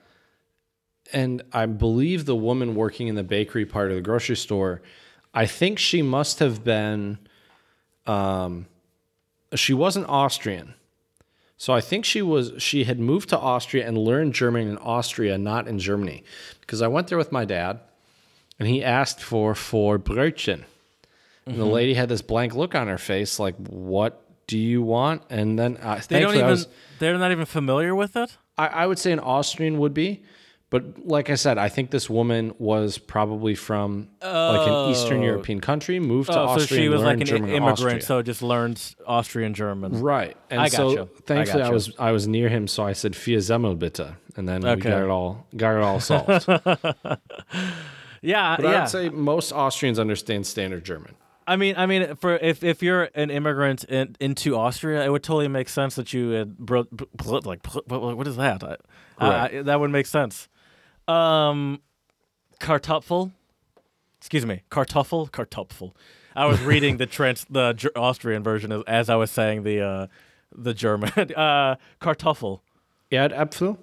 and 1.12 1.42
I 1.52 1.66
believe 1.66 2.24
the 2.26 2.36
woman 2.36 2.74
working 2.74 3.08
in 3.08 3.14
the 3.14 3.22
bakery 3.22 3.64
part 3.66 3.90
of 3.90 3.96
the 3.96 4.02
grocery 4.02 4.36
store, 4.36 4.82
I 5.34 5.46
think 5.46 5.78
she 5.78 6.02
must 6.02 6.38
have 6.40 6.64
been 6.64 7.18
um 8.06 8.66
she 9.54 9.72
wasn't 9.74 10.06
Austrian. 10.08 10.74
So 11.56 11.72
I 11.72 11.80
think 11.80 12.04
she 12.04 12.22
was 12.22 12.52
she 12.58 12.84
had 12.84 13.00
moved 13.00 13.30
to 13.30 13.38
Austria 13.38 13.86
and 13.86 13.98
learned 13.98 14.34
German 14.34 14.68
in 14.68 14.76
Austria, 14.78 15.36
not 15.38 15.66
in 15.66 15.78
Germany. 15.78 16.22
Because 16.60 16.82
I 16.82 16.86
went 16.88 17.08
there 17.08 17.18
with 17.18 17.32
my 17.32 17.44
dad 17.44 17.80
and 18.58 18.68
he 18.68 18.84
asked 18.84 19.20
for 19.22 19.54
for 19.54 19.98
Brötchen. 19.98 20.64
And 21.46 21.58
the 21.58 21.64
lady 21.64 21.94
had 21.94 22.10
this 22.10 22.20
blank 22.20 22.54
look 22.54 22.74
on 22.74 22.88
her 22.88 22.98
face, 22.98 23.38
like, 23.38 23.56
"What 23.56 24.22
do 24.46 24.58
you 24.58 24.82
want?" 24.82 25.22
And 25.30 25.58
then 25.58 25.78
uh, 25.78 25.94
they 26.06 26.20
don't 26.20 26.32
thankfully 26.32 26.36
I 26.36 26.40
even. 26.40 26.50
was- 26.50 26.68
they're 26.98 27.16
not 27.16 27.32
even 27.32 27.46
familiar 27.46 27.94
with 27.94 28.16
it. 28.16 28.36
I, 28.58 28.66
I 28.66 28.86
would 28.86 28.98
say 28.98 29.12
an 29.12 29.18
Austrian 29.20 29.78
would 29.78 29.94
be, 29.94 30.22
but 30.70 31.06
like 31.06 31.30
I 31.30 31.34
said, 31.34 31.56
I 31.58 31.68
think 31.68 31.90
this 31.90 32.10
woman 32.10 32.52
was 32.58 32.98
probably 32.98 33.54
from 33.54 34.08
like 34.20 34.68
an 34.68 34.90
Eastern 34.90 35.20
oh. 35.20 35.24
European 35.24 35.60
country, 35.60 35.98
moved 35.98 36.30
to 36.30 36.38
Oh, 36.38 36.46
so 36.46 36.62
Austria, 36.62 36.78
she 36.80 36.84
and 36.86 36.94
was 36.94 37.02
like 37.02 37.20
an 37.20 37.26
German 37.26 37.50
in 37.50 37.56
immigrant, 37.56 37.78
Austria. 37.78 38.02
so 38.02 38.22
just 38.22 38.42
learned 38.42 38.94
Austrian 39.06 39.54
German. 39.54 40.00
Right. 40.02 40.36
And 40.50 40.60
I 40.60 40.68
so 40.68 40.88
gotcha. 40.94 41.02
I 41.02 41.20
thankfully 41.26 41.62
I, 41.62 41.66
gotcha. 41.66 41.74
was 41.74 41.92
I 41.98 42.12
was 42.12 42.28
near 42.28 42.48
him, 42.48 42.68
so 42.68 42.84
I 42.84 42.92
said 42.92 43.12
Vier 43.14 43.38
Semmel 43.38 43.78
bitte. 43.78 44.12
And 44.36 44.48
then 44.48 44.60
we 44.62 44.68
Okay. 44.70 44.90
got 44.90 45.02
it 45.02 45.08
all 45.08 45.46
got 45.56 45.76
it 45.76 45.82
all 45.82 46.00
solved. 46.00 46.46
but 46.46 47.20
Yeah, 48.20 48.56
I'd 48.58 48.88
say 48.88 49.08
most 49.08 49.52
Austrians 49.52 49.98
understand 49.98 50.46
standard 50.46 50.84
German. 50.84 51.14
I 51.46 51.56
mean, 51.56 51.76
I 51.78 51.86
mean, 51.86 52.14
for 52.16 52.36
if 52.36 52.62
if 52.62 52.82
you're 52.82 53.08
an 53.14 53.30
immigrant 53.30 53.84
in, 53.84 54.16
into 54.20 54.54
Austria, 54.56 55.02
it 55.04 55.08
would 55.10 55.22
totally 55.22 55.48
make 55.48 55.68
sense 55.70 55.94
that 55.94 56.12
you 56.12 56.30
had 56.30 56.58
bro, 56.58 56.84
like 57.44 57.64
what, 57.86 58.18
what 58.18 58.26
is 58.26 58.36
that? 58.36 58.62
I, 58.62 58.66
I- 58.72 58.76
Right. 59.20 59.54
I- 59.54 59.62
that 59.62 59.80
would 59.80 59.90
make 59.90 60.06
sense. 60.06 60.48
Um, 61.08 61.80
Kartoffel, 62.60 63.32
excuse 64.18 64.44
me, 64.44 64.62
Kartoffel, 64.70 65.30
Kartoffel. 65.30 65.92
I 66.36 66.46
was 66.46 66.60
reading 66.60 66.98
the 66.98 67.06
trans 67.16 67.46
the 67.50 67.72
Ger- 67.72 67.96
Austrian 67.96 68.42
version 68.42 68.70
as, 68.70 68.82
as 68.86 69.10
I 69.10 69.16
was 69.16 69.30
saying 69.30 69.62
the 69.62 69.80
uh, 69.80 70.06
the 70.54 70.74
German 70.74 71.10
uh, 71.16 71.76
Kartoffel. 72.00 72.60
Erdäpfel? 73.10 73.78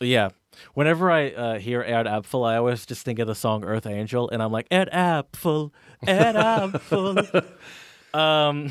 Yeah. 0.00 0.30
Whenever 0.74 1.10
I 1.10 1.30
uh, 1.30 1.58
hear 1.58 1.84
Erdapfel, 1.84 2.48
I 2.48 2.56
always 2.56 2.86
just 2.86 3.04
think 3.04 3.18
of 3.18 3.26
the 3.26 3.34
song 3.34 3.64
Earth 3.64 3.86
Angel, 3.86 4.28
and 4.30 4.42
I'm 4.42 4.50
like, 4.50 4.68
Erdapfel, 4.70 5.70
Erdapfel. 6.06 7.44
um, 8.14 8.70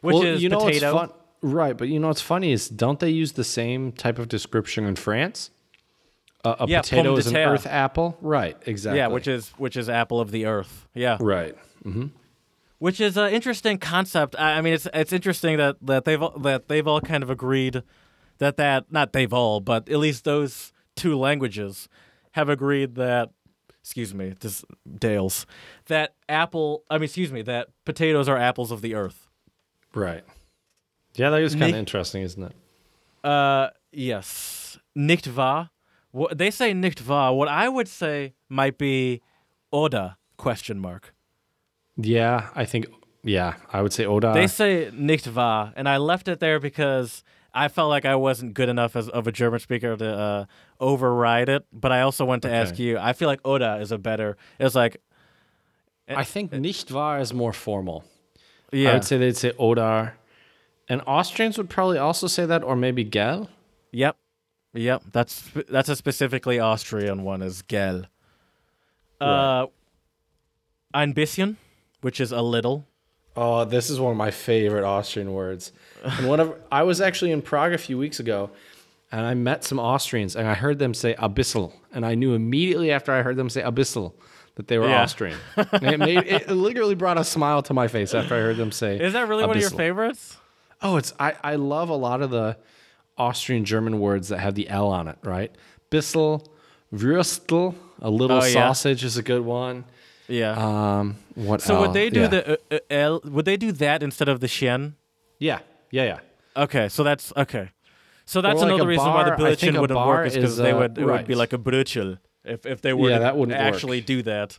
which 0.00 0.14
well, 0.14 0.22
is 0.22 0.42
you 0.42 0.48
know 0.48 0.58
potato. 0.60 0.94
what's 0.94 1.12
fun, 1.12 1.20
right? 1.42 1.76
But 1.76 1.88
you 1.88 1.98
know 1.98 2.08
what's 2.08 2.20
funny 2.20 2.52
is 2.52 2.68
don't 2.68 3.00
they 3.00 3.10
use 3.10 3.32
the 3.32 3.44
same 3.44 3.92
type 3.92 4.18
of 4.18 4.28
description 4.28 4.84
in 4.84 4.96
France? 4.96 5.50
Uh, 6.44 6.56
a 6.60 6.66
Yeah, 6.68 6.80
potato 6.80 7.16
is 7.16 7.26
an 7.26 7.34
terre. 7.34 7.52
earth 7.52 7.66
apple, 7.66 8.16
right? 8.22 8.56
Exactly. 8.66 8.98
Yeah, 8.98 9.08
which 9.08 9.28
is 9.28 9.50
which 9.58 9.76
is 9.76 9.88
apple 9.88 10.20
of 10.20 10.30
the 10.30 10.46
earth. 10.46 10.88
Yeah, 10.94 11.18
right. 11.20 11.54
which 12.78 13.00
is 13.00 13.16
an 13.16 13.32
interesting 13.32 13.78
concept. 13.78 14.34
I, 14.38 14.58
I 14.58 14.60
mean, 14.62 14.72
it's 14.74 14.86
it's 14.94 15.12
interesting 15.12 15.58
that 15.58 15.76
that 15.82 16.04
they've 16.04 16.20
all- 16.22 16.38
that 16.38 16.68
they've 16.68 16.86
all 16.86 17.00
kind 17.00 17.22
of 17.22 17.30
agreed 17.30 17.82
that 18.38 18.56
that 18.56 18.90
not 18.90 19.12
they've 19.12 19.32
all, 19.32 19.60
but 19.60 19.88
at 19.88 19.98
least 19.98 20.24
those 20.24 20.72
two 20.96 21.18
languages 21.18 21.88
have 22.32 22.48
agreed 22.48 22.94
that. 22.96 23.30
Excuse 23.82 24.14
me, 24.14 24.34
this 24.40 24.62
Dales. 24.98 25.46
That 25.86 26.14
apple. 26.28 26.84
I 26.90 26.96
mean, 26.98 27.04
excuse 27.04 27.32
me. 27.32 27.40
That 27.42 27.68
potatoes 27.86 28.28
are 28.28 28.36
apples 28.36 28.70
of 28.70 28.82
the 28.82 28.94
earth. 28.94 29.26
Right. 29.94 30.22
Yeah, 31.14 31.30
that 31.30 31.40
is 31.42 31.54
kind 31.54 31.72
of 31.72 31.78
interesting, 31.78 32.22
isn't 32.22 32.42
it? 32.42 32.52
Uh, 33.24 33.70
yes. 33.90 34.78
Nicht 34.94 35.26
wahr? 35.34 35.70
What 36.12 36.38
they 36.38 36.50
say 36.50 36.72
nicht 36.74 37.06
wahr. 37.06 37.34
What 37.34 37.48
I 37.48 37.68
would 37.68 37.88
say 37.88 38.34
might 38.48 38.78
be 38.78 39.20
oder 39.72 40.16
question 40.36 40.78
mark. 40.80 41.14
Yeah, 41.96 42.48
I 42.54 42.64
think. 42.64 42.86
Yeah, 43.22 43.54
I 43.72 43.82
would 43.82 43.92
say 43.92 44.06
oder. 44.06 44.32
They 44.32 44.46
say 44.46 44.90
nicht 44.92 45.26
wahr, 45.28 45.72
and 45.76 45.88
I 45.88 45.98
left 45.98 46.26
it 46.28 46.40
there 46.40 46.58
because 46.58 47.22
I 47.52 47.68
felt 47.68 47.90
like 47.90 48.04
I 48.04 48.14
wasn't 48.14 48.54
good 48.54 48.68
enough 48.68 48.96
as 48.96 49.08
of 49.08 49.26
a 49.26 49.32
German 49.32 49.60
speaker 49.60 49.96
to 49.96 50.08
uh, 50.18 50.44
override 50.80 51.48
it. 51.48 51.64
But 51.72 51.92
I 51.92 52.00
also 52.00 52.24
want 52.24 52.42
to 52.42 52.50
ask 52.50 52.78
you. 52.78 52.98
I 52.98 53.12
feel 53.12 53.28
like 53.28 53.40
oder 53.44 53.78
is 53.80 53.92
a 53.92 53.98
better. 53.98 54.36
It's 54.58 54.74
like 54.74 54.96
I 56.08 56.24
think 56.24 56.52
nicht 56.52 56.90
wahr 56.90 57.20
is 57.20 57.32
more 57.32 57.52
formal. 57.52 58.04
yeah, 58.72 58.90
I 58.90 58.94
would 58.94 59.04
say 59.04 59.18
they'd 59.18 59.36
say 59.36 59.52
oder. 59.58 60.14
And 60.88 61.02
Austrians 61.06 61.56
would 61.56 61.68
probably 61.70 61.98
also 61.98 62.26
say 62.26 62.46
that, 62.46 62.64
or 62.64 62.74
maybe 62.74 63.04
Gel. 63.04 63.48
yep, 63.92 64.16
yep. 64.72 65.02
That's 65.12 65.50
that's 65.68 65.88
a 65.88 65.96
specifically 65.96 66.58
Austrian 66.58 67.22
one. 67.22 67.42
Is 67.42 67.62
gel. 67.68 68.04
Uh, 69.20 69.66
ein 70.94 71.12
bisschen, 71.12 71.56
which 72.00 72.20
is 72.20 72.32
a 72.32 72.40
little. 72.42 72.86
Oh, 73.36 73.64
this 73.64 73.90
is 73.90 74.00
one 74.00 74.10
of 74.10 74.16
my 74.16 74.30
favorite 74.30 74.84
Austrian 74.84 75.32
words. 75.32 75.72
And 76.02 76.28
whenever 76.28 76.58
I 76.72 76.82
was 76.82 77.00
actually 77.00 77.30
in 77.32 77.42
Prague 77.42 77.72
a 77.72 77.78
few 77.78 77.96
weeks 77.96 78.18
ago, 78.18 78.50
and 79.12 79.24
I 79.24 79.34
met 79.34 79.62
some 79.64 79.78
Austrians, 79.78 80.34
and 80.36 80.48
I 80.48 80.54
heard 80.54 80.78
them 80.78 80.94
say 80.94 81.14
a 81.18 81.28
bissel, 81.28 81.72
and 81.92 82.04
I 82.04 82.14
knew 82.14 82.34
immediately 82.34 82.90
after 82.90 83.12
I 83.12 83.22
heard 83.22 83.36
them 83.36 83.48
say 83.48 83.62
a 83.62 83.70
bissel 83.70 84.14
that 84.56 84.68
they 84.68 84.78
were 84.78 84.88
Yeah. 84.88 85.02
Austrian. 85.02 85.38
It, 85.56 85.98
made, 85.98 86.18
it 86.26 86.48
literally 86.50 86.94
brought 86.94 87.18
a 87.18 87.24
smile 87.24 87.62
to 87.64 87.74
my 87.74 87.88
face 87.88 88.14
after 88.14 88.34
I 88.34 88.38
heard 88.38 88.56
them 88.56 88.72
say. 88.72 88.98
Is 88.98 89.12
that 89.12 89.28
really 89.28 89.46
one 89.46 89.56
of 89.56 89.60
your 89.60 89.70
favorites? 89.70 90.36
Oh, 90.82 90.96
it's 90.96 91.12
I, 91.20 91.34
I 91.42 91.54
love 91.56 91.88
a 91.88 91.94
lot 91.94 92.22
of 92.22 92.30
the 92.30 92.56
Austrian 93.20 93.64
German 93.64 94.00
words 94.00 94.28
that 94.28 94.38
have 94.38 94.54
the 94.54 94.68
L 94.68 94.88
on 94.88 95.06
it, 95.08 95.18
right? 95.22 95.52
Bissel, 95.90 96.50
Würstel, 96.92 97.74
a 98.00 98.10
little 98.10 98.38
Oh, 98.38 98.44
yeah. 98.44 98.52
sausage 98.52 99.04
is 99.04 99.16
a 99.16 99.22
good 99.22 99.42
one. 99.42 99.84
Yeah. 100.28 100.52
Um, 100.98 101.16
what 101.34 101.60
so 101.60 101.74
L? 101.74 101.80
would 101.82 101.92
they 101.92 102.08
do 102.10 102.20
Yeah. 102.20 102.26
the 102.28 102.52
uh, 102.52 102.56
uh, 102.70 102.78
L? 102.90 103.20
Would 103.24 103.44
they 103.44 103.56
do 103.56 103.72
that 103.72 104.02
instead 104.02 104.28
of 104.28 104.40
the 104.40 104.48
Shen? 104.48 104.94
Yeah, 105.38 105.58
yeah, 105.90 106.04
yeah. 106.04 106.18
Okay, 106.64 106.88
so 106.88 107.02
that's 107.02 107.32
okay. 107.36 107.70
So 108.26 108.40
that's 108.40 108.60
like 108.60 108.66
another 108.68 108.84
a 108.84 108.86
reason 108.86 109.06
why 109.06 109.24
the 109.24 109.30
bar- 109.36 109.46
I 109.46 109.54
think 109.56 109.74
Bildchen 109.74 109.78
a 109.78 109.80
wouldn't 109.80 110.06
work 110.06 110.26
is 110.28 110.34
because 110.34 110.52
is, 110.52 110.56
they 110.58 110.70
uh, 110.72 110.78
would 110.78 110.98
it 110.98 111.04
would 111.04 111.26
be 111.26 111.34
like 111.34 111.52
a 111.52 111.58
Brötchen 111.58 112.18
if 112.44 112.64
if 112.64 112.80
they 112.80 112.92
were 112.92 113.08
Yeah, 113.10 113.18
to 113.18 113.24
that 113.24 113.36
wouldn't 113.36 113.58
actually 113.58 113.98
work. 113.98 114.06
do 114.06 114.22
that. 114.22 114.58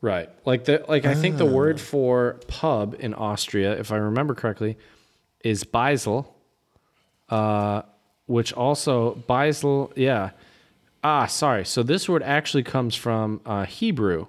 Right. 0.00 0.28
Like 0.44 0.64
the 0.64 0.84
like 0.88 1.04
I 1.06 1.14
think 1.14 1.38
the 1.38 1.46
word 1.46 1.80
for 1.80 2.38
pub 2.46 2.94
in 3.00 3.14
Austria, 3.14 3.72
if 3.78 3.90
I 3.90 3.96
remember 3.96 4.34
correctly, 4.34 4.76
is 5.42 5.64
Beisel. 5.64 6.26
Uh 7.28 7.82
which 8.26 8.52
also 8.52 9.14
Beisel, 9.28 9.90
yeah. 9.96 10.30
Ah, 11.02 11.26
sorry. 11.26 11.64
So 11.64 11.82
this 11.82 12.08
word 12.08 12.22
actually 12.22 12.62
comes 12.62 12.94
from 12.94 13.40
uh, 13.46 13.64
Hebrew, 13.64 14.26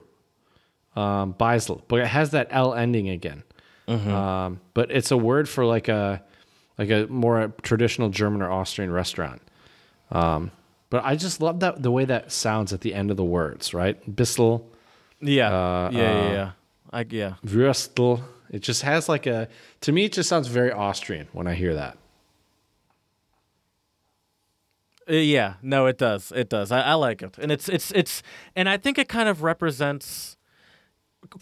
um, 0.96 1.34
Beisel, 1.34 1.82
but 1.90 2.00
it 2.00 2.08
has 2.08 2.32
that 2.32 2.48
L 2.50 2.74
ending 2.74 3.10
again. 3.10 3.44
Um, 3.90 4.62
but 4.74 4.90
it's 4.92 5.12
a 5.12 5.18
word 5.18 5.50
for 5.50 5.66
like 5.66 5.88
a 5.90 6.24
like 6.78 6.90
a 6.92 7.08
more 7.08 7.52
traditional 7.62 8.10
German 8.10 8.42
or 8.42 8.50
Austrian 8.52 8.92
restaurant. 8.92 9.42
Um, 10.12 10.52
but 10.90 11.04
I 11.04 11.16
just 11.16 11.42
love 11.42 11.60
that 11.60 11.84
the 11.84 11.92
way 11.92 12.06
that 12.06 12.32
sounds 12.32 12.72
at 12.72 12.82
the 12.82 12.94
end 12.94 13.12
of 13.12 13.18
the 13.18 13.26
words, 13.26 13.74
right? 13.74 13.98
Bissel. 14.16 14.66
Yeah, 15.22 15.50
Uh, 15.50 15.90
yeah, 15.92 16.00
yeah, 16.00 16.10
uh, 16.28 16.32
yeah. 16.32 16.52
I, 16.94 17.06
yeah. 17.10 17.34
Würstel. 17.46 18.24
It 18.50 18.60
just 18.62 18.84
has 18.84 19.10
like 19.10 19.26
a. 19.28 19.48
To 19.82 19.92
me, 19.92 20.06
it 20.06 20.14
just 20.14 20.30
sounds 20.30 20.48
very 20.48 20.72
Austrian 20.72 21.28
when 21.34 21.48
I 21.48 21.54
hear 21.56 21.76
that. 21.76 21.98
Uh, 25.10 25.14
yeah, 25.14 25.56
no, 25.62 25.88
it 25.88 25.98
does. 25.98 26.32
It 26.36 26.50
does. 26.50 26.72
I, 26.72 26.82
I 26.82 26.94
like 26.94 27.22
it, 27.22 27.38
and 27.40 27.52
it's 27.52 27.68
it's 27.68 27.92
it's, 27.92 28.22
and 28.56 28.70
I 28.70 28.78
think 28.78 28.98
it 28.98 29.10
kind 29.10 29.28
of 29.28 29.42
represents 29.42 30.38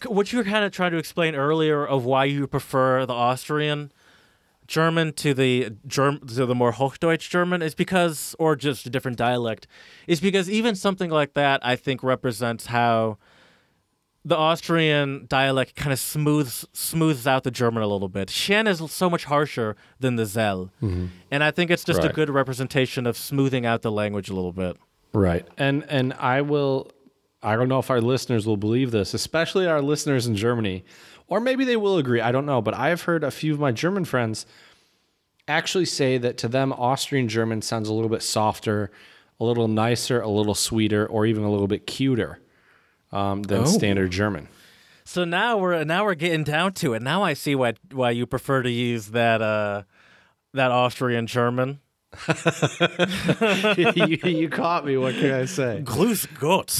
what 0.06 0.32
you 0.32 0.38
were 0.38 0.44
kind 0.44 0.64
of 0.64 0.72
trying 0.72 0.92
to 0.92 0.98
explain 0.98 1.34
earlier 1.34 1.86
of 1.86 2.04
why 2.04 2.24
you 2.24 2.46
prefer 2.46 3.06
the 3.06 3.12
Austrian 3.12 3.92
German 4.66 5.12
to 5.14 5.34
the 5.34 5.70
Germ 5.86 6.20
to 6.28 6.46
the 6.46 6.54
more 6.54 6.72
Hochdeutsch 6.72 7.28
German 7.28 7.62
is 7.62 7.74
because, 7.74 8.34
or 8.38 8.56
just 8.56 8.86
a 8.86 8.90
different 8.90 9.18
dialect, 9.18 9.66
is 10.06 10.20
because 10.20 10.50
even 10.50 10.74
something 10.74 11.10
like 11.10 11.34
that 11.34 11.60
I 11.64 11.76
think 11.76 12.02
represents 12.02 12.66
how 12.66 13.18
the 14.28 14.36
Austrian 14.36 15.24
dialect 15.26 15.74
kind 15.74 15.90
of 15.90 15.98
smooths 15.98 16.66
smooths 16.74 17.26
out 17.26 17.44
the 17.44 17.50
German 17.50 17.82
a 17.82 17.86
little 17.86 18.10
bit. 18.10 18.28
Shen 18.28 18.66
is 18.66 18.82
so 18.92 19.08
much 19.08 19.24
harsher 19.24 19.74
than 20.00 20.16
the 20.16 20.26
Zell, 20.26 20.70
mm-hmm. 20.82 21.06
and 21.30 21.42
I 21.42 21.50
think 21.50 21.70
it's 21.70 21.82
just 21.82 22.04
a 22.04 22.10
good 22.10 22.28
representation 22.28 23.06
of 23.06 23.16
smoothing 23.16 23.64
out 23.64 23.80
the 23.80 23.90
language 23.90 24.28
a 24.28 24.34
little 24.34 24.52
bit. 24.52 24.76
Right. 25.14 25.48
And 25.56 25.82
and 25.88 26.12
I 26.14 26.42
will. 26.42 26.92
I 27.42 27.56
don't 27.56 27.68
know 27.68 27.78
if 27.78 27.90
our 27.90 28.00
listeners 28.00 28.46
will 28.46 28.56
believe 28.56 28.90
this, 28.90 29.14
especially 29.14 29.66
our 29.66 29.80
listeners 29.80 30.26
in 30.26 30.36
Germany, 30.36 30.84
or 31.28 31.40
maybe 31.40 31.64
they 31.64 31.76
will 31.76 31.96
agree. 31.96 32.20
I 32.20 32.30
don't 32.30 32.46
know, 32.46 32.60
but 32.60 32.74
I 32.74 32.88
have 32.88 33.02
heard 33.02 33.24
a 33.24 33.30
few 33.30 33.54
of 33.54 33.60
my 33.60 33.72
German 33.72 34.04
friends 34.04 34.44
actually 35.46 35.86
say 35.86 36.18
that 36.18 36.36
to 36.38 36.48
them, 36.48 36.72
Austrian 36.74 37.28
German 37.28 37.62
sounds 37.62 37.88
a 37.88 37.94
little 37.94 38.10
bit 38.10 38.22
softer, 38.22 38.90
a 39.40 39.44
little 39.44 39.68
nicer, 39.68 40.20
a 40.20 40.28
little 40.28 40.54
sweeter, 40.54 41.06
or 41.06 41.24
even 41.24 41.44
a 41.44 41.50
little 41.50 41.68
bit 41.68 41.86
cuter 41.86 42.40
um, 43.12 43.42
than 43.42 43.62
Oh. 43.62 43.64
standard 43.66 44.10
German. 44.10 44.48
So 45.04 45.24
now 45.24 45.56
we're 45.56 45.84
now 45.84 46.04
we're 46.04 46.14
getting 46.14 46.44
down 46.44 46.72
to 46.74 46.92
it. 46.94 47.02
Now 47.02 47.22
I 47.22 47.32
see 47.34 47.54
why 47.54 47.74
why 47.92 48.10
you 48.10 48.26
prefer 48.26 48.62
to 48.62 48.70
use 48.70 49.08
that 49.08 49.40
uh 49.40 49.82
that 50.52 50.70
Austrian 50.70 51.26
German. 51.26 51.80
you, 53.76 54.18
you 54.24 54.48
caught 54.48 54.84
me. 54.86 54.96
What 54.96 55.14
can 55.14 55.30
I 55.30 55.44
say? 55.44 55.82
Grüß 55.84 56.26
Gott. 56.38 56.72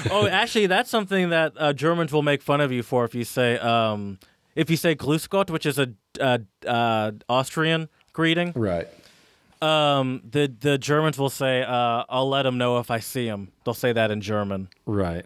oh, 0.10 0.26
actually, 0.26 0.66
that's 0.66 0.90
something 0.90 1.30
that 1.30 1.52
uh, 1.56 1.72
Germans 1.72 2.12
will 2.12 2.22
make 2.22 2.42
fun 2.42 2.60
of 2.60 2.72
you 2.72 2.82
for 2.82 3.04
if 3.04 3.14
you 3.14 3.24
say 3.24 3.58
um, 3.58 4.18
if 4.54 4.70
you 4.70 4.76
say 4.76 4.94
Grüß 4.94 5.28
Gott, 5.28 5.50
which 5.50 5.66
is 5.66 5.78
a 5.78 5.92
uh, 6.20 6.38
uh, 6.66 7.12
Austrian 7.28 7.88
greeting. 8.12 8.52
Right. 8.54 8.88
Um, 9.60 10.22
the 10.30 10.52
the 10.60 10.78
Germans 10.78 11.18
will 11.18 11.30
say, 11.30 11.62
uh, 11.62 12.04
"I'll 12.08 12.28
let 12.28 12.42
them 12.44 12.58
know 12.58 12.78
if 12.78 12.90
I 12.90 13.00
see 13.00 13.26
them." 13.26 13.50
They'll 13.64 13.74
say 13.74 13.92
that 13.92 14.10
in 14.10 14.20
German, 14.20 14.68
Right. 14.86 15.24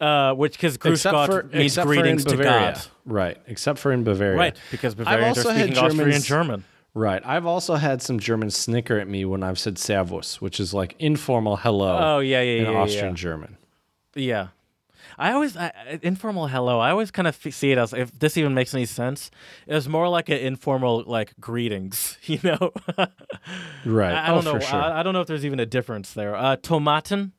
uh, 0.00 0.34
which 0.34 0.52
because 0.54 0.74
except 0.76 1.12
Gott 1.12 1.30
for, 1.30 1.42
means 1.44 1.72
except 1.72 1.86
for 1.86 1.94
in 1.94 2.00
greetings 2.00 2.24
to 2.24 2.36
God. 2.36 2.80
Right. 3.04 3.38
Except 3.46 3.78
for 3.78 3.92
in 3.92 4.02
Bavaria. 4.04 4.36
Right, 4.36 4.56
because 4.70 4.94
Bavarians 4.94 5.38
are 5.38 5.54
speaking 5.54 5.78
Austrian 5.78 6.22
German. 6.22 6.64
Right. 6.94 7.22
I've 7.24 7.46
also 7.46 7.76
had 7.76 8.02
some 8.02 8.18
Germans 8.18 8.54
snicker 8.56 8.98
at 8.98 9.08
me 9.08 9.24
when 9.24 9.42
I've 9.42 9.58
said 9.58 9.78
servus, 9.78 10.40
which 10.42 10.60
is 10.60 10.74
like 10.74 10.94
informal 10.98 11.56
hello 11.56 11.98
Oh 11.98 12.18
yeah, 12.18 12.42
yeah, 12.42 12.66
in 12.66 12.72
yeah, 12.72 12.78
Austrian 12.78 13.08
yeah. 13.08 13.14
German. 13.14 13.56
Yeah. 14.14 14.48
I 15.22 15.32
always 15.34 15.56
I, 15.56 16.00
informal 16.02 16.48
hello. 16.48 16.80
I 16.80 16.90
always 16.90 17.12
kind 17.12 17.28
of 17.28 17.38
f- 17.46 17.54
see 17.54 17.70
it 17.70 17.78
as 17.78 17.92
if 17.92 18.18
this 18.18 18.36
even 18.36 18.54
makes 18.54 18.74
any 18.74 18.86
sense. 18.86 19.30
It 19.68 19.74
was 19.74 19.88
more 19.88 20.08
like 20.08 20.28
an 20.28 20.38
informal 20.38 21.04
like 21.06 21.32
greetings, 21.38 22.18
you 22.24 22.40
know. 22.42 22.72
Right. 23.84 24.12
I, 24.12 24.26
I 24.26 24.30
oh, 24.30 24.34
don't 24.34 24.44
know. 24.44 24.54
for 24.54 24.60
sure. 24.60 24.80
I, 24.80 24.98
I 24.98 25.02
don't 25.04 25.12
know 25.12 25.20
if 25.20 25.28
there's 25.28 25.46
even 25.46 25.60
a 25.60 25.66
difference 25.66 26.12
there. 26.12 26.34
Uh, 26.34 26.56
tomaten. 26.56 27.30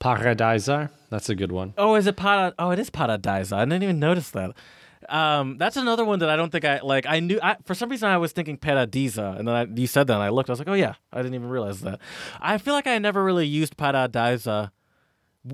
Paradiser. 0.00 0.90
That's 1.10 1.28
a 1.28 1.36
good 1.36 1.52
one. 1.52 1.74
Oh, 1.78 1.94
is 1.94 2.08
it 2.08 2.16
para? 2.16 2.52
Oh, 2.58 2.70
it 2.70 2.80
is 2.80 2.90
paradise. 2.90 3.52
I 3.52 3.64
didn't 3.64 3.84
even 3.84 4.00
notice 4.00 4.30
that. 4.30 4.52
Um, 5.08 5.58
that's 5.58 5.76
another 5.76 6.04
one 6.04 6.18
that 6.18 6.28
I 6.28 6.34
don't 6.34 6.50
think 6.50 6.64
I 6.64 6.80
like. 6.80 7.06
I 7.06 7.20
knew 7.20 7.38
I, 7.40 7.56
for 7.64 7.74
some 7.74 7.88
reason 7.88 8.08
I 8.08 8.18
was 8.18 8.32
thinking 8.32 8.58
paradisa, 8.58 9.38
and 9.38 9.46
then 9.46 9.54
I, 9.54 9.62
you 9.62 9.86
said 9.86 10.08
that, 10.08 10.14
and 10.14 10.22
I 10.24 10.30
looked. 10.30 10.50
I 10.50 10.52
was 10.52 10.58
like, 10.58 10.68
oh 10.68 10.74
yeah, 10.74 10.94
I 11.12 11.18
didn't 11.22 11.34
even 11.34 11.48
realize 11.48 11.82
that. 11.82 12.00
I 12.40 12.58
feel 12.58 12.74
like 12.74 12.88
I 12.88 12.98
never 12.98 13.22
really 13.22 13.46
used 13.46 13.76
paradisa, 13.76 14.72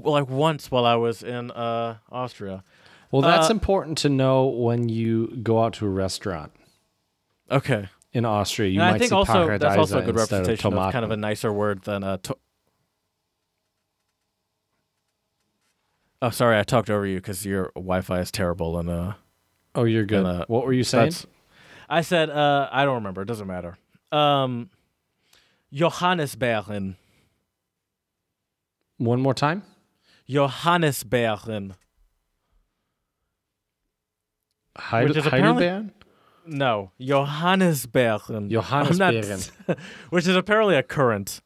like 0.02 0.28
once 0.28 0.70
while 0.70 0.84
I 0.86 0.94
was 0.96 1.22
in 1.22 1.50
uh, 1.50 1.98
Austria. 2.10 2.62
Well, 3.10 3.22
that's 3.22 3.48
Uh, 3.50 3.52
important 3.52 3.98
to 3.98 4.08
know 4.08 4.46
when 4.46 4.88
you 4.88 5.36
go 5.42 5.62
out 5.62 5.74
to 5.74 5.86
a 5.86 5.88
restaurant 5.88 6.52
Okay. 7.50 7.88
in 8.12 8.24
Austria. 8.24 8.68
You 8.70 8.80
And 8.80 8.90
might 8.90 8.94
I 8.96 8.98
think 8.98 9.10
see 9.10 9.14
also 9.14 9.58
that's 9.58 9.76
also 9.76 9.98
a 9.98 10.02
good 10.02 10.16
instead 10.16 10.42
of 10.42 10.48
representation 10.48 10.78
of, 10.78 10.92
kind 10.92 11.04
of 11.04 11.10
a 11.10 11.16
nicer 11.16 11.52
word 11.52 11.82
than 11.82 12.02
a. 12.02 12.18
To- 12.18 12.36
oh, 16.22 16.30
sorry, 16.30 16.58
I 16.58 16.62
talked 16.64 16.90
over 16.90 17.06
you 17.06 17.16
because 17.18 17.44
your 17.46 17.70
Wi-Fi 17.74 18.20
is 18.20 18.30
terrible 18.30 18.78
and 18.78 18.88
uh. 18.90 19.12
oh, 19.74 19.84
you're 19.84 20.04
good. 20.06 20.26
and, 20.26 20.42
uh, 20.42 20.44
what 20.48 20.64
were 20.66 20.72
you 20.72 20.84
saying? 20.84 21.12
I 21.88 22.00
said 22.00 22.30
uh, 22.30 22.68
I 22.72 22.84
don't 22.84 22.94
remember. 22.96 23.22
It 23.22 23.26
doesn't 23.28 23.46
matter. 23.46 23.76
Um, 24.10 24.70
Johannesbeeren. 25.72 26.96
One 28.98 29.20
more 29.20 29.34
time. 29.34 29.62
Johannesbeeren. 30.28 31.74
Heide- 34.76 35.08
Which 35.08 35.16
is 35.16 35.26
apparently- 35.26 35.64
Heidelbeeren? 35.66 35.90
No, 36.46 36.90
Johannesbeeren. 37.00 38.50
Johannesbeeren. 38.50 39.50
Not- 39.68 39.78
which 40.10 40.26
is 40.26 40.36
apparently 40.36 40.76
a 40.76 40.82
current. 40.82 41.40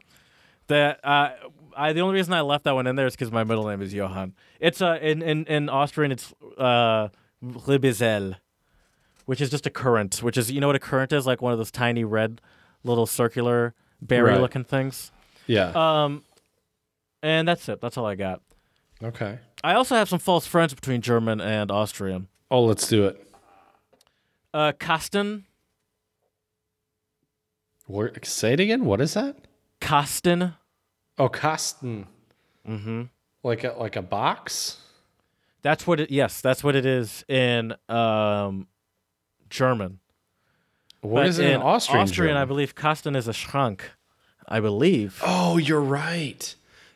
That 0.67 0.99
uh, 1.05 1.31
I 1.77 1.93
the 1.93 2.01
only 2.01 2.15
reason 2.17 2.33
I 2.35 2.41
left 2.41 2.65
that 2.65 2.75
one 2.75 2.87
in 2.89 2.97
there 2.97 3.07
is 3.07 3.15
because 3.15 3.31
my 3.31 3.45
middle 3.45 3.67
name 3.69 3.81
is 3.81 3.95
Johann. 3.95 4.35
It's 4.61 4.83
uh 4.83 4.99
in 5.01 5.23
in, 5.23 5.45
in 5.47 5.69
Austrian 5.69 6.11
it's 6.11 6.35
uh 6.59 7.09
Ribizel, 7.45 8.37
which 9.27 9.41
is 9.41 9.51
just 9.51 9.67
a 9.67 9.71
currant. 9.71 10.17
Which 10.23 10.37
is 10.37 10.51
you 10.51 10.61
know 10.61 10.67
what 10.67 10.77
a 10.77 10.81
currant 10.81 11.13
is 11.13 11.27
like 11.27 11.41
one 11.41 11.53
of 11.53 11.59
those 11.59 11.71
tiny 11.71 12.03
red 12.05 12.41
little 12.83 13.07
circular 13.07 13.75
berry 14.03 14.33
Right. 14.33 14.41
looking 14.41 14.65
things. 14.65 15.13
Yeah. 15.47 15.71
Um, 15.77 16.25
and 17.23 17.47
that's 17.47 17.69
it. 17.69 17.81
That's 17.81 17.97
all 17.97 18.05
I 18.07 18.17
got. 18.17 18.43
Okay. 19.03 19.39
I 19.65 19.75
also 19.75 19.95
have 19.97 20.09
some 20.09 20.19
false 20.19 20.47
friends 20.47 20.75
between 20.75 21.01
German 21.01 21.41
and 21.41 21.71
Austrian. 21.71 22.29
Oh, 22.51 22.65
let's 22.65 22.87
do 22.89 23.07
it. 23.07 23.25
Uh, 24.55 24.73
Kasten, 24.79 25.45
Wor- 27.87 28.13
Say 28.23 28.53
it 28.55 28.61
again. 28.61 28.85
What 28.85 29.01
is 29.01 29.15
that? 29.15 29.37
Kasten. 29.81 30.55
Oh, 31.19 31.29
Kasten. 31.29 32.07
Mm-hmm. 32.69 33.03
Like 33.43 33.65
a 33.65 33.73
like 33.79 33.97
a 33.97 34.03
box. 34.03 34.79
That's 35.63 35.87
what 35.87 36.01
it. 36.01 36.11
Yes, 36.11 36.41
that's 36.41 36.63
what 36.63 36.77
it 36.77 36.87
is 36.87 37.25
in 37.29 37.75
um, 37.89 38.69
German. 39.51 40.01
What 41.01 41.21
But 41.23 41.27
is 41.29 41.39
it 41.39 41.51
in, 41.51 41.61
Austrian? 41.63 42.03
Austrian, 42.03 42.37
I 42.37 42.45
believe 42.45 42.75
Kasten 42.75 43.15
is 43.17 43.29
a 43.29 43.33
Schrank. 43.33 43.81
I 44.49 44.61
believe. 44.61 45.21
Oh, 45.25 45.57
you're 45.59 45.81
right. 45.81 46.55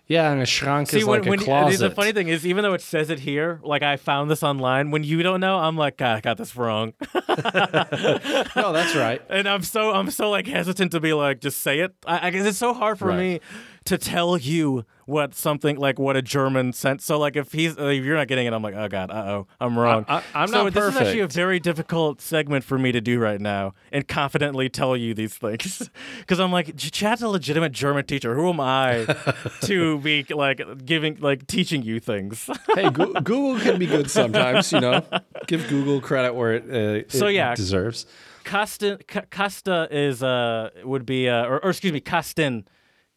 Yeah, 0.09 0.31
and 0.31 0.43
a 0.43 0.45
schrank 0.45 0.89
See, 0.89 0.99
is 0.99 1.05
when, 1.07 1.21
like 1.21 1.27
a 1.27 1.31
when 1.31 1.39
closet. 1.39 1.79
the 1.89 1.91
funny 1.95 2.13
thing 2.13 2.29
is, 2.29 2.45
even 2.47 2.63
though 2.65 2.75
it 2.75 2.83
says 2.83 3.09
it 3.09 3.21
here, 3.21 3.61
like 3.63 3.83
I 3.83 3.97
found 3.97 4.31
this 4.31 4.43
online. 4.43 4.91
When 4.91 5.05
you 5.05 5.23
don't 5.23 5.41
know, 5.41 5.59
I'm 5.59 5.77
like, 5.77 5.97
God, 5.97 6.17
I 6.19 6.21
got 6.21 6.37
this 6.37 6.55
wrong, 6.57 6.93
no, 7.15 8.73
that's 8.73 8.95
right. 8.95 9.23
and 9.31 9.49
I'm 9.49 9.63
so 9.63 9.93
I'm 9.93 10.11
so 10.11 10.31
like 10.31 10.47
hesitant 10.47 10.93
to 10.93 11.01
be 11.01 11.13
like, 11.13 11.41
just 11.41 11.59
say 11.63 11.81
it. 11.81 11.95
I, 12.07 12.27
I 12.29 12.31
guess 12.31 12.47
it's 12.47 12.59
so 12.59 12.75
hard 12.75 12.99
for 12.99 13.09
Right. 13.09 13.19
me 13.19 13.41
to 13.85 13.99
tell 13.99 14.39
you 14.39 14.85
what 15.07 15.35
something 15.35 15.77
like 15.77 15.99
what 15.99 16.17
a 16.17 16.23
German 16.23 16.73
sent. 16.73 17.03
So 17.03 17.19
like 17.19 17.37
if 17.37 17.53
he's 17.53 17.77
uh, 17.79 17.87
if 17.87 18.05
you're 18.05 18.17
not 18.17 18.29
getting 18.29 18.47
it, 18.47 18.53
I'm 18.53 18.63
like, 18.63 18.75
oh 18.75 18.89
god, 18.89 19.11
uh 19.11 19.15
oh, 19.15 19.47
I'm 19.61 19.79
wrong. 19.79 20.05
I- 20.09 20.23
I'm 20.35 20.49
so 20.49 20.65
not 20.65 20.73
this 20.75 20.85
is 20.95 20.97
actually 20.97 21.21
a 21.21 21.27
very 21.27 21.59
difficult 21.61 22.21
segment 22.21 22.65
for 22.65 22.79
me 22.79 22.93
to 22.93 23.01
do 23.01 23.19
right 23.19 23.41
now 23.41 23.75
and 23.91 24.07
confidently 24.07 24.69
tell 24.69 24.97
you 24.97 25.13
these 25.15 25.35
things 25.37 25.91
because 26.21 26.39
I'm 26.41 26.53
like, 26.53 26.77
Ch- 26.77 26.93
Chad's 26.93 27.23
a 27.23 27.29
legitimate 27.29 27.73
German 27.73 28.05
teacher. 28.07 28.35
Who 28.35 28.49
am 28.49 28.61
I 28.61 29.05
to 29.63 29.99
be 29.99 30.25
like 30.31 30.63
giving 30.85 31.17
like 31.21 31.47
teaching 31.47 31.83
you 31.83 31.99
things? 32.01 32.49
hey, 32.75 32.89
Goo- 32.91 33.13
Google 33.15 33.59
can 33.61 33.79
be 33.79 33.87
good 33.87 34.11
sometimes. 34.11 34.73
You 34.73 34.81
know, 34.81 35.05
give 35.47 35.67
Google 35.69 36.01
credit 36.01 36.35
where 36.35 36.55
it, 36.55 37.07
uh, 37.09 37.09
So, 37.11 37.27
yeah. 37.27 37.55
deserves. 37.55 38.07
Ka- 38.45 38.65
Kasta 38.67 39.89
is 39.91 40.23
uh 40.23 40.71
would 40.85 41.07
be 41.07 41.29
uh, 41.29 41.45
or, 41.47 41.65
or 41.65 41.71
excuse 41.71 41.93
me, 41.93 42.01
Kasten 42.01 42.67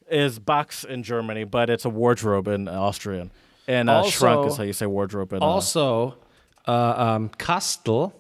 is 0.10 0.40
box 0.40 0.84
in 0.84 1.03
Germany, 1.03 1.44
but 1.44 1.69
it's 1.69 1.86
a 1.86 1.90
wardrobe 1.90 2.48
in 2.48 2.68
Austrian. 2.68 3.32
And 3.68 3.90
uh, 3.90 4.03
Schrank 4.03 4.38
Also- 4.38 4.52
is 4.52 4.57
how 4.57 4.64
you 4.64 4.73
say 4.73 4.86
wardrobe 4.86 5.34
in 5.34 5.41
uh, 5.41 5.45
Also, 5.45 6.15
uh, 6.68 6.94
um, 6.98 7.30
Kastel 7.38 8.14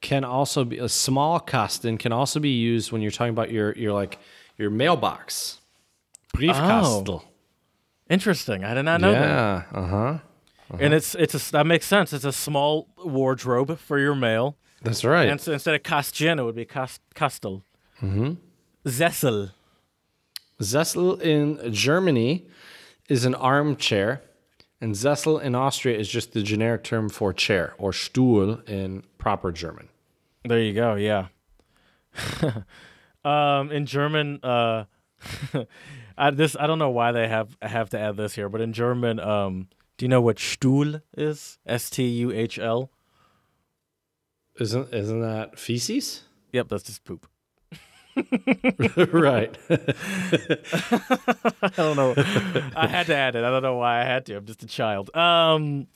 can 0.00 0.24
also 0.24 0.64
be 0.64 0.78
a 0.78 0.88
small 0.88 1.40
Kasten 1.40 1.98
can 1.98 2.12
also 2.12 2.38
be 2.40 2.50
used 2.50 2.92
when 2.92 3.00
you're 3.02 3.10
talking 3.10 3.30
about 3.30 3.50
your 3.50 3.72
your 3.74 3.92
like 3.92 4.18
your 4.58 4.70
mailbox. 4.70 5.58
Briefkastel. 6.36 7.22
Interesting. 8.10 8.64
I 8.64 8.74
did 8.74 8.84
not 8.84 9.00
know 9.00 9.12
that. 9.12 9.20
yeah. 9.20 9.62
Uh 9.72 9.86
huh. 9.86 10.18
And 10.78 10.92
it's 10.94 11.14
it's 11.14 11.34
a, 11.48 11.52
that 11.52 11.66
makes 11.66 11.86
sense. 11.86 12.12
It's 12.12 12.24
a 12.24 12.32
small 12.32 12.88
wardrobe 13.04 13.78
for 13.78 13.98
your 13.98 14.14
mail. 14.14 14.56
That's 14.82 15.04
right. 15.04 15.28
And 15.28 15.40
so 15.40 15.52
instead 15.52 15.74
of 15.74 15.82
Kastjen, 15.82 16.38
it 16.38 16.42
would 16.44 16.54
be 16.54 16.64
Kast, 16.64 17.00
Kastel. 17.14 17.62
Mm-hmm. 18.02 18.34
Sessel. 18.86 19.50
Sessel 20.60 21.20
in 21.20 21.72
Germany 21.72 22.46
is 23.08 23.24
an 23.24 23.34
armchair, 23.34 24.22
and 24.80 24.96
Sessel 24.96 25.38
in 25.38 25.54
Austria 25.54 25.98
is 25.98 26.08
just 26.08 26.32
the 26.32 26.42
generic 26.42 26.84
term 26.84 27.08
for 27.08 27.32
chair 27.32 27.74
or 27.78 27.90
Stuhl 27.92 28.66
in 28.68 29.02
proper 29.18 29.52
German. 29.52 29.88
There 30.44 30.60
you 30.60 30.72
go. 30.72 30.94
Yeah. 30.94 31.26
um, 33.24 33.70
in 33.70 33.86
German, 33.86 34.40
uh, 34.42 34.84
I, 36.18 36.30
this 36.30 36.56
I 36.58 36.66
don't 36.66 36.78
know 36.78 36.90
why 36.90 37.12
they 37.12 37.28
have 37.28 37.56
have 37.60 37.90
to 37.90 37.98
add 37.98 38.16
this 38.16 38.34
here, 38.34 38.48
but 38.48 38.60
in 38.60 38.72
German, 38.72 39.20
um, 39.20 39.68
do 39.98 40.04
you 40.04 40.08
know 40.08 40.20
what 40.20 40.36
Stuhl 40.36 41.02
is? 41.16 41.58
S 41.66 41.90
T 41.90 42.04
U 42.04 42.32
H 42.32 42.58
L. 42.58 42.90
Isn't 44.58 44.92
isn't 44.94 45.20
that 45.20 45.58
feces? 45.58 46.22
Yep, 46.52 46.68
that's 46.68 46.84
just 46.84 47.04
poop. 47.04 47.26
right. 49.12 49.56
I 49.70 49.76
don't 51.76 51.96
know. 51.96 52.14
I 52.74 52.86
had 52.86 53.06
to 53.06 53.14
add 53.14 53.36
it. 53.36 53.44
I 53.44 53.50
don't 53.50 53.62
know 53.62 53.76
why 53.76 54.00
I 54.00 54.04
had 54.04 54.24
to. 54.26 54.36
I'm 54.36 54.46
just 54.46 54.62
a 54.62 54.66
child. 54.66 55.14
Um, 55.14 55.86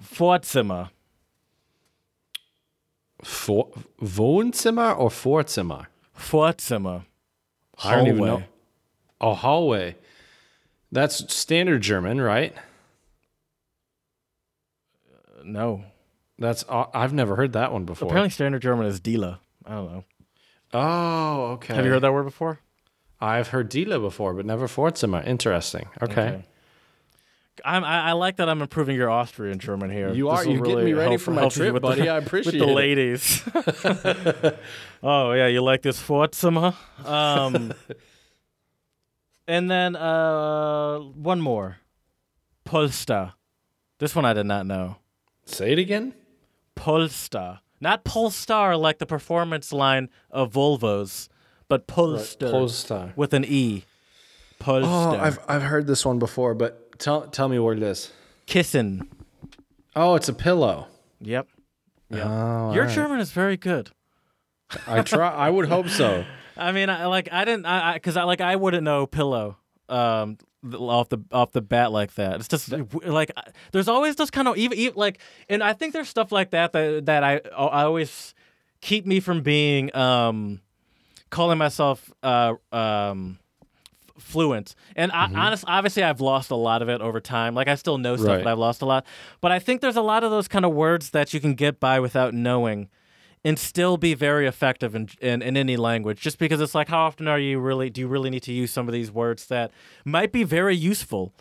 Vorzimmer. 0.00 0.90
For, 3.24 3.70
Wohnzimmer 4.00 4.96
or 4.96 5.10
Vorzimmer? 5.10 5.86
Vorzimmer. 6.16 7.04
I 7.82 7.96
don't 7.96 8.06
even 8.06 8.18
know. 8.18 8.26
Hallway. 8.26 8.48
A 9.20 9.34
hallway. 9.34 9.96
That's 10.92 11.34
standard 11.34 11.82
German, 11.82 12.20
right? 12.20 12.54
No. 15.44 15.84
That's 16.38 16.64
uh, 16.68 16.86
I've 16.92 17.12
never 17.12 17.36
heard 17.36 17.52
that 17.54 17.72
one 17.72 17.84
before. 17.84 18.08
Apparently, 18.08 18.30
standard 18.30 18.62
German 18.62 18.86
is 18.86 19.00
Diele. 19.00 19.38
I 19.64 19.74
don't 19.74 19.92
know. 19.92 20.04
Oh, 20.78 21.52
okay. 21.54 21.74
Have 21.74 21.84
you 21.86 21.90
heard 21.90 22.02
that 22.02 22.12
word 22.12 22.24
before? 22.24 22.60
I've 23.20 23.48
heard 23.48 23.70
Diele 23.70 23.98
before, 24.00 24.34
but 24.34 24.44
never 24.44 24.66
Vorzimmer. 24.68 25.26
Interesting. 25.26 25.88
Okay. 26.02 26.44
I'm, 27.64 27.82
I, 27.82 28.10
I 28.10 28.12
like 28.12 28.36
that 28.36 28.50
I'm 28.50 28.60
improving 28.60 28.94
your 28.96 29.08
Austrian 29.08 29.58
German 29.58 29.90
here. 29.90 30.12
You 30.12 30.28
This 30.30 30.40
are. 30.40 30.44
You're 30.50 30.62
getting 30.62 30.84
me 30.84 30.92
ready 30.92 31.12
help- 31.12 31.22
for 31.22 31.30
my 31.30 31.48
trip, 31.48 31.72
with 31.72 31.82
buddy. 31.82 32.02
The, 32.04 32.08
I 32.10 32.18
with 32.18 32.26
appreciate 32.26 32.58
the 32.58 32.68
it. 32.68 32.74
ladies. 32.74 33.42
oh 35.02 35.32
yeah, 35.32 35.46
you 35.46 35.62
like 35.62 35.80
this 35.80 35.98
Vorzimmer? 36.02 36.74
Um, 37.06 37.72
and 39.48 39.70
then 39.70 39.96
uh, 39.96 40.98
one 40.98 41.40
more, 41.40 41.78
Polster. 42.66 43.32
This 43.98 44.14
one 44.14 44.26
I 44.26 44.34
did 44.34 44.44
not 44.44 44.66
know. 44.66 44.96
Say 45.46 45.72
it 45.72 45.78
again. 45.78 46.12
Polster, 46.76 47.60
not 47.80 48.04
Polestar 48.04 48.76
like 48.76 48.98
the 48.98 49.06
performance 49.06 49.72
line 49.72 50.08
of 50.30 50.52
Volvos, 50.52 51.28
but 51.68 51.86
Polster 51.86 52.50
Polestar. 52.50 53.12
with 53.16 53.34
an 53.34 53.44
e. 53.44 53.84
Polster. 54.60 54.84
Oh, 54.86 55.18
I've 55.20 55.38
I've 55.48 55.62
heard 55.62 55.86
this 55.86 56.04
one 56.04 56.18
before, 56.18 56.54
but 56.54 56.98
tell 56.98 57.26
tell 57.28 57.48
me 57.48 57.58
what 57.58 57.76
it 57.76 57.82
is. 57.82 58.12
Kissen. 58.46 59.06
Oh, 59.94 60.14
it's 60.14 60.28
a 60.28 60.32
pillow. 60.34 60.86
Yep. 61.20 61.48
Oh, 62.12 62.16
Your 62.16 62.24
all 62.24 62.72
right. 62.72 62.88
German 62.90 63.20
is 63.20 63.32
very 63.32 63.56
good. 63.56 63.90
I 64.86 65.02
try. 65.02 65.28
I 65.28 65.50
would 65.50 65.68
hope 65.68 65.88
so. 65.88 66.24
I 66.56 66.72
mean, 66.72 66.88
I 66.88 67.06
like 67.06 67.28
I 67.32 67.44
didn't 67.44 67.66
I 67.66 67.94
because 67.94 68.16
I, 68.16 68.22
like 68.24 68.40
I 68.40 68.56
wouldn't 68.56 68.82
know 68.82 69.06
pillow 69.06 69.58
um 69.88 70.36
th- 70.36 70.48
off 70.74 71.08
the 71.08 71.18
off 71.32 71.52
the 71.52 71.60
bat 71.62 71.92
like 71.92 72.14
that. 72.14 72.36
It's 72.36 72.48
just 72.48 72.72
like 73.04 73.30
there's 73.72 73.88
always 73.88 74.16
those 74.16 74.30
kind 74.30 74.48
of 74.48 74.56
even, 74.56 74.76
even 74.78 74.96
like 74.96 75.18
and 75.48 75.62
I 75.62 75.72
think 75.72 75.92
there's 75.92 76.08
stuff 76.08 76.32
like 76.32 76.50
that 76.50 76.72
that 76.72 77.06
that 77.06 77.22
I 77.24 77.40
I 77.56 77.82
always 77.84 78.34
keep 78.80 79.06
me 79.06 79.20
from 79.20 79.42
being 79.42 79.94
um 79.96 80.60
calling 81.30 81.58
myself 81.58 82.10
uh 82.22 82.54
um 82.72 83.38
fluent. 84.18 84.74
And 84.96 85.12
I, 85.12 85.30
honest, 85.34 85.64
obviously, 85.66 86.02
I've 86.02 86.20
lost 86.22 86.50
a 86.50 86.56
lot 86.56 86.80
of 86.82 86.88
it 86.88 87.00
over 87.02 87.20
time. 87.20 87.54
Like 87.54 87.68
I 87.68 87.74
still 87.74 87.98
know 87.98 88.16
stuff, 88.16 88.28
Right. 88.28 88.44
but 88.44 88.50
I've 88.50 88.58
lost 88.58 88.80
a 88.82 88.86
lot. 88.86 89.04
But 89.40 89.52
I 89.52 89.58
think 89.58 89.82
there's 89.82 89.96
a 89.96 90.02
lot 90.02 90.24
of 90.24 90.30
those 90.30 90.48
kind 90.48 90.64
of 90.64 90.72
words 90.72 91.10
that 91.10 91.34
you 91.34 91.40
can 91.40 91.54
get 91.54 91.78
by 91.80 92.00
without 92.00 92.32
knowing 92.32 92.88
and 93.46 93.58
still 93.58 93.96
be 93.96 94.12
very 94.12 94.46
effective 94.46 94.96
in, 94.96 95.08
in, 95.20 95.40
in 95.40 95.56
any 95.56 95.76
language 95.76 96.20
just 96.20 96.38
because 96.38 96.60
it's 96.60 96.74
like 96.74 96.88
how 96.88 97.00
often 97.06 97.28
are 97.28 97.38
you 97.38 97.58
really 97.60 97.88
do 97.88 98.00
you 98.00 98.08
really 98.08 98.28
need 98.28 98.42
to 98.42 98.52
use 98.52 98.72
some 98.72 98.88
of 98.88 98.92
these 98.92 99.10
words 99.10 99.46
that 99.46 99.70
might 100.04 100.32
be 100.32 100.42
very 100.42 100.74
useful 100.74 101.32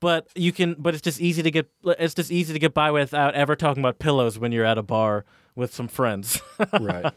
but 0.00 0.26
you 0.34 0.52
can 0.52 0.74
but 0.78 0.94
it's 0.94 1.02
just 1.02 1.20
easy 1.20 1.42
to 1.42 1.50
get 1.50 1.70
it's 1.84 2.14
just 2.14 2.30
easy 2.32 2.52
to 2.54 2.58
get 2.58 2.72
by 2.72 2.90
without 2.90 3.34
ever 3.34 3.54
talking 3.54 3.82
about 3.82 3.98
pillows 3.98 4.38
when 4.38 4.52
you're 4.52 4.64
at 4.64 4.78
a 4.78 4.82
bar 4.82 5.24
with 5.54 5.74
some 5.74 5.86
friends 5.88 6.40
Right. 6.80 7.12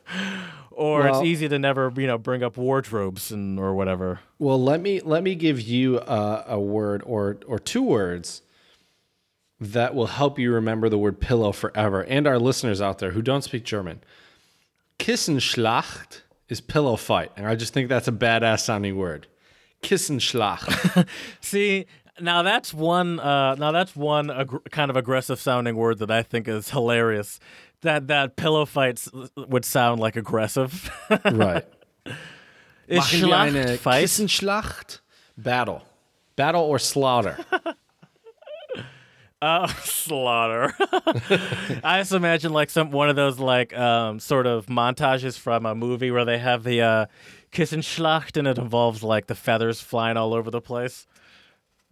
or 0.71 0.99
Well- 1.03 1.19
it's 1.21 1.25
easy 1.25 1.47
to 1.47 1.57
never 1.57 1.93
you 1.95 2.07
know 2.07 2.17
bring 2.17 2.43
up 2.43 2.57
wardrobes 2.57 3.31
and 3.31 3.57
or 3.57 3.73
whatever 3.73 4.19
Well, 4.39 4.61
let 4.61 4.81
me 4.81 4.99
let 4.99 5.23
me 5.23 5.35
give 5.35 5.61
you 5.61 5.99
a, 5.99 6.43
a 6.49 6.59
word 6.59 7.01
or 7.05 7.37
or 7.47 7.59
two 7.59 7.81
words 7.83 8.41
that 9.59 9.95
will 9.95 10.07
help 10.07 10.37
you 10.37 10.51
remember 10.51 10.89
the 10.89 10.97
word 10.97 11.21
pillow 11.21 11.51
forever, 11.53 12.01
and 12.03 12.27
our 12.27 12.37
listeners 12.37 12.81
out 12.81 12.99
there 12.99 13.11
who 13.11 13.21
don't 13.21 13.43
speak 13.43 13.63
German. 13.63 14.01
Kissenschlacht 14.99 16.21
is 16.49 16.61
pillow 16.61 16.95
fight, 16.95 17.31
and 17.35 17.47
I 17.47 17.55
just 17.55 17.73
think 17.73 17.89
that's 17.89 18.07
a 18.07 18.11
badass 18.11 18.59
sounding 18.61 18.95
word. 18.97 19.27
Kissenschlacht. 19.81 21.07
See, 21.41 21.85
now 22.19 22.41
that's 22.43 22.73
one. 22.73 23.19
Uh, 23.19 23.55
now 23.55 23.71
that's 23.71 23.95
one 23.95 24.29
ag- 24.29 24.69
kind 24.71 24.89
of 24.89 24.97
aggressive 24.97 25.39
sounding 25.39 25.75
word 25.75 25.99
that 25.99 26.11
I 26.11 26.23
think 26.23 26.47
is 26.47 26.69
hilarious. 26.69 27.39
That 27.81 28.07
that 28.07 28.35
pillow 28.37 28.65
fights 28.65 29.09
would 29.35 29.65
sound 29.65 29.99
like 29.99 30.15
aggressive. 30.15 30.89
right. 31.25 31.65
Is 32.87 33.11
Machen 33.11 33.33
eine 33.33 33.77
Schlachtfight? 33.77 34.01
Kissenschlacht? 34.03 34.99
Battle. 35.37 35.83
Battle 36.35 36.61
or 36.61 36.79
slaughter. 36.79 37.37
Uh, 39.43 39.67
slaughter. 39.83 40.73
I 41.83 41.99
just 41.99 42.13
imagine 42.13 42.53
like 42.53 42.69
some 42.69 42.91
one 42.91 43.09
of 43.09 43.17
those 43.17 43.39
like 43.39 43.77
um 43.77 44.21
sort 44.21 44.47
of 44.47 44.67
montages 44.67 45.37
from 45.37 45.65
a 45.65 45.75
movie 45.75 46.11
where 46.11 46.23
they 46.23 46.37
have 46.37 46.63
the 46.63 46.81
uh 46.81 47.05
Kissenschlacht 47.51 48.37
and 48.37 48.47
it 48.47 48.57
involves 48.57 49.03
like 49.03 49.27
the 49.27 49.35
feathers 49.35 49.81
flying 49.81 50.15
all 50.15 50.33
over 50.33 50.49
the 50.49 50.61
place. 50.61 51.05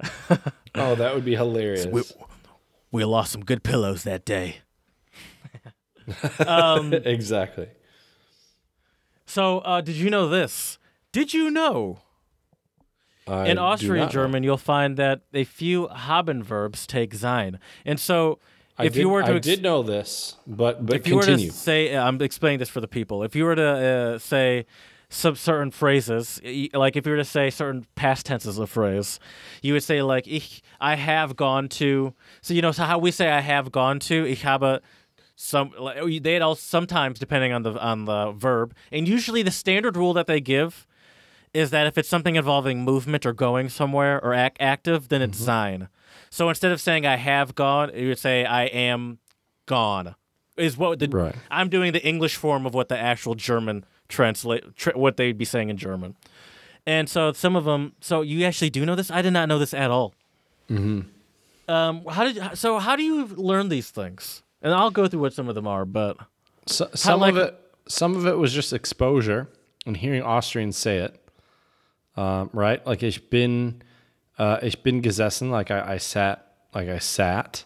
Oh, 0.73 0.95
that 0.95 1.13
would 1.13 1.25
be 1.25 1.35
hilarious. 1.35 2.13
We 2.93 3.03
lost 3.03 3.33
some 3.33 3.43
good 3.43 3.61
pillows 3.61 4.03
that 4.03 4.23
day. 4.23 4.61
exactly. 7.05 7.67
So, 9.25 9.59
uh, 9.59 9.81
did 9.81 9.95
you 9.97 10.09
know 10.09 10.29
this? 10.29 10.77
Did 11.11 11.33
you 11.33 11.51
know 11.51 11.99
I 13.31 13.47
in 13.47 13.57
Austrian. 13.57 14.09
German 14.09 14.43
you'll 14.43 14.57
find 14.57 14.97
that 14.97 15.21
a 15.33 15.43
few 15.43 15.87
haben 15.87 16.43
verbs 16.43 16.85
take 16.85 17.13
sein, 17.13 17.59
and 17.85 17.99
so 17.99 18.39
I 18.77 18.85
if 18.85 18.93
did, 18.93 19.01
you 19.01 19.09
were 19.09 19.21
to 19.21 19.35
I 19.35 19.39
did 19.39 19.61
know 19.61 19.83
this, 19.83 20.35
but 20.45 20.85
but 20.85 20.95
if 20.97 21.07
you 21.07 21.19
continue. 21.19 21.47
were 21.47 21.51
to 21.51 21.57
say, 21.57 21.95
I'm 21.95 22.21
explaining 22.21 22.59
this 22.59 22.69
for 22.69 22.81
the 22.81 22.87
people. 22.87 23.23
If 23.23 23.35
you 23.35 23.45
were 23.45 23.55
to 23.55 24.15
uh, 24.15 24.19
say 24.19 24.65
some 25.09 25.35
certain 25.35 25.71
phrases, 25.71 26.41
like 26.73 26.95
if 26.95 27.05
you 27.05 27.11
were 27.11 27.17
to 27.17 27.25
say 27.25 27.49
certain 27.49 27.85
past 27.95 28.25
tenses 28.25 28.57
of 28.57 28.69
phrase, 28.69 29.19
you 29.61 29.73
would 29.73 29.83
say 29.83 30.01
like 30.01 30.27
ich, 30.27 30.61
I 30.79 30.95
have 30.95 31.35
gone 31.35 31.69
to. 31.69 32.13
So 32.41 32.53
you 32.53 32.61
know, 32.61 32.71
so 32.71 32.83
how 32.83 32.97
we 32.97 33.11
say 33.11 33.29
I 33.29 33.41
have 33.41 33.71
gone 33.71 33.99
to, 34.01 34.25
ich 34.25 34.43
habe. 34.43 34.81
Some 35.35 35.73
they'd 36.21 36.41
all 36.41 36.53
sometimes 36.53 37.17
depending 37.17 37.51
on 37.51 37.63
the 37.63 37.71
on 37.79 38.05
the 38.05 38.31
verb, 38.31 38.75
and 38.91 39.07
usually 39.07 39.41
the 39.41 39.49
standard 39.49 39.97
rule 39.97 40.13
that 40.13 40.27
they 40.27 40.39
give 40.39 40.85
is 41.53 41.69
that 41.71 41.87
if 41.87 41.97
it's 41.97 42.07
something 42.09 42.35
involving 42.35 42.83
movement 42.83 43.25
or 43.25 43.33
going 43.33 43.69
somewhere 43.69 44.23
or 44.23 44.33
ac- 44.33 44.53
active, 44.59 45.09
then 45.09 45.21
it's 45.21 45.37
sign. 45.37 45.89
So 46.29 46.47
instead 46.49 46.71
of 46.71 46.79
saying 46.79 47.05
I 47.05 47.17
have 47.17 47.55
gone, 47.55 47.91
you 47.95 48.09
would 48.09 48.19
say 48.19 48.45
I 48.45 48.65
am 48.65 49.19
gone. 49.65 50.15
Is 50.57 50.77
what 50.77 50.99
the 50.99 51.07
Right. 51.07 51.35
I'm 51.49 51.69
doing 51.69 51.91
the 51.93 52.05
English 52.05 52.35
form 52.35 52.65
of 52.65 52.73
what 52.73 52.87
the 52.89 52.97
actual 52.97 53.35
German 53.35 53.85
translate 54.09 54.75
tr- 54.75 54.91
what 54.95 55.17
they'd 55.17 55.37
be 55.37 55.45
saying 55.45 55.69
in 55.69 55.77
German. 55.77 56.15
And 56.85 57.09
so 57.09 57.31
some 57.33 57.55
of 57.55 57.63
them. 57.65 57.93
So 58.01 58.21
you 58.21 58.45
actually 58.45 58.69
do 58.69 58.85
know 58.85 58.95
this? 58.95 59.09
I 59.11 59.21
did 59.21 59.31
not 59.31 59.47
know 59.47 59.59
this 59.59 59.73
at 59.73 59.89
all. 59.91 60.13
Mm-hmm. 60.69 61.71
Um, 61.71 62.05
how 62.05 62.25
did 62.25 62.57
so? 62.57 62.79
How 62.79 62.95
do 62.95 63.03
you 63.03 63.25
learn 63.27 63.69
these 63.69 63.89
things? 63.91 64.43
And 64.61 64.73
I'll 64.73 64.91
go 64.91 65.07
through 65.07 65.21
what 65.21 65.33
some 65.33 65.47
of 65.49 65.55
them 65.55 65.67
are, 65.67 65.85
but 65.85 66.17
So, 66.67 66.89
some 66.93 67.19
like- 67.21 67.31
of 67.31 67.37
it, 67.37 67.59
some 67.87 68.15
of 68.15 68.27
it 68.27 68.37
was 68.37 68.53
just 68.53 68.73
exposure 68.73 69.47
and 69.85 69.97
hearing 69.97 70.21
Austrians 70.21 70.77
say 70.77 70.97
it. 70.97 71.20
Um, 72.17 72.49
right, 72.53 72.85
like 72.85 73.03
ich 73.03 73.29
bin, 73.29 73.81
uh, 74.37 74.57
ich 74.61 74.83
bin 74.83 75.01
gesessen, 75.01 75.49
like 75.49 75.71
I, 75.71 75.93
I 75.93 75.97
sat, 75.97 76.45
like 76.75 76.89
I 76.89 76.99
sat. 76.99 77.65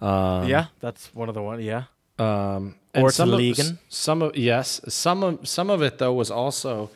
yeah, 0.00 0.66
that's 0.80 1.14
one 1.14 1.28
of 1.28 1.34
the 1.34 1.42
one. 1.42 1.60
Yeah, 1.62 1.84
Um, 2.18 2.74
Or 2.94 3.10
some 3.10 3.32
of, 3.32 3.40
some 3.88 4.22
of 4.22 4.36
yes, 4.36 4.80
some 4.88 5.22
of 5.22 5.48
some 5.48 5.70
of 5.70 5.82
it 5.82 5.98
though 5.98 6.12
was 6.12 6.30
also 6.30 6.90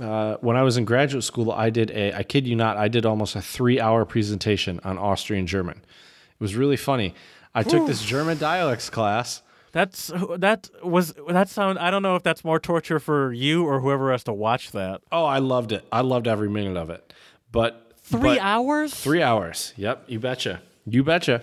uh, 0.00 0.36
when 0.40 0.56
I 0.56 0.62
was 0.62 0.76
in 0.76 0.84
graduate 0.84 1.24
school. 1.24 1.50
I 1.52 1.70
did 1.70 1.90
a, 1.90 2.12
I 2.14 2.22
kid 2.22 2.46
you 2.46 2.56
not, 2.56 2.76
I 2.76 2.88
did 2.88 3.04
almost 3.06 3.36
a 3.36 3.42
three-hour 3.42 4.04
presentation 4.04 4.80
on 4.84 4.96
Austrian 4.98 5.46
German. 5.46 5.76
It 5.78 6.40
was 6.40 6.54
really 6.54 6.76
funny. 6.76 7.14
I 7.54 7.62
took 7.62 7.86
this 7.86 8.02
German 8.04 8.38
dialects 8.38 8.90
class. 8.90 9.42
That's 9.78 10.10
that 10.38 10.68
was 10.82 11.14
that 11.28 11.48
sound. 11.48 11.78
I 11.78 11.90
don't 11.92 12.02
know 12.02 12.16
if 12.16 12.24
that's 12.24 12.42
more 12.44 12.58
torture 12.58 12.98
for 12.98 13.32
you 13.32 13.64
or 13.64 13.80
whoever 13.80 14.10
has 14.10 14.24
to 14.24 14.32
watch 14.32 14.72
that. 14.72 15.02
Oh, 15.12 15.24
I 15.24 15.38
loved 15.38 15.70
it. 15.72 15.86
I 15.92 16.00
loved 16.00 16.26
every 16.26 16.48
minute 16.48 16.76
of 16.76 16.90
it. 16.90 17.12
But 17.52 17.92
Three 18.02 18.36
but- 18.36 18.38
hours. 18.40 18.92
Three 18.92 19.22
hours. 19.22 19.72
Yep, 19.76 20.04
you 20.08 20.18
betcha. 20.18 20.62
You 20.84 21.04
betcha. 21.04 21.42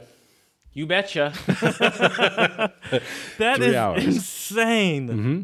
You 0.74 0.86
betcha. 0.86 1.32
That 3.38 3.60
is 3.60 3.66
Three 3.66 3.76
hours. 3.76 4.06
insane. 4.06 5.08
Mm-hmm. 5.10 5.42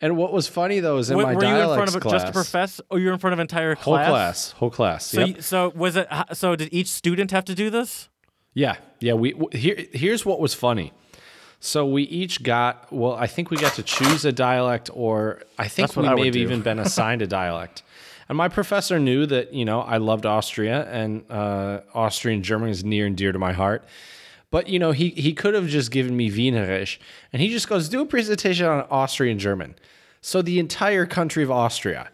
And 0.00 0.16
what 0.16 0.32
was 0.32 0.48
funny 0.48 0.80
though 0.80 0.96
is 0.96 1.10
in 1.10 1.16
Wait, 1.18 1.24
my 1.24 1.34
were 1.34 1.44
you 1.44 1.54
in 1.54 1.76
front 1.76 1.94
of 1.94 2.00
class, 2.00 2.12
just 2.22 2.28
a 2.28 2.32
professor, 2.32 2.82
or 2.84 2.86
oh, 2.92 2.96
you're 2.96 3.12
in 3.12 3.18
front 3.18 3.34
of 3.34 3.40
entire 3.40 3.74
whole 3.74 3.94
class? 3.94 4.08
class, 4.08 4.50
whole 4.52 4.70
class. 4.70 5.06
So, 5.06 5.20
yep. 5.20 5.28
you- 5.36 5.42
so 5.42 5.72
was 5.76 5.96
it? 5.96 6.08
So 6.32 6.56
did 6.56 6.70
each 6.72 6.88
student 6.88 7.30
have 7.30 7.44
to 7.44 7.54
do 7.54 7.68
this? 7.68 8.08
Yeah, 8.54 8.76
yeah. 9.00 9.12
We 9.12 9.34
here. 9.52 9.86
Here's 9.92 10.24
what 10.24 10.40
was 10.40 10.54
funny. 10.54 10.92
So 11.64 11.86
we 11.86 12.02
each 12.02 12.42
got. 12.42 12.92
Well, 12.92 13.14
I 13.14 13.28
think 13.28 13.52
we 13.52 13.56
got 13.56 13.74
to 13.74 13.84
choose 13.84 14.24
a 14.24 14.32
dialect, 14.32 14.90
or 14.92 15.42
I 15.56 15.68
think 15.68 15.94
we 15.94 16.04
I 16.04 16.14
may 16.16 16.24
have 16.24 16.34
do. 16.34 16.40
even 16.40 16.60
been 16.60 16.80
assigned 16.80 17.22
a 17.22 17.26
dialect. 17.28 17.84
And 18.28 18.36
my 18.36 18.48
professor 18.48 18.98
knew 18.98 19.26
that 19.26 19.54
you 19.54 19.64
know 19.64 19.80
I 19.80 19.98
loved 19.98 20.26
Austria, 20.26 20.88
and 20.90 21.24
uh, 21.30 21.82
Austrian 21.94 22.42
German 22.42 22.70
is 22.70 22.82
near 22.82 23.06
and 23.06 23.16
dear 23.16 23.30
to 23.30 23.38
my 23.38 23.52
heart. 23.52 23.84
But 24.50 24.68
you 24.68 24.80
know 24.80 24.90
he 24.90 25.10
he 25.10 25.34
could 25.34 25.54
have 25.54 25.68
just 25.68 25.92
given 25.92 26.16
me 26.16 26.32
Wienerisch, 26.32 26.98
and 27.32 27.40
he 27.40 27.48
just 27.48 27.68
goes 27.68 27.88
do 27.88 28.00
a 28.00 28.06
presentation 28.06 28.66
on 28.66 28.84
Austrian 28.90 29.38
German. 29.38 29.76
So 30.20 30.42
the 30.42 30.58
entire 30.58 31.06
country 31.06 31.44
of 31.44 31.52
Austria, 31.52 32.10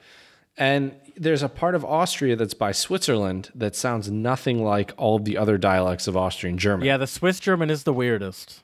and 0.58 0.94
there's 1.16 1.42
a 1.42 1.48
part 1.48 1.74
of 1.74 1.86
Austria 1.86 2.36
that's 2.36 2.52
by 2.52 2.72
Switzerland 2.72 3.50
that 3.54 3.74
sounds 3.74 4.10
nothing 4.10 4.62
like 4.62 4.92
all 4.98 5.18
the 5.18 5.38
other 5.38 5.56
dialects 5.56 6.06
of 6.06 6.18
Austrian 6.18 6.58
German. 6.58 6.86
Yeah, 6.86 6.98
the 6.98 7.06
Swiss 7.06 7.40
German 7.40 7.70
is 7.70 7.84
the 7.84 7.94
weirdest. 7.94 8.62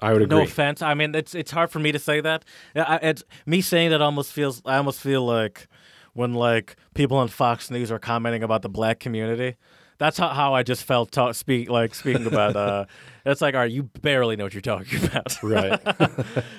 I 0.00 0.12
would 0.12 0.22
agree. 0.22 0.38
No 0.38 0.44
offense. 0.44 0.82
I 0.82 0.94
mean, 0.94 1.14
it's 1.14 1.34
it's 1.34 1.50
hard 1.50 1.70
for 1.70 1.78
me 1.78 1.92
to 1.92 1.98
say 1.98 2.20
that. 2.20 2.44
It's 2.74 3.24
me 3.46 3.60
saying 3.60 3.90
that 3.90 4.02
almost 4.02 4.32
feels. 4.32 4.62
I 4.64 4.76
almost 4.76 5.00
feel 5.00 5.24
like 5.24 5.68
when 6.12 6.34
like 6.34 6.76
people 6.94 7.16
on 7.16 7.28
Fox 7.28 7.70
News 7.70 7.90
are 7.90 7.98
commenting 7.98 8.42
about 8.42 8.62
the 8.62 8.68
black 8.68 9.00
community. 9.00 9.56
That's 9.98 10.18
how, 10.18 10.28
how 10.28 10.52
I 10.52 10.62
just 10.62 10.84
felt 10.84 11.10
talk, 11.10 11.34
speak 11.34 11.70
like 11.70 11.94
speaking 11.94 12.26
about. 12.26 12.56
uh 12.56 12.84
It's 13.28 13.40
like, 13.40 13.54
all 13.54 13.60
right, 13.62 13.70
you 13.72 13.82
barely 14.02 14.36
know 14.36 14.44
what 14.44 14.54
you're 14.54 14.60
talking 14.60 15.04
about. 15.04 15.42
right. 15.42 15.80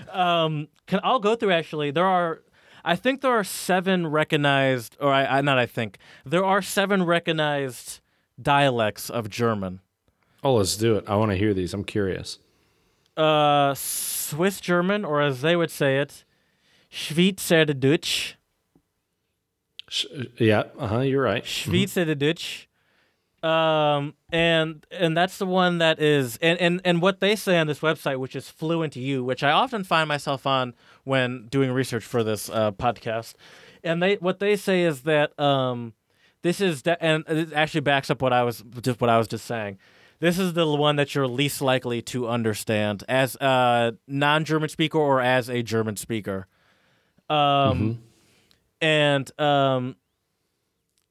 um, 0.14 0.68
Can 0.86 1.00
I'll 1.02 1.20
go 1.20 1.34
through 1.36 1.52
actually. 1.54 1.92
There 1.92 2.06
are, 2.06 2.42
I 2.84 2.98
think 2.98 3.22
there 3.22 3.32
are 3.32 3.46
seven 3.46 4.06
recognized, 4.08 4.98
or 5.00 5.14
I, 5.14 5.38
I 5.38 5.42
not 5.42 5.58
I 5.58 5.66
think 5.66 5.98
there 6.26 6.44
are 6.44 6.62
seven 6.62 7.04
recognized 7.04 8.02
dialects 8.42 9.10
of 9.10 9.30
German. 9.30 9.80
oh, 10.44 10.56
let's 10.56 10.76
do 10.76 10.98
it. 10.98 11.06
I 11.08 11.16
want 11.16 11.32
to 11.32 11.38
hear 11.38 11.54
these. 11.54 11.74
I'm 11.74 11.86
curious. 11.86 12.40
Uh, 13.18 13.74
Swiss 13.74 14.62
German, 14.62 15.04
or 15.04 15.22
as 15.22 15.42
they 15.42 15.56
would 15.56 15.72
say 15.72 15.98
it, 15.98 16.24
Schweizerdeutsch. 16.92 18.34
Sh- 19.90 20.06
yeah. 20.38 20.64
Uh 20.78 20.88
huh. 20.88 21.00
You're 21.00 21.24
right. 21.24 21.44
Schweizerdeutsch. 21.44 22.66
Um, 23.44 24.16
and 24.32 24.86
and 24.92 25.16
that's 25.16 25.38
the 25.38 25.46
one 25.46 25.78
that 25.78 26.02
is 26.02 26.38
and, 26.42 26.60
and 26.60 26.82
and 26.84 27.02
what 27.02 27.20
they 27.20 27.36
say 27.36 27.58
on 27.60 27.68
this 27.68 27.80
website, 27.80 28.18
which 28.18 28.36
is 28.36 28.52
FluentU, 28.60 29.24
which 29.24 29.44
I 29.44 29.52
often 29.52 29.84
find 29.84 30.08
myself 30.08 30.48
on 30.48 30.74
when 31.04 31.48
doing 31.48 31.72
research 31.72 32.04
for 32.04 32.24
this 32.24 32.50
uh, 32.50 32.72
podcast. 32.72 33.36
And 33.84 34.02
they 34.02 34.16
what 34.16 34.40
they 34.40 34.56
say 34.56 34.82
is 34.84 35.02
that 35.04 35.40
um, 35.40 35.94
this 36.42 36.60
is 36.60 36.82
de- 36.82 37.02
and 37.02 37.24
it 37.28 37.54
actually 37.54 37.82
backs 37.82 38.10
up 38.10 38.22
what 38.22 38.34
I 38.34 38.44
was 38.44 38.64
just 38.82 39.00
what 39.00 39.10
I 39.10 39.18
was 39.20 39.28
just 39.28 39.46
saying. 39.46 39.78
This 40.20 40.40
is 40.40 40.54
the 40.54 40.66
one 40.68 40.96
that 40.96 41.14
you're 41.14 41.28
least 41.28 41.62
likely 41.62 42.02
to 42.04 42.28
understand 42.28 43.04
as 43.08 43.36
a 43.36 43.94
non-German 44.08 44.70
speaker 44.70 44.98
or 44.98 45.22
as 45.22 45.50
a 45.50 45.62
German 45.62 45.96
speaker. 45.96 46.48
Um, 47.30 48.00
and 48.82 49.30
um, 49.40 49.96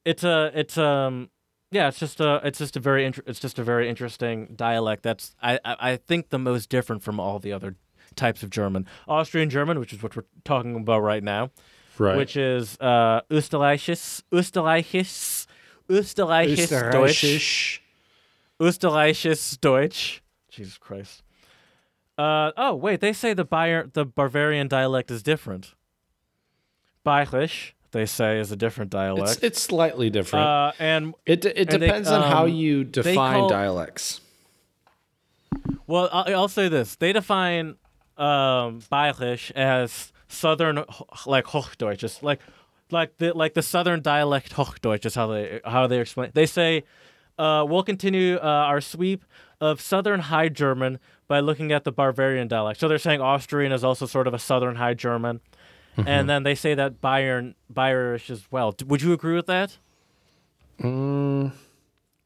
it's 0.04 0.24
a 0.24 0.50
it's 0.54 0.78
um 0.78 1.30
yeah 1.72 1.88
it's 1.88 1.98
just 1.98 2.20
a 2.20 2.40
it's 2.44 2.58
just 2.58 2.76
a 2.76 2.80
very 2.80 3.04
inter- 3.04 3.22
it's 3.26 3.40
just 3.40 3.58
a 3.58 3.64
very 3.64 3.88
interesting 3.88 4.54
dialect 4.56 5.02
that's 5.02 5.34
I, 5.42 5.58
I 5.64 5.76
I 5.92 5.96
think 5.96 6.30
the 6.30 6.38
most 6.38 6.68
different 6.70 7.02
from 7.02 7.18
all 7.20 7.38
the 7.38 7.52
other 7.52 7.74
types 8.14 8.42
of 8.44 8.50
German 8.50 8.86
Austrian 9.08 9.50
German 9.50 9.78
which 9.80 9.92
is 9.92 10.02
what 10.02 10.14
we're 10.16 10.24
talking 10.44 10.76
about 10.76 11.00
right 11.02 11.22
now 11.24 11.50
Right. 11.98 12.16
which 12.16 12.36
is 12.36 12.78
uh 12.80 13.22
Österreichisch 13.30 14.22
Österreichisch 14.32 15.46
Österreichisch 15.90 16.92
Deutsch 16.92 17.82
Österreichisch. 18.60 19.24
Österreichisch 19.26 19.60
Deutsch 19.60 20.20
Jesus 20.50 20.78
Christ 20.78 21.22
uh 22.18 22.50
oh 22.56 22.74
wait 22.74 23.00
they 23.00 23.12
say 23.12 23.34
the 23.34 23.44
Bayer 23.44 23.88
the 23.92 24.04
Bavarian 24.04 24.68
dialect 24.68 25.10
is 25.10 25.22
different 25.22 25.74
Bayerisch 27.04 27.72
they 27.92 28.06
say 28.06 28.38
is 28.40 28.50
a 28.50 28.56
different 28.56 28.90
dialect 28.90 29.32
It's, 29.36 29.42
it's 29.42 29.62
slightly 29.62 30.10
different. 30.10 30.44
uh, 30.46 30.72
and 30.78 31.14
it 31.24 31.44
it 31.44 31.56
and 31.72 31.82
they, 31.82 31.86
depends 31.86 32.08
on 32.08 32.22
how 32.22 32.44
um, 32.44 32.50
you 32.50 32.84
define 32.84 33.40
call- 33.40 33.48
dialects. 33.48 34.20
well, 35.86 36.08
I'll, 36.12 36.36
I'll 36.36 36.48
say 36.48 36.68
this: 36.68 36.96
they 36.96 37.12
define 37.12 37.76
um, 38.18 38.80
Bayerisch 38.92 39.50
as 39.52 40.12
southern, 40.28 40.84
like 41.26 41.44
Hochdeutsch, 41.46 41.98
just 41.98 42.22
like 42.22 42.40
like 42.90 43.16
the 43.18 43.32
like 43.32 43.54
the 43.54 43.62
southern 43.62 44.02
dialect 44.02 44.52
Hochdeutsch 44.54 45.06
is 45.06 45.14
how 45.14 45.28
they 45.28 45.60
how 45.64 45.86
they 45.86 46.00
explain. 46.00 46.30
They 46.34 46.46
say 46.46 46.84
uh, 47.38 47.64
we'll 47.68 47.82
continue 47.82 48.36
uh, 48.36 48.40
our 48.40 48.80
sweep 48.80 49.24
of 49.60 49.80
southern 49.80 50.20
High 50.20 50.48
German 50.48 50.98
by 51.28 51.40
looking 51.40 51.72
at 51.72 51.84
the 51.84 51.92
Bavarian 51.92 52.46
dialect. 52.48 52.78
So 52.80 52.88
they're 52.88 52.98
saying 52.98 53.20
Austrian 53.20 53.72
is 53.72 53.82
also 53.84 54.06
sort 54.06 54.26
of 54.26 54.34
a 54.34 54.38
southern 54.38 54.76
High 54.76 54.94
German. 54.94 55.40
And 55.96 56.28
then 56.28 56.42
they 56.42 56.54
say 56.54 56.74
that 56.74 57.00
Bayern 57.00 57.54
Bayerisch 57.72 58.28
as 58.28 58.46
well. 58.50 58.72
D- 58.72 58.84
Would 58.84 59.00
you 59.00 59.14
agree 59.14 59.34
with 59.34 59.46
that? 59.46 59.78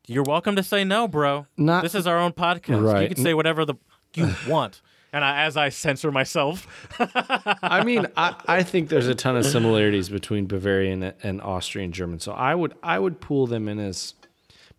You're 0.07 0.25
welcome 0.25 0.57
to 0.57 0.63
say 0.65 0.83
no, 0.83 1.07
bro. 1.07 1.47
Not- 1.57 1.83
this 1.85 1.95
is 1.95 2.07
our 2.07 2.19
own 2.19 2.33
podcast. 2.33 2.83
You 3.03 3.09
can 3.15 3.23
say 3.23 3.33
whatever 3.35 3.65
the 3.65 3.75
you 4.15 4.35
want. 4.49 4.81
And 5.13 5.25
I, 5.25 5.43
as 5.45 5.57
I 5.57 5.71
censor 5.71 6.13
myself, 6.13 6.67
I 7.63 7.83
mean, 7.85 8.07
I, 8.17 8.35
I 8.47 8.63
think 8.63 8.91
there's 8.91 9.09
a 9.09 9.15
ton 9.15 9.37
of 9.37 9.45
similarities 9.45 10.09
between 10.09 10.47
Bavarian 10.47 11.13
and 11.25 11.41
Austrian 11.43 11.91
German. 11.91 12.21
So 12.21 12.31
I 12.33 12.55
would 12.55 12.75
I 12.83 12.99
would 13.01 13.21
pool 13.21 13.49
them 13.49 13.69
in 13.69 13.81
as 13.81 14.15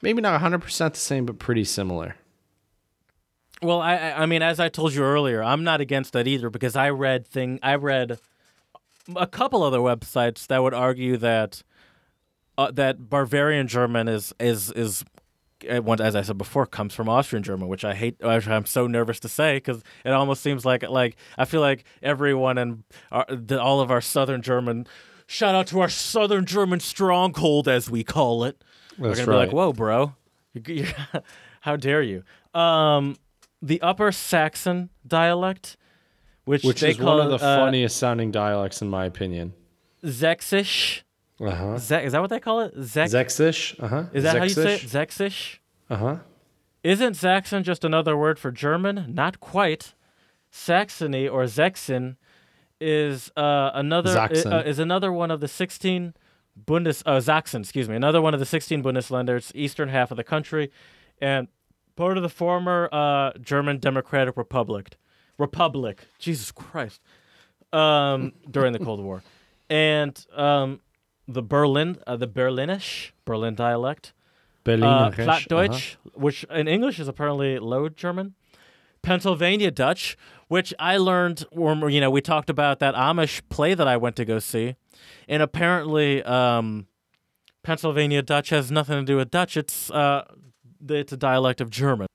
maybe 0.02 0.22
not 0.22 0.40
100% 0.42 0.94
the 0.94 1.00
same, 1.00 1.26
but 1.26 1.40
pretty 1.40 1.64
similar. 1.64 2.16
well, 3.62 3.82
I, 3.82 3.96
I 3.96 4.26
mean, 4.26 4.42
as 4.42 4.60
I 4.60 4.70
told 4.70 4.94
you 4.94 5.04
earlier, 5.04 5.44
I'm 5.44 5.64
not 5.64 5.82
against 5.82 6.14
that 6.14 6.28
either 6.28 6.50
because 6.50 6.76
I 6.76 6.90
read 6.90 7.28
thing 7.28 7.60
I 7.62 7.76
read 7.76 8.20
a 9.16 9.28
couple 9.28 9.64
other 9.64 9.80
websites 9.80 10.48
that 10.48 10.62
would 10.64 10.74
argue 10.74 11.18
that 11.18 11.64
uh, 12.58 12.72
that 12.72 13.10
Bavarian 13.10 13.68
German 13.68 14.08
is 14.08 14.34
is 14.40 14.72
is 14.72 15.04
uh, 15.70 15.82
as 16.00 16.16
I 16.16 16.22
said 16.22 16.38
before 16.38 16.66
comes 16.66 16.94
from 16.94 17.08
Austrian 17.08 17.44
German, 17.44 17.68
which 17.68 17.86
I 17.86 17.94
hate. 17.94 18.16
I'm 18.24 18.66
so 18.66 18.88
nervous 18.88 19.20
to 19.22 19.30
say 19.30 19.58
because 19.58 19.84
it 20.04 20.12
almost 20.12 20.42
seems 20.42 20.66
like 20.66 20.88
like 20.90 21.16
I 21.38 21.46
feel 21.46 21.62
like 21.62 21.84
everyone 22.02 22.58
and 22.58 22.84
all 23.12 23.82
of 23.82 23.92
our 23.92 24.02
Southern 24.02 24.42
German. 24.42 24.88
Shout 25.28 25.56
out 25.56 25.68
to 25.68 25.80
our 25.80 25.88
Southern 25.88 26.46
German 26.46 26.82
stronghold, 26.82 27.70
as 27.70 27.90
we 27.90 28.04
call 28.04 28.44
it. 28.44 28.64
That's 29.02 29.20
We're 29.20 29.26
gonna 29.26 29.38
be 29.38 29.46
like, 29.46 29.54
"Whoa, 29.54 29.74
bro! 29.74 30.14
You- 30.54 30.62
you- 30.76 30.88
how 31.62 31.76
dare 31.76 32.02
you?" 32.02 32.24
Um, 32.54 33.16
the 33.62 33.82
Upper 33.82 34.12
Saxon 34.12 34.90
dialect, 35.08 35.78
which, 36.46 36.64
Which 36.64 36.82
is 36.84 36.98
call 36.98 37.18
one 37.20 37.32
of 37.32 37.40
the 37.40 37.46
uh, 37.46 37.58
funniest 37.58 37.98
sounding 37.98 38.32
dialects 38.32 38.82
in 38.82 38.90
my 38.90 39.06
opinion. 39.06 39.54
Sächsisch. 40.04 41.02
Uh 41.40 41.52
huh. 41.52 41.78
Ze- 41.78 42.04
is 42.06 42.12
that 42.14 42.22
what 42.22 42.30
they 42.30 42.40
call 42.40 42.62
it? 42.62 42.74
Zek- 42.82 43.10
Sächsisch. 43.10 43.76
Uh 43.82 43.88
huh. 43.88 44.04
is 44.14 44.24
that 44.24 44.38
how 44.38 44.44
you 44.44 44.50
say 44.50 44.76
it? 44.76 44.82
Sächsisch? 44.82 45.60
Uh 45.90 45.96
huh. 45.96 46.16
Isn't 46.84 47.14
Saxon 47.16 47.64
just 47.64 47.84
another 47.86 48.18
word 48.18 48.40
for 48.40 48.52
German? 48.52 49.06
Not 49.14 49.40
quite. 49.40 49.94
Saxony 50.50 51.28
or 51.28 51.44
Sächsen 51.44 52.18
is 52.80 53.32
uh, 53.38 53.72
another 53.74 54.18
uh, 54.20 54.64
is 54.66 54.80
another 54.80 55.12
one 55.14 55.30
of 55.32 55.40
the 55.40 55.48
16 55.48 56.14
Bundes 56.58 57.04
uh, 57.06 57.20
Sachsen, 57.20 57.62
excuse 57.62 57.88
me, 57.88 57.96
another 57.96 58.22
one 58.22 58.34
of 58.34 58.40
the 58.40 58.46
16 58.46 58.84
Bundesländers, 58.84 59.52
eastern 59.56 59.90
half 59.90 60.12
of 60.12 60.18
the 60.18 60.24
country, 60.24 60.72
and 61.20 61.48
part 61.96 62.18
of 62.18 62.24
the 62.24 62.30
former 62.30 62.90
uh, 62.92 63.32
German 63.40 63.80
Democratic 63.80 64.38
Republic. 64.38 64.98
Republic, 65.38 66.06
Jesus 66.20 66.52
Christ, 66.52 67.02
um, 67.74 68.34
during 68.50 68.74
the 68.74 68.80
Cold 68.86 69.02
War, 69.02 69.24
and 69.70 70.24
um, 70.36 70.82
the 71.28 71.42
Berlin, 71.42 71.98
uh, 72.06 72.16
the 72.16 72.28
Berlinish, 72.28 73.12
Berlin 73.26 73.56
dialect 73.56 74.14
Berliner. 74.64 75.06
uh, 75.06 75.12
uh-huh. 75.72 76.12
Which 76.14 76.44
in 76.46 76.68
English 76.68 77.00
is 77.00 77.08
apparently 77.08 77.60
Low 77.60 77.90
German. 77.90 78.36
Pennsylvania 79.04 79.72
Dutch, 79.72 80.18
which 80.48 80.74
I 80.80 80.98
learned 80.98 81.46
you 81.54 82.02
know 82.02 82.10
we 82.10 82.22
talked 82.22 82.50
about 82.50 82.80
that 82.80 82.96
Amish 82.96 83.42
play 83.50 83.74
that 83.74 83.88
I 83.88 83.98
went 83.98 84.16
to 84.18 84.26
go 84.26 84.40
see, 84.40 84.76
and 85.28 85.42
apparently 85.42 86.24
um, 86.24 86.88
Pennsylvania 87.64 88.22
Dutch 88.22 88.50
has 88.50 88.72
nothing 88.72 89.00
to 89.00 89.06
do 89.06 89.18
with 89.18 89.32
Dutch. 89.32 89.58
It's 89.58 89.90
uh, 89.92 90.26
it's 90.88 91.14
a 91.14 91.18
dialect 91.18 91.62
of 91.62 91.70
German. 91.70 92.08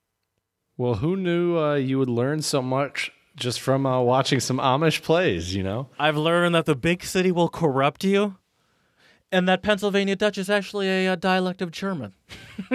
Well, 0.77 0.95
who 0.95 1.17
knew 1.17 1.59
uh, 1.59 1.75
you 1.75 1.99
would 1.99 2.11
learn 2.11 2.43
so 2.43 2.61
much 2.61 3.11
just 3.35 3.61
from 3.61 3.87
uh, 3.87 4.01
watching 4.01 4.41
some 4.41 4.59
Amish 4.59 5.03
plays? 5.03 5.55
You 5.55 5.63
know. 5.63 5.89
I've 5.99 6.17
learned 6.17 6.55
that 6.55 6.67
the 6.67 6.77
big 6.77 7.05
city 7.05 7.33
will 7.33 7.49
corrupt 7.49 8.05
you, 8.05 8.37
and 9.33 9.49
that 9.49 9.63
Pennsylvania 9.63 10.17
Dutch 10.17 10.39
is 10.39 10.49
actually 10.49 10.89
a, 10.89 11.09
uh 11.13 11.17
dialect 11.17 11.63
of 11.63 11.71
German. 11.71 12.13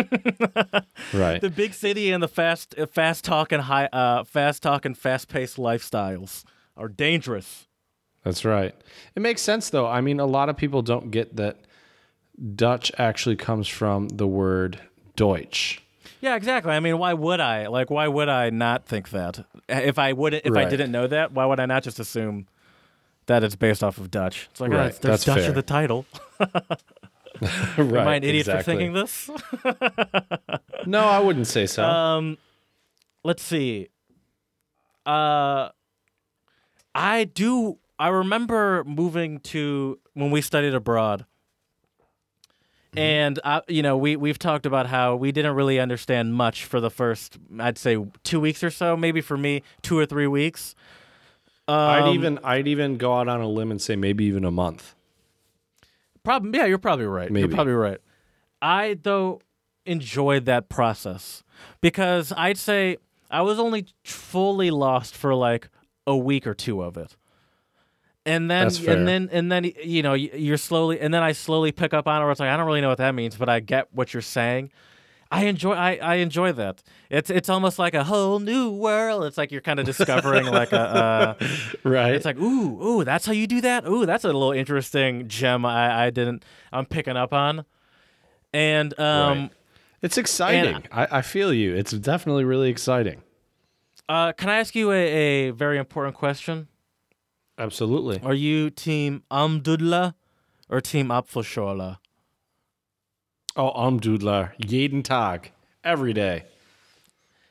Right. 1.14 1.42
the 1.42 1.50
big 1.50 1.74
city 1.74 2.12
and 2.12 2.22
the 2.24 2.28
fast 2.28 2.76
uh, 2.78 2.86
fast 2.86 3.26
talking 3.26 3.60
high 3.60 3.88
uh 3.92 4.24
fast 4.24 4.64
talking 4.64 4.94
fast 4.94 5.28
paced 5.28 5.58
lifestyles 5.58 6.44
are 6.78 6.88
dangerous. 6.88 7.68
That's 8.24 8.46
right. 8.46 8.74
It 9.16 9.22
makes 9.22 9.42
sense 9.42 9.70
though. 9.70 9.88
I 9.88 10.00
mean, 10.02 10.20
a 10.20 10.26
lot 10.26 10.48
of 10.50 10.56
people 10.58 10.82
don't 10.82 11.12
get 11.12 11.36
that 11.36 11.58
Dutch 12.56 12.92
actually 12.98 13.36
comes 13.36 13.68
from 13.68 14.08
the 14.10 14.28
word 14.28 14.80
Deutsch. 15.16 15.82
Yeah, 16.22 16.36
exactly. 16.36 16.72
I 16.72 16.80
mean, 16.80 16.98
why 17.00 17.14
would 17.14 17.40
I? 17.40 17.68
Like 17.68 17.90
why 17.90 18.08
would 18.08 18.30
I 18.30 18.52
not 18.52 18.86
think 18.86 19.10
that? 19.10 19.46
If 19.68 19.98
I 20.00 20.14
wouldn't 20.14 20.46
if 20.46 20.56
I 20.56 20.66
didn't 20.66 20.92
know 20.92 21.08
that, 21.08 21.32
why 21.34 21.46
would 21.46 21.60
I 21.60 21.66
not 21.66 21.84
just 21.84 22.00
assume 22.00 22.48
that 23.32 23.44
it's 23.44 23.56
based 23.56 23.84
off 23.84 23.98
of 23.98 24.12
Dutch? 24.12 24.48
It's 24.52 24.60
like, 24.60 24.72
oh, 24.72 24.76
Right, 24.78 24.88
it's, 24.88 25.00
there's 25.00 25.24
that's 25.24 25.26
Dutch 25.26 25.40
fair. 25.40 25.50
in 25.50 25.56
the 25.56 25.62
title. 25.62 26.06
right. 26.40 26.52
Am 27.78 28.08
I 28.08 28.16
an 28.16 28.24
idiot 28.24 28.48
exactly. 28.48 28.64
for 28.64 28.64
thinking 28.64 28.94
this? 28.94 29.30
No, 30.86 31.06
I 31.06 31.20
wouldn't 31.20 31.46
say 31.48 31.66
so. 31.68 31.84
Um, 31.84 32.38
let's 33.24 33.44
see. 33.44 33.90
Uh, 35.06 35.70
I 36.96 37.24
do. 37.26 37.78
I 38.00 38.08
remember 38.08 38.84
moving 38.84 39.40
to 39.42 40.00
when 40.16 40.32
we 40.32 40.42
studied 40.42 40.74
abroad, 40.74 41.26
and 42.98 43.40
I, 43.44 43.62
you 43.68 43.84
know, 43.84 43.96
we 43.96 44.16
we've 44.16 44.40
talked 44.40 44.66
about 44.66 44.88
how 44.88 45.16
we 45.16 45.32
didn't 45.32 45.54
really 45.54 45.80
understand 45.80 46.34
much 46.34 46.66
for 46.66 46.80
the 46.80 46.90
first, 46.90 47.38
I'd 47.60 47.78
say, 47.78 48.04
two 48.24 48.40
weeks 48.40 48.64
or 48.64 48.72
so. 48.72 48.98
Maybe 48.98 49.22
for 49.22 49.38
me, 49.38 49.62
two 49.84 49.98
or 50.00 50.08
three 50.08 50.28
weeks. 50.28 50.74
Um, 51.68 51.78
I'd 51.78 52.14
even 52.16 52.40
I'd 52.44 52.68
even 52.68 52.98
go 52.98 53.14
out 53.16 53.28
on 53.28 53.42
a 53.42 53.48
limb 53.48 53.72
and 53.72 53.82
say 53.82 53.96
maybe 53.96 54.26
even 54.26 54.44
a 54.46 54.52
month. 54.52 54.96
Probably, 56.24 56.58
yeah, 56.58 56.66
you're 56.66 56.78
probably 56.78 57.06
right. 57.06 57.32
You're 57.32 57.50
probably 57.56 57.74
right. 57.74 58.00
I 58.62 58.98
though 59.02 59.42
enjoyed 59.86 60.46
that 60.46 60.70
process 60.70 61.44
because 61.82 62.32
I'd 62.38 62.58
say 62.58 62.98
I 63.30 63.42
was 63.42 63.60
only 63.60 63.88
fully 64.04 64.70
lost 64.72 65.16
for 65.16 65.34
like 65.34 65.70
a 66.06 66.16
week 66.16 66.46
or 66.46 66.54
two 66.54 66.82
of 66.82 66.98
it, 66.98 67.16
and 68.26 68.52
then 68.52 68.68
and 68.68 69.08
then 69.08 69.30
and 69.32 69.52
then 69.52 69.72
you 69.84 70.04
know 70.04 70.14
you're 70.14 70.58
slowly 70.58 71.00
and 71.00 71.14
then 71.14 71.24
I 71.24 71.32
slowly 71.32 71.72
pick 71.72 71.94
up 71.94 72.08
on 72.08 72.22
it. 72.22 72.26
Where 72.26 72.32
it's 72.32 72.40
like 72.40 72.50
I 72.50 72.58
don't 72.58 72.68
really 72.68 72.82
know 72.82 72.90
what 72.90 73.00
that 73.00 73.16
means, 73.16 73.36
but 73.36 73.50
I 73.50 73.60
get 73.60 73.88
what 73.94 74.14
you're 74.14 74.22
saying. 74.22 74.72
I 75.34 75.46
enjoy 75.46 75.72
I, 75.74 75.96
I 75.96 76.16
enjoy 76.16 76.52
that. 76.52 76.84
It's 77.10 77.30
it's 77.30 77.48
almost 77.48 77.80
like 77.80 77.94
a 77.94 78.04
whole 78.04 78.40
new 78.40 78.70
world. 78.70 79.24
It's 79.24 79.38
like 79.38 79.50
you're 79.52 79.62
kind 79.62 79.80
of 79.80 79.86
discovering 79.86 80.46
like 80.48 80.74
a. 80.74 80.80
Uh, 81.42 81.48
Right. 81.84 82.14
it's 82.14 82.26
like, 82.26 82.38
ooh, 82.38 82.84
ooh, 82.86 83.04
that's 83.06 83.26
how 83.26 83.32
you 83.32 83.48
do 83.48 83.62
that. 83.62 83.88
Ooh, 83.88 84.06
that's 84.06 84.24
a 84.26 84.28
little 84.28 84.52
interesting 84.52 85.28
gem 85.30 85.66
I, 85.66 86.06
I 86.08 86.10
didn't 86.10 86.44
I'm 86.74 86.86
picking 86.86 87.16
up 87.18 87.32
on. 87.34 87.66
And 88.54 88.98
um 89.00 89.40
Right. 89.44 89.52
it's 90.02 90.18
exciting. 90.18 90.84
I, 90.92 91.08
I 91.20 91.22
feel 91.22 91.54
you. 91.54 91.74
It's 91.76 91.92
definitely 91.94 92.44
really 92.44 92.70
exciting. 92.70 93.22
uh 94.10 94.34
can 94.34 94.50
I 94.50 94.58
ask 94.60 94.76
you 94.76 94.92
a, 94.92 95.48
a 95.48 95.52
very 95.52 95.78
important 95.78 96.16
question? 96.16 96.68
Absolutely. 97.58 98.20
Are 98.24 98.34
you 98.34 98.70
team 98.70 99.24
Almdudler 99.32 100.14
or 100.70 100.82
team 100.82 101.08
Apfelschorle? 101.10 101.98
Oh, 103.56 103.72
Almdudler. 103.72 104.52
Jeden 104.60 105.04
Tag. 105.04 105.52
Every 105.84 106.14
day. 106.14 106.44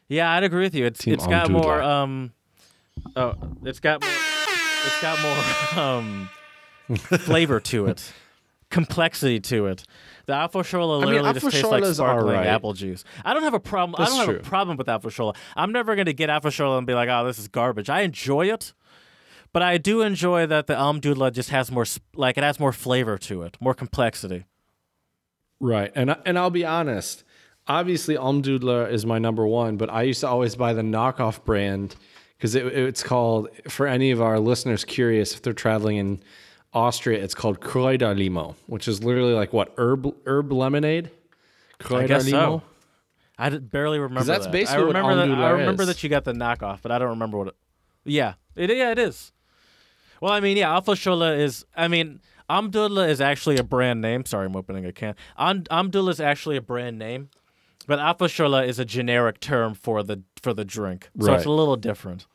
Yeah, 0.09 0.32
I'd 0.32 0.43
agree 0.44 0.62
with 0.62 0.74
you. 0.74 0.86
It's 0.86 1.01
Team 1.01 1.14
it's 1.14 1.27
got 1.27 1.48
Almdudler. 1.48 1.51
more 1.52 1.82
um 1.82 2.32
oh 3.16 3.35
it's 3.64 3.81
got 3.81 4.02
more 4.02 4.10
it's 4.10 5.01
got 5.01 5.20
more 5.22 5.81
um 5.82 6.28
flavor 6.97 7.60
to 7.60 7.86
it. 7.86 8.12
Complexity 8.70 9.40
to 9.40 9.66
it. 9.66 9.85
The 10.27 10.32
mean, 10.32 11.01
literally 11.01 11.32
just 11.32 11.51
tastes 11.51 11.64
like 11.64 11.85
sparkling 11.85 12.36
alright. 12.36 12.47
apple 12.47 12.72
juice. 12.72 13.05
I 13.24 13.35
don't 13.35 13.43
have 13.43 13.55
a 13.55 13.60
problem. 13.60 13.97
That's 13.98 14.12
I 14.12 14.16
don't 14.18 14.35
have 14.35 14.47
a 14.47 14.48
problem 14.48 14.77
with 14.77 14.86
Apfelschorle. 14.86 15.35
I'm 15.56 15.72
never 15.72 15.97
going 15.97 16.06
to 16.06 16.12
get 16.12 16.31
Apfelschorle 16.31 16.78
and 16.78 16.86
be 16.86 16.94
like, 16.94 17.09
"Oh, 17.09 17.27
this 17.27 17.39
is 17.40 17.48
garbage." 17.48 17.90
I 17.90 18.02
enjoy 18.02 18.47
it, 18.47 18.72
but 19.52 19.62
I 19.62 19.77
do 19.78 20.02
enjoy 20.02 20.47
that 20.47 20.68
the 20.68 20.74
Almdudler 20.74 21.32
just 21.32 21.51
has 21.51 21.72
more, 21.72 21.85
like 22.14 22.39
it 22.39 22.44
has 22.44 22.60
more 22.60 22.72
flavor 22.72 23.18
to 23.18 23.43
it, 23.43 23.56
more 23.60 23.74
complexity. 23.74 24.44
Right. 25.61 25.93
And 25.95 26.16
and 26.24 26.39
I'll 26.39 26.51
be 26.51 26.65
honest. 26.65 27.24
Obviously, 27.69 28.16
Almdudler 28.16 28.91
is 28.91 29.07
my 29.07 29.19
number 29.19 29.47
one, 29.47 29.77
but 29.77 29.91
I 29.91 30.03
used 30.03 30.20
to 30.20 30.28
always 30.28 30.57
buy 30.57 30.73
the 30.73 30.82
knockoff 30.82 31.45
brand 31.45 31.95
because 32.37 32.55
it, 32.55 32.66
it's 32.66 33.03
called. 33.03 33.49
For 33.69 33.87
any 33.87 34.11
of 34.11 34.20
our 34.20 34.41
listeners 34.41 34.85
curious, 34.85 35.35
if 35.35 35.43
they're 35.43 35.53
traveling 35.53 35.99
in 35.99 36.23
Austria, 36.73 37.23
it's 37.23 37.35
called 37.35 37.61
Kräuterlimo, 37.61 38.57
which 38.66 38.89
is 38.89 39.05
literally 39.05 39.35
like 39.35 39.53
what 39.53 39.74
herb 39.77 40.15
herb 40.27 40.51
lemonade. 40.53 41.11
I 41.91 42.07
guess 42.07 42.28
so. 42.28 42.32
Kräuterlimo? 42.32 42.62
I 43.39 43.49
d- 43.49 43.59
barely 43.59 43.99
remember. 43.99 44.24
that's 44.24 44.47
that. 44.47 44.53
basically 44.53 44.82
I 44.82 44.87
what 44.87 44.97
remember 44.97 45.35
that. 45.35 45.45
I 45.45 45.51
remember 45.51 45.82
is. 45.82 45.89
that 45.89 46.03
you 46.03 46.09
got 46.09 46.24
the 46.24 46.32
knockoff, 46.32 46.81
but 46.82 46.93
I 46.93 46.99
don't 46.99 47.11
remember 47.11 47.39
what 47.39 47.49
it. 47.49 47.57
Yeah, 48.05 48.35
it 48.57 48.70
yeah 48.70 48.91
it 48.91 48.99
is. 48.99 49.32
Well, 50.21 50.33
I 50.33 50.41
mean, 50.41 50.57
yeah, 50.57 50.71
Alpha 50.71 50.93
Apfelschorle 50.93 51.39
is. 51.39 51.65
I 51.75 51.89
mean, 51.89 52.21
Almdudler 52.49 53.09
is 53.09 53.21
actually 53.21 53.57
a 53.57 53.63
brand 53.63 54.01
name. 54.01 54.25
Sorry, 54.25 54.47
I'm 54.47 54.57
opening 54.57 54.85
a 54.85 54.93
can. 54.93 55.15
Am- 55.39 55.65
Almdudler 55.65 56.11
is 56.11 56.21
actually 56.21 56.57
a 56.57 56.63
brand 56.63 56.99
name, 56.99 57.31
but 57.87 57.99
Alpha 57.99 58.25
Apfelschorle 58.25 58.67
is 58.67 58.79
a 58.79 58.85
generic 58.85 59.41
term 59.41 59.75
for 59.75 60.03
the 60.03 60.23
for 60.43 60.53
the 60.53 60.65
drink, 60.65 61.09
so 61.19 61.33
it's 61.35 61.47
a 61.47 61.51
little 61.51 61.77
different. 61.77 62.27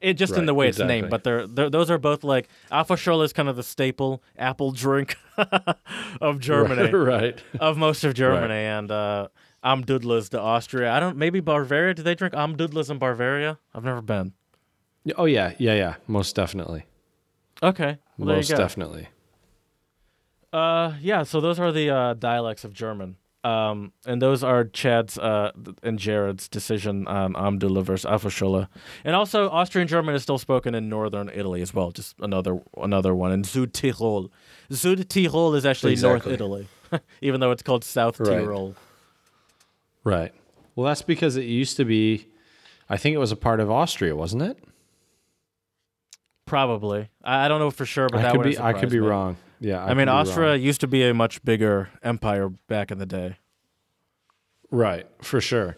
It 0.00 0.14
just 0.14 0.34
in 0.34 0.46
the 0.46 0.54
way 0.54 0.68
it's 0.68 0.78
named, 0.78 1.10
but 1.10 1.24
they're, 1.24 1.46
they're 1.46 1.68
those 1.68 1.90
are 1.90 1.98
both 1.98 2.24
like 2.24 2.48
Apfelschorle 2.72 3.22
is 3.22 3.34
kind 3.34 3.50
of 3.50 3.56
the 3.56 3.62
staple 3.62 4.22
apple 4.38 4.72
drink 4.72 5.16
of 6.22 6.40
Germany 6.40 6.90
right. 6.96 7.42
of 7.58 7.76
most 7.76 8.04
of 8.04 8.14
Germany, 8.14 8.54
and 8.54 8.90
uh, 8.90 9.28
Amdudlas 9.62 10.30
to 10.30 10.40
Austria. 10.40 10.92
I 10.92 11.00
don't. 11.00 11.16
Maybe 11.18 11.40
Bavaria. 11.40 11.92
Do 11.92 12.02
they 12.02 12.14
drink 12.14 12.34
Amdudlas 12.34 12.90
in 12.90 12.98
Bavaria? 12.98 13.58
I've 13.74 13.84
never 13.84 14.00
been. 14.00 14.32
Oh 15.16 15.26
yeah, 15.26 15.52
yeah, 15.58 15.74
yeah. 15.74 15.94
Most 16.06 16.34
definitely. 16.34 16.84
Okay, 17.62 17.98
well, 18.16 18.36
Most 18.36 18.48
definitely. 18.48 19.08
Uh, 20.52 20.94
yeah. 21.00 21.22
So 21.22 21.40
those 21.40 21.60
are 21.60 21.72
the 21.72 21.90
uh, 21.90 22.14
dialects 22.14 22.64
of 22.64 22.72
German. 22.72 23.16
Um, 23.42 23.92
and 24.04 24.20
those 24.20 24.44
are 24.44 24.64
Chad's 24.64 25.16
uh, 25.18 25.52
and 25.82 25.98
Jared's 25.98 26.46
decision 26.48 27.06
on 27.06 27.32
Almdudler 27.32 27.82
versus 27.82 28.10
Apfelschorle. 28.10 28.68
And 29.02 29.16
also, 29.16 29.48
Austrian 29.48 29.88
German 29.88 30.14
is 30.14 30.22
still 30.22 30.36
spoken 30.36 30.74
in 30.74 30.90
northern 30.90 31.30
Italy 31.32 31.62
as 31.62 31.72
well. 31.72 31.90
Just 31.90 32.16
another 32.20 32.60
another 32.76 33.14
one 33.14 33.32
in 33.32 33.42
Südtirol. 33.42 34.28
Südtirol 34.70 35.56
is 35.56 35.64
actually 35.64 35.96
North 35.96 36.26
Italy, 36.26 36.68
even 37.22 37.40
though 37.40 37.50
it's 37.50 37.62
called 37.62 37.82
South 37.82 38.20
Right. 38.20 38.40
Tyrol. 38.40 38.74
Right. 40.04 40.32
Well, 40.76 40.86
that's 40.86 41.02
because 41.02 41.36
it 41.36 41.44
used 41.44 41.76
to 41.78 41.84
be. 41.86 42.26
I 42.90 42.96
think 42.98 43.14
it 43.14 43.18
was 43.18 43.32
a 43.32 43.36
part 43.36 43.60
of 43.60 43.70
Austria, 43.70 44.16
wasn't 44.16 44.42
it? 44.42 44.58
Probably. 46.46 47.08
I, 47.22 47.44
I 47.44 47.48
don't 47.48 47.60
know 47.60 47.70
for 47.70 47.86
sure, 47.86 48.08
but 48.08 48.18
I 48.18 48.22
that 48.22 48.32
could 48.32 48.38
wouldn't 48.38 48.56
be. 48.56 48.62
I 48.62 48.72
could 48.72 48.90
be 48.90 48.98
wrong. 49.00 49.36
Yeah. 49.60 49.84
I, 49.84 49.88
could 49.88 49.98
mean. 49.98 50.08
Austria 50.08 50.56
used 50.56 50.80
to 50.80 50.86
be 50.86 51.04
a 51.04 51.14
much 51.14 51.44
bigger 51.44 51.90
empire 52.02 52.48
back 52.48 52.90
in 52.90 52.98
the 52.98 53.06
day. 53.06 53.36
Right, 54.70 55.06
for 55.20 55.40
sure. 55.40 55.76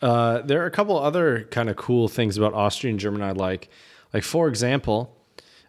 Uh, 0.00 0.40
there 0.42 0.62
are 0.62 0.66
a 0.66 0.70
couple 0.70 0.98
other 0.98 1.44
kind 1.50 1.68
of 1.68 1.76
cool 1.76 2.08
things 2.08 2.36
about 2.36 2.54
Austrian 2.54 2.98
German 2.98 3.22
I 3.22 3.32
like. 3.32 3.68
Like, 4.14 4.22
for 4.22 4.48
example, 4.48 5.16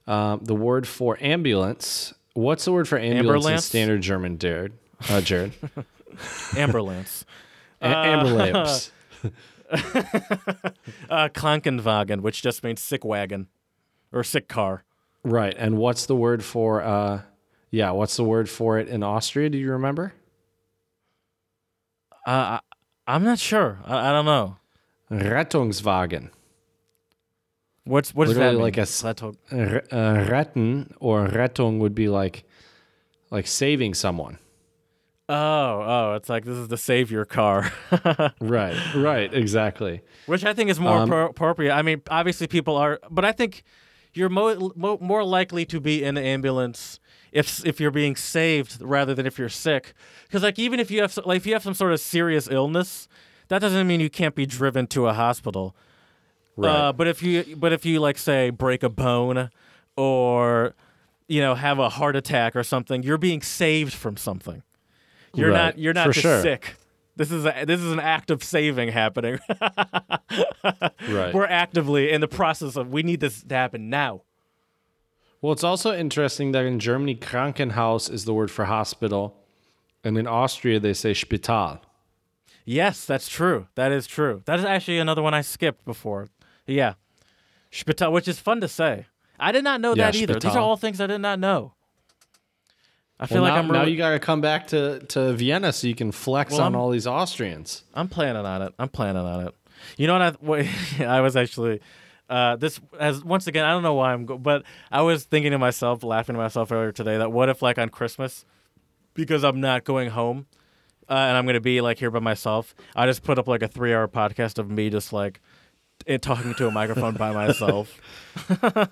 um, 0.08 0.42
the 0.44 0.56
word 0.56 0.88
for 0.88 1.18
ambulance 1.22 2.14
What's 2.34 2.64
the 2.66 2.72
word 2.72 2.88
for 2.88 2.98
ambulance 2.98 3.46
in 3.46 3.60
standard 3.60 4.02
German, 4.02 4.38
Jared? 4.38 4.74
Uh, 5.10 5.22
Jared. 5.22 5.54
Amberlance. 6.56 7.26
A- 7.82 7.86
amber 7.86 8.32
lamps. 8.32 8.92
uh, 9.70 9.80
Krankenwagen, 11.34 12.22
which 12.22 12.42
just 12.42 12.64
means 12.64 12.82
sick 12.82 13.04
wagon 13.04 13.48
or 14.12 14.24
sick 14.24 14.48
car. 14.48 14.84
Right. 15.24 15.56
And 15.58 15.78
what's 15.78 16.06
the 16.06 16.16
word 16.16 16.44
for 16.44 16.82
uh 16.82 17.22
yeah, 17.70 17.92
what's 17.92 18.18
the 18.18 18.24
word 18.24 18.50
for 18.50 18.78
it 18.80 18.90
in 18.90 19.02
Austria? 19.04 19.50
Do 19.50 19.58
you 19.58 19.72
remember? 19.72 20.14
Uh, 22.28 22.60
I, 22.60 22.60
I'm 23.08 23.24
not 23.24 23.40
sure. 23.40 23.80
I, 23.86 24.10
I 24.10 24.12
don't 24.12 24.26
know. 24.26 24.58
Rettungswagen. 25.10 26.30
What's 27.84 28.14
what 28.14 28.26
does 28.28 28.36
that 28.36 28.54
Literally 28.54 28.58
mean? 28.58 28.64
like 28.64 28.78
a 28.78 28.82
uh, 29.92 30.26
retten 30.30 30.94
or 31.00 31.28
Rettung 31.28 31.80
would 31.80 31.96
be 31.96 32.10
like 32.10 32.44
like 33.32 33.48
saving 33.48 33.96
someone. 33.96 34.38
Oh, 35.28 35.34
oh, 35.86 36.14
it's 36.16 36.28
like 36.30 36.44
this 36.46 36.58
is 36.58 36.68
the 36.68 36.78
savior 36.78 37.24
car, 37.26 37.72
Right. 38.42 38.76
Right, 38.94 39.34
exactly. 39.34 40.02
which 40.26 40.44
I 40.44 40.54
think 40.54 40.70
is 40.70 40.78
more 40.80 40.98
Um, 40.98 41.10
appro- 41.10 41.30
appropriate. 41.30 41.72
I 41.74 41.82
mean, 41.84 42.02
obviously 42.10 42.48
people 42.48 42.76
are, 42.76 43.00
but 43.10 43.24
I 43.24 43.32
think 43.32 43.64
you're 44.14 44.30
mo- 44.30 44.72
mo- 44.76 44.98
more 45.02 45.24
likely 45.24 45.66
to 45.66 45.80
be 45.80 46.04
in 46.04 46.18
an 46.18 46.24
ambulance 46.24 47.00
if 47.32 47.66
if 47.66 47.80
you're 47.80 47.92
being 47.92 48.16
saved 48.16 48.82
rather 48.82 49.14
than 49.14 49.26
if 49.26 49.38
you're 49.40 49.50
sick. 49.50 49.94
Because 50.24 50.44
like 50.44 50.60
even 50.60 50.80
if 50.80 50.92
you 50.92 51.02
have 51.02 51.18
like 51.26 51.38
if 51.38 51.46
you 51.46 51.54
have 51.54 51.64
some 51.64 51.74
sort 51.74 51.94
of 51.94 52.00
serious 52.00 52.48
illness, 52.50 53.08
that 53.48 53.60
doesn't 53.60 53.88
mean 53.88 54.00
you 54.00 54.10
can't 54.10 54.36
be 54.36 54.46
driven 54.46 54.88
to 54.88 55.08
a 55.08 55.14
hospital. 55.14 55.76
Right. 56.58 56.70
Uh, 56.70 56.94
but 56.94 57.08
if 57.08 57.24
you 57.24 57.56
but 57.58 57.72
if 57.74 57.86
you 57.86 58.00
like 58.00 58.18
say 58.18 58.50
break 58.50 58.84
a 58.84 58.90
bone 58.90 59.50
or 59.96 60.76
you 61.28 61.40
know 61.42 61.56
have 61.56 61.80
a 61.80 61.90
heart 61.90 62.16
attack 62.16 62.56
or 62.56 62.64
something, 62.64 63.04
you're 63.04 63.18
being 63.18 63.42
saved 63.42 63.94
from 63.94 64.18
something. 64.18 64.64
You're 65.34 65.52
Right, 65.52 65.58
not 65.58 65.78
you're 65.78 65.94
not 65.94 66.08
for 66.08 66.12
just 66.14 66.22
sure. 66.24 66.42
sick. 66.42 66.76
This 67.22 67.32
is 67.32 67.46
a, 67.46 67.66
this 67.66 67.80
is 67.80 67.92
an 67.92 68.00
act 68.00 68.32
of 68.32 68.44
saving 68.44 68.90
happening. 68.90 69.38
right. 71.08 71.32
We're 71.32 71.46
actively 71.46 72.10
in 72.10 72.20
the 72.20 72.28
process 72.28 72.76
of 72.76 72.92
we 72.92 73.04
need 73.04 73.20
this 73.20 73.44
to 73.44 73.54
happen 73.54 73.92
now. 73.92 74.24
Well, 75.40 75.54
it's 75.54 75.64
also 75.64 75.96
interesting 75.96 76.52
that 76.54 76.66
in 76.66 76.80
Germany, 76.80 77.14
Krankenhaus 77.14 78.12
is 78.12 78.26
the 78.26 78.34
word 78.34 78.50
for 78.50 78.66
hospital, 78.66 79.38
and 80.04 80.18
in 80.18 80.26
Austria 80.26 80.80
they 80.80 80.94
say 80.94 81.14
Spital. 81.14 81.82
Yes, 82.66 83.06
that's 83.06 83.30
true. 83.30 83.68
That 83.76 83.92
is 83.92 84.08
true. 84.08 84.42
That 84.46 84.58
is 84.58 84.66
actually 84.66 84.98
another 84.98 85.22
one 85.22 85.36
I 85.36 85.42
skipped 85.42 85.86
before. 85.86 86.30
Yeah. 86.66 86.96
Spital, 87.70 88.12
which 88.12 88.28
is 88.28 88.40
fun 88.40 88.62
to 88.62 88.68
say. 88.68 89.06
I 89.40 89.52
did 89.52 89.64
not 89.64 89.80
know 89.80 89.94
Yeah, 89.94 90.10
that 90.10 90.16
either. 90.16 90.40
These 90.40 90.56
are 90.56 90.60
all 90.60 90.76
things 90.76 91.00
I 91.00 91.06
did 91.06 91.22
not 91.22 91.38
know. 91.38 91.76
I 93.24 93.28
feel 93.28 93.44
Well, 93.44 93.52
like 93.52 93.54
now, 93.54 93.60
I'm 93.60 93.68
now 93.68 93.84
you 93.86 93.98
got 93.98 94.10
to 94.12 94.20
come 94.20 94.42
back 94.42 94.68
to, 94.70 95.00
to 95.00 95.34
Vienna 95.34 95.72
so 95.72 95.86
you 95.88 95.94
can 95.94 96.12
flex 96.12 96.54
Well, 96.54 96.62
on 96.62 96.74
I'm- 96.74 96.82
all 96.82 96.90
these 96.90 97.06
Austrians. 97.06 97.84
I'm 97.94 98.08
planning 98.10 98.44
on 98.46 98.62
it. 98.64 98.74
I'm 98.80 98.90
planning 98.90 99.22
on 99.24 99.46
it. 99.48 99.56
You 99.98 100.08
know 100.08 100.14
what? 100.14 100.22
I 100.24 100.32
what, 100.42 100.66
I 101.08 101.22
was 101.22 101.36
actually 101.36 101.82
uh, 102.30 102.56
this 102.56 102.80
as 103.00 103.24
once 103.24 103.46
again. 103.46 103.64
I 103.64 103.72
don't 103.72 103.84
know 103.84 103.94
why 103.94 104.14
I'm, 104.14 104.26
go- 104.26 104.38
but 104.40 104.64
I 104.92 105.04
was 105.04 105.24
thinking 105.26 105.52
to 105.52 105.60
myself, 105.60 106.04
laughing 106.04 106.34
to 106.34 106.42
myself 106.42 106.72
earlier 106.72 106.92
today, 106.92 107.18
that 107.20 107.32
what 107.32 107.48
if 107.50 107.62
like 107.62 107.78
on 107.78 107.90
Christmas, 107.90 108.44
because 109.14 109.44
I'm 109.44 109.62
not 109.62 109.84
going 109.84 110.10
home, 110.10 110.48
uh, 111.10 111.14
and 111.14 111.38
I'm 111.38 111.46
gonna 111.46 111.60
be 111.60 111.80
like 111.82 112.00
here 112.00 112.10
by 112.10 112.20
myself, 112.20 112.74
I 112.96 113.06
just 113.06 113.22
put 113.22 113.38
up 113.38 113.48
like 113.48 113.62
a 113.62 113.68
three 113.68 113.94
hour 113.94 114.08
podcast 114.08 114.58
of 114.58 114.70
me 114.72 114.90
just 114.90 115.14
like 115.14 115.42
it, 116.08 116.22
talking 116.24 116.54
to 116.56 116.68
a 116.68 116.72
microphone 116.72 117.16
by 117.16 117.32
myself. 117.34 118.00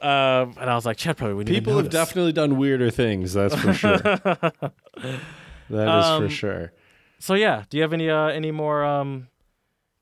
Um, 0.00 0.54
and 0.60 0.68
I 0.70 0.74
was 0.74 0.84
like, 0.84 0.96
Chad, 0.98 1.16
probably 1.16 1.34
we 1.34 1.44
need 1.44 1.54
People 1.54 1.74
have 1.76 1.84
notice. 1.86 1.92
definitely 1.98 2.32
done 2.32 2.58
weirder 2.58 2.90
things, 2.90 3.32
that's 3.32 3.54
for 3.54 3.72
sure. 3.72 3.96
that 3.98 4.72
is 5.70 5.78
Um, 6.04 6.22
for 6.22 6.28
sure. 6.28 6.72
So 7.18 7.34
yeah, 7.34 7.64
do 7.70 7.76
you 7.78 7.82
have 7.82 7.92
any 7.94 8.10
uh, 8.10 8.26
any 8.26 8.50
more 8.50 8.84
um, 8.84 9.28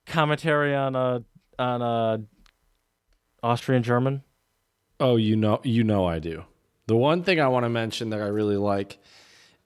commentary 0.06 0.74
on 0.74 0.96
uh, 0.96 1.20
on 1.58 1.80
uh, 1.82 2.18
Austrian 3.42 3.82
German? 3.82 4.22
Oh, 5.00 5.16
you 5.16 5.36
know, 5.36 5.60
you 5.62 5.84
know 5.84 6.04
I 6.06 6.18
do. 6.18 6.44
The 6.86 6.96
one 6.96 7.22
thing 7.22 7.40
I 7.40 7.48
want 7.48 7.64
to 7.64 7.68
mention 7.70 8.10
that 8.10 8.20
I 8.20 8.26
really 8.26 8.56
like 8.56 8.98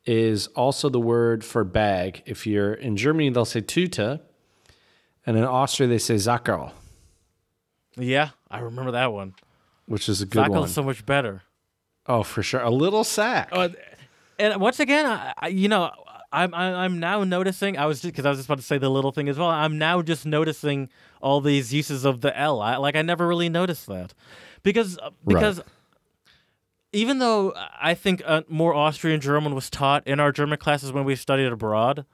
is 0.04 0.46
also 0.48 0.88
the 0.88 1.00
word 1.00 1.44
for 1.44 1.64
bag. 1.64 2.22
If 2.26 2.46
you're 2.46 2.72
in 2.74 2.96
Germany, 2.96 3.30
they'll 3.30 3.44
say 3.44 3.60
Tüte, 3.62 4.20
and 5.26 5.36
in 5.36 5.44
Austria 5.44 5.88
they 5.88 5.98
say 5.98 6.14
Sackerl, 6.16 6.72
Yeah, 7.96 8.30
I 8.50 8.60
remember 8.60 8.92
that 8.92 9.12
one. 9.12 9.34
Which 9.88 10.08
is 10.08 10.22
a 10.22 10.26
good 10.26 10.48
one. 10.48 10.68
So 10.68 10.82
much 10.82 11.04
better. 11.04 11.42
oh, 12.06 12.22
for 12.22 12.42
sure, 12.42 12.60
a 12.60 12.70
little 12.70 13.04
sack. 13.04 13.48
Uh, 13.52 13.68
and 14.38 14.60
once 14.60 14.78
again, 14.80 15.04
I, 15.06 15.34
I, 15.38 15.48
you 15.48 15.68
know, 15.68 15.90
I'm 16.32 16.54
I, 16.54 16.84
I'm 16.84 17.00
now 17.00 17.24
noticing. 17.24 17.76
I 17.76 17.86
was 17.86 18.00
just 18.00 18.12
because 18.12 18.26
I 18.26 18.30
was 18.30 18.38
just 18.38 18.48
about 18.48 18.58
to 18.58 18.64
say 18.64 18.78
the 18.78 18.90
little 18.90 19.12
thing 19.12 19.28
as 19.28 19.38
well. 19.38 19.48
I'm 19.48 19.78
now 19.78 20.02
just 20.02 20.24
noticing 20.26 20.88
all 21.20 21.40
these 21.40 21.72
uses 21.74 22.04
of 22.04 22.20
the 22.20 22.38
L. 22.38 22.60
I, 22.60 22.76
like 22.76 22.96
I 22.96 23.02
never 23.02 23.26
really 23.26 23.48
noticed 23.48 23.86
that 23.86 24.14
because 24.62 24.98
uh, 24.98 25.10
because 25.26 25.60
even 26.92 27.18
though 27.18 27.52
I 27.80 27.94
think 27.94 28.22
uh, 28.24 28.42
more 28.48 28.74
Austrian 28.74 29.20
German 29.20 29.54
was 29.54 29.68
taught 29.70 30.06
in 30.06 30.20
our 30.20 30.32
German 30.32 30.58
classes 30.58 30.92
when 30.92 31.04
we 31.04 31.16
studied 31.16 31.46
abroad, 31.52 32.04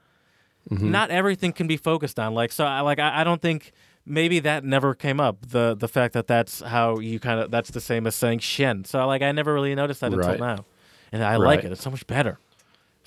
not 0.69 1.11
everything 1.11 1.53
can 1.53 1.67
be 1.67 1.77
focused 1.77 2.19
on. 2.19 2.33
Like 2.33 2.51
so, 2.51 2.65
I, 2.65 2.81
like 2.81 2.99
I, 2.99 3.21
I 3.21 3.23
don't 3.23 3.41
think 3.41 3.71
maybe 4.05 4.39
that 4.39 4.63
never 4.63 4.93
came 4.93 5.19
up. 5.19 5.37
The 5.49 5.75
the 5.75 5.87
fact 5.87 6.13
that 6.13 6.27
that's 6.27 6.61
how 6.61 6.99
you 6.99 7.19
kind 7.19 7.39
of 7.39 7.51
that's 7.51 7.71
the 7.71 7.81
same 7.81 8.05
as 8.07 8.15
saying 8.15 8.39
shen. 8.39 8.83
So 8.85 9.05
like 9.07 9.21
I 9.21 9.31
never 9.31 9.53
really 9.53 9.73
noticed 9.75 10.01
that 10.01 10.11
Right. 10.11 10.31
until 10.31 10.45
now, 10.47 10.65
and 11.11 11.23
I 11.23 11.33
Right. 11.37 11.57
like 11.57 11.63
it. 11.65 11.71
It's 11.71 11.81
so 11.83 11.91
much 11.91 12.05
better. 12.07 12.39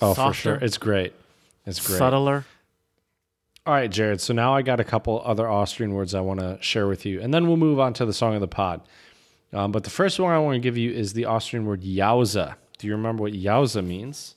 oh, 0.01 0.13
softer, 0.13 0.31
for 0.31 0.33
sure, 0.33 0.55
it's 0.65 0.77
great. 0.77 1.13
It's 1.65 1.85
great. 1.85 1.97
subtler. 1.97 2.45
All 3.65 3.73
right, 3.73 3.91
Jared. 3.91 4.21
So 4.21 4.33
now 4.33 4.55
I 4.55 4.61
got 4.61 4.79
a 4.79 4.83
couple 4.83 5.21
other 5.25 5.47
Austrian 5.47 5.93
words 5.93 6.15
I 6.15 6.21
want 6.21 6.39
to 6.39 6.57
share 6.61 6.87
with 6.87 7.05
you, 7.05 7.21
and 7.21 7.33
then 7.33 7.47
we'll 7.47 7.57
move 7.57 7.79
on 7.79 7.93
to 7.95 8.05
the 8.05 8.13
song 8.13 8.33
of 8.33 8.41
the 8.41 8.47
pod. 8.47 8.81
Um, 9.53 9.71
but 9.71 9.83
the 9.83 9.89
first 9.89 10.19
one 10.19 10.31
I 10.31 10.39
want 10.39 10.55
to 10.55 10.59
give 10.59 10.77
you 10.77 10.91
is 10.91 11.13
the 11.13 11.25
Austrian 11.25 11.65
word 11.65 11.81
Jause. 11.83 12.33
Do 12.77 12.87
you 12.87 12.93
remember 12.93 13.23
what 13.23 13.33
Jause 13.33 13.75
means? 13.77 14.35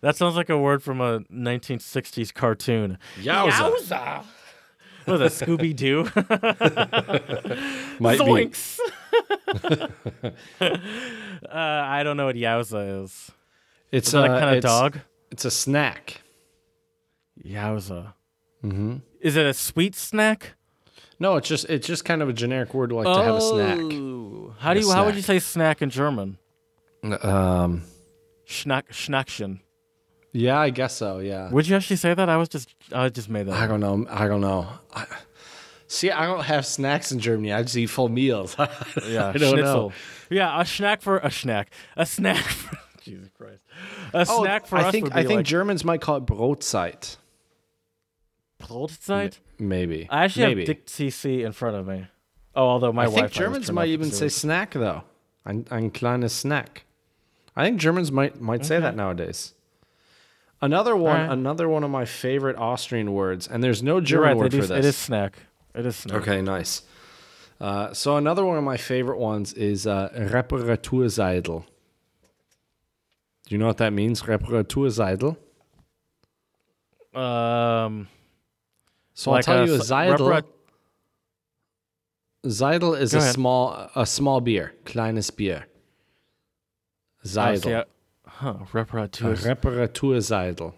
That 0.00 0.16
sounds 0.16 0.36
like 0.36 0.48
a 0.48 0.56
word 0.58 0.82
from 0.82 1.00
a 1.00 1.20
1960s 1.30 2.32
cartoon. 2.32 2.98
Yowza. 3.20 3.50
Yowza. 3.50 4.24
Was 5.08 5.38
that, 5.38 5.46
Scooby 5.46 5.74
Doo? 5.74 6.04
Might 8.00 8.18
be. 8.24 8.52
Uh, 11.40 11.54
I 11.54 12.02
don't 12.02 12.16
know 12.16 12.26
what 12.26 12.34
Yowza 12.36 13.04
is. 13.04 13.30
It's 13.92 14.08
Is 14.08 14.14
a 14.14 14.22
a 14.22 14.26
kind 14.26 14.44
of 14.50 14.56
it's- 14.56 14.62
dog? 14.64 14.98
It's 15.30 15.44
a 15.44 15.50
snack. 15.50 16.20
Yowza. 17.44 18.12
Mm-hmm. 18.64 18.96
Is 19.20 19.36
it 19.36 19.46
a 19.46 19.54
sweet 19.54 19.94
snack? 19.94 20.54
No, 21.20 21.36
it's 21.36 21.46
just 21.48 21.66
it's 21.70 21.86
just 21.86 22.04
kind 22.04 22.22
of 22.22 22.28
a 22.28 22.32
generic 22.32 22.74
word 22.74 22.90
like 22.92 23.04
to 23.06 23.22
have 23.22 23.36
a 23.36 23.40
snack. 23.40 23.78
Oh. 23.80 24.54
How 24.58 24.74
do 24.74 24.80
A 24.80 24.82
you? 24.82 24.90
How 24.90 25.04
would 25.04 25.14
you 25.14 25.22
say 25.22 25.38
snack 25.38 25.80
in 25.80 25.90
German? 25.90 26.38
Um, 27.04 27.82
Schnack, 28.46 28.88
Schnackchen. 28.90 29.60
Yeah, 30.32 30.58
I 30.58 30.70
guess 30.70 30.94
so. 30.94 31.18
Yeah, 31.20 31.50
Would 31.50 31.66
you 31.68 31.76
actually 31.76 31.96
say 31.96 32.12
that? 32.14 32.28
I 32.28 32.36
was 32.36 32.48
just, 32.48 32.74
I 32.92 33.08
just 33.08 33.28
made 33.28 33.46
that. 33.46 33.54
I 33.54 33.66
don't 33.66 33.80
know. 33.80 34.06
I 34.10 34.28
don't 34.28 34.40
know. 34.42 34.68
I, 34.94 35.06
see, 35.86 36.10
I 36.10 36.26
don't 36.26 36.44
have 36.44 36.66
snacks 36.66 37.10
in 37.12 37.18
Germany. 37.18 37.52
I 37.52 37.62
just 37.62 37.76
eat 37.76 37.86
full 37.86 38.08
meals. 38.10 38.54
Yeah, 38.58 39.28
I 39.28 39.32
don't 39.32 39.54
schnitzel. 39.54 39.88
know. 39.88 39.92
Yeah, 40.30 40.60
a 40.60 40.66
snack 40.66 41.00
for 41.00 41.18
a 41.18 41.30
snack. 41.30 41.70
A 41.96 42.04
snack. 42.04 42.44
For, 42.44 42.78
Jesus 43.02 43.30
Christ. 43.38 43.62
A 44.12 44.26
Oh, 44.28 44.42
snack 44.42 44.66
for 44.66 44.76
I 44.76 44.82
us 44.82 44.92
think 44.92 45.04
would 45.04 45.14
be 45.14 45.18
I 45.20 45.22
think 45.24 45.36
like 45.38 45.46
Germans 45.46 45.82
might 45.82 46.02
call 46.02 46.16
it 46.16 46.26
Brotzeit. 46.26 47.16
Brotzeit. 48.62 49.38
Maybe. 49.58 50.06
I 50.10 50.24
actually 50.24 50.46
Maybe. 50.46 50.60
have 50.62 50.66
dict.cc 50.66 51.44
in 51.44 51.52
front 51.52 51.76
of 51.76 51.86
me. 51.86 52.06
Oh, 52.54 52.66
although 52.66 52.92
my 52.92 53.04
I 53.04 53.08
wife. 53.08 53.14
think 53.16 53.32
Germans 53.32 53.70
might 53.72 53.88
even 53.88 54.10
say 54.10 54.28
snack 54.28 54.72
though. 54.72 55.04
Ein, 55.46 55.66
ein 55.70 55.90
kleines 55.90 56.32
snack. 56.32 56.84
I 57.56 57.64
think 57.64 57.80
Germans 57.80 58.12
might 58.12 58.40
might 58.40 58.64
say 58.66 58.78
that 58.78 58.94
nowadays. 58.96 59.54
Another 60.60 60.96
one, 60.96 61.12
Alright. 61.20 61.30
another 61.30 61.68
one 61.68 61.84
of 61.84 61.90
my 61.90 62.04
favorite 62.04 62.56
Austrian 62.56 63.12
words, 63.12 63.46
and 63.46 63.62
there's 63.62 63.82
no 63.82 64.00
German 64.00 64.28
right. 64.28 64.36
word 64.36 64.54
It 64.54 64.60
for 64.60 64.66
this. 64.66 64.78
it 64.78 64.84
is 64.84 64.96
snack. 64.96 65.38
It 65.74 65.86
is 65.86 65.94
snack. 65.96 66.16
Okay, 66.22 66.42
nice. 66.42 66.82
Uh, 67.60 67.92
so 67.92 68.16
another 68.16 68.44
one 68.44 68.58
of 68.58 68.64
my 68.64 68.76
favorite 68.76 69.18
ones 69.18 69.52
is 69.54 69.86
uh, 69.86 70.08
Reparaturseidel. 70.16 71.64
Do 73.46 73.54
you 73.54 73.58
know 73.58 73.66
what 73.66 73.78
that 73.78 73.92
means? 73.92 74.22
Reparaturseidel. 74.22 75.36
Um, 77.14 78.08
So 79.14 79.30
like 79.30 79.48
I'll 79.48 79.54
tell 79.54 79.62
a 79.64 79.66
you 79.66 79.74
a 79.80 79.84
Seidel. 79.84 80.18
repara- 80.28 80.44
Seidel 82.48 82.94
is 82.94 83.12
Go 83.12 83.18
a 83.18 83.22
ahead. 83.22 83.34
small 83.34 83.90
a 83.96 84.06
small 84.06 84.40
beer, 84.40 84.72
kleines 84.84 85.30
Bier. 85.30 85.66
oh, 87.24 87.28
Seidel. 87.28 87.84
I- 88.40 88.42
huh? 88.44 88.54
Reparatur. 88.72 89.36
Reparaturseidel. 89.36 90.74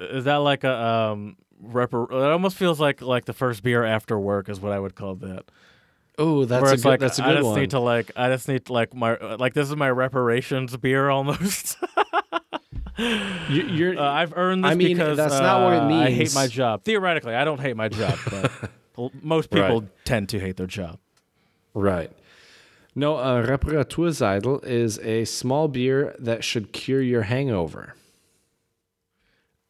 Is 0.00 0.24
that 0.24 0.36
like 0.36 0.64
a 0.64 0.72
um? 0.74 1.36
Repar- 1.64 2.10
it 2.10 2.30
almost 2.32 2.56
feels 2.56 2.78
like 2.80 3.00
like 3.00 3.24
the 3.24 3.32
first 3.32 3.62
beer 3.62 3.84
after 3.84 4.18
work 4.18 4.48
is 4.48 4.60
what 4.60 4.72
I 4.72 4.78
would 4.78 4.94
call 4.94 5.14
that. 5.16 5.44
Oh, 6.18 6.44
that's 6.44 6.62
where 6.62 6.72
a 6.72 6.76
good. 6.76 6.84
like 6.84 7.00
that's 7.00 7.18
a 7.18 7.24
I 7.24 7.28
good 7.28 7.36
just 7.38 7.46
one. 7.46 7.60
need 7.60 7.70
to 7.70 7.80
like 7.80 8.10
I 8.16 8.28
just 8.28 8.48
need 8.48 8.66
to, 8.66 8.72
like 8.72 8.92
my 8.94 9.16
like 9.36 9.54
this 9.54 9.68
is 9.68 9.76
my 9.76 9.90
reparations 9.90 10.76
beer 10.76 11.08
almost. 11.08 11.76
You- 12.98 13.66
you're, 13.66 13.98
Uh, 13.98 14.02
I've 14.08 14.32
earned 14.36 14.62
this 14.64 14.70
I 14.70 14.74
mean, 14.76 14.96
because 14.96 15.16
that's 15.16 15.34
not 15.34 15.64
what 15.64 15.72
it 15.82 15.86
means. 15.86 16.06
I 16.06 16.10
hate 16.12 16.34
my 16.34 16.46
job. 16.46 16.84
Theoretically, 16.84 17.34
I 17.34 17.44
don't 17.44 17.60
hate 17.60 17.76
my 17.76 17.88
job, 17.88 18.16
but 18.30 18.52
most 19.22 19.50
people 19.50 19.80
Right. 19.80 20.04
tend 20.04 20.28
to 20.28 20.38
hate 20.38 20.56
their 20.56 20.68
job. 20.68 20.98
right. 21.74 22.10
No, 22.94 23.16
a 23.16 23.42
Reparaturseidel 23.44 24.64
is 24.64 24.98
a 25.00 25.24
small 25.24 25.66
beer 25.68 26.14
that 26.18 26.44
should 26.44 26.72
cure 26.72 27.02
your 27.02 27.22
hangover. 27.22 27.94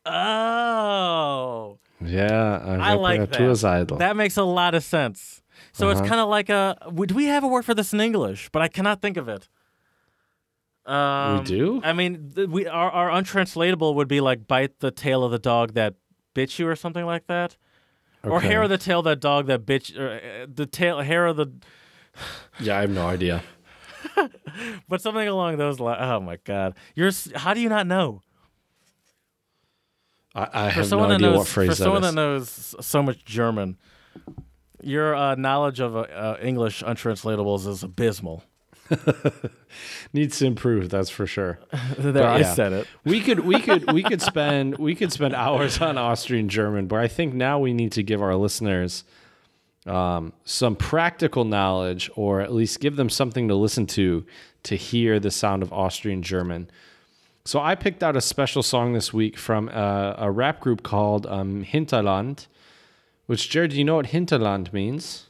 Oh, 0.06 1.78
Yeah, 2.00 2.58
a 2.62 2.78
I 2.78 2.94
like 2.94 3.30
that. 3.30 3.88
That 3.98 4.16
makes 4.16 4.36
a 4.36 4.42
lot 4.42 4.74
of 4.74 4.84
sense. 4.84 5.42
So 5.72 5.88
it's 5.90 6.00
Uh-huh. 6.00 6.08
kind 6.08 6.20
of 6.20 6.28
like 6.28 6.50
a. 6.50 6.76
we- 6.92 7.06
Do 7.06 7.14
we 7.14 7.24
have 7.26 7.42
a 7.44 7.48
word 7.48 7.64
for 7.64 7.72
this 7.74 7.92
in 7.94 8.00
English? 8.00 8.50
But 8.52 8.60
I 8.62 8.68
cannot 8.68 9.00
think 9.00 9.16
of 9.16 9.28
it. 9.28 9.48
Um, 10.84 11.44
do? 11.44 11.80
I 11.82 11.94
mean, 11.94 12.32
th- 12.34 12.48
we 12.48 12.66
our, 12.66 12.90
our 12.90 13.10
untranslatable 13.10 13.94
would 13.94 14.08
be 14.08 14.20
like 14.20 14.46
bite 14.46 14.80
the 14.80 14.90
tail 14.90 15.24
of 15.24 15.32
the 15.32 15.38
dog 15.38 15.72
that 15.72 15.94
bit 16.34 16.58
you, 16.58 16.68
or 16.68 16.76
something 16.76 17.06
like 17.06 17.26
that, 17.28 17.56
or 18.22 18.40
hair 18.42 18.62
of 18.62 18.68
the 18.68 18.76
tail 18.76 18.98
of 18.98 19.06
that 19.06 19.20
dog 19.20 19.46
that 19.46 19.64
bit 19.64 19.96
or 19.96 20.10
uh, 20.20 20.46
the 20.52 20.66
tail 20.66 21.00
hair 21.00 21.24
of 21.26 21.36
the. 21.38 21.46
Yeah, 22.60 22.78
I 22.78 22.82
have 22.82 22.90
no 22.90 23.06
idea. 23.06 23.42
But 24.88 25.00
something 25.00 25.26
along 25.26 25.56
those 25.56 25.80
lines. 25.80 25.98
Oh 26.00 26.20
my 26.20 26.36
God, 26.44 26.74
you're. 26.94 27.10
How 27.34 27.54
do 27.54 27.60
you 27.60 27.68
not 27.68 27.86
know? 27.86 28.22
I, 30.34 30.48
I 30.52 30.68
have 30.70 30.90
no 30.90 31.00
idea 31.00 31.18
knows, 31.18 31.38
what 31.38 31.48
phrase 31.48 31.70
for 31.70 31.74
that 31.74 31.82
someone 31.82 32.04
is. 32.04 32.10
that 32.10 32.14
knows 32.14 32.76
so 32.80 33.02
much 33.02 33.24
German, 33.24 33.76
your 34.82 35.14
uh, 35.14 35.34
knowledge 35.36 35.80
of 35.80 35.96
uh, 35.96 36.00
uh, 36.00 36.38
English 36.42 36.82
untranslatables 36.82 37.66
is 37.66 37.82
abysmal. 37.82 38.44
Needs 40.12 40.38
to 40.38 40.46
improve, 40.46 40.90
that's 40.90 41.08
for 41.08 41.26
sure. 41.26 41.58
there, 41.98 42.26
I 42.26 42.40
yeah. 42.40 42.54
said 42.54 42.72
it. 42.72 42.86
We 43.04 43.20
could 43.20 43.40
we 43.40 43.60
could 43.60 43.92
we 43.92 44.02
could 44.02 44.20
spend 44.20 44.78
we 44.78 44.94
could 44.94 45.12
spend 45.12 45.34
hours 45.34 45.80
on 45.80 45.96
Austrian 45.96 46.48
German, 46.48 46.86
but 46.86 47.00
I 47.00 47.08
think 47.08 47.34
now 47.34 47.58
we 47.58 47.72
need 47.72 47.92
to 47.92 48.02
give 48.02 48.20
our 48.20 48.36
listeners 48.36 49.04
um, 49.86 50.32
some 50.44 50.76
practical 50.76 51.44
knowledge, 51.44 52.10
or 52.16 52.40
at 52.40 52.52
least 52.52 52.80
give 52.80 52.96
them 52.96 53.08
something 53.10 53.48
to 53.48 53.54
listen 53.54 53.86
to 53.88 54.24
to 54.64 54.76
hear 54.76 55.20
the 55.20 55.30
sound 55.30 55.62
of 55.62 55.72
Austrian 55.72 56.22
German. 56.22 56.70
So 57.44 57.60
I 57.60 57.74
picked 57.74 58.02
out 58.02 58.16
a 58.16 58.22
special 58.22 58.62
song 58.62 58.94
this 58.94 59.12
week 59.12 59.36
from 59.36 59.68
a, 59.68 60.14
a 60.18 60.30
rap 60.30 60.60
group 60.60 60.82
called 60.82 61.26
um, 61.26 61.62
Hinterland. 61.62 62.46
Which 63.26 63.48
Jared, 63.48 63.70
do 63.72 63.78
you 63.78 63.84
know 63.84 63.96
what 63.96 64.06
Hinterland 64.06 64.72
means? 64.72 65.26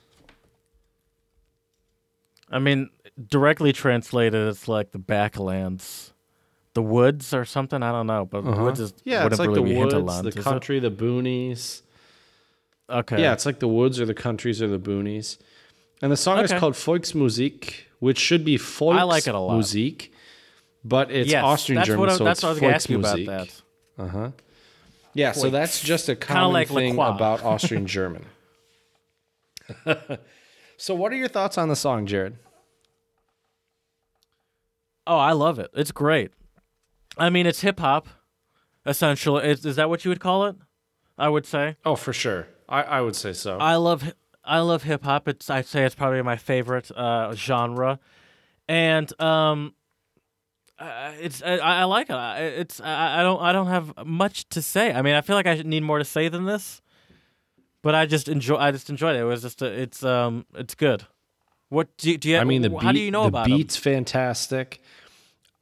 I 2.51 2.59
mean, 2.59 2.90
directly 3.28 3.72
translated, 3.72 4.48
it's 4.48 4.68
like 4.68 4.93
the 4.93 4.98
backlands, 4.98 6.12
the 6.74 6.82
woods 6.82 7.32
or 7.32 7.44
something. 7.44 7.82
I 7.82 7.90
don't 7.93 8.06
know, 8.06 8.24
but 8.24 8.44
Uh-huh. 8.44 8.89
Yeah, 9.05 9.24
wouldn't 9.24 9.32
it's 9.32 9.39
like 9.39 9.48
really 9.48 9.74
the 9.74 9.78
woods, 9.81 10.22
the 10.22 10.28
is 10.28 10.36
it? 10.36 10.43
country, 10.43 10.78
the 10.78 10.90
boonies. 10.90 11.82
Okay. 12.90 13.20
Yeah, 13.20 13.32
it's 13.32 13.47
like 13.47 13.61
the 13.61 13.69
woods 13.69 14.01
or 14.01 14.06
the 14.06 14.15
countries 14.15 14.61
or 14.61 14.69
the 14.69 14.78
boonies. 14.78 15.39
And 16.02 16.12
the 16.12 16.16
song 16.16 16.40
is 16.40 16.52
called 16.52 16.74
Volksmusik, 16.74 17.74
which 17.98 18.19
should 18.19 18.44
be 18.44 18.59
Volksmusik. 18.59 18.98
I 18.98 19.02
like 19.05 19.27
it 19.27 19.35
a 19.35 19.39
lot. 19.39 20.09
But 20.85 21.11
it's 21.11 21.31
yes, 21.31 21.43
Austrian 21.43 21.77
that's 21.77 21.86
German, 21.86 22.01
what 22.01 22.09
I, 22.11 22.16
so 22.16 22.24
that's 22.24 22.40
it's 22.40 22.43
what 22.43 22.48
I 22.48 22.52
was 22.52 22.61
going 22.61 22.70
to 22.70 22.77
ask 22.77 22.90
you 22.90 22.98
about 22.98 23.24
that. 23.27 23.62
Uh-huh. 23.97 24.31
Yeah, 25.15 25.32
so 25.32 25.48
that's 25.48 25.81
just 25.81 26.09
a 26.09 26.16
common 26.16 26.52
like 26.52 26.69
thing 26.69 26.94
about 26.94 27.43
Austrian 27.44 27.86
German. 27.86 28.27
so, 30.77 30.94
what 30.94 31.12
are 31.12 31.16
your 31.16 31.28
thoughts 31.28 31.56
on 31.56 31.69
the 31.69 31.77
song, 31.77 32.05
Jared? 32.05 32.36
Oh, 35.06 35.16
I 35.16 35.32
love 35.32 35.59
it. 35.59 35.70
It's 35.74 35.93
great. 35.93 36.32
I 37.16 37.31
mean, 37.31 37.47
it's 37.47 37.61
hip 37.61 37.78
hop, 37.81 38.09
essentially. 38.85 39.48
Is, 39.48 39.65
is 39.65 39.77
that 39.77 39.89
what 39.89 40.05
you 40.05 40.11
would 40.11 40.20
call 40.20 40.47
it? 40.47 40.56
I 41.16 41.28
would 41.28 41.47
say. 41.47 41.77
Oh, 41.85 41.94
for 41.97 42.12
sure. 42.12 42.48
I, 42.69 42.82
I 42.82 43.01
would 43.01 43.16
say 43.16 43.32
so. 43.32 43.59
I 43.59 43.77
love 43.77 44.12
I 44.45 44.61
love 44.61 44.82
hip 44.82 45.05
hop. 45.05 45.28
It's 45.28 45.49
I'd 45.51 45.66
say 45.66 45.85
it's 45.85 45.95
probably 45.95 46.23
my 46.23 46.36
favorite 46.36 46.91
uh, 46.97 47.35
genre, 47.35 47.99
and 48.69 49.20
um, 49.20 49.74
uh, 50.78 51.12
it's 51.20 51.43
I, 51.43 51.57
I 51.57 51.85
like 51.85 52.11
it. 52.11 52.15
I- 52.15 52.41
It's 52.43 52.81
I, 52.81 53.20
I 53.20 53.23
don't 53.23 53.41
I 53.41 53.53
don't 53.53 53.69
have 53.69 53.93
much 54.07 54.49
to 54.51 54.62
say. 54.62 54.93
I 54.93 55.03
mean, 55.03 55.15
I 55.15 55.20
feel 55.20 55.36
like 55.36 55.47
I 55.47 55.55
need 55.65 55.82
more 55.82 55.99
to 55.99 56.05
say 56.05 56.28
than 56.28 56.45
this, 56.47 56.82
but 57.82 57.95
I 57.95 58.07
just 58.07 58.28
enjoy 58.28 58.57
I 58.57 58.70
just 58.73 58.91
enjoyed 58.91 59.16
it. 59.16 59.20
It 59.20 59.24
was 59.24 59.43
just 59.43 59.62
a, 59.62 59.66
it's 59.66 60.03
um 60.03 60.47
it's 60.55 60.74
good. 60.74 61.07
What 61.70 61.97
do 61.97 62.11
you, 62.11 62.19
do 62.19 62.28
you 62.28 62.39
I 62.39 62.45
mean, 62.45 62.62
the 62.62 62.70
beat, 62.70 62.82
how 62.82 62.93
do 62.93 63.01
you 63.01 63.11
know 63.11 63.24
about 63.24 63.47
it? 63.47 63.51
the 63.51 63.53
about 63.53 63.55
'em? 63.55 63.59
beat's 63.59 63.77
fantastic. 63.77 64.81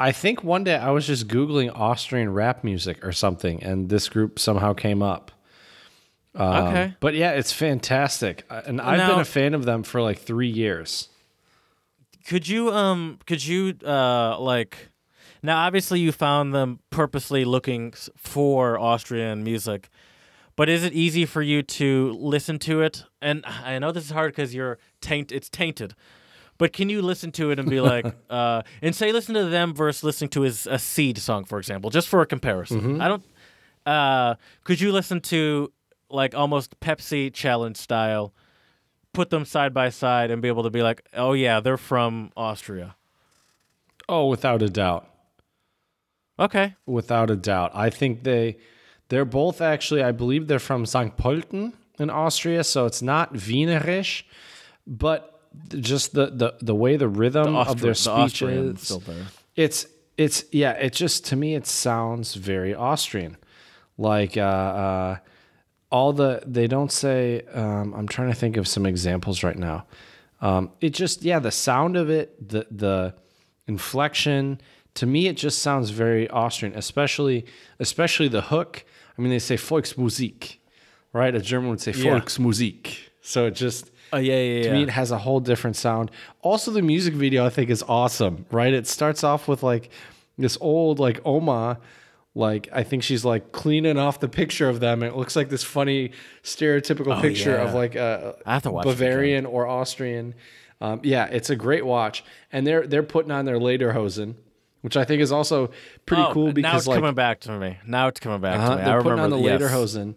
I 0.00 0.10
think 0.12 0.42
one 0.42 0.64
day 0.64 0.74
I 0.76 0.90
was 0.90 1.06
just 1.06 1.28
googling 1.28 1.70
Austrian 1.78 2.32
rap 2.32 2.64
music 2.64 3.04
or 3.04 3.12
something, 3.12 3.62
and 3.62 3.88
this 3.88 4.08
group 4.08 4.38
somehow 4.38 4.72
came 4.72 5.00
up. 5.02 5.30
Um, 6.34 6.66
Okay. 6.66 6.94
but 7.00 7.14
yeah, 7.14 7.32
it's 7.32 7.52
fantastic, 7.52 8.44
Uh, 8.48 8.62
and 8.66 8.80
I've 8.80 9.06
been 9.06 9.18
a 9.20 9.24
fan 9.24 9.52
of 9.54 9.64
them 9.64 9.82
for 9.82 10.00
like 10.00 10.18
three 10.18 10.48
years. 10.48 11.08
Could 12.26 12.46
you 12.48 12.70
um 12.70 13.18
could 13.26 13.44
you 13.44 13.74
uh 13.84 14.38
like 14.38 14.90
now 15.42 15.64
obviously 15.66 15.98
you 16.00 16.12
found 16.12 16.54
them 16.54 16.78
purposely 16.90 17.44
looking 17.44 17.92
for 18.16 18.78
Austrian 18.78 19.42
music, 19.42 19.88
but 20.56 20.68
is 20.68 20.84
it 20.84 20.92
easy 20.92 21.26
for 21.26 21.42
you 21.42 21.62
to 21.62 22.12
listen 22.12 22.58
to 22.60 22.80
it? 22.80 23.04
And 23.20 23.44
I 23.46 23.78
know 23.80 23.90
this 23.92 24.04
is 24.04 24.10
hard 24.12 24.32
because 24.32 24.54
you're 24.54 24.78
taint 25.00 25.32
it's 25.32 25.50
tainted. 25.50 25.94
But 26.58 26.72
can 26.72 26.88
you 26.88 27.02
listen 27.02 27.32
to 27.32 27.50
it 27.50 27.58
and 27.58 27.68
be 27.68 27.80
like, 27.80 28.06
uh, 28.30 28.62
and 28.80 28.94
say 28.94 29.10
listen 29.10 29.34
to 29.34 29.46
them 29.46 29.74
versus 29.74 30.04
listening 30.04 30.30
to 30.30 30.42
his 30.42 30.66
a 30.68 30.78
Seeed 30.78 31.18
song, 31.18 31.44
for 31.44 31.58
example, 31.58 31.90
just 31.90 32.06
for 32.08 32.20
a 32.22 32.26
comparison? 32.26 33.00
I 33.00 33.08
don't. 33.08 33.24
Uh, 33.84 34.36
could 34.62 34.80
you 34.80 34.92
listen 34.92 35.20
to 35.22 35.72
like 36.12 36.34
almost 36.34 36.78
Pepsi 36.80 37.32
challenge 37.32 37.76
style, 37.76 38.32
put 39.12 39.30
them 39.30 39.44
side 39.44 39.72
by 39.74 39.88
side, 39.90 40.30
and 40.30 40.40
be 40.42 40.48
able 40.48 40.62
to 40.64 40.70
be 40.70 40.82
like, 40.82 41.02
oh 41.14 41.32
yeah, 41.32 41.60
they're 41.60 41.76
from 41.76 42.30
Austria. 42.36 42.96
Oh, 44.08 44.26
without 44.26 44.62
a 44.62 44.68
doubt, 44.68 45.08
Okay. 46.38 46.74
without 46.86 47.30
a 47.30 47.36
doubt. 47.36 47.70
I 47.74 47.90
think 47.90 48.24
they 48.24 48.58
they're 49.08 49.24
both 49.24 49.60
actually. 49.60 50.02
I 50.02 50.12
believe 50.12 50.48
they're 50.48 50.58
from 50.58 50.86
St. 50.86 51.16
Pölten 51.16 51.72
in 51.98 52.10
Austria, 52.10 52.64
so 52.64 52.86
it's 52.86 53.02
not 53.02 53.34
Wienerisch, 53.34 54.22
but 54.86 55.40
just 55.68 56.14
the 56.14 56.26
the 56.26 56.54
the 56.60 56.74
way 56.74 56.96
the 56.96 57.08
rhythm 57.08 57.54
of 57.54 57.80
their 57.80 57.94
speech 57.94 58.08
Austrian 58.42 58.74
is. 58.74 58.80
still 58.82 59.00
there. 59.00 59.26
it's 59.54 59.86
it's 60.16 60.44
yeah 60.50 60.72
it 60.72 60.94
just 60.94 61.26
to 61.26 61.36
me 61.36 61.54
it 61.54 61.66
sounds 61.66 62.34
very 62.34 62.74
austrian 62.74 63.36
like 63.98 64.36
uh 64.38 64.40
uh 64.40 65.16
all 65.92 66.12
the 66.12 66.42
they 66.46 66.66
don't 66.66 66.90
say 66.90 67.42
um 67.52 67.94
i'm 67.94 68.08
trying 68.08 68.28
to 68.28 68.34
think 68.42 68.56
of 68.56 68.66
some 68.66 68.84
examples 68.86 69.42
right 69.44 69.58
now 69.58 69.84
um 70.40 70.70
it 70.80 70.90
just 70.90 71.22
yeah 71.22 71.38
the 71.38 71.50
sound 71.50 71.96
of 71.96 72.10
it 72.10 72.26
the 72.48 72.66
the 72.70 73.14
inflection 73.68 74.60
to 74.94 75.06
me 75.06 75.26
it 75.28 75.36
just 75.36 75.58
sounds 75.60 75.90
very 75.90 76.28
austrian 76.30 76.74
especially 76.76 77.44
especially 77.78 78.28
the 78.28 78.42
hook 78.42 78.84
i 79.16 79.22
mean 79.22 79.30
they 79.30 79.38
say 79.38 79.56
volksmusik 79.56 80.56
right 81.12 81.34
a 81.34 81.40
german 81.40 81.70
would 81.70 81.80
say 81.80 81.92
Yeah. 81.92 82.18
volksmusik 82.18 82.96
so 83.20 83.46
it 83.46 83.52
just 83.54 83.90
Oh 84.14 84.18
yeah, 84.18 84.34
yeah, 84.36 84.62
to 84.64 84.68
yeah. 84.68 84.72
me, 84.74 84.82
it 84.82 84.90
has 84.90 85.10
a 85.10 85.16
whole 85.16 85.40
different 85.40 85.74
sound. 85.74 86.10
Also, 86.42 86.70
the 86.70 86.82
music 86.82 87.14
video 87.14 87.46
I 87.46 87.48
think 87.48 87.70
is 87.70 87.82
awesome. 87.88 88.44
Right? 88.50 88.74
It 88.74 88.86
starts 88.86 89.24
off 89.24 89.48
with 89.48 89.62
like 89.62 89.88
this 90.36 90.58
old 90.60 90.98
like 90.98 91.18
Oma, 91.24 91.78
like 92.34 92.68
I 92.72 92.82
think 92.82 93.02
she's 93.02 93.24
like 93.24 93.52
cleaning 93.52 93.98
off 93.98 94.20
the 94.20 94.28
picture 94.28 94.68
of 94.68 94.80
them. 94.80 95.02
It 95.02 95.16
looks 95.16 95.36
like 95.36 95.48
this 95.50 95.62
funny 95.64 96.12
stereotypical 96.42 97.20
picture 97.20 97.56
of 97.56 97.74
Oh, 97.74 97.76
like 97.76 97.94
a 97.94 98.36
to 98.62 98.70
watch 98.70 98.84
Bavarian 98.84 99.46
or 99.46 99.66
Austrian. 99.66 100.34
Um, 100.80 101.00
yeah, 101.04 101.26
it's 101.26 101.50
a 101.50 101.56
great 101.56 101.84
watch, 101.86 102.24
and 102.50 102.66
they're 102.66 102.86
they're 102.86 103.02
putting 103.02 103.30
on 103.30 103.44
their 103.44 103.58
lederhosen, 103.58 104.34
which 104.80 104.96
I 104.96 105.04
think 105.04 105.20
is 105.22 105.30
also 105.30 105.70
pretty 106.06 106.22
Oh, 106.22 106.32
cool 106.32 106.52
because 106.52 106.72
now 106.72 106.76
it's 106.78 106.86
like 106.86 106.96
coming 107.00 107.14
back 107.14 107.40
to 107.40 107.58
me. 107.58 107.78
Now 107.86 108.08
it's 108.08 108.18
coming 108.18 108.40
back 108.40 108.58
uh-huh, 108.58 108.70
to 108.70 108.76
me. 108.76 108.84
they're 108.84 109.00
I 109.00 109.02
putting 109.02 109.18
on 109.20 109.30
the 109.30 109.38
yes. 109.38 109.60
lederhosen 109.60 110.14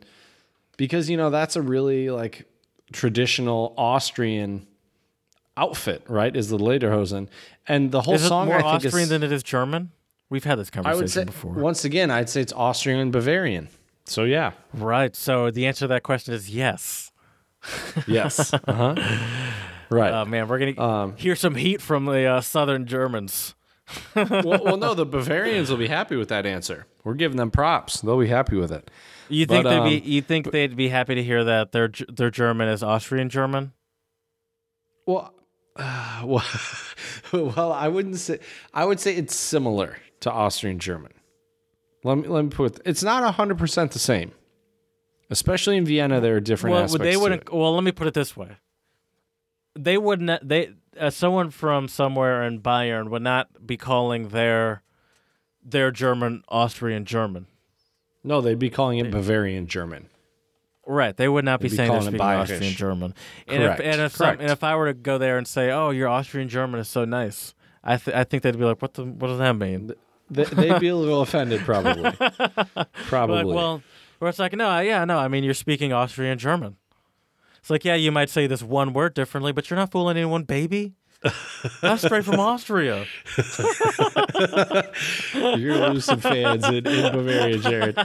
because 0.78 1.10
you 1.10 1.18
know 1.18 1.30
that's 1.30 1.56
a 1.56 1.62
really 1.62 2.10
like 2.10 2.46
traditional 2.94 3.74
Austrian 3.78 4.66
outfit, 5.58 6.04
right? 6.08 6.36
Is 6.36 6.50
the 6.50 6.58
lederhosen, 6.58 7.28
and 7.68 7.92
the 7.92 8.02
whole 8.02 8.16
Is 8.16 8.28
song 8.28 8.48
more 8.48 8.58
I 8.58 8.62
think 8.62 8.86
Austrian 8.86 9.04
is. 9.04 9.10
than 9.10 9.22
it 9.24 9.32
is 9.32 9.44
German? 9.44 9.92
We've 10.30 10.44
had 10.44 10.58
this 10.60 10.70
I 10.74 10.76
conversation 10.82 11.02
would 11.02 11.12
say 11.12 11.24
before. 11.26 11.54
once 11.54 11.86
again, 11.86 12.10
I'd 12.12 12.30
say 12.30 12.42
it's 12.42 12.54
Austrian 12.54 13.00
and 13.00 13.12
Bavarian. 13.12 13.70
So 14.06 14.24
yeah, 14.24 14.52
Right. 14.74 15.16
So 15.16 15.52
the 15.52 15.66
answer 15.68 15.82
to 15.82 15.88
that 15.88 16.04
question 16.04 16.34
is 16.34 16.50
yes. 16.50 17.12
yes, 18.08 18.54
uh 18.54 18.60
huh, 18.68 18.96
right. 19.90 20.14
Oh 20.14 20.26
man, 20.26 20.48
we're 20.48 20.60
gonna 20.60 20.80
Um, 20.80 21.16
hear 21.18 21.36
some 21.36 21.56
heat 21.56 21.82
from 21.82 22.06
the 22.06 22.26
uh, 22.26 22.42
southern 22.42 22.86
Germans. 22.86 23.56
well, 24.16 24.44
well, 24.44 24.78
no, 24.78 24.94
the 24.94 25.06
Bavarians 25.18 25.70
will 25.72 25.78
be 25.78 25.88
happy 25.88 26.16
with 26.16 26.30
that 26.30 26.46
answer. 26.46 26.86
We're 27.04 27.16
giving 27.16 27.38
them 27.38 27.50
props; 27.50 28.02
they'll 28.02 28.20
be 28.20 28.28
happy 28.28 28.56
with 28.56 28.72
it. 28.72 28.92
You 29.30 29.48
think 29.48 29.64
But, 29.64 29.70
they'd 29.72 29.78
um, 29.80 29.90
be? 29.90 29.98
You 30.00 30.22
think 30.22 30.52
they'd 30.52 30.76
be 30.76 30.90
happy 30.90 31.16
to 31.16 31.24
hear 31.24 31.44
that 31.44 31.72
their 31.72 31.90
their 32.08 32.30
German 32.30 32.68
is 32.68 32.84
Austrian 32.84 33.30
German? 33.30 33.74
Well, 35.08 35.34
uh, 35.76 36.22
well, 36.26 36.46
well, 37.34 37.72
I 37.72 37.88
wouldn't 37.88 38.18
say. 38.18 38.40
I 38.76 38.86
would 38.86 39.00
say 39.00 39.16
it's 39.16 39.36
similar 39.36 39.98
to 40.26 40.32
Austrian 40.32 40.80
German. 40.80 41.12
Let 42.04 42.18
me 42.18 42.28
let 42.28 42.44
me 42.44 42.50
put. 42.50 42.80
It's 42.84 43.02
not 43.04 43.34
hundred 43.36 43.58
percent 43.58 43.92
the 43.92 44.00
same. 44.00 44.32
Especially 45.30 45.78
in 45.78 45.86
Vienna, 45.86 46.20
there 46.20 46.36
are 46.36 46.40
different 46.40 46.74
Well, 46.76 46.84
aspects. 46.84 47.04
they 47.04 47.18
wouldn't. 47.18 47.52
Well, 47.54 47.74
let 47.74 47.84
me 47.84 47.92
put 47.92 48.08
it 48.08 48.14
this 48.14 48.36
way: 48.36 48.58
they 49.76 49.98
wouldn't. 49.98 50.48
They 50.48 50.72
uh, 51.00 51.10
someone 51.10 51.50
from 51.50 51.88
somewhere 51.88 52.44
in 52.44 52.60
Bayern 52.60 53.10
would 53.10 53.22
not 53.22 53.66
be 53.66 53.78
calling 53.78 54.30
their 54.30 54.84
their 55.64 55.92
German 55.92 56.44
Austrian 56.48 57.06
German. 57.06 57.48
No, 58.24 58.42
they'd 58.42 58.60
be 58.60 58.70
calling 58.70 59.00
it 59.00 59.12
Bavarian 59.12 59.68
German. 59.68 60.10
Right, 60.88 61.16
they 61.18 61.28
would 61.28 61.46
not 61.46 61.60
be 61.60 61.70
be 61.70 61.76
saying 61.76 61.92
they're 61.92 62.02
speaking 62.02 62.22
Austrian 62.22 62.74
German. 62.74 63.14
And 63.48 63.64
Correct, 63.64 63.80
if 63.80 63.86
and 63.86 64.02
if 64.02 64.16
some, 64.16 64.40
and 64.40 64.52
if 64.52 64.64
I 64.64 64.76
were 64.76 64.88
to 64.88 64.94
go 64.94 65.18
there 65.18 65.38
and 65.38 65.48
say, 65.48 65.72
"Oh, 65.72 65.90
your 65.90 66.08
Austrian 66.08 66.50
German 66.50 66.80
is 66.80 66.88
so 66.88 67.06
nice," 67.06 67.56
I 67.84 67.98
th- 67.98 68.16
I 68.16 68.24
think 68.24 68.44
they'd 68.44 68.58
be 68.58 68.64
like, 68.66 68.82
"What 68.82 68.94
the 68.94 69.04
what 69.06 69.28
does 69.28 69.40
that 69.40 69.54
mean?" 69.54 69.92
They, 70.30 70.44
they'd 70.46 70.80
be 70.80 70.88
a 70.88 70.96
little 70.96 71.22
offended, 71.22 71.62
probably. 71.62 72.12
Probably. 73.08 73.44
Like, 73.44 73.56
well, 73.56 73.84
where 74.20 74.30
it's 74.30 74.40
like, 74.40 74.54
no, 74.54 74.80
yeah, 74.80 75.06
no. 75.06 75.20
I 75.20 75.28
mean, 75.28 75.44
you're 75.44 75.54
speaking 75.54 75.94
Austrian 75.94 76.38
German. 76.38 76.78
It's 77.60 77.70
like, 77.70 77.86
yeah, 77.86 77.96
you 77.96 78.12
might 78.12 78.30
say 78.30 78.48
this 78.48 78.64
one 78.64 78.94
word 78.94 79.14
differently, 79.14 79.52
but 79.52 79.70
you're 79.70 79.78
not 79.78 79.92
fooling 79.92 80.18
anyone, 80.18 80.44
baby. 80.44 80.94
That's 81.82 82.04
straight 82.04 82.24
from 82.24 82.40
Austria. 82.40 83.06
You're 85.34 85.90
losing 85.90 86.20
fans 86.20 86.66
in, 86.66 86.86
in 86.86 87.12
Bavaria, 87.12 87.58
Jared. 87.58 87.98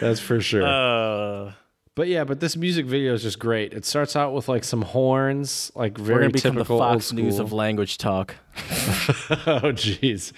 That's 0.00 0.20
for 0.20 0.40
sure. 0.40 0.62
Uh, 0.62 1.52
but 2.00 2.08
yeah, 2.08 2.24
but 2.24 2.40
this 2.40 2.56
music 2.56 2.86
video 2.86 3.12
is 3.12 3.22
just 3.22 3.38
great. 3.38 3.74
It 3.74 3.84
starts 3.84 4.16
out 4.16 4.32
with 4.32 4.48
like 4.48 4.64
some 4.64 4.80
horns, 4.80 5.70
like 5.74 5.98
we're 5.98 6.04
very 6.04 6.20
gonna 6.20 6.30
become 6.30 6.54
the 6.54 6.60
typical 6.62 6.82
old 6.82 6.94
Fox 6.94 7.12
News 7.12 7.38
of 7.38 7.52
language 7.52 7.98
talk. 7.98 8.36
oh 8.56 9.70
jeez. 9.76 10.32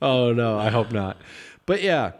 Oh 0.00 0.32
no, 0.32 0.58
I 0.58 0.70
hope 0.70 0.90
not. 0.90 1.18
But 1.66 1.82
yeah, 1.82 2.12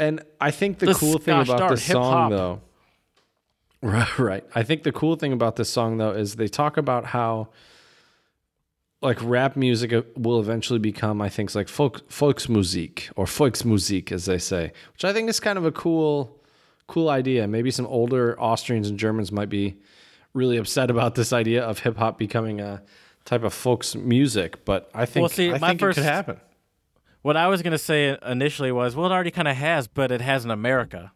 and 0.00 0.24
I 0.40 0.50
think 0.50 0.80
the 0.80 0.86
The 0.86 0.94
cool 0.94 1.18
thing 1.18 1.40
about 1.40 1.70
this 1.70 1.84
song 1.84 2.02
hip-hop. 2.02 2.30
though. 2.32 2.60
Right, 3.82 4.18
right. 4.18 4.44
I 4.52 4.64
think 4.64 4.82
the 4.82 4.90
cool 4.90 5.14
thing 5.14 5.32
about 5.32 5.54
this 5.54 5.70
song 5.70 5.98
though 5.98 6.10
is 6.10 6.34
they 6.34 6.48
talk 6.48 6.76
about 6.76 7.04
how 7.04 7.50
like 9.00 9.18
rap 9.22 9.54
music 9.54 9.92
uh, 9.92 10.02
will 10.16 10.40
eventually 10.40 10.80
become 10.80 11.22
I 11.22 11.28
think 11.28 11.54
like 11.54 11.68
folk 11.68 12.08
Volksmusik 12.08 13.10
or 13.14 13.26
Volksmusik 13.26 14.10
as 14.10 14.24
they 14.24 14.38
say, 14.38 14.72
which 14.92 15.04
I 15.04 15.12
think 15.12 15.28
is 15.28 15.38
kind 15.38 15.56
of 15.56 15.64
a 15.64 15.70
cool 15.70 16.39
cool 16.90 17.08
idea. 17.08 17.46
Maybe 17.46 17.70
some 17.70 17.86
older 17.86 18.38
Austrians 18.40 18.88
and 18.88 18.98
Germans 18.98 19.30
might 19.32 19.48
be 19.48 19.76
really 20.34 20.56
upset 20.58 20.90
about 20.90 21.14
this 21.14 21.32
idea 21.32 21.62
of 21.64 21.78
hip 21.80 21.96
hop 21.96 22.18
becoming 22.18 22.60
a 22.60 22.82
type 23.24 23.42
of 23.42 23.52
folks 23.54 23.94
music, 23.94 24.64
but 24.64 24.90
I 24.94 25.06
think 25.06 25.22
Well, 25.22 25.28
see, 25.28 25.50
I 25.52 25.58
my 25.58 25.68
think 25.68 25.80
first- 25.80 25.98
it 25.98 26.02
could 26.02 26.06
happen. 26.08 26.40
What 27.22 27.36
I 27.36 27.48
was 27.48 27.60
gonna 27.62 27.78
say 27.78 28.16
initially 28.26 28.72
was, 28.72 28.96
well, 28.96 29.06
it 29.06 29.12
already 29.12 29.30
kind 29.30 29.46
of 29.48 29.56
has, 29.56 29.86
but 29.88 30.10
it 30.10 30.20
has 30.22 30.44
in 30.44 30.50
America. 30.50 31.12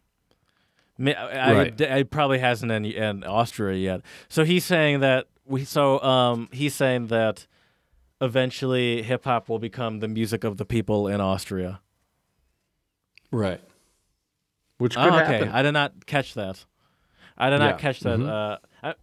I, 0.99 1.03
Right. 1.03 1.81
I- 1.81 1.97
it 1.99 2.11
probably 2.11 2.39
hasn't 2.39 2.71
in, 2.71 2.85
in 2.85 3.23
Austria 3.23 3.77
yet. 3.77 4.01
So 4.29 4.43
he's 4.45 4.63
saying 4.65 4.99
that 5.01 5.27
we. 5.45 5.65
So 5.65 5.99
um, 6.01 6.47
he's 6.51 6.73
saying 6.75 7.07
that 7.07 7.47
eventually 8.21 9.01
hip 9.01 9.25
hop 9.25 9.49
will 9.49 9.59
become 9.59 9.99
the 9.99 10.07
music 10.07 10.43
of 10.43 10.57
the 10.57 10.65
people 10.65 11.07
in 11.07 11.19
Austria. 11.19 11.81
Right. 13.31 13.59
Which 14.77 14.95
could 14.95 15.03
Oh, 15.13 15.17
okay, 15.19 15.33
happen. 15.37 15.49
I 15.49 15.61
did 15.61 15.71
not 15.71 16.05
catch 16.05 16.33
that. 16.33 16.65
I 17.37 17.49
did 17.49 17.59
Yeah. 17.59 17.69
not 17.71 17.79
catch 17.79 17.99
that. 18.01 18.19
Mhm. 18.19 18.27
Uh, 18.29 18.57
I, 18.83 18.93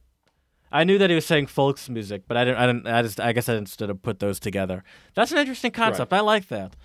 I 0.71 0.85
knew 0.85 0.99
that 0.99 1.09
he 1.11 1.15
was 1.15 1.27
saying 1.27 1.47
folks 1.47 1.89
music, 1.89 2.23
but 2.29 2.37
I 2.37 2.45
didn't. 2.45 2.59
I 2.59 2.67
didn't. 2.67 2.87
I 2.87 3.03
just. 3.03 3.21
I 3.21 3.33
guess 3.33 3.49
I 3.49 3.55
didn't 3.55 3.79
have 3.81 4.03
put 4.03 4.19
those 4.21 4.39
together. 4.41 4.85
That's 5.15 5.33
an 5.33 5.39
interesting 5.39 5.71
concept. 5.73 6.13
I 6.13 6.21
like 6.21 6.49
that. 6.49 6.77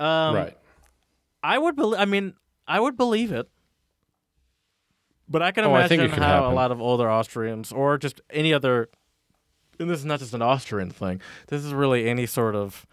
Um, 0.00 0.34
right. 0.34 0.58
I 1.42 1.58
would 1.58 1.76
believe. 1.76 2.00
I 2.00 2.04
mean, 2.04 2.34
I 2.66 2.80
would 2.80 2.96
believe 2.96 3.32
it. 3.32 3.48
But 5.28 5.40
I 5.42 5.50
can 5.52 5.64
Oh, 5.64 5.74
imagine 5.74 6.10
how 6.10 6.16
happen. 6.22 6.50
a 6.52 6.54
lot 6.54 6.72
of 6.72 6.80
older 6.80 7.10
Austrians, 7.10 7.72
or 7.72 7.96
just 7.96 8.20
any 8.30 8.52
other, 8.52 8.90
and 9.78 9.88
this 9.88 10.00
is 10.00 10.04
not 10.04 10.18
just 10.18 10.34
an 10.34 10.42
Austrian 10.42 10.90
thing. 10.90 11.20
This 11.46 11.64
is 11.64 11.72
really 11.72 12.08
any 12.08 12.26
sort 12.26 12.54
of 12.54 12.86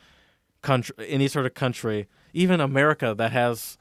country, 0.62 0.96
any 1.06 1.28
sort 1.28 1.46
of 1.46 1.54
country, 1.54 2.08
even 2.32 2.62
America 2.62 3.14
that 3.18 3.32
has 3.34 3.78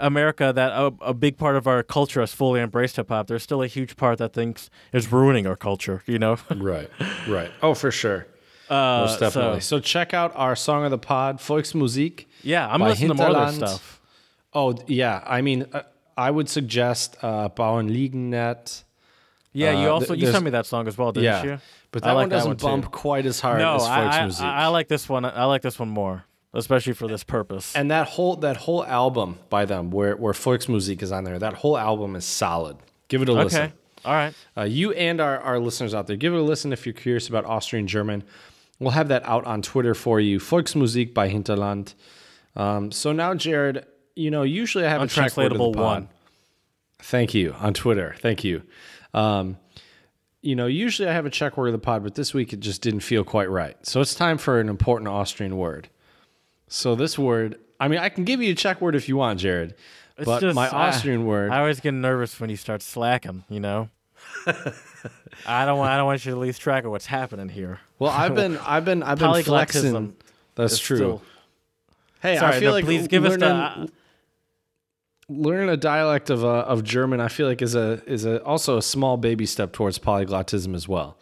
America 0.00 0.52
that 0.54 0.72
a, 0.72 0.92
a 1.00 1.14
big 1.14 1.36
part 1.36 1.56
of 1.56 1.66
our 1.66 1.82
culture 1.82 2.20
has 2.20 2.32
fully 2.34 2.60
embraced 2.60 2.96
hip 2.96 3.08
hop. 3.08 3.26
There's 3.28 3.42
still 3.42 3.62
a 3.62 3.66
huge 3.66 3.96
part 3.96 4.18
that 4.18 4.32
thinks 4.32 4.70
is 4.92 5.10
ruining 5.12 5.46
our 5.46 5.56
culture. 5.56 6.02
You 6.06 6.18
know, 6.18 6.36
Right. 6.54 6.90
Right. 7.28 7.50
Oh, 7.62 7.74
for 7.74 7.90
sure. 7.90 8.26
uh, 8.68 9.06
Most 9.06 9.20
definitely. 9.20 9.60
So, 9.60 9.78
So, 9.78 9.80
check 9.80 10.14
out 10.14 10.32
our 10.36 10.54
song 10.56 10.84
of 10.84 10.90
the 10.90 10.98
pod, 10.98 11.38
Volksmusik. 11.38 12.26
yeah, 12.42 12.68
I'm 12.68 12.80
listening 12.80 13.08
to 13.08 13.14
more 13.14 13.28
of 13.28 13.58
their 13.58 13.68
stuff. 13.68 14.00
Oh, 14.54 14.74
yeah. 14.86 15.22
I 15.26 15.42
mean, 15.42 15.66
uh, 15.72 15.82
I 16.16 16.30
would 16.30 16.48
suggest 16.48 17.16
uh, 17.22 17.48
Bauernliegennet. 17.50 18.84
Yeah, 19.52 19.72
you 19.82 19.88
Uh, 19.88 19.92
also 19.92 20.14
th- 20.14 20.20
you 20.24 20.30
sent 20.30 20.44
me 20.44 20.50
that 20.52 20.66
song 20.66 20.86
as 20.88 20.96
well, 20.96 21.12
didn't 21.12 21.24
Yeah. 21.24 21.42
you? 21.44 21.58
But 21.92 22.04
I 22.04 22.08
that 22.08 22.12
like 22.14 22.22
one 22.24 22.28
doesn't 22.30 22.48
one 22.48 22.56
too. 22.56 22.66
bump 22.66 22.92
quite 22.92 23.26
as 23.26 23.40
hard 23.40 23.58
No, 23.58 23.74
as 23.76 23.82
I, 23.82 24.46
I, 24.46 24.64
I 24.64 24.66
like 24.68 24.86
this 24.86 25.08
one. 25.08 25.24
I 25.24 25.44
like 25.44 25.62
this 25.62 25.76
one 25.78 25.88
more, 25.88 26.24
especially 26.54 26.92
for 26.92 27.06
this 27.08 27.24
purpose. 27.24 27.74
and 27.76 27.90
that 27.90 28.08
whole 28.08 28.36
that 28.36 28.56
whole 28.56 28.84
album 28.84 29.38
by 29.48 29.64
them, 29.64 29.90
where 29.90 30.16
where 30.16 30.32
Volksmusik 30.32 31.02
is 31.02 31.12
on 31.12 31.24
there, 31.24 31.38
that 31.38 31.54
whole 31.54 31.76
album 31.78 32.16
is 32.16 32.24
solid. 32.24 32.76
Give 33.08 33.22
it 33.22 33.28
a 33.28 33.32
listen. 33.32 33.62
okay, 33.62 33.72
all 34.04 34.12
right. 34.14 34.34
Uh, 34.56 34.62
you 34.62 34.92
and 34.92 35.20
our, 35.20 35.38
our 35.40 35.58
listeners 35.58 35.94
out 35.94 36.06
there, 36.06 36.16
give 36.16 36.32
it 36.32 36.38
a 36.38 36.42
listen 36.42 36.72
if 36.72 36.86
you're 36.86 36.92
curious 36.92 37.28
about 37.28 37.44
Austrian 37.44 37.86
German. 37.86 38.22
We'll 38.78 38.92
have 38.92 39.08
that 39.08 39.24
out 39.26 39.44
on 39.44 39.60
Twitter 39.62 39.94
for 39.94 40.20
you. 40.20 40.38
Volksmusik 40.38 41.12
by 41.12 41.28
Hinterland. 41.28 41.94
Um, 42.56 42.90
so 42.90 43.12
now, 43.12 43.34
Jared, 43.34 43.84
you 44.16 44.30
know, 44.30 44.42
usually 44.42 44.86
I 44.86 44.88
have 44.88 45.02
a 45.02 45.06
Czech 45.06 45.36
word 45.36 45.52
of 45.52 45.58
the 45.58 45.72
pod. 45.72 45.76
one. 45.76 46.08
Thank 47.00 47.34
you 47.34 47.54
on 47.58 47.74
Twitter. 47.74 48.14
Thank 48.20 48.42
you. 48.44 48.62
Um, 49.12 49.58
you 50.42 50.56
know, 50.56 50.66
usually 50.66 51.08
I 51.08 51.12
have 51.12 51.26
a 51.26 51.30
Czech 51.30 51.56
word 51.56 51.68
of 51.68 51.72
the 51.72 51.78
pod, 51.78 52.02
but 52.02 52.14
this 52.14 52.32
week 52.32 52.52
it 52.52 52.60
just 52.60 52.80
didn't 52.80 53.00
feel 53.00 53.24
quite 53.24 53.50
right. 53.50 53.76
So 53.86 54.00
it's 54.00 54.14
time 54.14 54.38
for 54.38 54.60
an 54.60 54.68
important 54.68 55.08
Austrian 55.08 55.56
word. 55.58 55.88
So 56.72 56.94
this 56.94 57.18
word, 57.18 57.58
I 57.80 57.88
mean, 57.88 57.98
I 57.98 58.08
can 58.08 58.24
give 58.24 58.40
you 58.40 58.52
a 58.52 58.54
Czech 58.54 58.80
word 58.80 58.94
if 58.94 59.08
you 59.08 59.16
want, 59.16 59.40
Jared, 59.40 59.74
It's 60.16 60.24
but 60.24 60.40
just- 60.40 60.54
my 60.54 60.68
I- 60.68 60.88
Austrian 60.88 61.26
word. 61.26 61.50
I 61.50 61.58
always 61.58 61.80
get 61.80 61.92
nervous 61.92 62.38
when 62.40 62.48
you 62.48 62.56
start 62.56 62.80
slacking. 62.80 63.42
You 63.50 63.60
know. 63.60 63.88
I 65.46 65.64
don't 65.66 65.78
want. 65.78 65.90
I 65.90 65.96
don't 65.96 66.06
want 66.06 66.24
you 66.24 66.32
to 66.32 66.38
lose 66.38 66.58
track 66.58 66.84
of 66.84 66.90
what's 66.90 67.06
happening 67.06 67.48
here. 67.48 67.80
well, 67.98 68.10
I've 68.12 68.34
been, 68.34 68.56
I've 68.66 68.84
been, 68.84 69.02
I've 69.02 69.18
been 69.18 69.42
flexing. 69.42 70.14
That's 70.54 70.78
true. 70.78 70.96
still- 70.96 71.22
Hey, 72.22 72.36
Sorry, 72.36 72.56
I 72.56 72.60
feel 72.60 72.68
no, 72.70 72.74
like 72.74 72.84
please 72.84 73.08
give 73.08 73.24
us 73.24 73.36
the. 73.38 73.48
learning- 73.48 73.90
learning 75.30 75.68
a 75.70 75.76
dialect 75.76 76.28
of 76.28 76.44
uh, 76.44 76.48
of 76.48 76.84
German. 76.84 77.18
I 77.20 77.28
feel 77.28 77.46
like 77.48 77.62
is 77.62 77.74
a 77.74 78.02
is 78.06 78.24
a 78.26 78.42
also 78.44 78.76
a 78.76 78.82
small 78.82 79.16
baby 79.16 79.46
step 79.46 79.72
towards 79.72 79.98
polyglottism 79.98 80.74
as 80.74 80.86
well. 80.86 81.16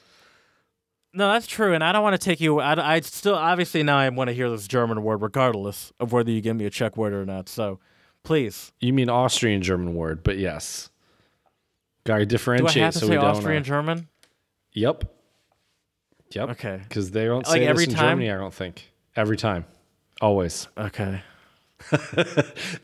No, 1.12 1.32
that's 1.32 1.46
true, 1.46 1.72
and 1.74 1.82
I 1.82 1.92
don't 1.92 2.02
want 2.02 2.20
to 2.20 2.24
take 2.24 2.40
you. 2.40 2.60
I, 2.60 2.96
I 2.96 3.00
still 3.00 3.34
obviously 3.34 3.82
now 3.82 3.96
I 3.98 4.08
want 4.10 4.28
to 4.28 4.34
hear 4.34 4.50
this 4.50 4.66
German 4.68 5.02
word, 5.02 5.22
regardless 5.22 5.92
of 6.00 6.12
whether 6.12 6.30
you 6.30 6.40
give 6.40 6.56
me 6.56 6.64
a 6.66 6.70
Czech 6.70 6.96
word 6.96 7.12
or 7.12 7.24
not. 7.24 7.48
So, 7.48 7.78
please, 8.22 8.72
You 8.80 8.92
mean 8.92 9.08
Austrian 9.08 9.62
German 9.62 9.94
word, 9.94 10.22
but 10.22 10.38
yes, 10.38 10.90
gotta 12.04 12.20
do 12.20 12.22
I 12.22 12.36
differentiate 12.36 12.84
have 12.84 12.92
to 12.94 13.00
so 13.00 13.06
say. 13.08 13.16
Austrian 13.16 13.62
uh, 13.62 13.64
German? 13.64 14.08
Yep. 14.72 15.04
Yep. 16.32 16.48
Okay. 16.50 16.80
Because 16.86 17.10
they 17.10 17.24
don't 17.24 17.46
Like 17.46 17.62
say 17.62 17.66
every 17.66 17.86
this 17.86 17.94
in 17.94 17.98
time? 17.98 18.18
Germany. 18.18 18.30
I 18.30 18.36
don't 18.36 18.52
think 18.52 18.92
every 19.16 19.36
time, 19.38 19.64
always. 20.20 20.68
Okay. 20.76 21.22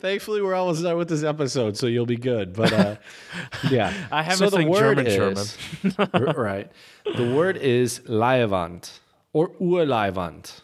Thankfully, 0.01 0.41
we're 0.41 0.55
almost 0.55 0.83
done 0.83 0.97
with 0.97 1.09
this 1.09 1.25
episode, 1.25 1.77
so 1.77 1.87
you'll 1.87 2.07
be 2.07 2.17
good. 2.17 2.55
But 2.55 2.73
uh, 2.73 2.97
yeah, 3.71 3.93
I 4.11 4.23
haven't 4.23 4.51
so 4.51 4.57
the 4.57 4.65
word 4.67 5.05
German 5.07 5.37
is, 5.37 5.59
R- 5.99 6.35
right. 6.37 6.71
The 7.05 7.35
word 7.35 7.57
is 7.57 8.01
Leiwand 8.01 8.91
or 9.33 9.51
Urleiwand. 9.61 10.61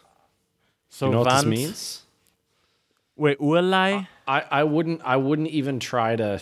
So 0.89 1.07
You 1.07 1.11
know 1.11 1.19
what 1.21 1.33
this 1.35 1.45
means? 1.45 2.03
Wait, 3.15 3.39
Urlai? 3.39 4.07
I, 4.27 4.41
I 4.49 4.63
wouldn't 4.63 5.01
I 5.03 5.17
wouldn't 5.17 5.49
even 5.49 5.79
try 5.79 6.15
to. 6.15 6.41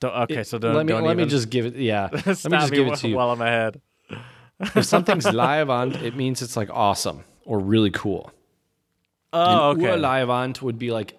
Don't, 0.00 0.14
okay, 0.30 0.44
so 0.44 0.58
don't, 0.58 0.74
let 0.74 0.86
me 0.86 0.92
don't 0.92 1.04
let 1.04 1.16
me 1.16 1.26
just 1.26 1.50
give 1.50 1.66
it. 1.66 1.74
Yeah, 1.76 2.08
let 2.12 2.26
me 2.26 2.32
just 2.34 2.72
give 2.72 2.86
me 2.86 2.92
it 2.92 2.98
to 2.98 3.08
you. 3.08 3.16
while 3.16 3.30
I'm 3.30 3.40
ahead. 3.40 3.80
If 4.60 4.84
something's 4.84 5.24
Leiwand, 5.26 6.02
it 6.02 6.14
means 6.16 6.42
it's 6.42 6.56
like 6.56 6.68
awesome 6.70 7.24
or 7.44 7.58
really 7.58 7.90
cool. 7.90 8.30
Oh, 9.32 9.70
And 9.72 9.82
okay. 9.82 9.96
Urleiwand 9.96 10.60
would 10.62 10.78
be 10.78 10.90
like 10.90 11.14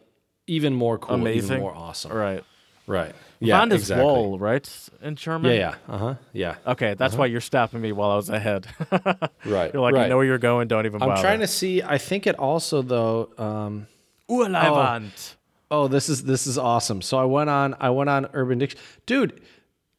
even 0.47 0.73
more 0.73 0.97
cool, 0.97 1.15
Amazing. 1.15 1.43
even 1.43 1.59
more 1.61 1.73
awesome. 1.75 2.11
Right. 2.11 2.43
Right. 2.87 3.13
Yeah. 3.39 3.63
Exactly. 3.63 4.03
wall, 4.03 4.37
right? 4.37 4.89
In 5.01 5.15
German? 5.15 5.51
Yeah. 5.51 5.75
Yeah. 5.87 5.93
Uh 5.93 5.97
huh. 5.97 6.15
Yeah. 6.33 6.55
Okay, 6.67 6.93
that's 6.95 7.15
why 7.15 7.25
you're 7.27 7.41
stopping 7.41 7.81
me 7.81 7.91
while 7.91 8.11
I 8.11 8.15
was 8.15 8.29
ahead. 8.29 8.67
Right. 9.45 9.73
you're 9.73 9.81
like, 9.81 9.95
right. 9.95 10.03
you 10.03 10.09
know 10.09 10.17
where 10.17 10.25
you're 10.25 10.37
going, 10.37 10.67
don't 10.67 10.85
even 10.85 10.99
Bother. 10.99 11.13
I'm 11.13 11.21
trying 11.21 11.39
to 11.39 11.47
see. 11.47 11.81
I 11.81 11.97
think 11.97 12.27
it 12.27 12.37
also 12.37 12.81
though. 12.81 13.29
Um, 13.37 13.87
Urleiwand. 14.29 15.35
oh, 15.71 15.87
this 15.87 16.09
is 16.09 16.23
this 16.23 16.47
is 16.47 16.57
awesome. 16.57 17.01
So 17.01 17.17
I 17.17 17.25
went 17.25 17.49
on. 17.49 17.75
I 17.79 17.89
went 17.89 18.09
on 18.09 18.27
Urban 18.33 18.59
Dictionary. 18.59 18.85
Dude, 19.05 19.41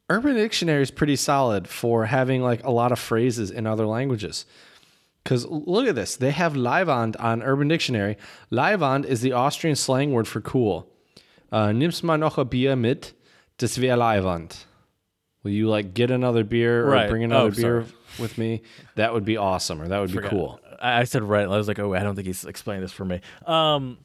Urban 0.09 0.37
Dictionary 0.37 0.83
is 0.83 0.91
pretty 0.91 1.17
solid 1.17 1.69
for 1.69 2.07
having 2.07 2.43
like 2.43 2.63
a 2.65 2.71
lot 2.71 2.93
of 2.93 2.99
phrases 2.99 3.51
in 3.51 3.67
other 3.67 3.87
languages. 3.87 4.47
Because 5.23 5.47
look 5.47 5.87
at 5.87 5.95
this. 5.95 6.17
They 6.17 6.33
have 6.33 6.55
Leiwand 6.55 7.15
on 7.21 7.43
Urban 7.43 7.69
Dictionary. 7.69 8.17
Leiwand 8.51 9.05
is 9.05 9.21
the 9.21 9.33
Austrian 9.33 9.77
slang 9.77 10.13
word 10.13 10.27
for 10.27 10.41
cool. 10.41 10.89
Uh, 11.53 11.69
nimmst 11.69 12.03
mal 12.03 12.17
noch 12.19 12.39
ein 12.39 12.49
Bier 12.49 12.75
mit? 12.77 13.13
Das 13.59 13.79
wäre 13.79 13.97
Leiwand. 13.97 14.65
Will 15.45 15.53
you 15.53 15.69
like 15.69 15.95
get 15.95 16.11
another 16.11 16.45
beer 16.45 16.87
or 16.87 16.91
Right. 16.91 17.09
bring 17.11 17.23
another 17.25 17.49
Oh, 17.49 17.51
beer 17.51 17.83
sorry. 17.85 17.95
with 18.19 18.39
me? 18.39 18.63
That 18.97 19.13
would 19.13 19.25
be 19.25 19.37
awesome, 19.37 19.81
or 19.83 19.89
that 19.89 20.01
would 20.01 20.13
be 20.13 20.19
cool. 20.29 20.59
I, 20.81 21.05
said 21.05 21.23
right. 21.23 21.45
I 21.45 21.57
was 21.57 21.69
like, 21.69 21.79
oh, 21.79 21.95
I 21.95 22.01
don't 22.01 22.15
think 22.17 22.27
he's 22.27 22.45
explaining 22.45 22.83
this 22.83 22.93
for 22.93 23.05
me. 23.05 23.21
Um, 23.47 23.99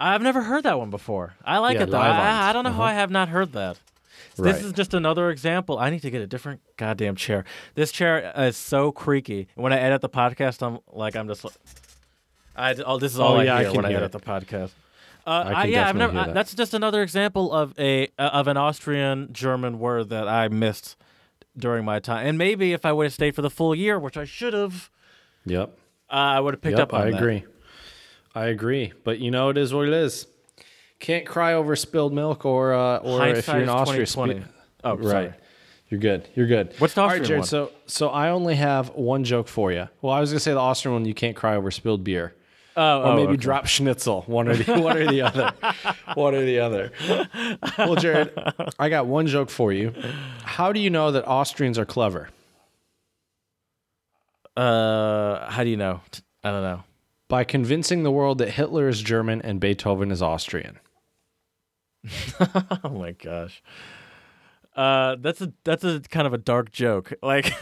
I've 0.00 0.22
never 0.22 0.42
heard 0.42 0.62
that 0.64 0.78
one 0.78 0.90
before. 0.90 1.34
I 1.44 1.58
like 1.58 1.76
Yeah, 1.76 1.82
it 1.84 1.90
though. 1.90 1.98
I, 1.98 2.48
I 2.48 2.52
don't 2.54 2.64
know 2.64 2.70
how 2.72 2.82
I 2.84 2.94
have 2.94 3.10
not 3.10 3.28
heard 3.28 3.52
that. 3.52 3.78
Right. 4.38 4.52
This 4.54 4.62
is 4.64 4.72
just 4.72 4.94
another 4.94 5.30
example. 5.30 5.78
I 5.78 5.90
need 5.90 6.02
to 6.02 6.10
get 6.10 6.20
a 6.22 6.26
different 6.26 6.60
goddamn 6.76 7.16
chair. 7.16 7.44
This 7.74 7.90
chair 7.92 8.32
is 8.36 8.56
so 8.56 8.92
creaky. 8.92 9.48
When 9.54 9.72
I 9.72 9.78
edit 9.78 10.00
the 10.00 10.08
podcast, 10.08 10.64
I'm 10.66 10.78
like, 10.92 11.16
I'm 11.16 11.26
just 11.28 11.44
like, 11.44 11.54
I 12.56 12.74
oh, 12.86 12.98
this 12.98 13.12
is 13.14 13.20
all 13.20 13.34
Oh, 13.34 13.36
I 13.40 13.44
yeah, 13.44 13.54
I 13.56 13.60
hear 13.62 13.70
can 13.72 13.76
when 13.82 13.86
I 13.86 13.94
edit 13.94 14.02
it. 14.06 14.12
the 14.12 14.20
podcast. 14.20 14.70
Uh, 15.26 15.30
I 15.46 15.52
I 15.52 15.64
yeah, 15.66 15.88
I've 15.88 15.96
never. 15.96 16.12
hear 16.12 16.22
I- 16.22 16.26
that. 16.26 16.34
that's 16.34 16.54
just 16.54 16.72
another 16.74 17.02
example 17.02 17.52
of 17.52 17.78
a 17.78 18.08
of 18.18 18.48
an 18.48 18.56
Austrian 18.56 19.28
German 19.32 19.78
word 19.78 20.08
that 20.10 20.26
I 20.28 20.48
missed 20.48 20.96
during 21.56 21.84
my 21.84 21.98
time. 21.98 22.26
And 22.26 22.38
maybe 22.38 22.72
if 22.72 22.86
I 22.86 22.92
would 22.92 23.04
have 23.04 23.12
stayed 23.14 23.34
for 23.34 23.42
the 23.42 23.50
full 23.50 23.74
year, 23.74 23.98
which 23.98 24.16
I 24.16 24.24
should 24.24 24.54
have, 24.54 24.90
Yep. 25.44 25.76
uh, 26.10 26.12
I 26.12 26.40
would 26.40 26.54
have 26.54 26.60
picked 26.62 26.78
Yep, 26.78 26.88
up 26.88 26.94
on 26.94 27.00
I 27.08 27.10
that. 27.10 27.16
agree. 27.18 27.44
I 28.34 28.46
agree. 28.46 28.92
But 29.04 29.18
you 29.18 29.30
know, 29.30 29.48
it 29.50 29.58
is 29.58 29.74
what 29.74 29.86
it 29.88 29.92
is. 29.94 30.26
Can't 31.00 31.24
cry 31.26 31.54
over 31.54 31.76
spilled 31.76 32.12
milk, 32.12 32.44
or 32.44 32.74
uh, 32.74 32.96
or 32.98 33.22
if 33.28 33.46
Hindsight 33.46 33.54
you're 33.54 33.62
in 33.64 33.68
Austria, 33.68 34.06
2020. 34.06 34.40
spe- 34.40 34.48
Oh, 34.84 34.96
right. 34.96 35.08
sorry. 35.10 35.32
You're 35.90 36.00
good. 36.00 36.28
You're 36.34 36.46
good. 36.46 36.74
What's 36.78 36.94
the 36.94 37.00
All 37.02 37.08
right, 37.08 37.20
Austrian 37.20 37.42
Jared? 37.42 37.46
So 37.46 37.70
so 37.86 38.08
I 38.10 38.30
only 38.30 38.56
have 38.56 38.90
one 38.90 39.24
joke 39.24 39.48
for 39.48 39.72
you. 39.72 39.88
Well, 40.02 40.12
I 40.12 40.20
was 40.20 40.30
gonna 40.30 40.40
say 40.40 40.52
the 40.52 40.58
Austrian 40.58 40.94
one. 40.94 41.04
You 41.04 41.14
can't 41.14 41.34
cry 41.36 41.56
over 41.56 41.70
spilled 41.70 42.04
beer, 42.04 42.34
Oh, 42.76 43.00
or 43.00 43.06
oh, 43.06 43.16
maybe 43.16 43.28
okay. 43.32 43.36
drop 43.38 43.66
schnitzel. 43.66 44.22
One 44.26 44.48
or 44.48 44.56
the 44.56 44.80
one 44.80 44.96
or 44.96 45.06
the 45.06 45.22
other. 45.22 45.52
One 46.14 46.34
or 46.34 46.44
the 46.44 46.58
other. 46.60 46.92
Well, 47.78 47.96
Jared, 47.96 48.32
I 48.78 48.88
got 48.88 49.06
one 49.06 49.26
joke 49.28 49.50
for 49.50 49.72
you. 49.72 49.94
How 50.42 50.72
do 50.72 50.80
you 50.80 50.90
know 50.90 51.10
that 51.12 51.26
Austrians 51.26 51.78
are 51.78 51.86
clever? 51.86 52.28
Uh, 54.56 55.48
how 55.50 55.64
do 55.64 55.70
you 55.70 55.76
know? 55.76 56.00
I 56.42 56.50
don't 56.50 56.62
know. 56.62 56.82
By 57.28 57.44
convincing 57.44 58.02
the 58.02 58.10
world 58.10 58.38
that 58.38 58.50
Hitler 58.50 58.88
is 58.88 59.00
German 59.02 59.40
and 59.42 59.60
Beethoven 59.60 60.10
is 60.10 60.22
Austrian. 60.22 60.78
oh 62.84 62.90
my 62.90 63.12
gosh. 63.12 63.62
Uh, 64.76 65.16
that's 65.20 65.40
a 65.40 65.52
that's 65.64 65.82
a 65.82 66.00
kind 66.00 66.26
of 66.26 66.32
a 66.32 66.38
dark 66.38 66.70
joke. 66.70 67.12
Like, 67.22 67.52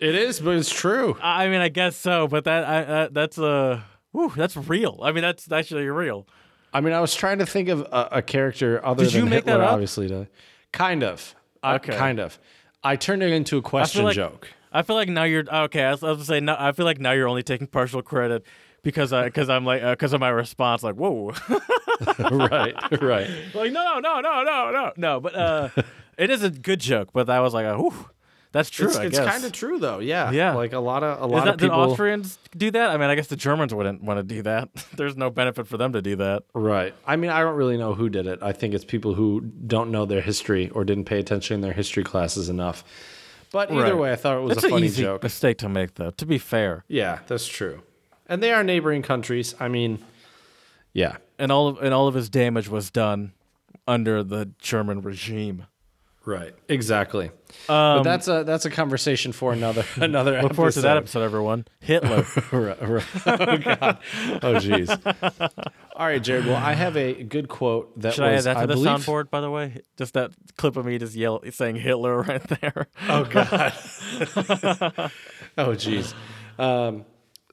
It 0.00 0.14
is, 0.14 0.40
but 0.40 0.56
it's 0.56 0.70
true. 0.72 1.16
I 1.22 1.48
mean, 1.48 1.60
I 1.60 1.68
guess 1.68 1.96
so, 1.96 2.26
but 2.26 2.44
that 2.44 2.64
I 2.64 2.78
uh, 2.82 3.08
that's 3.12 3.38
a 3.38 3.84
whew, 4.12 4.32
that's 4.36 4.56
real. 4.56 4.98
I 5.02 5.12
mean, 5.12 5.22
that's 5.22 5.50
actually 5.52 5.86
real. 5.88 6.26
I 6.72 6.80
mean, 6.80 6.92
I 6.92 7.00
was 7.00 7.14
trying 7.14 7.38
to 7.38 7.46
think 7.46 7.68
of 7.68 7.80
a, 7.82 8.08
a 8.12 8.22
character 8.22 8.84
other 8.84 9.04
Did 9.04 9.12
than 9.14 9.20
you 9.20 9.30
make 9.30 9.44
Hitler, 9.44 9.58
that 9.58 9.64
up? 9.66 9.72
obviously. 9.72 10.08
To, 10.08 10.26
kind 10.72 11.02
of. 11.02 11.34
Uh, 11.62 11.78
Okay. 11.82 11.96
kind 11.96 12.18
of. 12.20 12.38
I 12.84 12.94
turned 12.96 13.22
it 13.22 13.32
into 13.32 13.56
a 13.58 13.62
question 13.62 14.04
like- 14.04 14.14
joke. 14.16 14.48
I 14.70 14.82
feel 14.82 14.96
like 14.96 15.08
now 15.08 15.24
you're 15.24 15.44
okay. 15.50 15.82
I 15.84 15.92
was, 15.92 16.02
I 16.04 16.08
was 16.08 16.16
gonna 16.18 16.24
say 16.26 16.40
no, 16.40 16.54
I 16.58 16.72
feel 16.72 16.84
like 16.84 17.00
now 17.00 17.12
you're 17.12 17.26
only 17.26 17.42
taking 17.42 17.66
partial 17.68 18.02
credit 18.02 18.44
because 18.82 19.12
I 19.12 19.24
because 19.24 19.48
I'm 19.48 19.64
like 19.64 19.82
because 19.82 20.12
of 20.12 20.20
my 20.20 20.28
response. 20.30 20.82
Like, 20.82 20.94
whoa, 20.96 21.32
right, 22.18 22.74
right. 23.02 23.28
like 23.54 23.72
no, 23.72 23.98
no, 23.98 24.00
no, 24.00 24.20
no, 24.20 24.42
no, 24.42 24.70
no. 24.70 24.92
no. 24.96 25.20
But 25.20 25.34
uh, 25.34 25.68
it 26.18 26.30
is 26.30 26.42
a 26.42 26.50
good 26.50 26.80
joke. 26.80 27.10
But 27.12 27.28
I 27.30 27.40
was 27.40 27.54
like, 27.54 27.66
uh, 27.66 27.76
whew, 27.76 28.08
that's 28.52 28.70
true. 28.70 28.86
It's, 28.88 28.96
it's 28.96 29.18
kind 29.18 29.44
of 29.44 29.52
true, 29.52 29.78
though. 29.78 29.98
Yeah, 29.98 30.30
Yeah. 30.30 30.54
Like 30.54 30.72
a 30.72 30.78
lot 30.78 31.02
of 31.02 31.20
a 31.22 31.24
Is 31.26 31.30
lot 31.32 31.44
that, 31.44 31.50
of 31.54 31.56
did 31.58 31.66
people. 31.66 31.80
Austrians 31.80 32.38
do 32.56 32.70
that? 32.70 32.90
I 32.90 32.96
mean, 32.96 33.10
I 33.10 33.14
guess 33.14 33.26
the 33.26 33.36
Germans 33.36 33.74
wouldn't 33.74 34.02
want 34.02 34.18
to 34.18 34.22
do 34.22 34.42
that. 34.42 34.68
There's 34.96 35.16
no 35.16 35.30
benefit 35.30 35.66
for 35.66 35.76
them 35.76 35.92
to 35.92 36.00
do 36.02 36.16
that. 36.16 36.44
Right. 36.54 36.94
I 37.06 37.16
mean, 37.16 37.30
I 37.30 37.40
don't 37.40 37.56
really 37.56 37.76
know 37.76 37.94
who 37.94 38.08
did 38.08 38.26
it. 38.26 38.38
I 38.42 38.52
think 38.52 38.74
it's 38.74 38.84
people 38.84 39.14
who 39.14 39.40
don't 39.66 39.90
know 39.90 40.06
their 40.06 40.22
history 40.22 40.70
or 40.70 40.84
didn't 40.84 41.04
pay 41.04 41.18
attention 41.18 41.56
in 41.56 41.60
their 41.60 41.72
history 41.74 42.04
classes 42.04 42.48
enough. 42.48 42.84
But 43.50 43.70
either 43.70 43.82
Right. 43.82 43.96
way, 43.96 44.12
I 44.12 44.16
thought 44.16 44.36
it 44.36 44.40
was 44.42 44.54
That's 44.56 44.64
a 44.64 44.66
an 44.66 44.72
funny 44.72 44.86
easy 44.86 45.02
joke. 45.02 45.22
mistake 45.22 45.56
to 45.58 45.68
make, 45.70 45.94
though. 45.94 46.10
To 46.10 46.26
be 46.26 46.36
fair, 46.38 46.84
Yeah, 46.88 47.20
that's 47.26 47.46
true. 47.46 47.82
And 48.28 48.42
they 48.42 48.52
are 48.52 48.62
neighboring 48.62 49.02
countries. 49.02 49.54
I 49.58 49.68
mean, 49.68 50.04
yeah. 50.92 51.16
and 51.38 51.50
all 51.50 51.68
of 51.68 51.82
and 51.82 51.94
all 51.94 52.08
of 52.08 52.14
his 52.14 52.28
damage 52.28 52.68
was 52.68 52.90
done 52.90 53.32
under 53.86 54.22
the 54.22 54.50
German 54.58 55.00
regime. 55.02 55.66
Right. 56.26 56.54
Exactly. 56.68 57.28
Um, 57.70 57.98
but 57.98 58.02
that's 58.02 58.28
a 58.28 58.44
that's 58.44 58.66
a 58.66 58.70
conversation 58.70 59.32
for 59.32 59.54
another 59.54 59.82
another 59.96 60.32
episode. 60.34 60.48
look 60.48 60.56
forward 60.56 60.72
to 60.74 60.80
that 60.82 60.98
episode. 60.98 61.22
everyone. 61.22 61.66
Hitler. 61.80 62.26
Right, 62.52 62.82
right. 62.82 63.04
Oh 63.26 63.56
God. 63.56 63.98
Oh 64.42 64.54
jeez. 64.56 64.90
All 65.96 66.06
right, 66.06 66.22
Jared. 66.22 66.44
Well, 66.44 66.56
I 66.56 66.74
have 66.74 66.98
a 66.98 67.22
good 67.24 67.48
quote 67.48 67.98
that 68.00 68.12
Should 68.12 68.24
I 68.24 68.32
add 68.34 68.44
that 68.44 68.54
to 68.54 68.60
I 68.60 68.66
the 68.66 68.74
believe. 68.74 68.88
soundboard, 68.88 69.30
by 69.30 69.40
the 69.40 69.50
way? 69.50 69.80
Just 69.96 70.12
that 70.14 70.32
clip 70.58 70.76
of 70.76 70.84
me 70.84 70.98
just 70.98 71.14
yell 71.14 71.42
saying 71.50 71.76
Hitler 71.76 72.20
right 72.22 72.42
there. 72.60 72.88
Oh 73.08 73.24
God. 73.24 73.72
oh 75.56 75.72
jeez. 75.74 76.12
Um, 76.58 77.04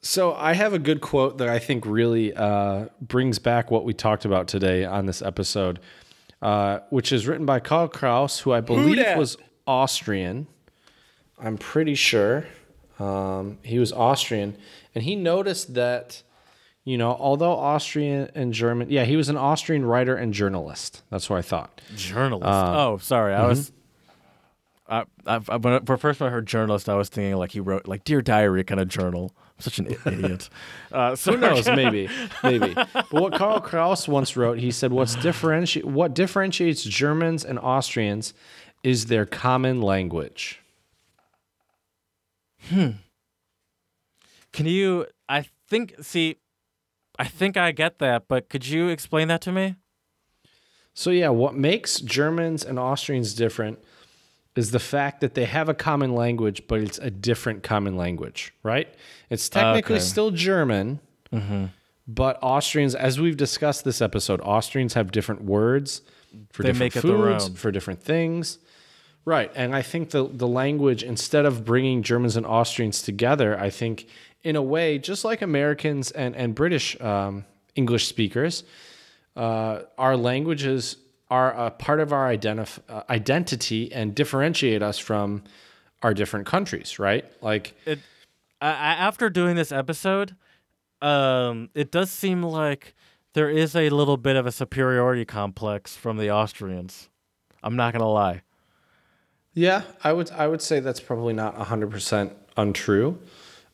so 0.05 0.33
I 0.35 0.53
have 0.53 0.73
a 0.73 0.79
good 0.79 1.01
quote 1.01 1.39
that 1.39 1.49
I 1.49 1.57
think 1.57 1.83
really 1.85 2.31
uh, 2.33 2.85
brings 3.01 3.39
back 3.39 3.71
what 3.71 3.85
we 3.85 3.93
talked 3.93 4.23
about 4.23 4.47
today 4.47 4.85
on 4.85 5.07
this 5.07 5.21
episode, 5.23 5.79
uh, 6.43 6.79
which 6.91 7.11
is 7.11 7.25
written 7.25 7.45
by 7.45 7.59
Karl 7.59 7.87
Kraus, 7.87 8.39
who 8.41 8.51
I 8.53 8.61
believe 8.61 8.97
dat? 8.97 9.17
was 9.17 9.35
Austrian. 9.65 10.45
I'm 11.39 11.57
pretty 11.57 11.95
sure 11.95 12.45
um, 12.99 13.57
he 13.63 13.79
was 13.79 13.91
Austrian, 13.91 14.55
and 14.93 15.03
he 15.03 15.15
noticed 15.15 15.73
that. 15.73 16.21
You 16.87 16.99
know, 16.99 17.17
although 17.19 17.53
Austrian 17.53 18.29
and 18.35 18.53
German, 18.53 18.91
yeah, 18.91 19.05
he 19.05 19.15
was 19.15 19.27
an 19.27 19.37
Austrian 19.37 19.83
writer 19.83 20.15
and 20.15 20.31
journalist. 20.31 21.01
That's 21.09 21.27
what 21.31 21.37
I 21.37 21.41
thought. 21.41 21.81
Journalist. 21.95 22.45
Uh, 22.47 22.73
oh, 22.77 22.97
sorry. 22.99 23.33
I 23.33 23.47
was. 23.47 23.71
I, 24.87 25.05
I, 25.25 25.39
I, 25.49 25.57
when 25.57 25.73
I- 25.73 25.79
for 25.79 25.97
first 25.97 26.19
when 26.19 26.29
I 26.29 26.31
heard 26.31 26.45
journalist, 26.45 26.87
I 26.87 26.93
was 26.93 27.09
thinking 27.09 27.37
like 27.37 27.53
he 27.53 27.59
wrote 27.59 27.87
like 27.87 28.03
Dear 28.03 28.21
Diary 28.21 28.63
kind 28.63 28.79
of 28.79 28.87
journal. 28.87 29.33
I'm 29.57 29.61
such 29.61 29.79
an 29.79 29.95
idiot. 30.05 30.49
Uh, 30.91 31.13
so 31.15 31.33
Who 31.33 31.37
knows? 31.39 31.67
Maybe, 31.67 32.07
maybe. 32.41 32.73
But 32.73 33.11
what 33.11 33.33
Karl 33.33 33.59
Kraus 33.59 34.07
once 34.07 34.37
wrote, 34.37 34.59
he 34.59 34.71
said, 34.71 34.93
"What's 34.93 35.17
differenti- 35.17 35.83
What 35.83 36.13
differentiates 36.13 36.83
Germans 36.85 37.43
and 37.43 37.59
Austrians 37.59 38.33
is 38.81 39.07
their 39.07 39.25
common 39.25 39.81
language." 39.81 40.61
Hmm. 42.69 42.91
Can 44.53 44.67
you? 44.67 45.07
I 45.27 45.47
think. 45.67 45.95
See, 46.01 46.37
I 47.19 47.25
think 47.25 47.57
I 47.57 47.71
get 47.73 47.99
that, 47.99 48.29
but 48.29 48.47
could 48.47 48.65
you 48.65 48.87
explain 48.87 49.27
that 49.27 49.41
to 49.41 49.51
me? 49.51 49.75
So 50.93 51.09
yeah, 51.09 51.29
what 51.29 51.55
makes 51.55 51.99
Germans 51.99 52.63
and 52.63 52.79
Austrians 52.79 53.33
different 53.33 53.79
is 54.55 54.71
the 54.71 54.79
fact 54.79 55.21
that 55.21 55.33
they 55.33 55.45
have 55.45 55.67
a 55.69 55.73
common 55.73 56.13
language, 56.15 56.63
but 56.67 56.79
it's 56.79 56.97
a 56.99 57.11
different 57.11 57.61
common 57.63 57.97
language, 57.97 58.53
right? 58.63 58.87
It's 59.29 59.49
technically 59.49 59.95
Okay. 59.95 60.03
still 60.03 60.31
German, 60.31 60.99
Mm-hmm. 61.33 61.65
but 62.07 62.39
Austrians, 62.41 62.95
as 62.95 63.19
we've 63.19 63.35
discussed 63.35 63.83
this 63.83 64.01
episode, 64.01 64.39
Austrians 64.41 64.93
have 64.93 65.11
different 65.11 65.43
words 65.43 66.01
for 66.51 66.63
They 66.63 66.69
different 66.71 66.93
foods, 66.93 67.49
for 67.59 67.71
different 67.71 68.01
things. 68.01 68.59
Right. 69.25 69.51
And 69.55 69.75
I 69.75 69.81
think 69.81 70.11
the, 70.11 70.27
the 70.31 70.47
language, 70.47 71.01
instead 71.03 71.45
of 71.45 71.65
bringing 71.65 72.03
Germans 72.03 72.37
and 72.37 72.45
Austrians 72.45 73.01
together, 73.01 73.59
I 73.59 73.69
think 73.71 74.07
in 74.43 74.55
a 74.55 74.61
way, 74.61 74.99
just 74.99 75.25
like 75.25 75.41
Americans 75.41 76.11
and, 76.11 76.35
and 76.35 76.53
British 76.53 76.99
um, 77.01 77.43
English 77.75 78.05
speakers, 78.07 78.63
uh, 79.35 79.81
our 79.97 80.15
languages 80.15 80.97
are 81.29 81.53
a 81.53 81.71
part 81.71 81.99
of 81.99 82.13
our 82.13 82.27
identif- 82.29 82.79
uh, 82.87 83.03
identity 83.09 83.91
and 83.91 84.13
differentiate 84.13 84.81
us 84.83 84.99
from 84.99 85.43
our 86.03 86.13
different 86.13 86.45
countries, 86.45 86.99
right? 86.99 87.25
Like, 87.41 87.75
it 87.85 87.99
I, 88.61 88.69
after 88.69 89.29
doing 89.29 89.55
this 89.55 89.71
episode, 89.71 90.35
um, 91.01 91.69
it 91.73 91.91
does 91.91 92.09
seem 92.09 92.41
like 92.43 92.95
there 93.33 93.49
is 93.49 93.75
a 93.75 93.89
little 93.89 94.17
bit 94.17 94.35
of 94.35 94.45
a 94.45 94.51
superiority 94.51 95.25
complex 95.25 95.95
from 95.95 96.17
the 96.17 96.31
Austrians. 96.31 97.09
I'm 97.63 97.75
not 97.75 97.91
gonna 97.93 98.09
lie. 98.09 98.43
yeah, 99.53 99.83
I 100.03 100.13
would 100.13 100.31
I 100.31 100.47
would 100.47 100.61
say 100.61 100.79
that's 100.79 100.99
probably 100.99 101.33
not 101.33 101.55
hundred 101.55 101.91
percent 101.91 102.33
untrue, 102.57 103.19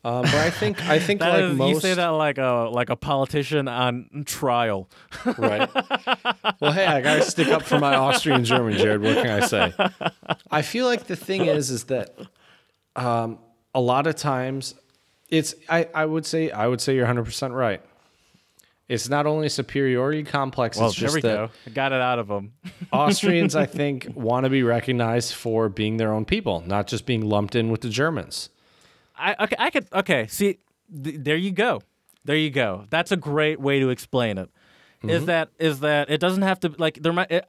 uh, 0.03 0.22
but 0.23 0.34
I 0.34 0.49
think 0.49 0.84
I 0.88 0.99
think 0.99 1.22
like 1.22 1.44
is- 1.44 1.56
most 1.56 1.69
you 1.76 1.80
say 1.80 1.94
that 1.94 2.07
like 2.10 2.38
a 2.38 2.69
like 2.72 2.90
a 2.90 2.95
politician 2.95 3.68
on 3.68 4.23
trial. 4.26 4.90
right? 5.38 5.69
well, 6.60 6.72
hey, 6.72 6.86
I 6.86 7.02
gotta 7.02 7.23
stick 7.23 7.49
up 7.49 7.64
for 7.64 7.80
my 7.80 7.95
Austrian 7.95 8.44
German, 8.44 8.78
Jared. 8.78 9.02
What 9.02 9.18
can 9.18 9.44
I 9.44 9.45
say? 9.45 9.73
I 10.49 10.61
feel 10.64 10.86
like 10.86 11.06
the 11.07 11.15
thing 11.15 11.45
is, 11.45 11.69
is 11.69 11.84
that 11.86 12.15
um, 12.95 13.40
a 13.76 13.80
lot 13.82 14.07
of 14.07 14.15
times 14.15 14.76
it's 15.30 15.56
I, 15.69 15.88
I 15.94 16.06
would 16.06 16.26
say 16.26 16.52
I 16.52 16.68
would 16.68 16.82
say 16.82 16.95
you're 16.95 17.03
100 17.06 17.26
percent 17.26 17.53
right. 17.53 17.82
It's 18.90 19.07
not 19.07 19.26
only 19.26 19.48
superiority 19.48 20.23
complex. 20.23 20.78
Well, 20.78 20.90
it's 20.90 20.98
there 20.99 21.06
just 21.07 21.15
we 21.15 21.22
go. 21.22 21.49
I 21.65 21.69
got 21.69 21.94
it 21.94 22.02
out 22.02 22.19
of 22.19 22.28
them. 22.28 22.52
Austrians, 22.91 23.56
I 23.56 23.65
think, 23.65 24.10
want 24.15 24.44
to 24.44 24.49
be 24.49 24.64
recognized 24.64 25.34
for 25.34 25.69
being 25.69 25.95
their 25.95 26.11
own 26.11 26.26
people, 26.26 26.61
not 26.68 26.88
just 26.88 27.06
being 27.06 27.22
lumped 27.22 27.56
in 27.56 27.72
with 27.72 27.80
the 27.80 27.88
Germans. 27.90 28.49
I 29.22 29.43
okay, 29.43 29.56
I 29.60 29.69
could 29.69 29.88
okay. 29.93 30.27
See, 30.27 30.57
th- 31.03 31.18
there 31.19 31.38
you 31.38 31.52
go. 31.52 31.81
There 32.26 32.35
you 32.35 32.49
go. 32.49 32.85
That's 32.89 33.11
a 33.11 33.18
great 33.18 33.60
way 33.60 33.80
to 33.80 33.89
explain 33.89 34.38
it. 34.38 34.49
Is 35.03 35.18
mm-hmm. 35.18 35.26
that 35.26 35.49
is 35.60 35.80
that 35.80 36.10
it 36.10 36.19
doesn't 36.19 36.43
have 36.43 36.60
to 36.61 36.73
like 36.77 37.02
there 37.02 37.14
might 37.14 37.31
it, 37.31 37.45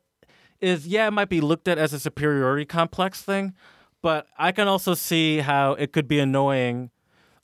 is 0.60 0.86
yeah 0.86 1.06
it 1.06 1.10
might 1.10 1.28
be 1.28 1.40
looked 1.40 1.68
at 1.68 1.76
as 1.76 1.92
a 1.92 2.00
superiority 2.00 2.64
complex 2.64 3.20
thing, 3.22 3.54
but 4.00 4.26
I 4.38 4.52
can 4.52 4.68
also 4.68 4.94
see 4.94 5.38
how 5.38 5.72
it 5.72 5.92
could 5.92 6.08
be 6.08 6.18
annoying. 6.18 6.90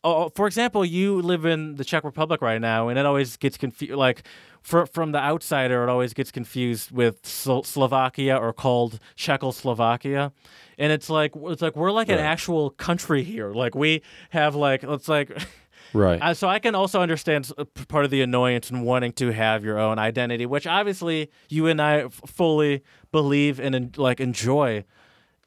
Oh, 0.03 0.25
oh 0.25 0.29
for 0.35 0.47
example, 0.47 0.85
you 0.85 1.21
live 1.21 1.45
in 1.45 1.75
the 1.75 1.85
Czech 1.85 2.05
Republic 2.05 2.41
right 2.41 2.61
now, 2.61 2.89
and 2.89 2.99
it 2.99 3.05
always 3.05 3.37
gets 3.37 3.59
confused. 3.59 3.95
Like, 3.95 4.23
for, 4.63 4.87
from 4.87 5.13
the 5.13 5.19
outsider, 5.19 5.83
it 5.85 5.89
always 5.89 6.13
gets 6.15 6.31
confused 6.31 6.91
with 6.91 7.25
Slo- 7.27 7.63
Slovakia 7.63 8.37
or 8.37 8.53
called 8.53 8.99
Czechoslovakia, 9.17 10.33
and 10.79 10.93
it's 10.93 11.09
like 11.11 11.33
it's 11.37 11.63
like 11.63 11.77
we're 11.77 11.91
like 11.93 12.09
an 12.09 12.19
actual 12.25 12.71
country 12.71 13.23
here. 13.23 13.53
Like 13.53 13.75
we 13.75 14.03
have 14.31 14.55
like 14.55 14.83
it's 14.85 15.09
like. 15.09 15.31
Right. 15.95 16.21
Uh, 16.21 16.35
so 16.35 16.49
I 16.49 16.59
can 16.59 16.75
also 16.75 17.01
understand 17.01 17.51
part 17.89 18.05
of 18.05 18.11
the 18.11 18.21
annoyance 18.21 18.71
in 18.71 18.83
wanting 18.83 19.13
to 19.13 19.33
have 19.33 19.65
your 19.65 19.79
own 19.79 19.99
identity, 19.99 20.45
which 20.45 20.67
obviously 20.67 21.31
you 21.49 21.67
and 21.67 21.81
I 21.81 22.01
f- 22.01 22.21
fully 22.27 22.83
believe 23.11 23.59
and 23.59 23.75
en- 23.75 23.93
like 23.97 24.21
enjoy, 24.21 24.85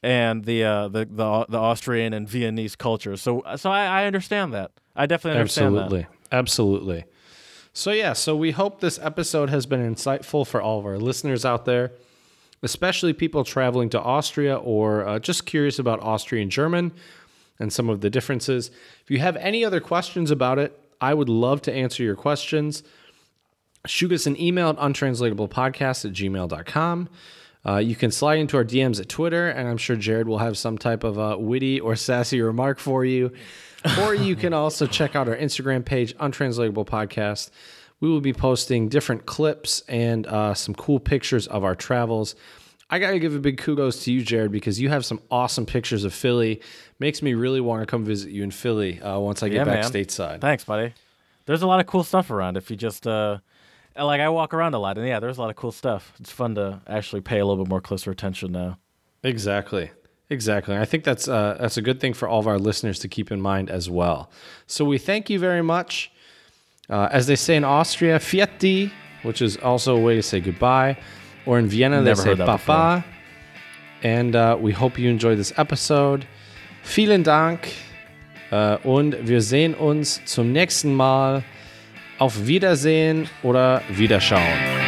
and 0.02 0.44
the 0.44 0.64
uh, 0.64 0.88
the 0.88 1.04
the 1.04 1.46
the 1.48 1.58
Austrian 1.58 2.12
and 2.12 2.28
Viennese 2.28 2.74
culture. 2.74 3.16
So 3.16 3.42
so 3.54 3.70
I, 3.70 4.02
I 4.02 4.06
understand 4.06 4.52
that. 4.52 4.72
I 4.96 5.06
definitely 5.06 5.38
understand 5.38 5.76
that. 5.76 5.82
Absolutely. 5.82 6.06
Absolutely. 6.32 7.04
So, 7.74 7.90
yeah, 7.90 8.12
so 8.12 8.36
we 8.36 8.50
hope 8.50 8.80
this 8.80 8.98
episode 8.98 9.48
has 9.48 9.64
been 9.64 9.80
insightful 9.80 10.46
for 10.46 10.60
all 10.60 10.78
of 10.78 10.84
our 10.84 10.98
listeners 10.98 11.46
out 11.46 11.64
there, 11.64 11.92
especially 12.62 13.14
people 13.14 13.44
traveling 13.44 13.88
to 13.90 14.00
Austria 14.00 14.56
or 14.56 15.06
uh, 15.08 15.18
just 15.18 15.46
curious 15.46 15.78
about 15.78 16.00
Austrian 16.02 16.50
German 16.50 16.92
and 17.58 17.72
some 17.72 17.88
of 17.88 18.02
the 18.02 18.10
differences. 18.10 18.70
If 19.02 19.10
you 19.10 19.20
have 19.20 19.36
any 19.36 19.64
other 19.64 19.80
questions 19.80 20.30
about 20.30 20.58
it, 20.58 20.78
I 21.00 21.14
would 21.14 21.30
love 21.30 21.62
to 21.62 21.72
answer 21.72 22.02
your 22.02 22.14
questions. 22.14 22.82
Shoot 23.86 24.12
us 24.12 24.26
an 24.26 24.38
email 24.40 24.68
at 24.68 24.76
untranslatablepodcast 24.76 26.04
at 26.04 26.12
gmail.com. 26.12 27.08
Uh, 27.64 27.76
you 27.78 27.96
can 27.96 28.10
slide 28.10 28.38
into 28.38 28.56
our 28.58 28.64
DMs 28.64 29.00
at 29.00 29.08
Twitter, 29.08 29.48
and 29.48 29.66
I'm 29.66 29.78
sure 29.78 29.96
Jared 29.96 30.28
will 30.28 30.38
have 30.38 30.58
some 30.58 30.76
type 30.76 31.04
of 31.04 31.18
uh, 31.18 31.36
witty 31.38 31.80
or 31.80 31.96
sassy 31.96 32.42
remark 32.42 32.78
for 32.78 33.04
you. 33.04 33.32
Or 34.00 34.14
you 34.14 34.36
can 34.36 34.52
also 34.52 34.86
check 34.86 35.14
out 35.16 35.28
our 35.28 35.36
Instagram 35.36 35.84
page, 35.84 36.14
Untranslatable 36.20 36.84
Podcast. 36.84 37.50
We 38.00 38.08
will 38.08 38.20
be 38.20 38.32
posting 38.32 38.88
different 38.88 39.26
clips 39.26 39.82
and 39.88 40.26
uh, 40.26 40.54
some 40.54 40.74
cool 40.74 40.98
pictures 41.00 41.46
of 41.46 41.62
our 41.64 41.74
travels. 41.74 42.34
I 42.90 42.98
got 42.98 43.12
to 43.12 43.18
give 43.18 43.34
a 43.34 43.38
big 43.38 43.58
kudos 43.58 44.04
to 44.04 44.12
you, 44.12 44.22
Jared, 44.22 44.52
because 44.52 44.80
you 44.80 44.88
have 44.90 45.04
some 45.04 45.20
awesome 45.30 45.64
pictures 45.66 46.04
of 46.04 46.12
Philly. 46.12 46.60
Makes 46.98 47.22
me 47.22 47.32
really 47.34 47.60
want 47.60 47.80
to 47.82 47.86
come 47.86 48.04
visit 48.04 48.30
you 48.32 48.42
in 48.42 48.50
Philly 48.50 49.00
uh, 49.00 49.18
once 49.18 49.42
I 49.42 49.48
get 49.48 49.58
Yeah, 49.58 49.64
back 49.64 49.82
man. 49.82 49.90
stateside. 49.92 50.40
Thanks, 50.40 50.64
buddy. 50.64 50.92
There's 51.46 51.62
a 51.62 51.66
lot 51.66 51.80
of 51.80 51.86
cool 51.86 52.04
stuff 52.04 52.30
around 52.30 52.56
if 52.56 52.70
you 52.70 52.76
just 52.76 53.06
uh 53.06 53.38
like 53.98 54.20
I 54.20 54.28
walk 54.30 54.54
around 54.54 54.74
a 54.74 54.78
lot 54.78 54.96
and 54.96 55.06
yeah, 55.06 55.20
there's 55.20 55.38
a 55.38 55.40
lot 55.40 55.50
of 55.50 55.56
cool 55.56 55.72
stuff. 55.72 56.12
It's 56.20 56.30
fun 56.30 56.54
to 56.54 56.80
actually 56.86 57.20
pay 57.20 57.38
a 57.40 57.44
little 57.46 57.64
bit 57.64 57.68
more 57.68 57.80
closer 57.80 58.10
attention 58.10 58.52
now. 58.52 58.78
Exactly. 59.22 59.90
Exactly. 60.32 60.78
I 60.78 60.86
think 60.86 61.04
that's 61.04 61.28
uh, 61.28 61.58
that's 61.60 61.76
a 61.76 61.82
good 61.82 62.00
thing 62.00 62.14
for 62.14 62.26
all 62.26 62.40
of 62.40 62.46
our 62.46 62.58
listeners 62.58 62.98
to 63.00 63.08
keep 63.08 63.30
in 63.30 63.40
mind 63.40 63.70
as 63.70 63.90
well. 63.90 64.30
So 64.66 64.84
we 64.84 64.98
thank 64.98 65.28
you 65.28 65.38
very 65.38 65.62
much. 65.62 66.10
Uh, 66.88 67.08
as 67.12 67.26
they 67.26 67.36
say 67.36 67.54
in 67.56 67.64
Austria, 67.64 68.18
Pfiati, 68.18 68.90
which 69.22 69.42
is 69.42 69.56
also 69.58 69.96
a 69.96 70.00
way 70.00 70.16
to 70.16 70.22
say 70.22 70.40
goodbye, 70.40 70.96
or 71.46 71.58
in 71.58 71.66
Vienna 71.68 72.00
Never 72.00 72.22
they 72.22 72.34
say 72.34 72.34
Baba. 72.34 73.04
And 74.02 74.34
uh, 74.34 74.56
we 74.58 74.72
hope 74.72 74.98
you 74.98 75.10
enjoyed 75.10 75.38
this 75.38 75.52
episode. 75.58 76.26
Vielen 76.82 77.22
Dank 77.22 77.68
äh, 78.50 78.76
und 78.82 79.28
wir 79.28 79.40
sehen 79.42 79.74
uns 79.74 80.24
zum 80.24 80.52
nächsten 80.52 80.94
Mal. 80.94 81.44
Auf 82.18 82.46
Wiedersehen 82.46 83.28
oder 83.42 83.82
Wiederschauen. 83.88 84.81